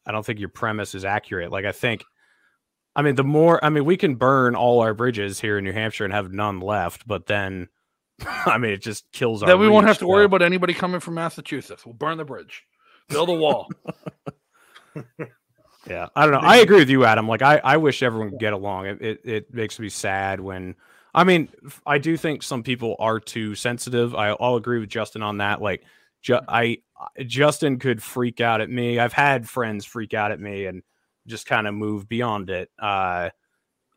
I 0.06 0.12
don't 0.12 0.26
think 0.26 0.40
your 0.40 0.50
premise 0.50 0.94
is 0.94 1.06
accurate. 1.06 1.52
Like 1.52 1.66
I 1.66 1.72
think, 1.72 2.04
I 2.96 3.02
mean, 3.02 3.16
the 3.16 3.24
more, 3.24 3.64
I 3.64 3.70
mean, 3.70 3.86
we 3.86 3.96
can 3.96 4.16
burn 4.16 4.56
all 4.56 4.82
our 4.82 4.94
bridges 4.94 5.40
here 5.40 5.58
in 5.58 5.64
New 5.64 5.72
Hampshire 5.72 6.04
and 6.04 6.14
have 6.14 6.32
none 6.32 6.60
left, 6.60 7.08
but 7.08 7.28
then, 7.28 7.70
I 8.26 8.58
mean, 8.58 8.72
it 8.72 8.82
just 8.82 9.10
kills 9.14 9.42
our. 9.42 9.48
that 9.48 9.58
we 9.58 9.70
won't 9.70 9.88
have 9.88 10.00
to 10.00 10.08
worry 10.08 10.26
about 10.26 10.42
anybody 10.42 10.74
coming 10.74 11.00
from 11.00 11.14
Massachusetts. 11.14 11.86
We'll 11.86 11.94
burn 11.94 12.18
the 12.18 12.26
bridge, 12.26 12.66
build 13.08 13.30
a 13.30 13.34
wall. 13.34 13.70
Yeah, 15.90 16.10
I 16.16 16.26
don't 16.26 16.34
know. 16.34 16.48
I 16.48 16.58
agree 16.58 16.78
with 16.78 16.90
you, 16.90 17.06
Adam. 17.06 17.28
Like, 17.28 17.42
I, 17.42 17.58
I 17.64 17.78
wish 17.78 18.04
everyone 18.04 18.30
could 18.30 18.40
get 18.40 18.54
along. 18.54 18.86
It, 18.86 19.02
it, 19.02 19.22
it 19.24 19.54
makes 19.54 19.80
me 19.80 19.90
sad 19.90 20.40
when, 20.40 20.76
I 21.14 21.24
mean, 21.24 21.50
I 21.86 21.98
do 21.98 22.18
think 22.18 22.44
some 22.44 22.62
people 22.62 22.96
are 23.00 23.20
too 23.20 23.56
sensitive. 23.56 24.14
I, 24.14 24.30
I'll 24.30 24.56
agree 24.56 24.80
with 24.80 24.90
Justin 24.90 25.24
on 25.24 25.38
that. 25.40 25.60
Like, 25.62 25.84
ju- 26.22 26.40
I, 26.48 26.78
Justin 27.26 27.80
could 27.80 28.02
freak 28.02 28.42
out 28.42 28.62
at 28.62 28.70
me. 28.70 29.00
I've 29.00 29.14
had 29.14 29.50
friends 29.50 29.84
freak 29.84 30.14
out 30.14 30.32
at 30.32 30.40
me 30.40 30.68
and 30.68 30.84
just 31.26 31.48
kind 31.48 31.66
of 31.68 31.74
move 31.74 32.08
beyond 32.08 32.52
it. 32.52 32.70
Uh, 32.80 33.32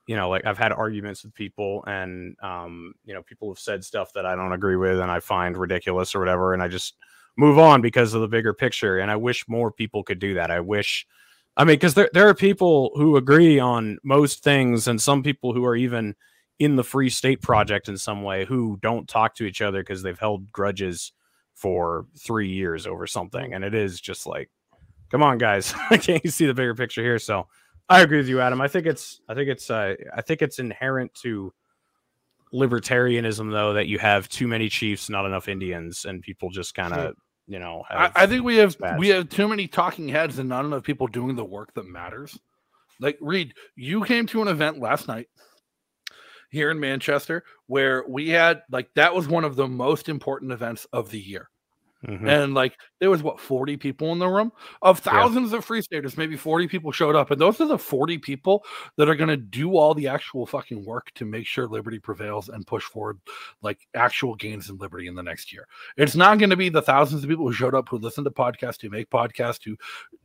you 0.06 0.16
know, 0.16 0.30
like 0.30 0.46
I've 0.46 0.58
had 0.58 0.72
arguments 0.72 1.22
with 1.24 1.34
people, 1.34 1.84
and 1.86 2.36
um, 2.42 2.94
you 3.04 3.14
know, 3.14 3.22
people 3.22 3.50
have 3.50 3.58
said 3.58 3.84
stuff 3.84 4.12
that 4.14 4.26
I 4.26 4.34
don't 4.36 4.52
agree 4.52 4.76
with, 4.76 5.00
and 5.00 5.10
I 5.10 5.20
find 5.20 5.56
ridiculous 5.56 6.14
or 6.14 6.18
whatever, 6.18 6.52
and 6.52 6.62
I 6.62 6.68
just 6.68 6.94
move 7.36 7.58
on 7.58 7.80
because 7.80 8.12
of 8.14 8.20
the 8.20 8.28
bigger 8.28 8.52
picture. 8.54 8.98
And 8.98 9.10
I 9.10 9.16
wish 9.16 9.48
more 9.48 9.70
people 9.70 10.02
could 10.02 10.18
do 10.18 10.34
that. 10.34 10.50
I 10.50 10.60
wish. 10.60 11.06
I 11.56 11.64
mean, 11.64 11.76
because 11.76 11.94
there, 11.94 12.10
there 12.12 12.28
are 12.28 12.34
people 12.34 12.90
who 12.96 13.16
agree 13.16 13.58
on 13.58 13.98
most 14.02 14.42
things, 14.42 14.88
and 14.88 15.00
some 15.00 15.22
people 15.22 15.54
who 15.54 15.64
are 15.64 15.76
even 15.76 16.16
in 16.58 16.76
the 16.76 16.84
Free 16.84 17.10
State 17.10 17.42
Project 17.42 17.88
in 17.88 17.96
some 17.96 18.22
way 18.22 18.44
who 18.44 18.78
don't 18.80 19.08
talk 19.08 19.34
to 19.36 19.44
each 19.44 19.60
other 19.60 19.80
because 19.80 20.02
they've 20.02 20.18
held 20.18 20.50
grudges 20.52 21.12
for 21.54 22.06
three 22.18 22.48
years 22.48 22.86
over 22.86 23.06
something. 23.06 23.54
And 23.54 23.64
it 23.64 23.74
is 23.74 24.00
just 24.00 24.26
like, 24.26 24.50
come 25.10 25.22
on, 25.22 25.38
guys, 25.38 25.72
can't 26.00 26.24
you 26.24 26.30
see 26.30 26.46
the 26.46 26.54
bigger 26.54 26.74
picture 26.74 27.02
here? 27.02 27.18
So 27.18 27.46
I 27.88 28.02
agree 28.02 28.18
with 28.18 28.28
you, 28.28 28.40
Adam. 28.40 28.60
I 28.60 28.68
think 28.68 28.86
it's, 28.86 29.20
I 29.28 29.34
think 29.34 29.48
it's, 29.48 29.70
uh, 29.70 29.94
I 30.14 30.22
think 30.22 30.42
it's 30.42 30.58
inherent 30.58 31.14
to 31.22 31.52
libertarianism, 32.52 33.50
though, 33.52 33.74
that 33.74 33.86
you 33.86 33.98
have 33.98 34.28
too 34.28 34.48
many 34.48 34.68
chiefs, 34.68 35.08
not 35.10 35.26
enough 35.26 35.48
Indians, 35.48 36.04
and 36.04 36.22
people 36.22 36.50
just 36.50 36.74
kind 36.74 36.92
of, 36.92 37.14
you 37.46 37.58
know, 37.58 37.84
I, 37.90 38.10
I 38.14 38.26
think 38.26 38.44
we 38.44 38.56
have 38.56 38.72
spats. 38.72 38.98
we 38.98 39.08
have 39.08 39.28
too 39.28 39.48
many 39.48 39.68
talking 39.68 40.08
heads 40.08 40.38
and 40.38 40.48
not 40.48 40.64
enough 40.64 40.82
people 40.82 41.06
doing 41.06 41.36
the 41.36 41.44
work 41.44 41.74
that 41.74 41.86
matters. 41.86 42.38
Like 43.00 43.18
Reed, 43.20 43.54
you 43.76 44.04
came 44.04 44.26
to 44.28 44.42
an 44.42 44.48
event 44.48 44.78
last 44.78 45.08
night 45.08 45.28
here 46.50 46.70
in 46.70 46.80
Manchester 46.80 47.44
where 47.66 48.04
we 48.08 48.30
had 48.30 48.62
like 48.70 48.88
that 48.94 49.14
was 49.14 49.28
one 49.28 49.44
of 49.44 49.56
the 49.56 49.66
most 49.66 50.08
important 50.08 50.52
events 50.52 50.86
of 50.92 51.10
the 51.10 51.18
year. 51.18 51.50
Mhm. 52.06 52.28
And 52.28 52.54
like 52.54 52.76
there 53.00 53.10
was 53.10 53.22
what 53.22 53.40
40 53.40 53.76
people 53.76 54.12
in 54.12 54.18
the 54.18 54.28
room 54.28 54.52
of 54.82 54.98
thousands 54.98 55.52
of 55.54 55.64
free 55.64 55.80
staters, 55.82 56.16
maybe 56.18 56.36
40 56.36 56.68
people 56.68 56.92
showed 56.92 57.14
up. 57.16 57.30
And 57.30 57.40
those 57.40 57.60
are 57.60 57.66
the 57.66 57.78
40 57.78 58.18
people 58.18 58.64
that 58.96 59.08
are 59.08 59.14
gonna 59.14 59.36
do 59.38 59.76
all 59.76 59.94
the 59.94 60.08
actual 60.08 60.44
fucking 60.46 60.84
work 60.84 61.10
to 61.14 61.24
make 61.24 61.46
sure 61.46 61.66
liberty 61.66 61.98
prevails 61.98 62.48
and 62.50 62.66
push 62.66 62.84
forward 62.84 63.18
like 63.62 63.86
actual 63.94 64.34
gains 64.34 64.68
in 64.68 64.76
liberty 64.78 65.06
in 65.06 65.14
the 65.14 65.22
next 65.22 65.52
year. 65.52 65.66
It's 65.96 66.14
not 66.16 66.38
gonna 66.38 66.56
be 66.56 66.68
the 66.68 66.82
thousands 66.82 67.24
of 67.24 67.30
people 67.30 67.46
who 67.46 67.52
showed 67.54 67.74
up 67.74 67.88
who 67.88 67.98
listen 67.98 68.24
to 68.24 68.30
podcasts, 68.30 68.82
who 68.82 68.90
make 68.90 69.08
podcasts, 69.10 69.64
who 69.64 69.76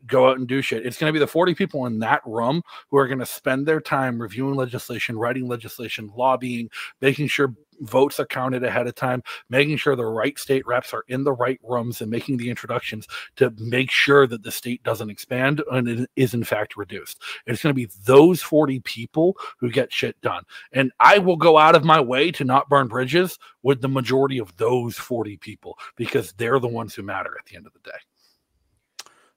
go 0.07 0.30
out 0.30 0.38
and 0.38 0.47
do 0.47 0.61
shit. 0.61 0.85
It's 0.85 0.97
gonna 0.97 1.14
be 1.14 1.19
the 1.19 1.27
40 1.27 1.53
people 1.56 1.85
in 1.85 1.99
that 1.99 2.22
room 2.26 2.61
who 2.89 2.97
are 2.97 3.07
gonna 3.07 3.26
spend 3.26 3.65
their 3.65 3.81
time 3.81 4.22
reviewing 4.22 4.56
legislation, 4.56 5.18
writing 5.18 5.47
legislation, 5.47 6.11
lobbying, 6.15 6.69
making 7.01 7.27
sure 7.27 7.53
votes 7.81 8.19
are 8.19 8.26
counted 8.26 8.64
ahead 8.64 8.88
of 8.88 8.95
time, 8.95 9.23
making 9.49 9.77
sure 9.77 9.95
the 9.95 10.06
right 10.06 10.38
state 10.38 10.65
reps 10.65 10.93
are 10.93 11.03
in 11.07 11.23
the 11.23 11.34
right 11.34 11.60
rooms 11.64 12.01
and 12.01 12.10
making 12.10 12.38
the 12.38 12.49
introductions 12.49 13.07
to 13.35 13.53
make 13.57 13.91
sure 13.91 14.27
that 14.27 14.43
the 14.43 14.51
state 14.51 14.84
doesn't 14.84 15.10
expand 15.10 15.61
and 15.72 15.88
it 15.88 16.10
is 16.15 16.34
in 16.34 16.43
fact 16.43 16.77
reduced. 16.77 17.22
It's 17.45 17.61
going 17.61 17.72
to 17.72 17.88
be 17.88 17.89
those 18.06 18.41
40 18.41 18.80
people 18.81 19.38
who 19.60 19.69
get 19.69 19.91
shit 19.91 20.19
done. 20.22 20.43
And 20.72 20.91
I 20.99 21.19
will 21.19 21.38
go 21.38 21.57
out 21.57 21.76
of 21.76 21.84
my 21.84 21.99
way 21.99 22.31
to 22.31 22.43
not 22.43 22.69
burn 22.69 22.88
bridges 22.88 23.38
with 23.64 23.81
the 23.81 23.89
majority 23.89 24.38
of 24.38 24.56
those 24.57 24.97
40 24.97 25.38
people 25.38 25.77
because 25.95 26.34
they're 26.34 26.60
the 26.60 26.68
ones 26.68 26.93
who 26.93 27.03
matter 27.03 27.35
at 27.39 27.45
the 27.45 27.56
end 27.56 27.68
of 27.68 27.73
the 27.73 27.80
day. 27.80 27.97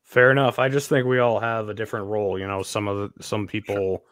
Fair 0.02 0.30
enough. 0.30 0.58
I 0.58 0.68
just 0.68 0.90
think 0.90 1.06
we 1.06 1.20
all 1.20 1.40
have 1.40 1.70
a 1.70 1.74
different 1.74 2.06
role. 2.06 2.38
You 2.38 2.46
know, 2.46 2.62
some 2.62 2.86
of 2.86 2.98
the, 2.98 3.22
some 3.22 3.46
people 3.46 4.04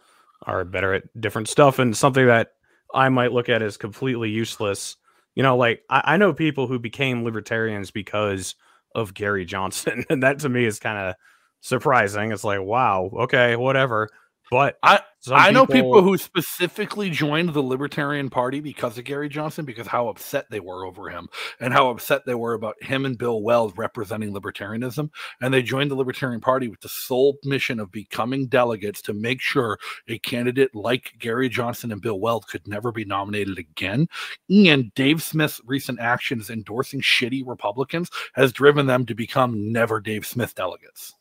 are 0.44 0.64
better 0.64 0.94
at 0.94 1.20
different 1.20 1.46
stuff, 1.46 1.78
and 1.78 1.94
something 1.94 2.26
that 2.26 2.52
I 2.94 3.08
might 3.08 3.32
look 3.32 3.48
at 3.48 3.62
as 3.62 3.76
completely 3.76 4.30
useless 4.30 4.96
You 5.34 5.42
know, 5.42 5.56
like 5.56 5.82
I, 5.90 6.02
I 6.14 6.16
know 6.16 6.32
people 6.34 6.66
who 6.66 6.78
became 6.78 7.24
libertarians 7.24 7.90
because 7.90 8.54
of 8.94 9.14
Gary 9.14 9.44
Johnson, 9.44 10.04
and 10.10 10.22
that 10.22 10.40
to 10.40 10.48
me 10.48 10.64
is 10.64 10.78
kind 10.80 10.98
of 10.98 11.14
surprising. 11.60 12.32
It's 12.32 12.44
like, 12.44 12.60
wow, 12.60 13.10
okay, 13.20 13.56
whatever. 13.56 14.08
But 14.50 14.76
I 14.82 15.00
some 15.22 15.36
I 15.36 15.50
know 15.50 15.66
people 15.66 16.02
who 16.02 16.16
specifically 16.16 17.10
joined 17.10 17.52
the 17.52 17.62
Libertarian 17.62 18.30
Party 18.30 18.60
because 18.60 18.96
of 18.96 19.04
Gary 19.04 19.28
Johnson, 19.28 19.66
because 19.66 19.86
how 19.86 20.08
upset 20.08 20.46
they 20.50 20.60
were 20.60 20.86
over 20.86 21.10
him 21.10 21.28
and 21.60 21.74
how 21.74 21.90
upset 21.90 22.24
they 22.24 22.34
were 22.34 22.54
about 22.54 22.82
him 22.82 23.04
and 23.04 23.18
Bill 23.18 23.42
Weld 23.42 23.76
representing 23.76 24.32
libertarianism. 24.32 25.10
And 25.42 25.52
they 25.52 25.62
joined 25.62 25.90
the 25.90 25.94
Libertarian 25.94 26.40
Party 26.40 26.68
with 26.68 26.80
the 26.80 26.88
sole 26.88 27.36
mission 27.44 27.78
of 27.80 27.92
becoming 27.92 28.46
delegates 28.46 29.02
to 29.02 29.12
make 29.12 29.42
sure 29.42 29.78
a 30.08 30.18
candidate 30.20 30.74
like 30.74 31.12
Gary 31.18 31.50
Johnson 31.50 31.92
and 31.92 32.00
Bill 32.00 32.18
Weld 32.18 32.48
could 32.48 32.66
never 32.66 32.90
be 32.90 33.04
nominated 33.04 33.58
again. 33.58 34.08
And 34.48 34.94
Dave 34.94 35.22
Smith's 35.22 35.60
recent 35.66 36.00
actions 36.00 36.48
endorsing 36.48 37.02
shitty 37.02 37.42
Republicans 37.46 38.10
has 38.34 38.54
driven 38.54 38.86
them 38.86 39.04
to 39.04 39.14
become 39.14 39.70
never 39.70 40.00
Dave 40.00 40.26
Smith 40.26 40.54
delegates. 40.54 41.14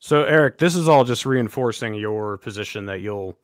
So, 0.00 0.24
Eric, 0.24 0.58
this 0.58 0.76
is 0.76 0.88
all 0.88 1.04
just 1.04 1.26
reinforcing 1.26 1.94
your 1.94 2.38
position 2.38 2.86
that 2.86 3.00
you'll 3.00 3.36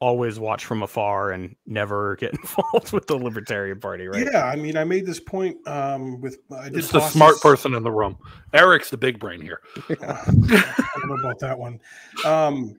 always 0.00 0.40
watch 0.40 0.64
from 0.64 0.82
afar 0.82 1.30
and 1.30 1.54
never 1.64 2.16
get 2.20 2.32
involved 2.34 2.92
with 2.92 3.06
the 3.06 3.16
Libertarian 3.16 3.78
Party, 3.78 4.08
right? 4.08 4.26
Yeah, 4.30 4.46
I 4.46 4.56
mean, 4.56 4.76
I 4.76 4.82
made 4.82 5.06
this 5.06 5.20
point 5.20 5.56
um, 5.68 6.20
with 6.20 6.38
I 6.50 6.64
did 6.64 6.78
It's 6.78 6.88
the 6.90 6.98
tosses- 6.98 7.12
smart 7.14 7.40
person 7.40 7.74
in 7.74 7.84
the 7.84 7.90
room. 7.92 8.18
Eric's 8.52 8.90
the 8.90 8.96
big 8.96 9.20
brain 9.20 9.40
here. 9.40 9.60
I 9.90 10.24
don't 10.26 11.08
know 11.08 11.16
about 11.20 11.38
that 11.38 11.56
one. 11.56 11.78
Um, 12.24 12.76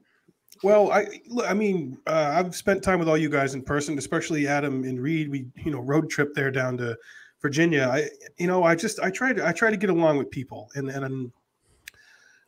well, 0.64 0.92
I 0.92 1.08
I 1.46 1.54
mean, 1.54 1.98
uh, 2.08 2.34
I've 2.36 2.56
spent 2.56 2.84
time 2.84 3.00
with 3.00 3.08
all 3.10 3.18
you 3.18 3.30
guys 3.30 3.54
in 3.54 3.62
person, 3.64 3.98
especially 3.98 4.48
Adam 4.48 4.84
and 4.84 5.02
Reed. 5.02 5.30
We, 5.30 5.46
you 5.64 5.72
know, 5.72 5.80
road 5.80 6.10
trip 6.10 6.34
there 6.34 6.52
down 6.52 6.78
to 6.78 6.98
Virginia. 7.42 7.90
I, 7.92 8.08
you 8.38 8.48
know, 8.48 8.64
I 8.64 8.76
just 8.76 9.00
I 9.02 9.10
try 9.10 9.34
to 9.34 9.46
I 9.46 9.52
try 9.52 9.72
to 9.72 9.78
get 9.78 9.90
along 9.90 10.18
with 10.18 10.30
people, 10.32 10.70
and 10.76 10.90
and 10.90 11.04
I'm, 11.04 11.34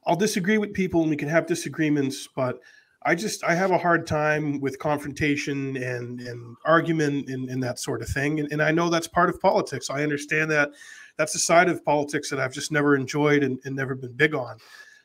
I'll 0.06 0.16
disagree 0.16 0.58
with 0.58 0.74
people, 0.74 1.02
and 1.02 1.10
we 1.10 1.18
can 1.18 1.30
have 1.30 1.48
disagreements, 1.48 2.28
but 2.36 2.60
I 3.06 3.14
just 3.14 3.44
I 3.44 3.54
have 3.54 3.72
a 3.72 3.78
hard 3.78 4.08
time 4.08 4.60
with 4.60 4.80
confrontation 4.80 5.78
and 5.78 6.20
and 6.22 6.58
argument 6.66 7.30
and, 7.30 7.50
and 7.50 7.62
that 7.64 7.80
sort 7.80 8.02
of 8.02 8.08
thing. 8.10 8.40
And, 8.40 8.52
and 8.52 8.62
I 8.62 8.72
know 8.72 8.90
that's 8.90 9.08
part 9.08 9.30
of 9.30 9.40
politics. 9.40 9.90
I 9.90 10.02
understand 10.02 10.50
that 10.52 10.72
that's 11.18 11.36
a 11.36 11.40
side 11.40 11.70
of 11.70 11.86
politics 11.86 12.30
that 12.30 12.40
I've 12.40 12.54
just 12.54 12.72
never 12.72 12.96
enjoyed 12.96 13.44
and, 13.44 13.60
and 13.64 13.76
never 13.76 13.96
been 13.96 14.14
big 14.14 14.34
on. 14.34 14.58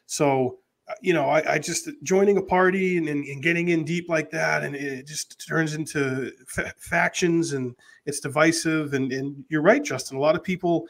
So 0.07 0.59
uh, 0.89 0.95
you 1.03 1.13
know, 1.13 1.29
I, 1.29 1.55
I 1.55 1.59
just 1.59 1.91
joining 2.03 2.39
a 2.39 2.43
party 2.43 2.97
and, 2.97 3.07
and, 3.07 3.43
getting 3.43 3.69
in 3.69 3.85
deep 3.85 4.09
like 4.09 4.31
that, 4.31 4.65
and 4.65 4.75
it 4.75 5.07
just 5.07 5.47
turns 5.47 5.75
into 5.75 6.33
fa- 6.47 6.73
factions 6.79 7.53
and 7.53 7.77
it's 8.07 8.19
divisive. 8.19 8.95
And, 8.95 9.13
and 9.13 9.45
you're 9.51 9.63
right, 9.63 9.85
Justin. 9.85 10.17
A 10.17 10.21
lot 10.21 10.35
of 10.35 10.43
people 10.43 10.89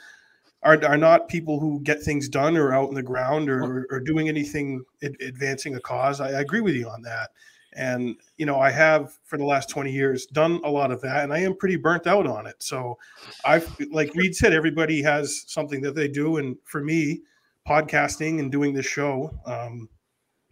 are, 0.62 0.84
are 0.84 0.96
not 0.96 1.28
people 1.28 1.58
who 1.58 1.80
get 1.80 2.02
things 2.02 2.28
done 2.28 2.56
or 2.56 2.72
out 2.72 2.88
in 2.88 2.94
the 2.94 3.02
ground 3.02 3.48
or, 3.48 3.62
or, 3.62 3.86
or 3.90 4.00
doing 4.00 4.28
anything 4.28 4.84
ad- 5.02 5.16
advancing 5.20 5.74
a 5.74 5.80
cause. 5.80 6.20
I, 6.20 6.28
I 6.28 6.40
agree 6.40 6.60
with 6.60 6.74
you 6.74 6.88
on 6.88 7.02
that. 7.02 7.30
And, 7.72 8.16
you 8.36 8.46
know, 8.46 8.58
I 8.58 8.70
have 8.70 9.16
for 9.24 9.38
the 9.38 9.44
last 9.44 9.70
20 9.70 9.92
years 9.92 10.26
done 10.26 10.60
a 10.64 10.70
lot 10.70 10.90
of 10.90 11.00
that 11.02 11.22
and 11.22 11.32
I 11.32 11.38
am 11.38 11.56
pretty 11.56 11.76
burnt 11.76 12.06
out 12.06 12.26
on 12.26 12.46
it. 12.46 12.56
So 12.58 12.98
I've, 13.44 13.74
like 13.90 14.14
Reed 14.14 14.34
said, 14.34 14.52
everybody 14.52 15.02
has 15.02 15.44
something 15.46 15.80
that 15.82 15.94
they 15.94 16.08
do. 16.08 16.38
And 16.38 16.56
for 16.64 16.82
me, 16.82 17.20
podcasting 17.66 18.40
and 18.40 18.50
doing 18.50 18.74
this 18.74 18.86
show 18.86 19.30
um, 19.46 19.88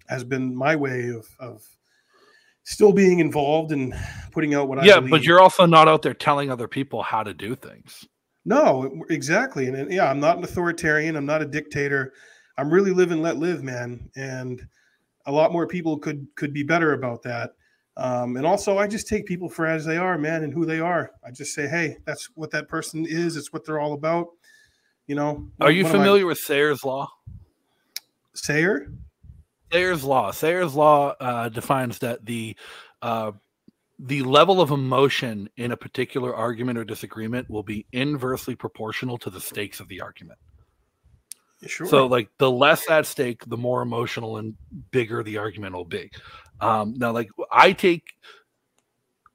has 0.09 0.23
been 0.23 0.55
my 0.55 0.77
way 0.77 1.09
of, 1.09 1.27
of 1.41 1.67
still 2.63 2.93
being 2.93 3.19
involved 3.19 3.73
and 3.73 3.95
putting 4.31 4.55
out 4.55 4.69
what 4.69 4.79
I 4.79 4.85
yeah, 4.85 5.01
but 5.01 5.25
you're 5.25 5.41
also 5.41 5.67
not 5.67 5.89
out 5.89 6.03
there 6.03 6.15
telling 6.15 6.51
other 6.51 6.69
people 6.69 7.03
how 7.03 7.23
to 7.23 7.35
do 7.35 7.57
things. 7.57 8.07
No, 8.49 9.05
exactly. 9.11 9.66
And, 9.66 9.77
and 9.77 9.93
yeah, 9.93 10.11
I'm 10.11 10.20
not 10.20 10.39
an 10.39 10.45
authoritarian. 10.45 11.16
I'm 11.16 11.27
not 11.27 11.43
a 11.43 11.47
dictator. 11.47 12.15
I'm 12.57 12.70
really 12.70 12.93
live 12.93 13.11
and 13.11 13.20
let 13.20 13.37
live, 13.37 13.62
man. 13.62 14.09
And 14.16 14.66
a 15.27 15.33
lot 15.33 15.53
more 15.53 15.66
people 15.66 15.99
could 15.99 16.27
could 16.35 16.55
be 16.55 16.62
better 16.62 16.95
about 16.95 17.23
that. 17.25 17.51
Um, 17.99 18.39
and 18.39 18.47
also, 18.47 18.79
I 18.79 18.87
just 18.87 19.07
take 19.07 19.27
people 19.27 19.51
for 19.51 19.66
as 19.66 19.85
they 19.85 19.99
are, 19.99 20.16
man, 20.16 20.45
and 20.45 20.55
who 20.55 20.65
they 20.65 20.81
are. 20.81 21.11
I 21.23 21.31
just 21.31 21.55
say, 21.55 21.69
hey, 21.69 21.99
that's 22.07 22.31
what 22.37 22.51
that 22.53 22.69
person 22.69 23.05
is. 23.05 23.37
It's 23.37 23.53
what 23.53 23.66
they're 23.66 23.81
all 23.81 23.93
about. 23.93 24.29
You 25.07 25.16
know. 25.16 25.51
Are 25.61 25.70
you 25.70 25.85
one 25.85 25.93
of 25.95 25.99
my- 25.99 26.05
familiar 26.05 26.27
with 26.27 26.39
Sayre's 26.39 26.85
law? 26.85 27.11
Sayre? 28.33 28.91
Sayre's 29.70 30.05
law. 30.05 30.31
Sayre's 30.31 30.75
law 30.75 31.15
uh, 31.20 31.51
defines 31.51 31.99
that 31.99 32.25
the 32.25 32.57
uh, 33.03 33.33
the 33.99 34.23
level 34.23 34.61
of 34.61 34.70
emotion 34.70 35.49
in 35.57 35.73
a 35.73 35.77
particular 35.77 36.35
argument 36.35 36.79
or 36.79 36.85
disagreement 36.85 37.49
will 37.51 37.62
be 37.62 37.87
inversely 37.93 38.55
proportional 38.55 39.19
to 39.19 39.31
the 39.31 39.41
stakes 39.41 39.81
of 39.81 39.89
the 39.89 40.01
argument. 40.01 40.39
Sure. 41.66 41.89
So, 41.89 42.07
like, 42.07 42.31
the 42.39 42.51
less 42.51 42.89
at 42.89 43.07
stake, 43.07 43.45
the 43.47 43.57
more 43.57 43.83
emotional 43.83 44.37
and 44.37 44.55
bigger 44.93 45.25
the 45.25 45.39
argument 45.39 45.75
will 45.75 45.85
be. 45.85 46.11
Um, 46.61 46.95
now, 46.97 47.11
like, 47.11 47.29
I 47.51 47.73
take 47.73 48.05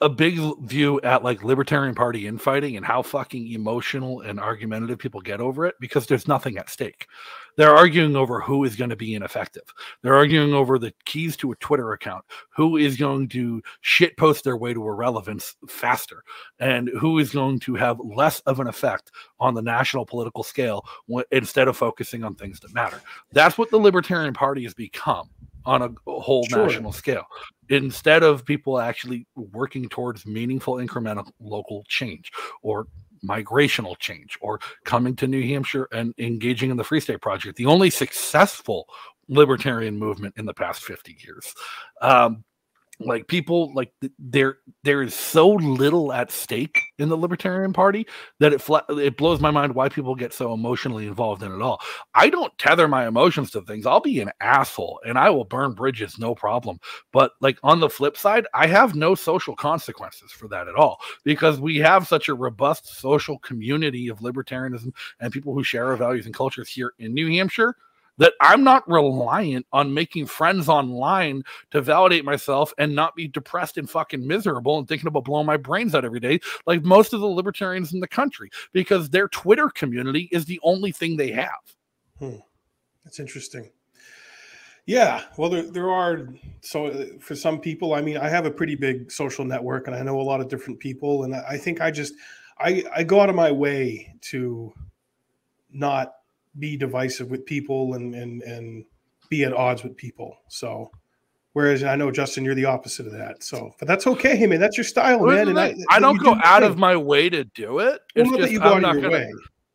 a 0.03 0.09
big 0.09 0.37
view 0.63 0.99
at 1.01 1.23
like 1.23 1.43
libertarian 1.43 1.95
party 1.95 2.27
infighting 2.27 2.75
and 2.75 2.85
how 2.85 3.01
fucking 3.01 3.51
emotional 3.53 4.19
and 4.19 4.37
argumentative 4.37 4.99
people 4.99 5.21
get 5.21 5.39
over 5.39 5.65
it 5.65 5.75
because 5.79 6.05
there's 6.05 6.27
nothing 6.27 6.57
at 6.57 6.69
stake. 6.69 7.07
They're 7.55 7.75
arguing 7.75 8.15
over 8.17 8.41
who 8.41 8.65
is 8.65 8.75
going 8.75 8.89
to 8.89 8.97
be 8.97 9.15
ineffective. 9.15 9.63
They're 10.01 10.15
arguing 10.15 10.53
over 10.53 10.77
the 10.77 10.93
keys 11.05 11.37
to 11.37 11.53
a 11.53 11.55
Twitter 11.55 11.93
account, 11.93 12.25
who 12.49 12.77
is 12.77 12.97
going 12.97 13.29
to 13.29 13.61
shit 13.81 14.17
post 14.17 14.43
their 14.43 14.57
way 14.57 14.73
to 14.73 14.85
irrelevance 14.85 15.55
faster, 15.67 16.23
and 16.59 16.89
who 16.99 17.19
is 17.19 17.31
going 17.31 17.59
to 17.59 17.75
have 17.75 17.99
less 18.03 18.41
of 18.41 18.59
an 18.59 18.67
effect 18.67 19.11
on 19.39 19.53
the 19.53 19.61
national 19.61 20.05
political 20.05 20.43
scale 20.43 20.85
instead 21.31 21.67
of 21.67 21.77
focusing 21.77 22.23
on 22.23 22.35
things 22.35 22.59
that 22.59 22.73
matter. 22.73 22.99
That's 23.31 23.57
what 23.57 23.69
the 23.69 23.77
Libertarian 23.77 24.33
Party 24.33 24.63
has 24.63 24.73
become 24.73 25.29
on 25.65 25.81
a 25.81 25.89
whole 26.19 26.45
Sure. 26.45 26.65
national 26.65 26.91
scale 26.91 27.25
instead 27.69 28.23
of 28.23 28.45
people 28.45 28.79
actually 28.79 29.25
working 29.35 29.87
towards 29.89 30.25
meaningful 30.25 30.75
incremental 30.75 31.29
local 31.39 31.83
change 31.87 32.31
or 32.61 32.87
migrational 33.25 33.97
change 33.99 34.37
or 34.41 34.59
coming 34.83 35.15
to 35.15 35.27
New 35.27 35.41
Hampshire 35.47 35.87
and 35.91 36.13
engaging 36.17 36.69
in 36.71 36.77
the 36.77 36.83
Free 36.83 36.99
State 36.99 37.21
Project, 37.21 37.57
the 37.57 37.65
only 37.65 37.89
successful 37.89 38.87
libertarian 39.29 39.97
movement 39.97 40.33
in 40.37 40.45
the 40.45 40.53
past 40.53 40.83
50 40.83 41.17
years. 41.25 41.53
Um, 42.01 42.43
like 43.05 43.27
people 43.27 43.73
like 43.73 43.91
there 44.19 44.57
there 44.83 45.01
is 45.01 45.13
so 45.13 45.49
little 45.49 46.11
at 46.13 46.31
stake 46.31 46.81
in 46.97 47.09
the 47.09 47.17
libertarian 47.17 47.73
party 47.73 48.05
that 48.39 48.53
it 48.53 48.61
fla- 48.61 48.85
it 48.89 49.17
blows 49.17 49.39
my 49.39 49.51
mind 49.51 49.75
why 49.75 49.89
people 49.89 50.15
get 50.15 50.33
so 50.33 50.53
emotionally 50.53 51.07
involved 51.07 51.43
in 51.43 51.51
it 51.51 51.61
all. 51.61 51.81
I 52.15 52.29
don't 52.29 52.55
tether 52.57 52.87
my 52.87 53.07
emotions 53.07 53.51
to 53.51 53.61
things. 53.61 53.85
I'll 53.85 53.99
be 53.99 54.19
an 54.19 54.31
asshole 54.41 54.99
and 55.05 55.17
i 55.17 55.29
will 55.29 55.45
burn 55.45 55.73
bridges 55.73 56.17
no 56.17 56.35
problem. 56.35 56.79
But 57.11 57.31
like 57.41 57.57
on 57.63 57.79
the 57.79 57.89
flip 57.89 58.17
side 58.17 58.45
i 58.53 58.67
have 58.67 58.95
no 58.95 59.15
social 59.15 59.55
consequences 59.55 60.31
for 60.31 60.47
that 60.49 60.67
at 60.67 60.75
all 60.75 60.99
because 61.23 61.59
we 61.59 61.77
have 61.77 62.07
such 62.07 62.29
a 62.29 62.33
robust 62.33 62.99
social 62.99 63.39
community 63.39 64.07
of 64.07 64.19
libertarianism 64.19 64.93
and 65.19 65.33
people 65.33 65.53
who 65.53 65.63
share 65.63 65.87
our 65.87 65.95
values 65.95 66.25
and 66.25 66.35
cultures 66.35 66.69
here 66.69 66.93
in 66.99 67.13
new 67.13 67.29
hampshire 67.29 67.75
that 68.17 68.33
I'm 68.41 68.63
not 68.63 68.87
reliant 68.89 69.65
on 69.71 69.93
making 69.93 70.27
friends 70.27 70.69
online 70.69 71.43
to 71.71 71.81
validate 71.81 72.25
myself 72.25 72.73
and 72.77 72.95
not 72.95 73.15
be 73.15 73.27
depressed 73.27 73.77
and 73.77 73.89
fucking 73.89 74.25
miserable 74.25 74.77
and 74.77 74.87
thinking 74.87 75.07
about 75.07 75.25
blowing 75.25 75.45
my 75.45 75.57
brains 75.57 75.95
out 75.95 76.05
every 76.05 76.19
day, 76.19 76.39
like 76.65 76.83
most 76.83 77.13
of 77.13 77.21
the 77.21 77.27
libertarians 77.27 77.93
in 77.93 77.99
the 77.99 78.07
country, 78.07 78.49
because 78.71 79.09
their 79.09 79.27
Twitter 79.27 79.69
community 79.69 80.29
is 80.31 80.45
the 80.45 80.59
only 80.63 80.91
thing 80.91 81.17
they 81.17 81.31
have. 81.31 81.49
Hmm. 82.19 82.35
That's 83.03 83.19
interesting. 83.19 83.69
Yeah, 84.85 85.23
well, 85.37 85.49
there, 85.49 85.63
there 85.63 85.89
are 85.89 86.27
so 86.61 86.87
uh, 86.87 87.05
for 87.19 87.35
some 87.35 87.59
people. 87.59 87.93
I 87.93 88.01
mean, 88.01 88.17
I 88.17 88.27
have 88.27 88.45
a 88.45 88.51
pretty 88.51 88.75
big 88.75 89.11
social 89.11 89.45
network, 89.45 89.87
and 89.87 89.95
I 89.95 90.01
know 90.01 90.19
a 90.19 90.21
lot 90.21 90.41
of 90.41 90.49
different 90.49 90.79
people, 90.79 91.23
and 91.23 91.33
I 91.33 91.43
I 91.51 91.57
think 91.57 91.79
I 91.79 91.89
just 91.89 92.13
I 92.59 92.83
I 92.93 93.03
go 93.03 93.21
out 93.21 93.29
of 93.29 93.35
my 93.35 93.49
way 93.49 94.13
to 94.23 94.73
not 95.71 96.15
be 96.59 96.77
divisive 96.77 97.29
with 97.31 97.45
people 97.45 97.95
and 97.95 98.13
and 98.15 98.41
and 98.43 98.85
be 99.29 99.43
at 99.43 99.53
odds 99.53 99.83
with 99.83 99.95
people. 99.97 100.37
So, 100.49 100.91
whereas 101.53 101.83
I 101.83 101.95
know 101.95 102.11
Justin, 102.11 102.43
you're 102.45 102.55
the 102.55 102.65
opposite 102.65 103.05
of 103.07 103.13
that. 103.13 103.43
So, 103.43 103.71
but 103.79 103.87
that's 103.87 104.05
okay, 104.07 104.35
hey 104.35 104.47
man. 104.47 104.59
That's 104.59 104.77
your 104.77 104.83
style, 104.83 105.19
Well, 105.19 105.35
man. 105.35 105.47
And 105.49 105.59
I, 105.59 105.75
I, 105.89 105.99
don't 105.99 106.17
go 106.17 106.35
do 106.35 106.41
out 106.43 106.61
thing. 106.61 106.71
of 106.71 106.77
my 106.77 106.95
way 106.95 107.29
to 107.29 107.43
do 107.43 107.79
it. 107.79 108.01
It's 108.15 108.29
not 108.29 108.37
that 108.37 108.41
just 108.43 108.51
you 108.53 108.59
go 108.59 108.65
I'm 108.73 108.73
out 108.77 108.81
not 108.81 108.95
of 108.97 109.01
your 109.01 109.11
gonna. 109.11 109.23
way. 109.25 109.31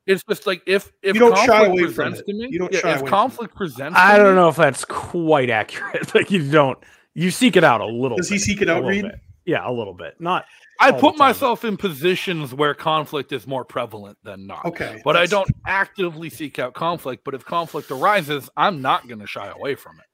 It's 0.07 0.23
just 0.29 0.47
like 0.47 0.63
if 0.67 0.91
if 1.03 1.15
You 1.15 1.21
don't 1.21 1.37
shy 1.37 1.47
conflict 1.47 1.69
away 1.71 1.83
from 1.85 1.95
presents 1.95 2.21
it. 2.21 2.27
to 2.27 2.33
me, 2.35 2.49
You 2.51 2.59
don't 2.59 2.73
yeah, 2.73 2.81
shy 2.81 2.89
if 2.91 3.01
away 3.01 3.01
from 3.01 3.09
conflict 3.09 3.55
presents, 3.55 3.99
I 3.99 4.17
don't 4.17 4.35
know 4.37 4.49
if 4.49 4.57
that's 4.57 4.85
quite 4.85 5.51
accurate. 5.51 6.15
like 6.15 6.31
you 6.31 6.51
don't 6.51 6.79
you 7.15 7.31
seek 7.31 7.57
it 7.57 7.65
out 7.65 7.81
a 7.81 7.87
little. 7.87 8.17
Does 8.17 8.29
he 8.29 8.39
seek 8.39 8.63
it 8.63 8.69
a 8.69 8.73
out, 8.73 8.85
little 8.85 8.91
Reed? 8.91 9.03
bit. 9.05 9.15
Yeah, 9.45 9.69
a 9.69 9.73
little 9.73 9.95
bit. 9.95 10.15
Not. 10.21 10.45
I 10.81 10.93
put 10.93 11.17
myself 11.17 11.65
in 11.65 11.77
positions 11.77 12.55
where 12.55 12.75
conflict 12.75 13.33
is 13.33 13.47
more 13.47 13.65
prevalent 13.65 14.19
than 14.23 14.47
not. 14.47 14.65
Okay, 14.65 15.01
But 15.05 15.17
I 15.17 15.27
don't 15.27 15.51
actively 15.67 16.31
seek 16.31 16.59
out 16.59 16.75
conflict. 16.75 17.25
But 17.25 17.35
if 17.35 17.45
conflict 17.45 17.91
arises, 17.91 18.49
I'm 18.57 18.81
not 18.81 19.09
going 19.09 19.21
to 19.21 19.27
shy 19.27 19.49
away 19.49 19.75
from 19.75 19.99
it. 19.99 20.05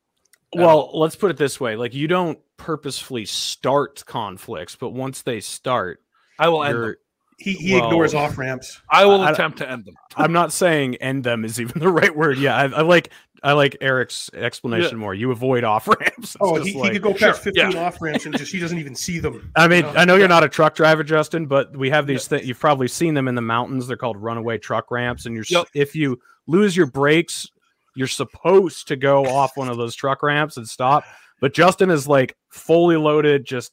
Well, 0.59 0.91
let's 0.95 1.17
put 1.17 1.31
it 1.31 1.37
this 1.37 1.61
way: 1.61 1.77
like 1.77 1.95
you 1.95 2.07
don't 2.07 2.39
purposefully 2.57 3.25
start 3.25 4.05
conflicts, 4.07 4.77
but 4.77 4.91
once 4.91 5.23
they 5.23 5.41
start, 5.41 6.01
I 6.39 6.49
will 6.49 6.65
end. 6.65 6.97
He, 7.39 7.55
he 7.55 7.75
Well, 7.75 7.87
ignores 7.87 8.15
off 8.15 8.39
ramps. 8.39 8.81
I 8.89 9.05
will 9.05 9.23
I- 9.23 9.33
attempt 9.33 9.59
to 9.59 9.71
end 9.71 9.85
them. 9.85 9.95
I'm 10.17 10.33
not 10.33 10.53
saying 10.53 10.97
end 10.97 11.25
them 11.25 11.45
is 11.45 11.61
even 11.61 11.81
the 11.81 11.91
right 11.91 12.15
word. 12.15 12.39
Yeah, 12.39 12.57
I, 12.57 12.65
I 12.65 12.83
like 12.83 13.11
I 13.45 13.53
like 13.53 13.77
Eric's 13.83 14.31
explanation 14.33 14.97
more. 14.97 15.13
You 15.13 15.31
avoid 15.31 15.65
off 15.65 15.87
ramps. 16.01 16.35
Oh, 16.41 16.55
he, 16.63 16.73
he 16.73 16.91
could 16.91 17.03
go 17.03 17.13
past 17.13 17.43
15 17.43 17.73
yeah. 17.73 17.87
off 17.87 18.01
ramps 18.01 18.25
and 18.25 18.37
just 18.39 18.51
he 18.51 18.59
doesn't 18.59 18.79
even 18.79 18.95
see 18.95 19.19
them. 19.19 19.53
I 19.55 19.69
mean, 19.69 19.85
you 19.85 19.93
know? 19.93 19.99
I 19.99 20.05
know 20.07 20.17
you're 20.17 20.29
not 20.29 20.43
a 20.43 20.49
truck 20.49 20.75
driver, 20.75 21.05
Justin, 21.05 21.45
but 21.45 21.77
we 21.77 21.91
have 21.91 22.07
these 22.07 22.27
things. 22.27 22.47
You've 22.47 22.59
probably 22.59 22.89
seen 22.89 23.13
them 23.13 23.29
in 23.29 23.35
the 23.35 23.43
mountains. 23.43 23.87
They're 23.87 23.99
called 23.99 24.17
runaway 24.17 24.57
truck 24.57 24.91
ramps, 24.91 25.27
and 25.27 25.35
you're 25.35 25.45
s 25.45 25.67
if 25.75 25.95
you 25.95 26.19
lose 26.47 26.75
your 26.75 26.87
brakes, 26.87 27.47
you're 27.95 28.09
supposed 28.09 28.89
to 28.89 28.97
go 28.97 29.27
off 29.27 29.59
one 29.59 29.69
of 29.69 29.77
those 29.77 29.95
truck 29.95 30.23
ramps 30.23 30.57
and 30.57 30.67
stop. 30.67 31.05
But 31.41 31.53
Justin 31.53 31.91
is 31.91 32.09
like 32.09 32.37
fully 32.49 32.97
loaded, 32.97 33.45
just 33.45 33.73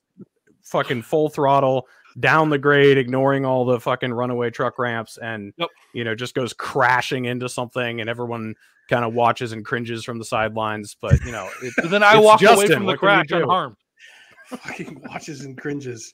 fucking 0.64 1.02
full 1.04 1.30
throttle 1.30 1.88
down 2.20 2.50
the 2.50 2.58
grade, 2.58 2.98
ignoring 2.98 3.46
all 3.46 3.66
the 3.66 3.80
fucking 3.80 4.14
runaway 4.14 4.50
truck 4.50 4.78
ramps, 4.80 5.18
and 5.18 5.54
you 5.94 6.04
know 6.04 6.16
just 6.16 6.36
goes 6.36 6.54
crashing 6.54 7.26
into 7.26 7.50
something, 7.50 8.02
and 8.02 8.10
everyone 8.10 8.56
kind 8.90 9.06
of 9.06 9.14
watches 9.14 9.52
and 9.54 9.66
cringes 9.66 10.04
from 10.04 10.18
the 10.18 10.26
sidelines. 10.26 10.96
But 11.00 11.24
you 11.26 11.32
know, 11.32 11.50
it, 11.62 11.74
And 11.78 11.90
then 11.90 12.04
I 12.04 12.18
it's 12.18 12.26
walk 12.26 12.42
away 12.42 12.68
from 12.68 12.84
the 12.86 12.94
What 12.94 13.00
crash 13.00 13.28
do? 13.28 13.38
unharmed. 13.38 13.78
fucking 14.52 15.02
watches 15.10 15.46
and 15.46 15.58
cringes. 15.58 16.14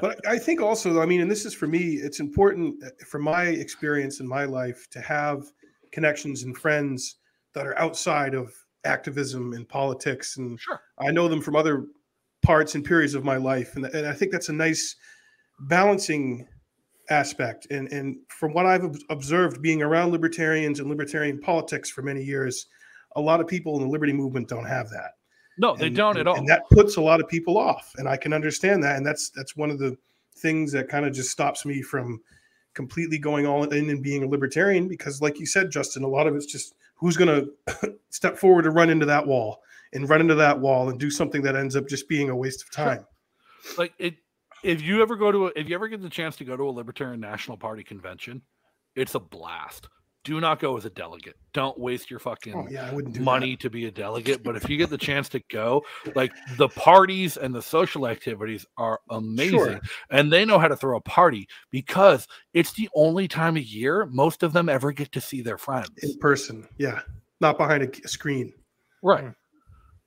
But 0.00 0.24
I 0.26 0.38
think 0.38 0.60
also, 0.60 1.00
I 1.00 1.06
mean, 1.06 1.20
and 1.20 1.30
this 1.30 1.44
is 1.44 1.52
for 1.52 1.66
me, 1.66 1.94
it's 1.94 2.20
important 2.20 2.82
uh, 2.84 2.90
from 3.04 3.22
my 3.22 3.44
experience 3.44 4.20
in 4.20 4.28
my 4.28 4.44
life 4.44 4.88
to 4.90 5.00
have 5.00 5.50
connections 5.90 6.44
and 6.44 6.56
friends 6.56 7.16
that 7.54 7.66
are 7.66 7.76
outside 7.78 8.34
of 8.34 8.54
activism 8.84 9.52
and 9.52 9.68
politics. 9.68 10.36
And 10.36 10.58
I 10.98 11.10
know 11.10 11.26
them 11.26 11.40
from 11.40 11.56
other 11.56 11.86
parts 12.42 12.76
and 12.76 12.84
periods 12.84 13.14
of 13.14 13.24
my 13.24 13.36
life. 13.36 13.74
And, 13.74 13.84
and 13.86 14.06
I 14.06 14.12
think 14.12 14.30
that's 14.30 14.48
a 14.48 14.52
nice 14.52 14.94
balancing 15.68 16.46
aspect. 17.10 17.66
And, 17.70 17.90
and 17.92 18.16
from 18.28 18.52
what 18.52 18.66
I've 18.66 18.96
observed 19.10 19.60
being 19.62 19.82
around 19.82 20.12
libertarians 20.12 20.80
and 20.80 20.88
libertarian 20.88 21.40
politics 21.40 21.90
for 21.90 22.02
many 22.02 22.22
years, 22.22 22.66
a 23.16 23.20
lot 23.20 23.40
of 23.40 23.46
people 23.46 23.76
in 23.76 23.82
the 23.82 23.88
liberty 23.88 24.12
movement 24.12 24.48
don't 24.48 24.64
have 24.64 24.88
that 24.90 25.12
No, 25.58 25.76
they 25.76 25.88
and- 25.88 25.96
don't 25.96 26.10
and- 26.16 26.20
at 26.20 26.26
all. 26.26 26.36
and 26.36 26.48
that 26.48 26.62
puts 26.70 26.96
a 26.96 27.00
lot 27.02 27.20
of 27.20 27.28
people 27.28 27.58
off 27.58 27.92
and 27.98 28.08
i 28.08 28.16
can 28.16 28.32
understand 28.32 28.82
that 28.84 28.96
and 28.96 29.04
that's 29.04 29.28
that's 29.30 29.54
one 29.54 29.70
of 29.70 29.78
the 29.78 29.98
things 30.36 30.72
that 30.72 30.88
kind 30.88 31.04
of 31.04 31.12
just 31.12 31.30
stops 31.30 31.66
me 31.66 31.82
from 31.82 32.22
completely 32.72 33.18
going 33.18 33.44
all 33.46 33.64
in 33.64 33.90
and 33.90 34.02
being 34.02 34.22
a 34.24 34.26
libertarian 34.26 34.88
because 34.88 35.20
like 35.20 35.38
you 35.38 35.44
said 35.44 35.70
justin 35.70 36.04
a 36.04 36.08
lot 36.08 36.26
of 36.26 36.34
it's 36.34 36.46
just 36.46 36.74
who's 36.94 37.18
going 37.18 37.28
to 37.66 37.94
step 38.08 38.38
forward 38.38 38.62
to 38.62 38.70
run 38.70 38.88
into 38.88 39.04
that 39.04 39.26
wall 39.26 39.60
and 39.92 40.08
run 40.08 40.22
into 40.22 40.34
that 40.34 40.58
wall 40.58 40.88
and 40.88 40.98
do 40.98 41.10
something 41.10 41.42
that 41.42 41.54
ends 41.54 41.76
up 41.76 41.86
just 41.86 42.08
being 42.08 42.30
a 42.30 42.34
waste 42.36 42.62
of 42.62 42.70
time 42.70 43.04
like 43.76 43.92
it 43.98 44.14
if 44.62 44.82
you 44.82 45.02
ever 45.02 45.16
go 45.16 45.32
to 45.32 45.46
a, 45.46 45.52
if 45.56 45.68
you 45.68 45.74
ever 45.74 45.88
get 45.88 46.02
the 46.02 46.08
chance 46.10 46.36
to 46.36 46.44
go 46.44 46.56
to 46.56 46.62
a 46.64 46.70
libertarian 46.70 47.20
national 47.20 47.56
party 47.56 47.82
convention 47.82 48.42
it's 48.94 49.14
a 49.14 49.20
blast. 49.20 49.88
Do 50.24 50.38
not 50.40 50.60
go 50.60 50.76
as 50.76 50.84
a 50.84 50.90
delegate. 50.90 51.34
Don't 51.52 51.76
waste 51.80 52.08
your 52.08 52.20
fucking 52.20 52.54
Oh, 52.54 52.66
yeah, 52.70 52.88
I 52.88 52.94
wouldn't 52.94 53.14
do 53.14 53.20
money 53.22 53.56
to 53.56 53.68
be 53.68 53.86
a 53.86 53.90
delegate 53.90 54.44
but 54.44 54.54
if 54.54 54.68
you 54.70 54.76
get 54.76 54.88
the 54.88 54.98
chance 54.98 55.28
to 55.30 55.40
go 55.50 55.82
like 56.14 56.30
the 56.58 56.68
parties 56.68 57.36
and 57.36 57.52
the 57.52 57.62
social 57.62 58.06
activities 58.06 58.64
are 58.78 59.00
amazing 59.10 59.58
Sure. 59.58 59.80
and 60.10 60.32
they 60.32 60.44
know 60.44 60.60
how 60.60 60.68
to 60.68 60.76
throw 60.76 60.96
a 60.96 61.00
party 61.00 61.48
because 61.72 62.28
it's 62.54 62.72
the 62.74 62.88
only 62.94 63.26
time 63.26 63.56
of 63.56 63.64
year 63.64 64.06
most 64.12 64.44
of 64.44 64.52
them 64.52 64.68
ever 64.68 64.92
get 64.92 65.10
to 65.12 65.20
see 65.20 65.42
their 65.42 65.58
friends. 65.58 65.90
In 66.02 66.16
person 66.18 66.68
yeah. 66.78 67.00
Not 67.40 67.58
behind 67.58 67.82
a 67.82 68.08
screen. 68.08 68.52
Right. 69.02 69.24
Hmm. 69.24 69.30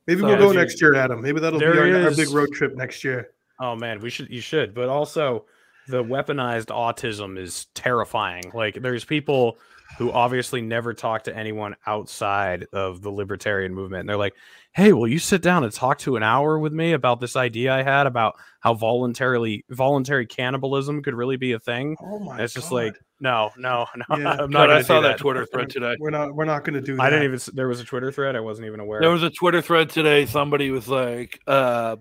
Maybe 0.08 0.22
So 0.22 0.28
we'll 0.28 0.38
go 0.38 0.52
next 0.54 0.80
year 0.80 0.96
adam. 0.96 1.22
Maybe 1.22 1.42
that'll 1.42 1.60
be 1.60 1.66
our, 1.66 2.06
our 2.06 2.16
big 2.16 2.30
road 2.30 2.54
trip 2.54 2.76
next 2.76 3.04
year 3.04 3.32
Oh 3.60 3.76
man, 3.76 4.00
we 4.00 4.10
should 4.10 4.30
you 4.30 4.42
should, 4.42 4.74
but 4.74 4.90
also 4.90 5.46
the 5.88 6.04
weaponized 6.04 6.68
autism 6.68 7.38
is 7.38 7.68
terrifying. 7.76 8.44
Like 8.54 8.82
there's 8.82 9.06
people 9.06 9.58
who 10.00 10.12
obviously 10.12 10.62
never 10.62 10.94
talk 10.94 11.24
to 11.24 11.38
anyone 11.38 11.76
outside 11.86 12.66
of 12.74 13.02
the 13.04 13.10
libertarian 13.12 13.74
movement. 13.74 14.02
And 14.02 14.10
they're 14.10 14.18
like, 14.18 14.34
"Hey, 14.74 14.92
will 14.94 15.08
you 15.08 15.20
sit 15.20 15.42
down 15.44 15.64
and 15.64 15.72
talk 15.72 16.00
to 16.00 16.16
an 16.18 16.24
hour 16.24 16.58
with 16.58 16.74
me 16.74 16.94
about 16.94 17.20
this 17.22 17.36
idea 17.36 17.72
I 17.74 17.84
had 17.84 18.08
about 18.08 18.36
how 18.62 18.74
voluntarily 18.74 19.64
voluntary 19.70 20.26
cannibalism 20.26 21.04
could 21.04 21.14
really 21.14 21.38
be 21.38 21.52
a 21.54 21.60
thing?" 21.60 21.96
Oh 22.02 22.20
my 22.20 22.34
And 22.34 22.42
it's 22.42 22.54
just 22.56 22.72
God. 22.72 22.76
like, 22.76 22.96
"No, 23.20 23.52
no, 23.58 23.86
no. 24.10 24.18
Yeah. 24.18 24.38
I'm 24.40 24.50
God, 24.50 24.72
I 24.72 24.82
saw 24.82 25.02
do 25.02 25.08
that 25.08 25.20
Twitter 25.20 25.46
thread 25.52 25.70
today. 25.70 25.96
we're 26.00 26.10
not 26.10 26.34
we're 26.34 26.46
not 26.46 26.66
going 26.66 26.74
to 26.74 26.82
do 26.82 26.96
that 26.96 27.04
I 27.04 27.10
didn't 27.12 27.26
even 27.26 27.40
there 27.54 27.68
was 27.68 27.80
a 27.80 27.86
Twitter 27.86 28.12
thread. 28.12 28.36
I 28.36 28.40
wasn't 28.40 28.66
even 28.68 28.80
aware. 28.80 29.00
There 29.02 29.12
was 29.12 29.24
a 29.24 29.30
Twitter 29.30 29.62
thread 29.62 29.92
today. 29.92 30.26
Somebody 30.26 30.72
was 30.72 30.88
like, 30.88 31.40
uh, 31.46 31.98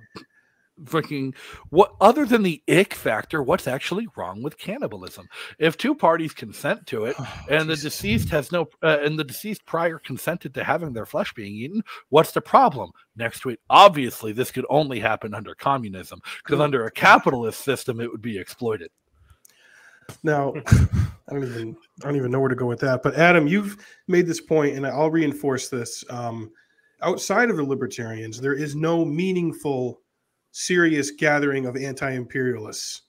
freaking, 0.83 1.35
what 1.71 1.95
other 2.01 2.27
than 2.27 2.43
the 2.43 2.63
ick 2.69 2.95
factor, 2.95 3.43
what's 3.43 3.69
actually 3.69 4.09
wrong 4.17 4.43
with 4.43 4.59
cannibalism? 4.59 5.29
If 5.59 5.77
two 5.77 5.95
parties 5.95 6.33
consent 6.33 6.87
to 6.89 7.05
it 7.05 7.17
Oh, 7.25 7.41
and 7.49 7.69
the 7.69 7.77
deceased 7.77 8.29
has 8.31 8.51
no, 8.51 8.69
uh, 8.83 8.99
and 9.03 9.19
the 9.19 9.25
deceased 9.25 9.65
prior 9.67 9.99
consented 9.99 10.55
to 10.55 10.65
having 10.65 10.93
their 10.93 11.07
flesh 11.07 11.33
being 11.35 11.55
eaten, 11.55 11.83
what's 12.09 12.33
the 12.33 12.41
problem? 12.41 12.91
Next 13.17 13.41
tweet, 13.41 13.61
obviously, 13.71 14.33
this 14.33 14.51
could 14.51 14.67
only 14.69 15.01
happen 15.01 15.35
under 15.35 15.55
communism 15.55 16.21
because 16.43 16.61
under 16.61 16.87
a 16.87 16.91
capitalist 16.91 17.61
system, 17.61 18.01
it 18.01 18.11
would 18.11 18.23
be 18.23 18.39
exploited. 18.39 18.91
Now, 20.23 20.53
I 20.67 21.33
don't 21.33 21.45
even 21.45 21.77
I 22.03 22.07
don't 22.07 22.17
even 22.17 22.31
know 22.31 22.41
where 22.41 22.49
to 22.49 22.55
go 22.55 22.67
with 22.67 22.81
that. 22.81 23.03
But 23.03 23.15
Adam, 23.15 23.47
you've 23.47 23.77
made 24.09 24.27
this 24.27 24.41
point, 24.41 24.77
and 24.77 24.87
I'll 24.87 25.11
reinforce 25.11 25.69
this. 25.69 26.05
Um, 26.11 26.51
outside 27.03 27.51
of 27.51 27.57
the 27.57 27.65
libertarians, 27.65 28.41
there 28.41 28.55
is 28.55 28.75
no 28.75 29.05
meaningful, 29.05 30.01
serious 30.55 31.11
gathering 31.11 31.67
of 31.67 31.77
anti-imperialists 31.77 33.03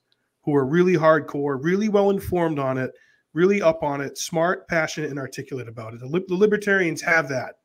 who 0.43 0.55
are 0.55 0.65
really 0.65 0.95
hardcore, 0.95 1.63
really 1.63 1.89
well 1.89 2.09
informed 2.09 2.57
on 2.57 2.77
it, 2.77 2.91
really 3.33 3.61
up 3.61 3.83
on 3.83 4.01
it, 4.01 4.17
smart, 4.17 4.67
passionate, 4.67 5.11
and 5.11 5.19
articulate 5.19 5.67
about 5.67 5.93
it. 5.93 5.99
The, 5.99 6.07
lib- 6.07 6.27
the 6.27 6.35
libertarians 6.35 7.03
have 7.03 7.29
that, 7.29 7.59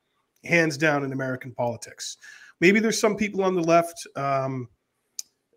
hands 0.44 0.76
down, 0.76 1.02
in 1.02 1.12
American 1.12 1.52
politics. 1.52 2.18
Maybe 2.60 2.78
there's 2.78 3.00
some 3.00 3.16
people 3.16 3.42
on 3.42 3.54
the 3.54 3.62
left. 3.62 4.06
Um, 4.16 4.68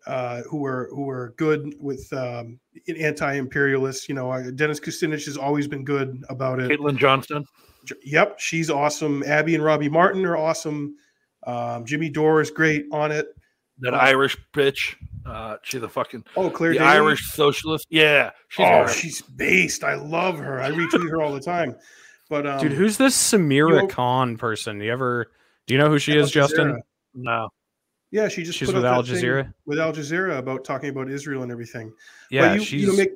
uh, 0.06 0.42
who 0.42 0.66
are 0.66 0.90
who 0.90 1.08
are 1.08 1.32
good 1.38 1.74
with 1.80 2.12
um, 2.12 2.60
anti-imperialists. 3.00 4.06
You 4.06 4.14
know, 4.14 4.30
uh, 4.30 4.50
Dennis 4.50 4.78
Kucinich 4.78 5.24
has 5.24 5.38
always 5.38 5.66
been 5.66 5.82
good 5.82 6.22
about 6.28 6.60
it. 6.60 6.70
Caitlin 6.70 6.98
Johnstone. 6.98 7.46
Yep, 8.04 8.38
she's 8.38 8.68
awesome. 8.68 9.22
Abby 9.22 9.54
and 9.54 9.64
Robbie 9.64 9.88
Martin 9.88 10.26
are 10.26 10.36
awesome. 10.36 10.96
Um, 11.46 11.86
Jimmy 11.86 12.10
Dore 12.10 12.42
is 12.42 12.50
great 12.50 12.84
on 12.92 13.12
it. 13.12 13.28
That 13.84 13.94
Irish 13.94 14.36
bitch, 14.52 14.96
uh, 15.26 15.56
she's 15.62 15.82
a 15.82 15.88
fucking 15.88 16.24
Oh, 16.36 16.50
Clare 16.50 16.72
the 16.72 16.78
Daly? 16.78 16.90
Irish 16.90 17.30
socialist. 17.32 17.86
Yeah, 17.90 18.30
she's 18.48 18.66
oh, 18.66 18.84
great. 18.84 18.96
she's 18.96 19.22
based. 19.22 19.84
I 19.84 19.94
love 19.94 20.38
her. 20.38 20.60
I 20.60 20.70
retweet 20.70 21.08
her 21.10 21.22
all 21.22 21.32
the 21.32 21.40
time. 21.40 21.76
But 22.30 22.46
um, 22.46 22.60
Dude, 22.60 22.72
who's 22.72 22.96
this 22.96 23.16
Samira 23.16 23.82
you- 23.82 23.88
Khan 23.88 24.36
person? 24.36 24.80
You 24.80 24.92
ever 24.92 25.30
do 25.66 25.74
you 25.74 25.78
know 25.78 25.88
who 25.88 25.98
she 25.98 26.12
Al 26.12 26.24
is, 26.24 26.30
Justin? 26.30 26.80
No. 27.14 27.48
Yeah, 28.10 28.28
she 28.28 28.44
just 28.44 28.58
She's 28.58 28.68
put 28.68 28.76
with 28.76 28.84
up 28.84 28.94
Al 28.94 29.02
Jazeera? 29.02 29.52
with 29.66 29.78
Al 29.78 29.92
Jazeera 29.92 30.38
about 30.38 30.64
talking 30.64 30.88
about 30.90 31.10
Israel 31.10 31.42
and 31.42 31.50
everything. 31.50 31.92
Yeah, 32.30 32.54
but 32.56 32.70
you, 32.70 32.78
you 32.78 32.86
know, 32.86 32.96
make 32.96 33.10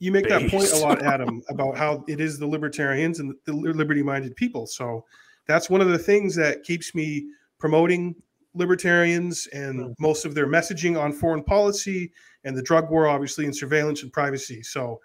you 0.00 0.10
make 0.10 0.28
that 0.28 0.50
point 0.50 0.72
a 0.72 0.76
lot, 0.76 1.02
Adam, 1.04 1.42
about 1.48 1.76
how 1.76 2.04
it 2.08 2.20
is 2.20 2.38
the 2.38 2.46
libertarians 2.46 3.20
and 3.20 3.34
the 3.44 3.52
liberty-minded 3.52 4.34
people. 4.34 4.66
So 4.66 5.04
that's 5.46 5.70
one 5.70 5.80
of 5.80 5.88
the 5.88 5.98
things 5.98 6.34
that 6.36 6.64
keeps 6.64 6.94
me 6.94 7.28
promoting 7.58 8.16
libertarians 8.54 9.46
and 9.52 9.94
most 9.98 10.24
of 10.24 10.34
their 10.34 10.46
messaging 10.46 11.00
on 11.00 11.12
foreign 11.12 11.42
policy 11.42 12.12
and 12.44 12.56
the 12.56 12.62
drug 12.62 12.90
war, 12.90 13.06
obviously, 13.06 13.44
and 13.44 13.54
surveillance 13.54 14.02
and 14.02 14.12
privacy. 14.12 14.62
So 14.62 15.00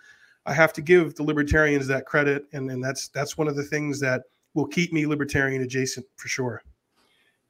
I 0.45 0.53
have 0.53 0.73
to 0.73 0.81
give 0.81 1.15
the 1.15 1.23
libertarians 1.23 1.87
that 1.87 2.05
credit, 2.05 2.45
and, 2.53 2.69
and 2.69 2.83
that's 2.83 3.07
that's 3.09 3.37
one 3.37 3.47
of 3.47 3.55
the 3.55 3.63
things 3.63 3.99
that 4.01 4.23
will 4.53 4.67
keep 4.67 4.93
me 4.93 5.05
libertarian 5.05 5.61
adjacent 5.61 6.05
for 6.15 6.27
sure. 6.27 6.61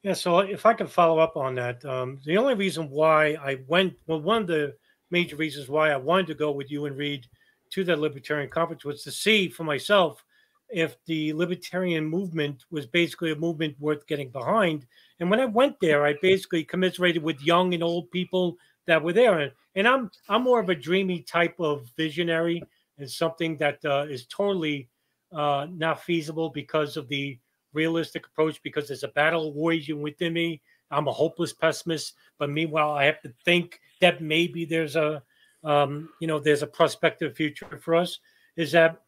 Yeah, 0.03 0.13
so 0.13 0.39
if 0.39 0.65
I 0.65 0.73
can 0.73 0.87
follow 0.87 1.17
up 1.19 1.35
on 1.35 1.55
that, 1.55 1.83
um, 1.83 2.19
the 2.25 2.37
only 2.37 2.53
reason 2.53 2.89
why 2.89 3.37
I 3.41 3.57
went, 3.67 3.95
well, 4.05 4.21
one 4.21 4.43
of 4.43 4.47
the 4.47 4.75
major 5.09 5.35
reasons 5.35 5.67
why 5.67 5.91
I 5.91 5.97
wanted 5.97 6.27
to 6.27 6.35
go 6.35 6.51
with 6.51 6.69
you 6.69 6.85
and 6.85 6.95
Reed 6.95 7.25
to 7.71 7.83
the 7.83 7.97
Libertarian 7.97 8.49
Conference 8.49 8.85
was 8.85 9.03
to 9.03 9.11
see 9.11 9.49
for 9.49 9.63
myself 9.63 10.23
if 10.69 10.95
the 11.05 11.33
Libertarian 11.33 12.05
movement 12.05 12.65
was 12.69 12.85
basically 12.85 13.31
a 13.31 13.35
movement 13.35 13.75
worth 13.79 14.05
getting 14.07 14.29
behind. 14.29 14.85
And 15.19 15.29
when 15.29 15.39
I 15.39 15.45
went 15.45 15.79
there, 15.79 16.05
I 16.05 16.15
basically 16.21 16.63
commiserated 16.63 17.23
with 17.23 17.41
young 17.41 17.73
and 17.73 17.83
old 17.83 18.11
people 18.11 18.57
that 18.87 19.01
were 19.01 19.13
there. 19.13 19.39
And, 19.39 19.51
and 19.75 19.87
I'm 19.87 20.11
I'm 20.29 20.43
more 20.43 20.59
of 20.59 20.69
a 20.69 20.75
dreamy 20.75 21.21
type 21.21 21.55
of 21.59 21.89
visionary 21.97 22.63
and 22.97 23.09
something 23.09 23.57
that 23.57 23.83
uh, 23.85 24.05
is 24.09 24.25
totally 24.25 24.89
uh, 25.31 25.67
not 25.71 26.03
feasible 26.03 26.49
because 26.49 26.97
of 26.97 27.07
the 27.07 27.37
realistic 27.73 28.25
approach 28.25 28.61
because 28.63 28.87
there's 28.87 29.03
a 29.03 29.09
battle 29.09 29.49
of 29.49 29.55
waging 29.55 30.01
within 30.01 30.33
me. 30.33 30.61
I'm 30.91 31.07
a 31.07 31.11
hopeless 31.11 31.51
pessimist, 31.51 32.13
but 32.39 32.49
meanwhile, 32.49 32.91
I 32.91 33.05
have 33.05 33.21
to 33.23 33.33
think 33.43 33.79
that 34.01 34.21
maybe 34.21 34.65
there's 34.65 34.95
a, 34.95 35.21
um, 35.63 36.09
you 36.21 36.27
know, 36.27 36.39
there's 36.39 36.61
a 36.61 36.67
prospective 36.67 37.35
future 37.35 37.79
for 37.81 37.95
us. 37.95 38.19
Is 38.55 38.71
that, 38.71 39.01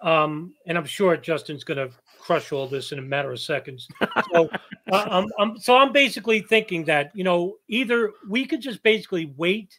um, 0.00 0.54
and 0.66 0.78
I'm 0.78 0.84
sure 0.84 1.16
Justin's 1.16 1.64
going 1.64 1.88
to 1.88 1.94
crush 2.18 2.52
all 2.52 2.66
this 2.66 2.92
in 2.92 2.98
a 2.98 3.02
matter 3.02 3.32
of 3.32 3.40
seconds. 3.40 3.88
So, 4.32 4.48
uh, 4.92 5.06
I'm, 5.10 5.26
I'm, 5.38 5.58
so 5.58 5.76
I'm 5.76 5.92
basically 5.92 6.40
thinking 6.40 6.84
that 6.84 7.10
you 7.14 7.24
know 7.24 7.56
either 7.68 8.12
we 8.28 8.46
could 8.46 8.60
just 8.60 8.82
basically 8.82 9.32
wait 9.36 9.78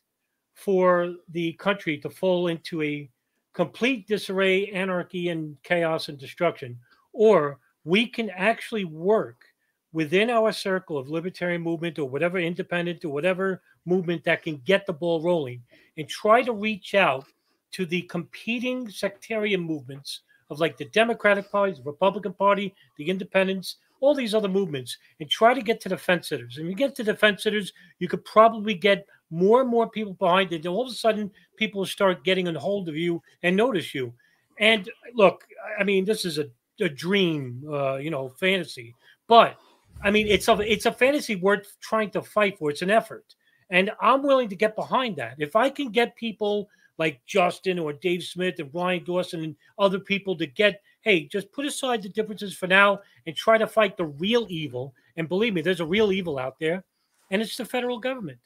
for 0.54 1.16
the 1.30 1.54
country 1.54 1.98
to 2.00 2.10
fall 2.10 2.48
into 2.48 2.82
a 2.82 3.10
complete 3.54 4.08
disarray, 4.08 4.68
anarchy, 4.72 5.30
and 5.30 5.56
chaos 5.64 6.10
and 6.10 6.18
destruction, 6.18 6.78
or 7.14 7.60
we 7.86 8.06
can 8.06 8.30
actually 8.32 8.86
work 8.86 9.46
within 9.92 10.30
our 10.30 10.52
circle 10.52 10.98
of 10.98 11.10
libertarian 11.10 11.62
movement 11.62 11.98
or 11.98 12.08
whatever 12.08 12.38
independent 12.38 13.04
or 13.04 13.10
whatever 13.10 13.62
movement 13.86 14.24
that 14.24 14.44
can 14.44 14.58
get 14.66 14.86
the 14.86 14.94
ball 14.94 15.22
rolling 15.22 15.64
and 15.98 16.08
try 16.08 16.42
to 16.42 16.54
reach 16.54 16.94
out 16.94 17.26
to 17.72 17.86
the 17.86 18.02
competing 18.04 18.90
sectarian 18.90 19.62
movements 19.62 20.22
of 20.50 20.60
like 20.60 20.78
the 20.78 20.86
Democratic 20.86 21.52
Party, 21.52 21.74
the 21.74 21.84
Republican 21.84 22.34
Party, 22.34 22.74
the 22.98 23.10
Independents, 23.10 23.78
all 24.02 24.16
these 24.16 24.34
other 24.34 24.48
movements, 24.48 24.98
and 25.20 25.30
try 25.30 25.54
to 25.54 25.62
get 25.62 25.80
to 25.82 25.90
the 25.90 25.98
fence 25.98 26.30
sitters. 26.30 26.58
And 26.58 26.68
you 26.68 26.76
get 26.76 26.96
to 26.96 27.04
the 27.04 27.16
fence 27.16 27.44
sitters, 27.44 27.74
you 28.00 28.08
could 28.08 28.24
probably 28.26 28.74
get 28.74 29.06
more 29.30 29.62
and 29.62 29.70
more 29.70 29.90
people 29.90 30.14
behind 30.14 30.52
it. 30.54 30.66
And 30.66 30.68
all 30.68 30.86
of 30.86 30.92
a 30.92 30.96
sudden, 30.96 31.32
people 31.58 31.86
start 31.86 32.24
getting 32.24 32.48
a 32.48 32.60
hold 32.60 32.90
of 32.90 32.96
you 32.96 33.22
and 33.44 33.56
notice 33.56 33.94
you. 33.94 34.14
And 34.60 34.90
look, 35.14 35.46
I 35.80 35.84
mean, 35.84 36.06
this 36.06 36.26
is 36.26 36.38
a, 36.38 36.48
a 36.82 36.90
dream, 36.90 37.64
uh, 37.72 37.98
you 37.98 38.10
know, 38.10 38.30
fantasy, 38.30 38.96
but 39.28 39.58
I 40.02 40.12
mean, 40.12 40.28
it's 40.28 40.48
a 40.48 40.60
it's 40.60 40.86
a 40.86 40.92
fantasy 40.92 41.36
worth 41.36 41.76
trying 41.82 42.10
to 42.12 42.22
fight 42.22 42.58
for. 42.58 42.70
It's 42.70 42.82
an 42.82 42.90
effort, 42.90 43.36
and 43.70 43.92
I'm 44.02 44.24
willing 44.24 44.50
to 44.50 44.56
get 44.56 44.76
behind 44.76 45.18
that. 45.18 45.36
If 45.40 45.56
I 45.56 45.70
can 45.70 45.92
get 45.92 46.16
people 46.16 46.70
like 47.00 47.22
Justin 47.26 47.80
or 47.80 47.94
Dave 47.94 48.24
Smith 48.24 48.60
and 48.60 48.72
Brian 48.72 49.04
Dawson 49.04 49.44
and 49.44 49.56
other 49.80 50.00
people 50.00 50.38
to 50.38 50.46
get, 50.46 50.82
hey, 51.02 51.26
just 51.26 51.52
put 51.52 51.66
aside 51.66 52.04
the 52.04 52.10
differences 52.10 52.54
for 52.56 52.68
now 52.68 53.00
and 53.26 53.36
try 53.36 53.58
to 53.58 53.66
fight 53.66 53.98
the 53.98 54.06
real 54.06 54.46
evil. 54.50 54.94
And 55.16 55.28
believe 55.28 55.54
me, 55.54 55.62
there's 55.62 55.80
a 55.80 55.86
real 55.86 56.12
evil 56.12 56.38
out 56.38 56.60
there, 56.60 56.84
and 57.32 57.42
it's 57.42 57.58
the 57.58 57.66
federal 57.66 58.00
government. 58.00 58.38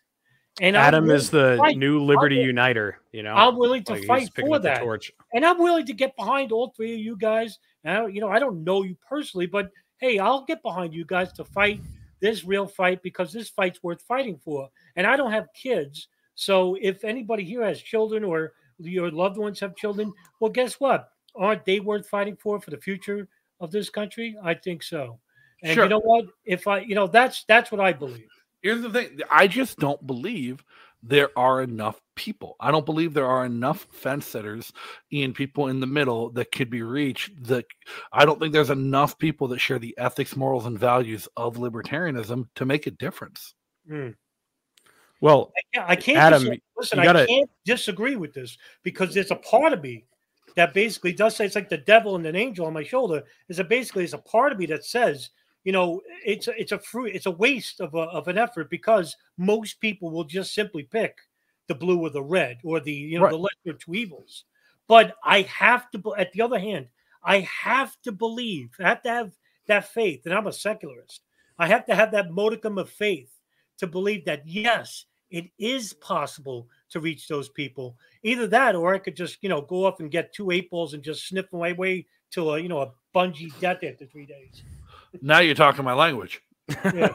And 0.61 0.77
Adam 0.77 1.09
is 1.09 1.31
the 1.31 1.55
new 1.75 1.99
I'm 1.99 2.05
Liberty 2.05 2.35
Uniter. 2.35 2.99
You 3.11 3.23
know, 3.23 3.33
I'm 3.33 3.57
willing 3.57 3.83
to 3.85 3.93
Like, 3.93 4.05
fight 4.05 4.29
for 4.39 4.59
that, 4.59 4.81
torch. 4.81 5.11
and 5.33 5.43
I'm 5.43 5.57
willing 5.57 5.87
to 5.87 5.93
get 5.93 6.15
behind 6.15 6.51
all 6.51 6.69
three 6.69 6.93
of 6.93 6.99
you 6.99 7.17
guys. 7.17 7.57
Now, 7.83 8.05
you 8.05 8.21
know, 8.21 8.29
I 8.29 8.37
don't 8.37 8.63
know 8.63 8.83
you 8.83 8.95
personally, 9.09 9.47
but 9.47 9.71
hey, 9.97 10.19
I'll 10.19 10.45
get 10.45 10.61
behind 10.61 10.93
you 10.93 11.05
guys 11.05 11.33
to 11.33 11.43
fight 11.43 11.81
this 12.19 12.43
real 12.43 12.67
fight 12.67 13.01
because 13.01 13.33
this 13.33 13.49
fight's 13.49 13.81
worth 13.81 14.01
fighting 14.03 14.37
for. 14.37 14.69
And 14.95 15.07
I 15.07 15.17
don't 15.17 15.31
have 15.31 15.47
kids, 15.55 16.07
so 16.35 16.77
if 16.81 17.03
anybody 17.03 17.43
here 17.43 17.63
has 17.63 17.81
children 17.81 18.23
or 18.23 18.53
your 18.79 19.11
loved 19.11 19.37
ones 19.37 19.59
have 19.59 19.75
children, 19.75 20.13
well, 20.39 20.51
guess 20.51 20.79
what? 20.79 21.09
Aren't 21.35 21.65
they 21.65 21.79
worth 21.79 22.07
fighting 22.07 22.35
for 22.35 22.59
for 22.59 22.71
the 22.71 22.77
future 22.77 23.27
of 23.59 23.71
this 23.71 23.89
country? 23.89 24.35
I 24.43 24.53
think 24.53 24.83
so. 24.83 25.19
And 25.63 25.73
Sure. 25.73 25.83
you 25.83 25.89
know 25.89 26.01
what? 26.01 26.25
If 26.45 26.67
I, 26.67 26.79
you 26.79 26.95
know, 26.95 27.07
that's 27.07 27.45
that's 27.45 27.71
what 27.71 27.81
I 27.81 27.93
believe. 27.93 28.29
Here's 28.61 28.81
the 28.81 28.89
thing. 28.89 29.19
I 29.29 29.47
just 29.47 29.77
don't 29.77 30.05
believe 30.05 30.63
there 31.01 31.37
are 31.37 31.61
enough 31.61 31.99
people. 32.15 32.55
I 32.61 32.71
don't 32.71 32.85
believe 32.85 33.13
there 33.13 33.27
are 33.27 33.45
enough 33.45 33.87
fence 33.91 34.25
sitters 34.25 34.71
and 35.11 35.35
people 35.35 35.67
in 35.67 35.81
the 35.81 35.87
middle 35.87 36.29
that 36.31 36.51
could 36.51 36.69
be 36.69 36.81
reached. 36.81 37.43
That 37.43 37.65
I 38.11 38.25
don't 38.25 38.39
think 38.39 38.53
there's 38.53 38.69
enough 38.69 39.17
people 39.17 39.49
that 39.49 39.59
share 39.59 39.79
the 39.79 39.97
ethics, 39.97 40.35
morals, 40.35 40.65
and 40.65 40.79
values 40.79 41.27
of 41.35 41.57
libertarianism 41.57 42.47
to 42.55 42.65
make 42.65 42.87
a 42.87 42.91
difference. 42.91 43.53
Mm. 43.89 44.15
Well, 45.23 45.53
Yeah, 45.73 45.85
I 45.87 45.95
can't. 45.95 46.17
Adam, 46.17 46.43
dis- 46.43 46.59
listen, 46.77 47.01
gotta- 47.01 47.23
I 47.23 47.25
can't 47.27 47.49
disagree 47.63 48.17
with 48.17 48.33
this 48.33 48.57
because 48.83 49.13
there's 49.13 49.31
a 49.31 49.37
part 49.37 49.71
of 49.71 49.81
me 49.81 50.03
that 50.57 50.73
basically 50.73 51.13
does 51.13 51.35
say 51.35 51.45
it's 51.45 51.55
like 51.55 51.69
the 51.69 51.77
devil 51.77 52.17
and 52.17 52.25
an 52.25 52.35
angel 52.35 52.65
on 52.65 52.73
my 52.73 52.83
shoulder. 52.83 53.23
Is 53.47 53.55
that 53.57 53.69
basically 53.69 54.03
it's 54.03 54.11
a 54.11 54.17
part 54.17 54.51
of 54.51 54.59
me 54.59 54.65
that 54.65 54.83
says, 54.83 55.29
you 55.63 55.71
know, 55.71 56.01
it's 56.25 56.49
a, 56.49 56.59
it's 56.59 56.73
a 56.73 56.79
fruit, 56.79 57.15
it's 57.15 57.25
a 57.25 57.31
waste 57.31 57.79
of 57.79 57.93
a, 57.95 57.99
of 57.99 58.27
an 58.27 58.37
effort 58.37 58.69
because 58.69 59.15
most 59.37 59.79
people 59.79 60.11
will 60.11 60.25
just 60.25 60.53
simply 60.53 60.83
pick 60.83 61.15
the 61.67 61.75
blue 61.75 62.01
or 62.01 62.09
the 62.09 62.21
red 62.21 62.57
or 62.65 62.81
the 62.81 62.91
you 62.91 63.17
know 63.17 63.23
Right. 63.23 63.31
the 63.31 63.37
lesser 63.37 63.77
two 63.79 63.93
evils. 63.95 64.43
But 64.89 65.15
I 65.23 65.43
have 65.43 65.89
to. 65.91 66.15
At 66.17 66.33
the 66.33 66.41
other 66.41 66.59
hand, 66.59 66.87
I 67.23 67.39
have 67.63 67.95
to 68.01 68.11
believe. 68.11 68.71
I 68.77 68.89
have 68.89 69.01
to 69.03 69.09
have 69.09 69.31
that 69.67 69.87
faith, 69.87 70.25
and 70.25 70.33
I'm 70.33 70.47
a 70.47 70.51
secularist. 70.51 71.21
I 71.57 71.67
have 71.67 71.85
to 71.85 71.95
have 71.95 72.11
that 72.11 72.29
modicum 72.31 72.77
of 72.77 72.89
faith 72.89 73.31
to 73.77 73.87
believe 73.87 74.25
that 74.25 74.45
yes, 74.45 75.05
it 75.33 75.49
is 75.57 75.93
possible 75.93 76.69
to 76.91 76.99
reach 76.99 77.27
those 77.27 77.49
people. 77.49 77.97
Either 78.21 78.45
that, 78.47 78.75
or 78.75 78.93
I 78.93 78.99
could 78.99 79.15
just 79.15 79.39
you 79.41 79.49
know 79.49 79.61
go 79.61 79.85
off 79.85 79.99
and 79.99 80.11
get 80.11 80.31
two 80.31 80.51
eight 80.51 80.69
balls 80.69 80.93
and 80.93 81.03
just 81.03 81.27
sniff 81.27 81.47
my 81.51 81.73
way 81.73 82.05
to 82.31 82.51
a 82.51 82.59
you 82.59 82.69
know 82.69 82.81
a 82.81 82.91
bungee 83.13 83.51
death 83.59 83.83
after 83.83 84.05
three 84.05 84.27
days. 84.27 84.61
Now 85.21 85.39
you're 85.39 85.55
talking 85.55 85.83
my 85.83 85.93
language. 85.93 86.41
Yeah. 86.69 87.11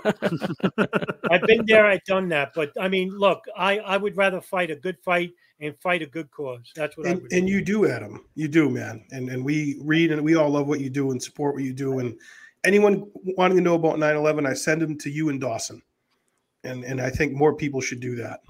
I've 1.31 1.43
been 1.43 1.65
there, 1.66 1.86
I've 1.86 2.05
done 2.05 2.28
that, 2.28 2.53
but 2.55 2.70
I 2.78 2.89
mean, 2.89 3.11
look, 3.11 3.45
I 3.57 3.78
I 3.78 3.97
would 3.97 4.16
rather 4.16 4.40
fight 4.40 4.70
a 4.70 4.77
good 4.77 4.99
fight 5.05 5.32
and 5.61 5.74
fight 5.81 6.03
a 6.03 6.07
good 6.07 6.31
cause. 6.31 6.70
That's 6.74 6.97
what 6.97 7.07
I 7.07 7.15
would. 7.15 7.32
and 7.32 7.49
you 7.49 7.62
do 7.65 7.86
adam 7.86 8.24
you 8.35 8.49
do 8.49 8.69
man 8.69 9.05
and 9.12 9.28
and 9.28 9.45
we 9.45 9.78
read 9.81 10.12
and 10.12 10.23
we 10.24 10.35
all 10.35 10.51
love 10.51 10.66
what 10.66 10.81
you 10.81 10.90
do 10.90 11.12
and 11.12 11.23
support 11.23 11.55
what 11.55 11.65
you 11.65 11.73
do 11.73 12.01
and 12.01 12.16
anyone 12.65 13.11
wanting 13.36 13.57
to 13.57 13.62
know 13.62 13.74
about 13.74 13.97
9-11 13.97 14.47
i 14.47 14.53
send 14.53 14.82
them 14.82 14.99
to 14.99 15.11
you 15.11 15.28
and 15.31 15.40
dawson 15.40 15.81
and 16.64 16.85
and 16.85 17.01
i 17.01 17.10
think 17.10 17.32
more 17.32 17.55
people 17.55 17.80
should 17.80 18.01
do 18.01 18.14
that 18.14 18.40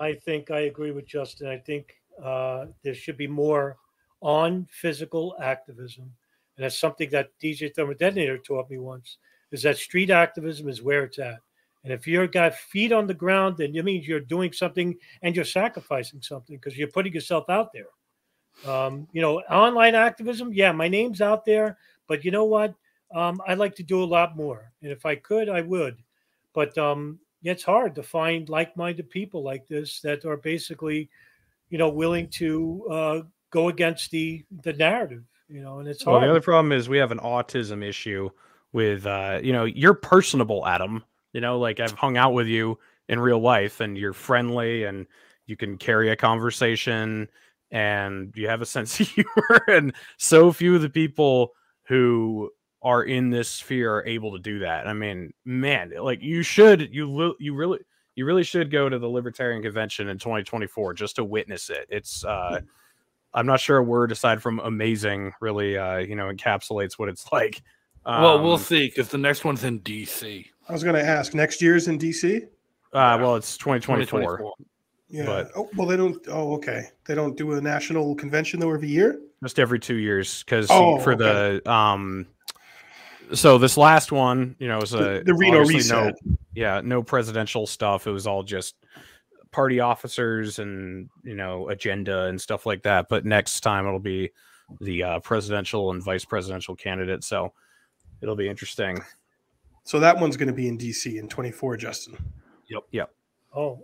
I 0.00 0.14
think 0.14 0.50
I 0.50 0.60
agree 0.60 0.92
with 0.92 1.06
Justin. 1.06 1.48
I 1.48 1.58
think 1.58 1.94
uh, 2.22 2.66
there 2.82 2.94
should 2.94 3.16
be 3.16 3.26
more 3.26 3.76
on 4.20 4.66
physical 4.70 5.36
activism. 5.40 6.04
And 6.56 6.64
that's 6.64 6.78
something 6.78 7.10
that 7.10 7.30
DJ 7.42 7.74
Thermodetonator 7.74 8.42
taught 8.42 8.70
me 8.70 8.78
once, 8.78 9.18
is 9.52 9.62
that 9.62 9.76
street 9.76 10.10
activism 10.10 10.68
is 10.68 10.82
where 10.82 11.04
it's 11.04 11.18
at. 11.18 11.40
And 11.84 11.92
if 11.92 12.06
you're 12.06 12.26
got 12.26 12.54
feet 12.54 12.92
on 12.92 13.06
the 13.06 13.14
ground, 13.14 13.56
then 13.58 13.74
it 13.74 13.84
means 13.84 14.06
you're 14.06 14.20
doing 14.20 14.52
something 14.52 14.96
and 15.22 15.34
you're 15.34 15.44
sacrificing 15.44 16.20
something 16.20 16.56
because 16.56 16.76
you're 16.76 16.88
putting 16.88 17.12
yourself 17.12 17.48
out 17.48 17.72
there. 17.72 17.86
Um, 18.66 19.06
you 19.12 19.22
know, 19.22 19.40
online 19.42 19.94
activism, 19.94 20.52
yeah, 20.52 20.72
my 20.72 20.88
name's 20.88 21.20
out 21.20 21.44
there, 21.44 21.78
but 22.08 22.24
you 22.24 22.32
know 22.32 22.44
what? 22.44 22.74
Um, 23.14 23.40
I'd 23.46 23.58
like 23.58 23.76
to 23.76 23.84
do 23.84 24.02
a 24.02 24.04
lot 24.04 24.36
more. 24.36 24.72
And 24.82 24.90
if 24.90 25.06
I 25.06 25.14
could, 25.14 25.48
I 25.48 25.60
would. 25.60 25.96
But 26.52 26.76
um, 26.76 27.20
it's 27.42 27.62
hard 27.62 27.94
to 27.94 28.02
find 28.02 28.48
like-minded 28.48 29.10
people 29.10 29.42
like 29.42 29.66
this 29.68 30.00
that 30.00 30.24
are 30.24 30.36
basically, 30.36 31.08
you 31.70 31.78
know, 31.78 31.88
willing 31.88 32.28
to 32.28 32.86
uh, 32.90 33.20
go 33.50 33.68
against 33.68 34.10
the 34.10 34.44
the 34.62 34.72
narrative. 34.72 35.24
You 35.48 35.62
know, 35.62 35.78
and 35.78 35.88
it's 35.88 36.04
Well, 36.04 36.20
the 36.20 36.28
other 36.28 36.40
problem 36.40 36.72
is 36.72 36.88
we 36.88 36.98
have 36.98 37.12
an 37.12 37.20
autism 37.20 37.82
issue 37.82 38.28
with, 38.72 39.06
uh, 39.06 39.40
you 39.42 39.52
know, 39.52 39.64
you're 39.64 39.94
personable, 39.94 40.66
Adam. 40.66 41.04
You 41.32 41.40
know, 41.40 41.58
like 41.58 41.80
I've 41.80 41.92
hung 41.92 42.16
out 42.16 42.34
with 42.34 42.46
you 42.46 42.78
in 43.08 43.18
real 43.20 43.40
life, 43.40 43.80
and 43.80 43.96
you're 43.96 44.12
friendly, 44.12 44.84
and 44.84 45.06
you 45.46 45.56
can 45.56 45.78
carry 45.78 46.10
a 46.10 46.16
conversation, 46.16 47.30
and 47.70 48.32
you 48.36 48.48
have 48.48 48.60
a 48.60 48.66
sense 48.66 49.00
of 49.00 49.08
humor. 49.10 49.64
And 49.68 49.94
so 50.18 50.52
few 50.52 50.74
of 50.74 50.82
the 50.82 50.90
people 50.90 51.52
who 51.84 52.50
are 52.82 53.02
in 53.02 53.30
this 53.30 53.48
sphere 53.48 53.92
are 53.96 54.06
able 54.06 54.32
to 54.32 54.38
do 54.38 54.60
that. 54.60 54.86
I 54.86 54.92
mean, 54.92 55.32
man, 55.44 55.92
like 56.00 56.22
you 56.22 56.42
should, 56.42 56.92
you 56.94 57.10
li- 57.10 57.34
you 57.40 57.54
really, 57.54 57.80
you 58.14 58.24
really 58.24 58.44
should 58.44 58.70
go 58.70 58.88
to 58.88 58.98
the 58.98 59.08
Libertarian 59.08 59.62
Convention 59.62 60.08
in 60.08 60.18
2024 60.18 60.94
just 60.94 61.16
to 61.16 61.24
witness 61.24 61.70
it. 61.70 61.86
It's, 61.88 62.24
uh, 62.24 62.60
I'm 63.34 63.46
not 63.46 63.60
sure 63.60 63.78
a 63.78 63.82
word 63.82 64.12
aside 64.12 64.40
from 64.42 64.58
amazing 64.60 65.32
really, 65.40 65.76
uh, 65.76 65.98
you 65.98 66.16
know, 66.16 66.32
encapsulates 66.32 66.98
what 66.98 67.08
it's 67.08 67.26
like. 67.32 67.62
well, 68.06 68.42
we'll 68.42 68.52
Um, 68.54 68.58
see 68.60 68.86
because 68.88 69.08
the 69.08 69.18
next 69.18 69.44
one's 69.44 69.64
in 69.64 69.80
DC. 69.80 70.46
i 70.68 70.72
was 70.72 70.82
going 70.84 70.94
to 70.96 71.02
ask 71.04 71.34
next 71.34 71.60
year's 71.60 71.88
in 71.88 71.98
dc 71.98 72.42
Uh, 72.92 73.18
well, 73.20 73.34
it's 73.36 73.56
2024. 73.58 74.20
2024. 74.38 74.52
yeah 75.10 75.24
But- 75.26 75.50
oh, 75.56 75.68
well 75.76 75.86
they 75.86 75.96
don't 75.96 76.18
oh 76.28 76.54
okay 76.54 76.84
they 77.06 77.14
don't 77.14 77.36
do 77.36 77.52
a 77.54 77.60
national 77.60 78.14
convention 78.14 78.60
though 78.60 78.72
every 78.72 78.88
year 78.88 79.20
just 79.42 79.58
every 79.58 79.78
two 79.80 79.96
years 79.96 80.42
because 80.42 80.66
Oh, 80.70 80.98
for 80.98 81.14
the 81.16 81.60
um 81.70 82.26
so 83.34 83.58
this 83.58 83.76
last 83.76 84.12
one 84.12 84.56
you 84.58 84.68
know 84.68 84.78
was 84.78 84.94
a 84.94 84.96
The- 84.98 85.22
the 85.26 85.34
Reno 85.34 85.60
obviously 85.62 85.94
no 85.94 86.02
reset. 86.06 86.14
yeah 86.54 86.80
no 86.84 87.02
presidential 87.02 87.66
stuff 87.66 88.06
it 88.06 88.10
was 88.10 88.26
all 88.26 88.42
just 88.42 88.76
party 89.50 89.80
officers 89.80 90.58
and 90.58 91.08
you 91.24 91.34
know 91.34 91.68
agenda 91.68 92.24
and 92.24 92.40
stuff 92.40 92.66
like 92.66 92.82
that 92.84 93.08
but 93.08 93.24
next 93.24 93.60
time 93.60 93.86
it'll 93.86 93.98
be 93.98 94.30
the 94.80 95.02
uh, 95.02 95.20
presidential 95.20 95.90
and 95.90 96.02
vice 96.04 96.24
presidential 96.24 96.74
candidate 96.76 97.24
so 97.24 97.52
it'll 98.22 98.36
be 98.36 98.48
interesting 98.48 98.98
so 99.84 99.98
that 100.00 100.18
one's 100.18 100.36
going 100.36 100.48
to 100.48 100.52
be 100.54 100.68
in 100.68 100.76
dc 100.76 101.18
in 101.18 101.28
24 101.28 101.76
justin 101.76 102.16
Yep. 102.70 102.82
Yep. 102.92 103.10
Oh, 103.56 103.82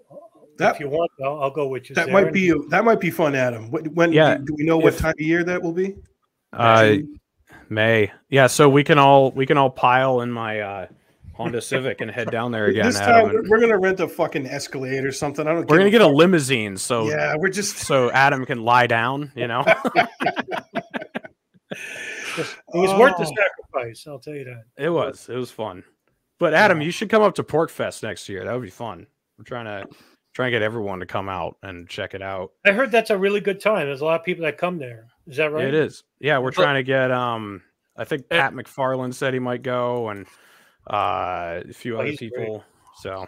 That- 0.59 0.75
if 0.75 0.81
you 0.81 0.89
want, 0.91 1.11
I'll, 1.25 1.45
I'll 1.45 1.51
go 1.51 1.69
with 1.69 1.89
you. 1.89 1.95
that 1.95 2.07
there. 2.07 2.13
might 2.13 2.33
be 2.35 2.53
that 2.69 2.85
might 2.85 3.01
be 3.01 3.11
fun 3.11 3.35
adam 3.35 3.71
What- 3.71 3.89
when 3.89 4.13
Yeah, 4.13 4.37
do, 4.37 4.45
do 4.45 4.55
we 4.59 4.65
know 4.65 4.77
what 4.77 4.97
time 4.99 5.15
of 5.19 5.21
year 5.21 5.43
that 5.45 5.63
will 5.63 5.73
be 5.73 5.97
uh 6.53 6.97
may 7.75 8.11
yeah 8.31 8.47
so 8.47 8.69
we 8.69 8.83
can 8.85 8.99
all 8.99 9.31
we 9.33 9.45
can 9.47 9.59
all 9.59 9.71
pile 9.71 10.21
in 10.21 10.31
my 10.33 10.61
uh 10.61 10.87
honda 11.35 11.61
civic 11.61 12.01
and 12.01 12.11
head 12.11 12.31
down 12.31 12.53
there 12.53 12.67
again 12.67 12.87
this 12.87 12.97
Adam, 12.97 13.27
time 13.27 13.35
we're, 13.35 13.49
we're 13.51 13.61
gonna 13.61 13.79
rent 13.79 13.99
a 14.01 14.07
fucking 14.09 14.47
escalade 14.47 15.05
or 15.05 15.11
something 15.13 15.47
i 15.49 15.53
don't 15.53 15.69
We're 15.69 15.79
gonna 15.79 15.91
get 15.91 16.01
a 16.01 16.07
limousine, 16.07 16.77
so 16.77 17.09
Yeah, 17.09 17.35
we're 17.37 17.49
just- 17.49 17.77
so 17.89 18.11
Adam 18.13 18.47
can 18.47 18.63
lie 18.65 18.87
down. 18.87 19.33
You 19.35 19.49
know, 19.49 19.65
It 22.37 22.47
was 22.79 22.93
worth 22.99 23.17
the 23.17 23.25
Oh. 23.25 23.33
sacrifice. 23.37 24.07
I'll 24.09 24.19
tell 24.19 24.35
you 24.35 24.45
that. 24.45 24.65
it 24.77 24.91
was 24.91 25.29
it 25.29 25.37
was 25.37 25.51
fun. 25.51 25.85
But 26.41 26.53
Adam, 26.55 26.81
you 26.81 26.91
should 26.91 27.09
come 27.09 27.23
up 27.23 27.35
to 27.37 27.45
PorcFest 27.45 28.03
next 28.03 28.29
year. 28.29 28.45
That 28.45 28.53
would 28.53 28.63
be 28.63 28.71
fun. 28.71 29.07
We're 29.39 29.45
trying 29.45 29.67
to 29.67 29.87
try 30.35 30.47
and 30.47 30.53
get 30.53 30.63
everyone 30.63 30.99
to 31.01 31.07
come 31.07 31.29
out 31.29 31.57
and 31.63 31.89
check 31.89 32.13
it 32.15 32.23
out. 32.23 32.51
I 32.67 32.73
heard 32.73 32.91
that's 32.91 33.11
a 33.11 33.17
really 33.19 33.41
good 33.41 33.61
time. 33.61 33.87
There's 33.87 34.01
a 34.01 34.05
lot 34.05 34.19
of 34.21 34.25
people 34.27 34.45
that 34.45 34.59
come 34.59 34.79
there. 34.79 35.07
Is 35.27 35.37
that 35.39 35.53
right? 35.53 35.65
It 35.67 35.75
is. 35.75 36.05
Yeah, 36.21 36.39
we're 36.39 36.51
But- 36.51 36.63
trying 36.63 36.77
to 36.77 36.83
get. 36.83 37.11
Um, 37.11 37.63
I 37.97 38.05
think 38.05 38.29
Pat 38.29 38.53
McFarland 38.53 39.15
said 39.15 39.33
he 39.35 39.41
might 39.41 39.63
go, 39.63 40.09
and 40.09 40.27
uh, 40.91 41.63
a 41.69 41.73
few 41.73 41.97
Oh, 41.97 42.01
other 42.01 42.09
he's 42.11 42.19
great. 42.19 42.33
people. 42.35 42.65
So 42.99 43.27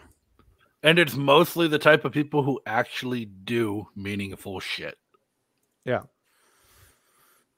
And 0.82 0.98
it's 0.98 1.14
mostly 1.16 1.68
the 1.68 1.78
type 1.78 2.04
of 2.04 2.12
people 2.12 2.42
who 2.42 2.60
actually 2.66 3.24
do 3.24 3.88
meaningful 3.96 4.60
shit. 4.60 4.96
yeah. 5.84 6.02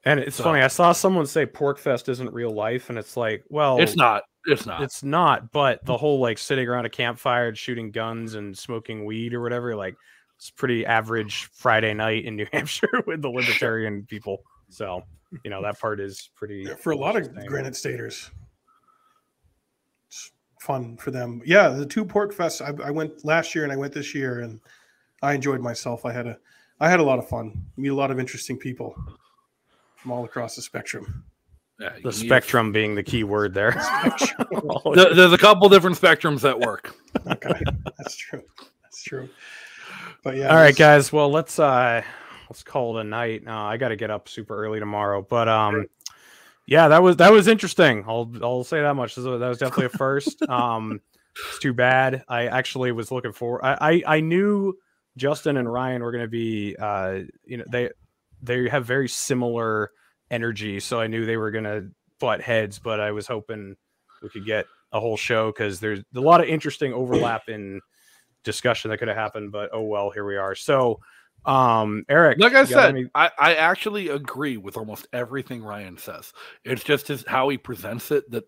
And 0.05 0.21
it's 0.21 0.37
So- 0.37 0.45
funny. 0.45 0.63
I 0.63 0.69
saw 0.69 0.93
someone 0.93 1.27
say 1.27 1.45
PorcFest 1.45 2.09
isn't 2.09 2.33
real 2.33 2.51
life, 2.51 2.89
and 2.89 2.99
it's 2.99 3.17
like, 3.17 3.45
well, 3.49 3.79
It's 3.81 3.97
not. 3.97 4.23
It's 4.47 4.65
not. 4.65 4.83
It's 4.83 5.03
not. 5.03 5.51
But 5.53 5.85
the 5.85 5.97
whole 5.97 6.21
like 6.21 6.39
sitting 6.39 6.67
around 6.69 6.87
a 6.87 6.91
campfire 6.91 7.49
and 7.49 7.59
shooting 7.59 7.91
guns 7.91 8.35
and 8.35 8.57
smoking 8.57 9.05
weed 9.05 9.35
or 9.35 9.43
whatever, 9.43 9.75
like 9.77 9.97
it's 10.39 10.51
pretty 10.51 10.87
average 10.87 11.49
Friday 11.53 11.93
night 11.93 12.25
in 12.25 12.37
New 12.37 12.47
Hampshire 12.53 13.03
with 13.07 13.21
the 13.23 13.29
libertarian 13.29 14.07
people. 14.07 14.43
So 14.71 15.03
you 15.45 15.51
know 15.51 15.61
that 15.63 15.79
part 15.79 16.01
is 16.01 16.31
pretty 16.37 16.65
for 16.81 16.93
a 16.93 16.97
lot 16.97 17.17
of 17.17 17.35
Granite 17.47 17.77
Staters. 17.77 18.31
It's 20.09 20.31
fun 20.61 20.97
for 20.97 21.11
them. 21.11 21.43
Yeah, 21.45 21.69
the 21.69 21.87
two 21.87 22.05
PorcFests. 22.05 22.63
I, 22.63 22.87
I 22.89 22.91
went 22.91 23.25
last 23.25 23.55
year 23.55 23.65
and 23.65 23.73
I 23.73 23.77
went 23.77 23.93
this 23.93 24.15
year, 24.15 24.41
and 24.41 24.61
I 25.23 25.35
enjoyed 25.35 25.61
myself. 25.61 26.05
I 26.05 26.13
had 26.13 26.27
a, 26.27 26.39
I 26.81 26.89
had 26.89 27.01
a 27.01 27.03
lot 27.05 27.19
of 27.19 27.29
fun. 27.29 27.67
Meet 27.77 27.89
a 27.89 27.95
lot 27.95 28.11
of 28.11 28.19
interesting 28.19 28.57
people 28.57 28.95
from 29.97 30.13
all 30.13 30.25
across 30.25 30.57
the 30.57 30.63
spectrum. 30.63 31.25
Yeah, 31.81 31.93
the 32.03 32.13
spectrum 32.13 32.73
being 32.73 32.95
the 32.95 33.03
key 33.05 33.25
word 33.25 33.55
there. 33.55 33.73
There- 34.95 35.15
There's 35.15 35.33
a 35.33 35.39
couple 35.39 35.69
different 35.69 35.97
spectrums 35.97 36.41
that 36.41 36.59
work. 36.59 36.95
okay, 37.31 37.61
that's 37.97 38.17
true. 38.17 38.43
That's 38.83 39.03
true. 39.03 39.29
But 40.23 40.37
yeah, 40.37 40.49
All 40.49 40.57
right, 40.57 40.77
guys. 40.77 41.13
Well, 41.13 41.31
let's 41.31 41.59
uh 41.59 42.03
let's 42.49 42.63
call 42.63 42.99
it 42.99 43.03
a 43.03 43.05
night. 43.05 43.43
Uh, 43.47 43.55
I 43.55 43.77
got 43.77 43.89
to 43.89 43.97
get 43.97 44.11
up 44.11 44.29
super 44.29 44.57
early 44.57 44.81
tomorrow, 44.81 45.23
but 45.23 45.49
um, 45.49 45.87
yeah, 46.67 46.89
that 46.89 47.03
was 47.03 47.17
that 47.17 47.33
was 47.33 47.47
interesting. 47.47 48.05
I'll 48.07 48.31
I'll 48.43 48.65
say 48.65 48.83
that 48.83 48.95
much. 48.95 49.15
That 49.15 49.25
was, 49.25 49.59
definitely 49.59 49.87
a 49.87 49.91
first. 49.91 50.43
um, 50.49 51.01
it's 51.49 51.59
too 51.61 51.73
bad. 51.73 52.25
I 52.29 52.47
actually 52.47 52.93
was 52.93 53.11
looking 53.11 53.33
for. 53.33 53.65
I 53.65 53.79
I, 53.81 54.03
I 54.17 54.21
knew 54.21 54.75
Justin 55.17 55.57
and 55.57 55.71
Ryan 55.71 56.03
were 56.03 56.13
going 56.13 56.25
to 56.25 56.29
be. 56.29 56.77
Uh, 56.79 57.21
you 57.45 57.59
know 57.59 57.65
they 57.71 57.91
they 58.43 58.69
have 58.69 58.85
very 58.85 59.09
similar 59.09 59.93
energy, 60.31 60.81
so 60.81 61.01
I 61.01 61.07
knew 61.07 61.27
they 61.27 61.37
were 61.37 61.51
going 61.51 61.65
to 61.65 61.91
butt 62.19 62.41
heads. 62.41 62.79
But 62.79 63.01
I 63.01 63.13
was 63.13 63.27
hoping 63.27 63.77
we 64.23 64.29
could 64.31 64.45
get 64.45 64.67
a 64.93 65.01
whole 65.01 65.17
show 65.17 65.53
because 65.53 65.81
there's 65.81 66.01
a 66.15 66.21
lot 66.21 66.41
of 66.41 66.49
interesting 66.49 66.93
overlap 66.93 67.49
in 67.49 67.81
discussion 68.45 68.91
that 68.91 68.99
could 68.99 69.09
have 69.09 69.17
happened, 69.17 69.53
but 69.53 69.71
oh 69.73 69.83
well, 69.83 70.11
here 70.11 70.25
we 70.25 70.37
are. 70.37 70.55
So, 70.55 71.01
um, 71.45 72.05
Eric, 72.09 72.39
Like 72.39 72.55
I 72.55 72.65
said, 72.65 72.91
any- 72.91 73.11
I, 73.15 73.31
I 73.39 73.55
actually 73.55 74.09
agree 74.09 74.57
with 74.57 74.77
almost 74.77 75.07
everything 75.13 75.63
Ryan 75.63 75.99
says. 75.99 76.33
It's 76.65 76.85
just 76.85 77.09
his 77.09 77.25
how 77.27 77.49
he 77.49 77.59
presents 77.59 78.11
it 78.11 78.31
that 78.31 78.45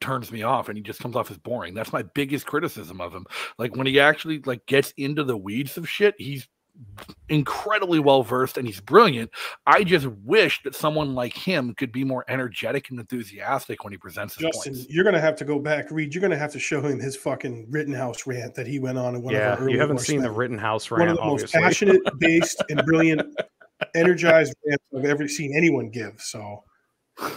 turns 0.00 0.30
me 0.30 0.42
off 0.42 0.68
and 0.68 0.76
he 0.76 0.82
just 0.82 1.00
comes 1.00 1.16
off 1.16 1.30
as 1.30 1.38
boring. 1.38 1.72
That's 1.72 1.92
my 1.92 2.02
biggest 2.02 2.46
criticism 2.46 3.00
of 3.00 3.14
him. 3.14 3.24
Like 3.58 3.74
when 3.76 3.86
he 3.86 3.98
actually 4.00 4.40
like 4.44 4.66
gets 4.66 4.92
into 4.96 5.24
the 5.24 5.36
weeds 5.36 5.78
of 5.78 5.88
shit, 5.88 6.14
he's 6.18 6.46
incredibly 7.28 7.98
well 7.98 8.22
versed 8.22 8.58
and 8.58 8.66
he's 8.66 8.80
brilliant. 8.80 9.30
I 9.66 9.84
just 9.84 10.06
wish 10.06 10.62
that 10.64 10.74
someone 10.74 11.14
like 11.14 11.32
him 11.34 11.74
could 11.74 11.92
be 11.92 12.04
more 12.04 12.24
energetic 12.28 12.90
and 12.90 12.98
enthusiastic 13.00 13.84
when 13.84 13.92
he 13.92 13.96
presents 13.96 14.34
his 14.34 14.42
Justin, 14.42 14.74
points. 14.74 14.86
you're 14.90 15.04
gonna 15.04 15.20
have 15.20 15.36
to 15.36 15.44
go 15.44 15.58
back, 15.58 15.90
Reed. 15.90 16.14
You're 16.14 16.22
gonna 16.22 16.36
have 16.36 16.52
to 16.52 16.58
show 16.58 16.80
him 16.82 16.98
his 17.00 17.16
fucking 17.16 17.68
Rittenhouse 17.70 18.26
rant 18.26 18.54
that 18.54 18.66
he 18.66 18.78
went 18.78 18.98
on 18.98 19.14
in 19.14 19.22
one 19.22 19.34
yeah, 19.34 19.52
of 19.52 19.58
our 19.60 19.64
early 19.64 19.74
you 19.74 19.80
haven't 19.80 19.98
seen 20.00 20.20
the 20.20 20.28
horsemen. 20.28 20.60
rant. 20.60 20.90
one 20.90 21.08
of 21.08 21.16
the 21.16 21.24
most 21.24 21.52
passionate, 21.52 22.00
based, 22.18 22.62
and 22.68 22.84
brilliant, 22.84 23.22
energized 23.94 24.54
rants 24.66 24.84
I've 24.96 25.04
ever 25.04 25.28
seen 25.28 25.56
anyone 25.56 25.88
give. 25.90 26.20
So, 26.20 26.64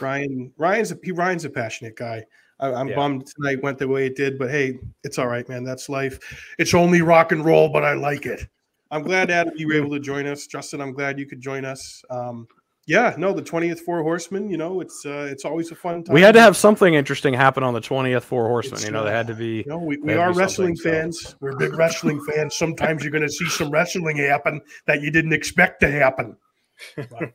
Ryan, 0.02 0.52
Ryan's 0.58 0.92
a, 0.92 0.98
he 1.04 1.12
Ryan's 1.12 1.46
a 1.46 1.50
passionate 1.50 1.96
guy. 1.96 2.26
I, 2.60 2.74
I'm 2.74 2.88
Yeah. 2.90 2.96
bummed 2.96 3.28
tonight 3.28 3.62
went 3.62 3.78
the 3.78 3.88
way 3.88 4.08
it 4.08 4.16
did, 4.16 4.38
but 4.40 4.50
hey, 4.50 4.80
it's 5.04 5.18
all 5.20 5.28
right, 5.28 5.48
man. 5.48 5.64
That's 5.64 5.90
life. 5.90 6.20
It's 6.58 6.74
only 6.74 7.02
rock 7.02 7.32
and 7.32 7.46
roll, 7.46 7.70
but 7.70 7.84
I 7.86 7.94
like 7.94 8.26
it. 8.26 8.48
I'm 8.92 9.04
glad 9.04 9.30
Adam 9.32 9.54
you 9.58 9.68
were 9.68 9.74
able 9.76 9.90
to 9.92 10.00
join 10.00 10.26
us. 10.28 10.48
Justin, 10.48 10.82
I'm 10.82 10.94
glad 10.94 11.20
you 11.20 11.26
could 11.26 11.42
join 11.42 11.66
us. 11.66 12.04
Um, 12.10 12.48
yeah, 12.86 13.14
no, 13.18 13.34
the 13.34 13.42
20th 13.42 13.82
Four 13.82 14.02
Horsemen. 14.02 14.50
You 14.50 14.56
know, 14.56 14.80
it's 14.80 15.06
uh, 15.06 15.28
it's 15.30 15.44
always 15.44 15.72
a 15.72 15.76
fun 15.76 16.04
time. 16.06 16.14
we 16.14 16.22
had 16.22 16.34
to 16.36 16.40
have 16.42 16.56
something 16.56 16.94
interesting 16.94 17.34
happen 17.34 17.62
on 17.64 17.74
the 17.74 17.82
twentieth 17.82 18.24
Four 18.24 18.48
Horsemen. 18.48 18.76
It's, 18.76 18.86
You 18.86 18.92
know, 18.92 19.04
they 19.04 19.12
had 19.12 19.28
to 19.28 19.36
be. 19.36 19.66
No, 19.68 19.78
we, 19.78 19.98
we 19.98 20.08
there 20.08 20.20
had 20.20 20.26
to 20.28 20.32
are 20.32 20.34
wrestling 20.34 20.76
something, 20.76 21.12
so- 21.12 21.22
fans. 21.30 21.36
We're 21.42 21.58
big 21.58 21.74
wrestling 21.74 22.24
fans. 22.24 22.56
Sometimes 22.56 23.04
you're 23.04 23.12
going 23.12 23.28
to 23.28 23.30
see 23.30 23.50
some 23.50 23.72
wrestling 23.72 24.16
happen 24.18 24.62
that 24.86 25.02
you 25.02 25.12
didn't 25.12 25.34
expect 25.34 25.82
to 25.82 25.92
happen. 25.92 26.38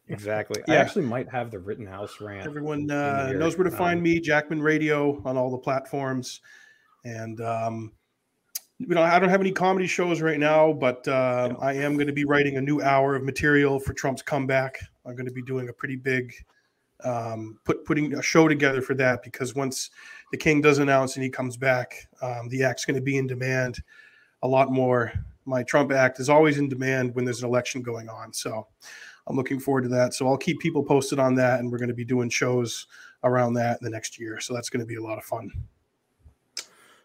Exactly. 0.08 0.62
I 0.68 0.76
actually 0.76 1.04
might 1.04 1.28
have 1.30 1.50
the 1.50 1.58
Rittenhouse 1.58 2.20
rant. 2.20 2.46
Everyone 2.46 2.90
uh, 2.90 3.32
knows 3.32 3.58
where 3.58 3.68
to 3.68 3.76
find 3.76 3.98
Um, 3.98 4.02
me, 4.04 4.20
Jackman 4.20 4.62
Radio, 4.62 5.20
on 5.24 5.36
all 5.36 5.50
the 5.50 5.58
platforms. 5.58 6.40
And 7.04 7.40
um, 7.40 7.92
you 8.88 8.94
know, 8.94 9.02
I 9.02 9.18
don't 9.18 9.28
have 9.28 9.40
any 9.40 9.52
comedy 9.52 9.86
shows 9.86 10.20
right 10.20 10.40
now, 10.40 10.72
but 10.72 11.06
um, 11.08 11.56
I 11.60 11.74
am 11.74 11.94
going 11.94 12.08
to 12.08 12.12
be 12.12 12.24
writing 12.24 12.56
a 12.56 12.60
new 12.60 12.82
hour 12.82 13.14
of 13.14 13.22
material 13.22 13.78
for 13.78 13.92
Trump's 13.92 14.22
comeback. 14.22 14.78
I'm 15.06 15.14
going 15.14 15.26
to 15.26 15.32
be 15.32 15.42
doing 15.42 15.68
a 15.68 15.72
pretty 15.72 15.96
big 15.96 16.34
um, 17.04 17.58
put 17.64 17.84
putting 17.84 18.14
a 18.14 18.22
show 18.22 18.48
together 18.48 18.80
for 18.80 18.94
that 18.94 19.22
because 19.22 19.54
once 19.54 19.90
the 20.30 20.38
king 20.38 20.60
does 20.60 20.78
announce 20.78 21.16
and 21.16 21.24
he 21.24 21.30
comes 21.30 21.56
back, 21.56 22.08
um, 22.20 22.48
the 22.48 22.62
act's 22.64 22.84
going 22.84 22.96
to 22.96 23.02
be 23.02 23.16
in 23.16 23.26
demand 23.26 23.78
a 24.42 24.48
lot 24.48 24.70
more. 24.70 25.12
My 25.44 25.62
Trump 25.62 25.92
act 25.92 26.20
is 26.20 26.28
always 26.28 26.58
in 26.58 26.68
demand 26.68 27.14
when 27.14 27.24
there's 27.24 27.42
an 27.42 27.48
election 27.48 27.82
going 27.82 28.08
on, 28.08 28.32
so 28.32 28.66
I'm 29.26 29.36
looking 29.36 29.60
forward 29.60 29.82
to 29.82 29.88
that. 29.90 30.14
So 30.14 30.26
I'll 30.26 30.36
keep 30.36 30.60
people 30.60 30.82
posted 30.82 31.18
on 31.18 31.34
that, 31.36 31.60
and 31.60 31.70
we're 31.70 31.78
going 31.78 31.88
to 31.88 31.94
be 31.94 32.04
doing 32.04 32.28
shows 32.28 32.86
around 33.24 33.54
that 33.54 33.78
in 33.80 33.84
the 33.84 33.90
next 33.90 34.18
year. 34.18 34.40
So 34.40 34.54
that's 34.54 34.70
going 34.70 34.80
to 34.80 34.86
be 34.86 34.96
a 34.96 35.02
lot 35.02 35.18
of 35.18 35.24
fun. 35.24 35.50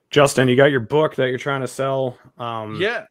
Justin, 0.09 0.47
you 0.47 0.55
got 0.55 0.71
your 0.71 0.79
book 0.79 1.15
that 1.15 1.29
you're 1.29 1.37
trying 1.37 1.61
to 1.61 1.67
sell. 1.67 2.17
Um, 2.37 2.79
Yeah. 2.79 3.05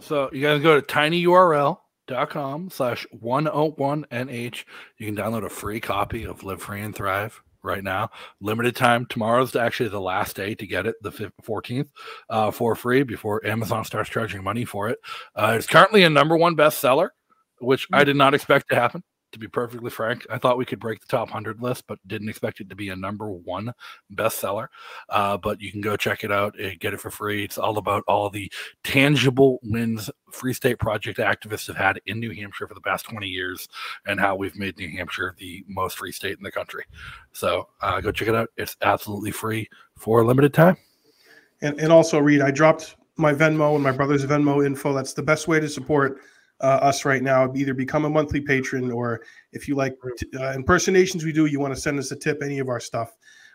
So 0.00 0.28
you 0.32 0.42
guys 0.42 0.60
go 0.60 0.80
to 0.80 0.86
tinyurl.com 0.86 2.70
slash 2.70 3.06
101nh. 3.22 4.64
You 4.98 5.06
can 5.06 5.16
download 5.16 5.44
a 5.44 5.48
free 5.48 5.80
copy 5.80 6.24
of 6.24 6.42
Live 6.42 6.62
Free 6.62 6.80
and 6.80 6.94
Thrive 6.94 7.40
right 7.62 7.82
now. 7.82 8.10
Limited 8.40 8.76
time. 8.76 9.06
Tomorrow's 9.06 9.54
actually 9.56 9.88
the 9.90 10.00
last 10.00 10.36
day 10.36 10.54
to 10.56 10.66
get 10.66 10.86
it, 10.86 10.96
the 11.00 11.12
fif- 11.12 11.32
14th, 11.44 11.88
uh, 12.28 12.50
for 12.50 12.74
free 12.74 13.04
before 13.04 13.44
Amazon 13.46 13.84
starts 13.84 14.10
charging 14.10 14.42
money 14.42 14.64
for 14.64 14.88
it. 14.88 14.98
Uh, 15.34 15.54
it's 15.56 15.66
currently 15.66 16.02
a 16.02 16.10
number 16.10 16.36
one 16.36 16.56
bestseller, 16.56 17.10
which 17.60 17.86
I 17.92 18.04
did 18.04 18.16
not 18.16 18.34
expect 18.34 18.68
to 18.70 18.74
happen. 18.74 19.02
To 19.34 19.40
be 19.40 19.48
perfectly 19.48 19.90
frank, 19.90 20.24
I 20.30 20.38
thought 20.38 20.58
we 20.58 20.64
could 20.64 20.78
break 20.78 21.00
the 21.00 21.08
top 21.08 21.26
100 21.26 21.60
list, 21.60 21.88
but 21.88 21.98
didn't 22.06 22.28
expect 22.28 22.60
it 22.60 22.68
to 22.68 22.76
be 22.76 22.90
a 22.90 22.94
number 22.94 23.28
one 23.32 23.72
bestseller. 24.14 24.68
Uh, 25.08 25.36
but 25.36 25.60
you 25.60 25.72
can 25.72 25.80
go 25.80 25.96
check 25.96 26.22
it 26.22 26.30
out 26.30 26.56
and 26.56 26.78
get 26.78 26.94
it 26.94 27.00
for 27.00 27.10
free. 27.10 27.42
It's 27.42 27.58
all 27.58 27.76
about 27.76 28.04
all 28.06 28.30
the 28.30 28.48
tangible 28.84 29.58
wins 29.64 30.08
Free 30.30 30.52
State 30.52 30.78
Project 30.78 31.18
activists 31.18 31.66
have 31.66 31.76
had 31.76 32.00
in 32.06 32.20
New 32.20 32.30
Hampshire 32.30 32.68
for 32.68 32.74
the 32.74 32.80
past 32.80 33.06
20 33.06 33.26
years 33.26 33.68
and 34.06 34.20
how 34.20 34.36
we've 34.36 34.54
made 34.54 34.78
New 34.78 34.88
Hampshire 34.90 35.34
the 35.36 35.64
most 35.66 35.98
free 35.98 36.12
state 36.12 36.38
in 36.38 36.44
the 36.44 36.52
country. 36.52 36.84
So 37.32 37.66
uh, 37.80 38.00
go 38.00 38.12
check 38.12 38.28
it 38.28 38.36
out. 38.36 38.50
It's 38.56 38.76
absolutely 38.82 39.32
free 39.32 39.68
for 39.96 40.20
a 40.20 40.24
limited 40.24 40.54
time. 40.54 40.76
And, 41.60 41.80
and 41.80 41.90
also, 41.92 42.20
Reed, 42.20 42.40
I 42.40 42.52
dropped 42.52 42.94
my 43.16 43.34
Venmo 43.34 43.74
and 43.74 43.82
my 43.82 43.90
brother's 43.90 44.24
Venmo 44.24 44.64
info. 44.64 44.92
That's 44.92 45.12
the 45.12 45.22
best 45.24 45.48
way 45.48 45.58
to 45.58 45.68
support 45.68 46.20
us 46.64 47.04
right 47.04 47.22
now. 47.22 47.52
Either 47.54 47.74
become 47.74 48.04
a 48.04 48.10
monthly 48.10 48.40
patron, 48.40 48.90
or 48.90 49.22
if 49.52 49.68
you 49.68 49.74
like 49.74 49.96
t- 50.16 50.26
uh, 50.38 50.52
impersonations 50.52 51.24
we 51.24 51.32
do, 51.32 51.46
you 51.46 51.60
want 51.60 51.74
to 51.74 51.80
send 51.80 51.98
us 51.98 52.10
a 52.10 52.16
tip, 52.16 52.42
any 52.42 52.58
of 52.58 52.68
our 52.68 52.80
stuff. 52.80 53.12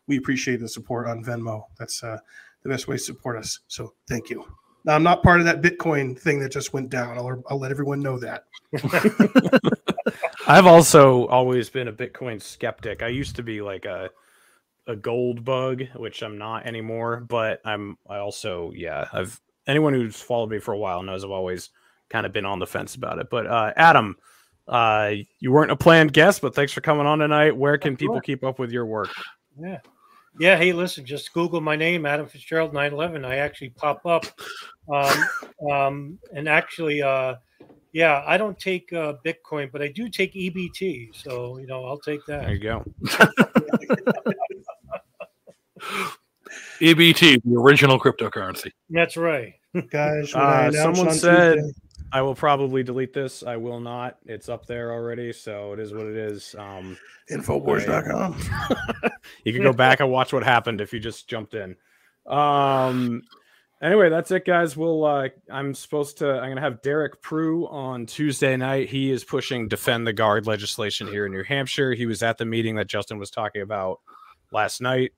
We 0.07 0.17
appreciate 0.17 0.59
the 0.59 0.67
support 0.67 1.07
on 1.07 1.23
Venmo. 1.23 1.63
That's 1.77 2.03
uh, 2.03 2.17
the 2.63 2.69
best 2.69 2.87
way 2.87 2.97
to 2.97 3.03
support 3.03 3.37
us. 3.37 3.59
So 3.67 3.93
thank 4.07 4.29
you. 4.29 4.45
Now, 4.85 4.95
I'm 4.95 5.03
not 5.03 5.23
part 5.23 5.39
of 5.39 5.45
that 5.45 5.61
Bitcoin 5.61 6.17
thing 6.17 6.39
that 6.39 6.51
just 6.51 6.73
went 6.73 6.89
down. 6.89 7.17
I'll, 7.17 7.43
I'll 7.49 7.59
let 7.59 7.71
everyone 7.71 7.99
know 7.99 8.17
that. 8.19 8.45
I've 10.47 10.65
also 10.65 11.27
always 11.27 11.69
been 11.69 11.89
a 11.89 11.93
Bitcoin 11.93 12.41
skeptic. 12.41 13.03
I 13.03 13.09
used 13.09 13.35
to 13.35 13.43
be 13.43 13.61
like 13.61 13.85
a 13.85 14.09
a 14.87 14.95
gold 14.95 15.45
bug, 15.45 15.83
which 15.95 16.23
I'm 16.23 16.37
not 16.37 16.65
anymore. 16.65 17.19
But 17.19 17.61
I'm 17.63 17.97
I 18.09 18.17
also 18.17 18.71
yeah 18.75 19.07
I've 19.13 19.39
anyone 19.67 19.93
who's 19.93 20.19
followed 20.19 20.49
me 20.49 20.59
for 20.59 20.73
a 20.73 20.77
while 20.77 21.03
knows 21.03 21.23
I've 21.23 21.29
always 21.29 21.69
kind 22.09 22.25
of 22.25 22.33
been 22.33 22.45
on 22.45 22.59
the 22.59 22.67
fence 22.67 22.95
about 22.95 23.19
it. 23.19 23.29
But 23.29 23.47
uh, 23.47 23.73
Adam, 23.75 24.17
uh, 24.67 25.13
you 25.39 25.51
weren't 25.51 25.71
a 25.71 25.75
planned 25.75 26.13
guest, 26.13 26.41
but 26.41 26.53
thanks 26.53 26.71
for 26.71 26.81
coming 26.81 27.05
on 27.05 27.19
tonight. 27.19 27.55
Where 27.55 27.77
can 27.77 27.95
people 27.97 28.15
sure. 28.15 28.21
keep 28.21 28.43
up 28.43 28.59
with 28.59 28.71
your 28.71 28.85
work? 28.85 29.09
Yeah. 29.59 29.79
Yeah. 30.39 30.57
Hey, 30.57 30.73
listen, 30.73 31.05
just 31.05 31.33
Google 31.33 31.61
my 31.61 31.75
name, 31.75 32.05
Adam 32.05 32.27
Fitzgerald 32.27 32.73
911. 32.73 33.25
I 33.25 33.37
actually 33.37 33.69
pop 33.71 34.05
up. 34.05 34.25
Um, 34.91 35.25
um, 35.71 36.19
and 36.33 36.47
actually, 36.49 37.01
uh, 37.01 37.35
yeah, 37.91 38.23
I 38.25 38.37
don't 38.37 38.57
take 38.59 38.91
uh, 38.93 39.15
Bitcoin, 39.25 39.71
but 39.71 39.81
I 39.81 39.87
do 39.87 40.09
take 40.09 40.33
EBT. 40.33 41.15
So, 41.15 41.57
you 41.57 41.67
know, 41.67 41.85
I'll 41.85 41.99
take 41.99 42.25
that. 42.27 42.41
There 42.41 42.53
you 42.53 42.59
go. 42.59 42.85
EBT, 46.79 47.41
the 47.43 47.55
original 47.55 47.99
cryptocurrency. 47.99 48.71
That's 48.89 49.17
right. 49.17 49.53
Guys, 49.89 50.33
Uh, 50.33 50.71
someone 50.71 51.11
said 51.13 51.55
Tuesday- 51.55 51.73
I 52.11 52.21
will 52.21 52.35
probably 52.35 52.83
delete 52.83 53.13
this. 53.13 53.43
I 53.43 53.57
will 53.57 53.79
not. 53.79 54.17
It's 54.25 54.49
up 54.49 54.65
there 54.65 54.91
already, 54.91 55.31
so 55.31 55.73
it 55.73 55.79
is 55.79 55.93
what 55.93 56.07
it 56.07 56.15
is. 56.15 56.55
Um, 56.57 56.97
Infowars.com. 57.29 58.39
you 59.43 59.53
can 59.53 59.61
go 59.61 59.73
back 59.73 59.99
and 59.99 60.11
watch 60.11 60.33
what 60.33 60.43
happened 60.43 60.81
if 60.81 60.91
you 60.91 60.99
just 60.99 61.27
jumped 61.27 61.53
in. 61.53 61.75
Um, 62.25 63.21
anyway, 63.81 64.09
that's 64.09 64.31
it, 64.31 64.45
guys. 64.45 64.75
We'll. 64.75 65.05
Uh, 65.05 65.29
I'm 65.51 65.75
supposed 65.75 66.17
to. 66.19 66.31
I'm 66.31 66.49
gonna 66.49 66.61
have 66.61 66.81
Derek 66.81 67.21
Prue 67.21 67.67
on 67.67 68.05
Tuesday 68.07 68.57
night. 68.57 68.89
He 68.89 69.11
is 69.11 69.23
pushing 69.23 69.67
defend 69.67 70.07
the 70.07 70.13
guard 70.13 70.47
legislation 70.47 71.07
here 71.07 71.27
in 71.27 71.31
New 71.31 71.43
Hampshire. 71.43 71.93
He 71.93 72.07
was 72.07 72.23
at 72.23 72.37
the 72.37 72.45
meeting 72.45 72.75
that 72.75 72.87
Justin 72.87 73.19
was 73.19 73.29
talking 73.29 73.61
about 73.61 73.99
last 74.51 74.81
night. 74.81 75.11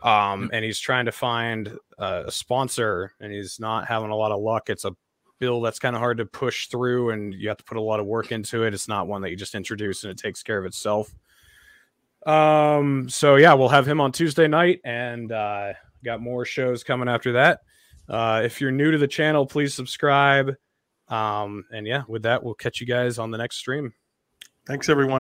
Um, 0.00 0.50
and 0.52 0.64
he's 0.64 0.78
trying 0.78 1.06
to 1.06 1.12
find 1.12 1.76
uh, 1.98 2.24
a 2.26 2.30
sponsor, 2.30 3.14
and 3.20 3.32
he's 3.32 3.58
not 3.58 3.88
having 3.88 4.10
a 4.10 4.16
lot 4.16 4.30
of 4.30 4.40
luck. 4.40 4.70
It's 4.70 4.84
a 4.84 4.94
bill 5.38 5.60
that's 5.60 5.78
kind 5.78 5.94
of 5.96 6.00
hard 6.00 6.18
to 6.18 6.26
push 6.26 6.68
through, 6.68 7.10
and 7.10 7.34
you 7.34 7.48
have 7.48 7.58
to 7.58 7.64
put 7.64 7.76
a 7.76 7.82
lot 7.82 8.00
of 8.00 8.06
work 8.06 8.32
into 8.32 8.64
it. 8.64 8.74
It's 8.74 8.88
not 8.88 9.06
one 9.06 9.22
that 9.22 9.30
you 9.30 9.36
just 9.36 9.54
introduce 9.54 10.04
and 10.04 10.10
it 10.10 10.18
takes 10.18 10.42
care 10.42 10.58
of 10.58 10.66
itself. 10.66 11.12
Um, 12.26 13.08
so 13.08 13.36
yeah, 13.36 13.54
we'll 13.54 13.68
have 13.68 13.86
him 13.86 14.00
on 14.00 14.12
Tuesday 14.12 14.48
night, 14.48 14.80
and 14.84 15.32
uh, 15.32 15.72
got 16.04 16.20
more 16.20 16.44
shows 16.44 16.84
coming 16.84 17.08
after 17.08 17.32
that. 17.32 17.60
Uh, 18.08 18.42
if 18.44 18.60
you're 18.60 18.70
new 18.70 18.90
to 18.90 18.98
the 18.98 19.08
channel, 19.08 19.46
please 19.46 19.74
subscribe. 19.74 20.54
Um, 21.08 21.64
and 21.72 21.86
yeah, 21.86 22.02
with 22.08 22.22
that, 22.22 22.42
we'll 22.42 22.54
catch 22.54 22.80
you 22.80 22.86
guys 22.86 23.18
on 23.18 23.30
the 23.30 23.38
next 23.38 23.56
stream. 23.56 23.92
Thanks, 24.66 24.88
everyone. 24.88 25.16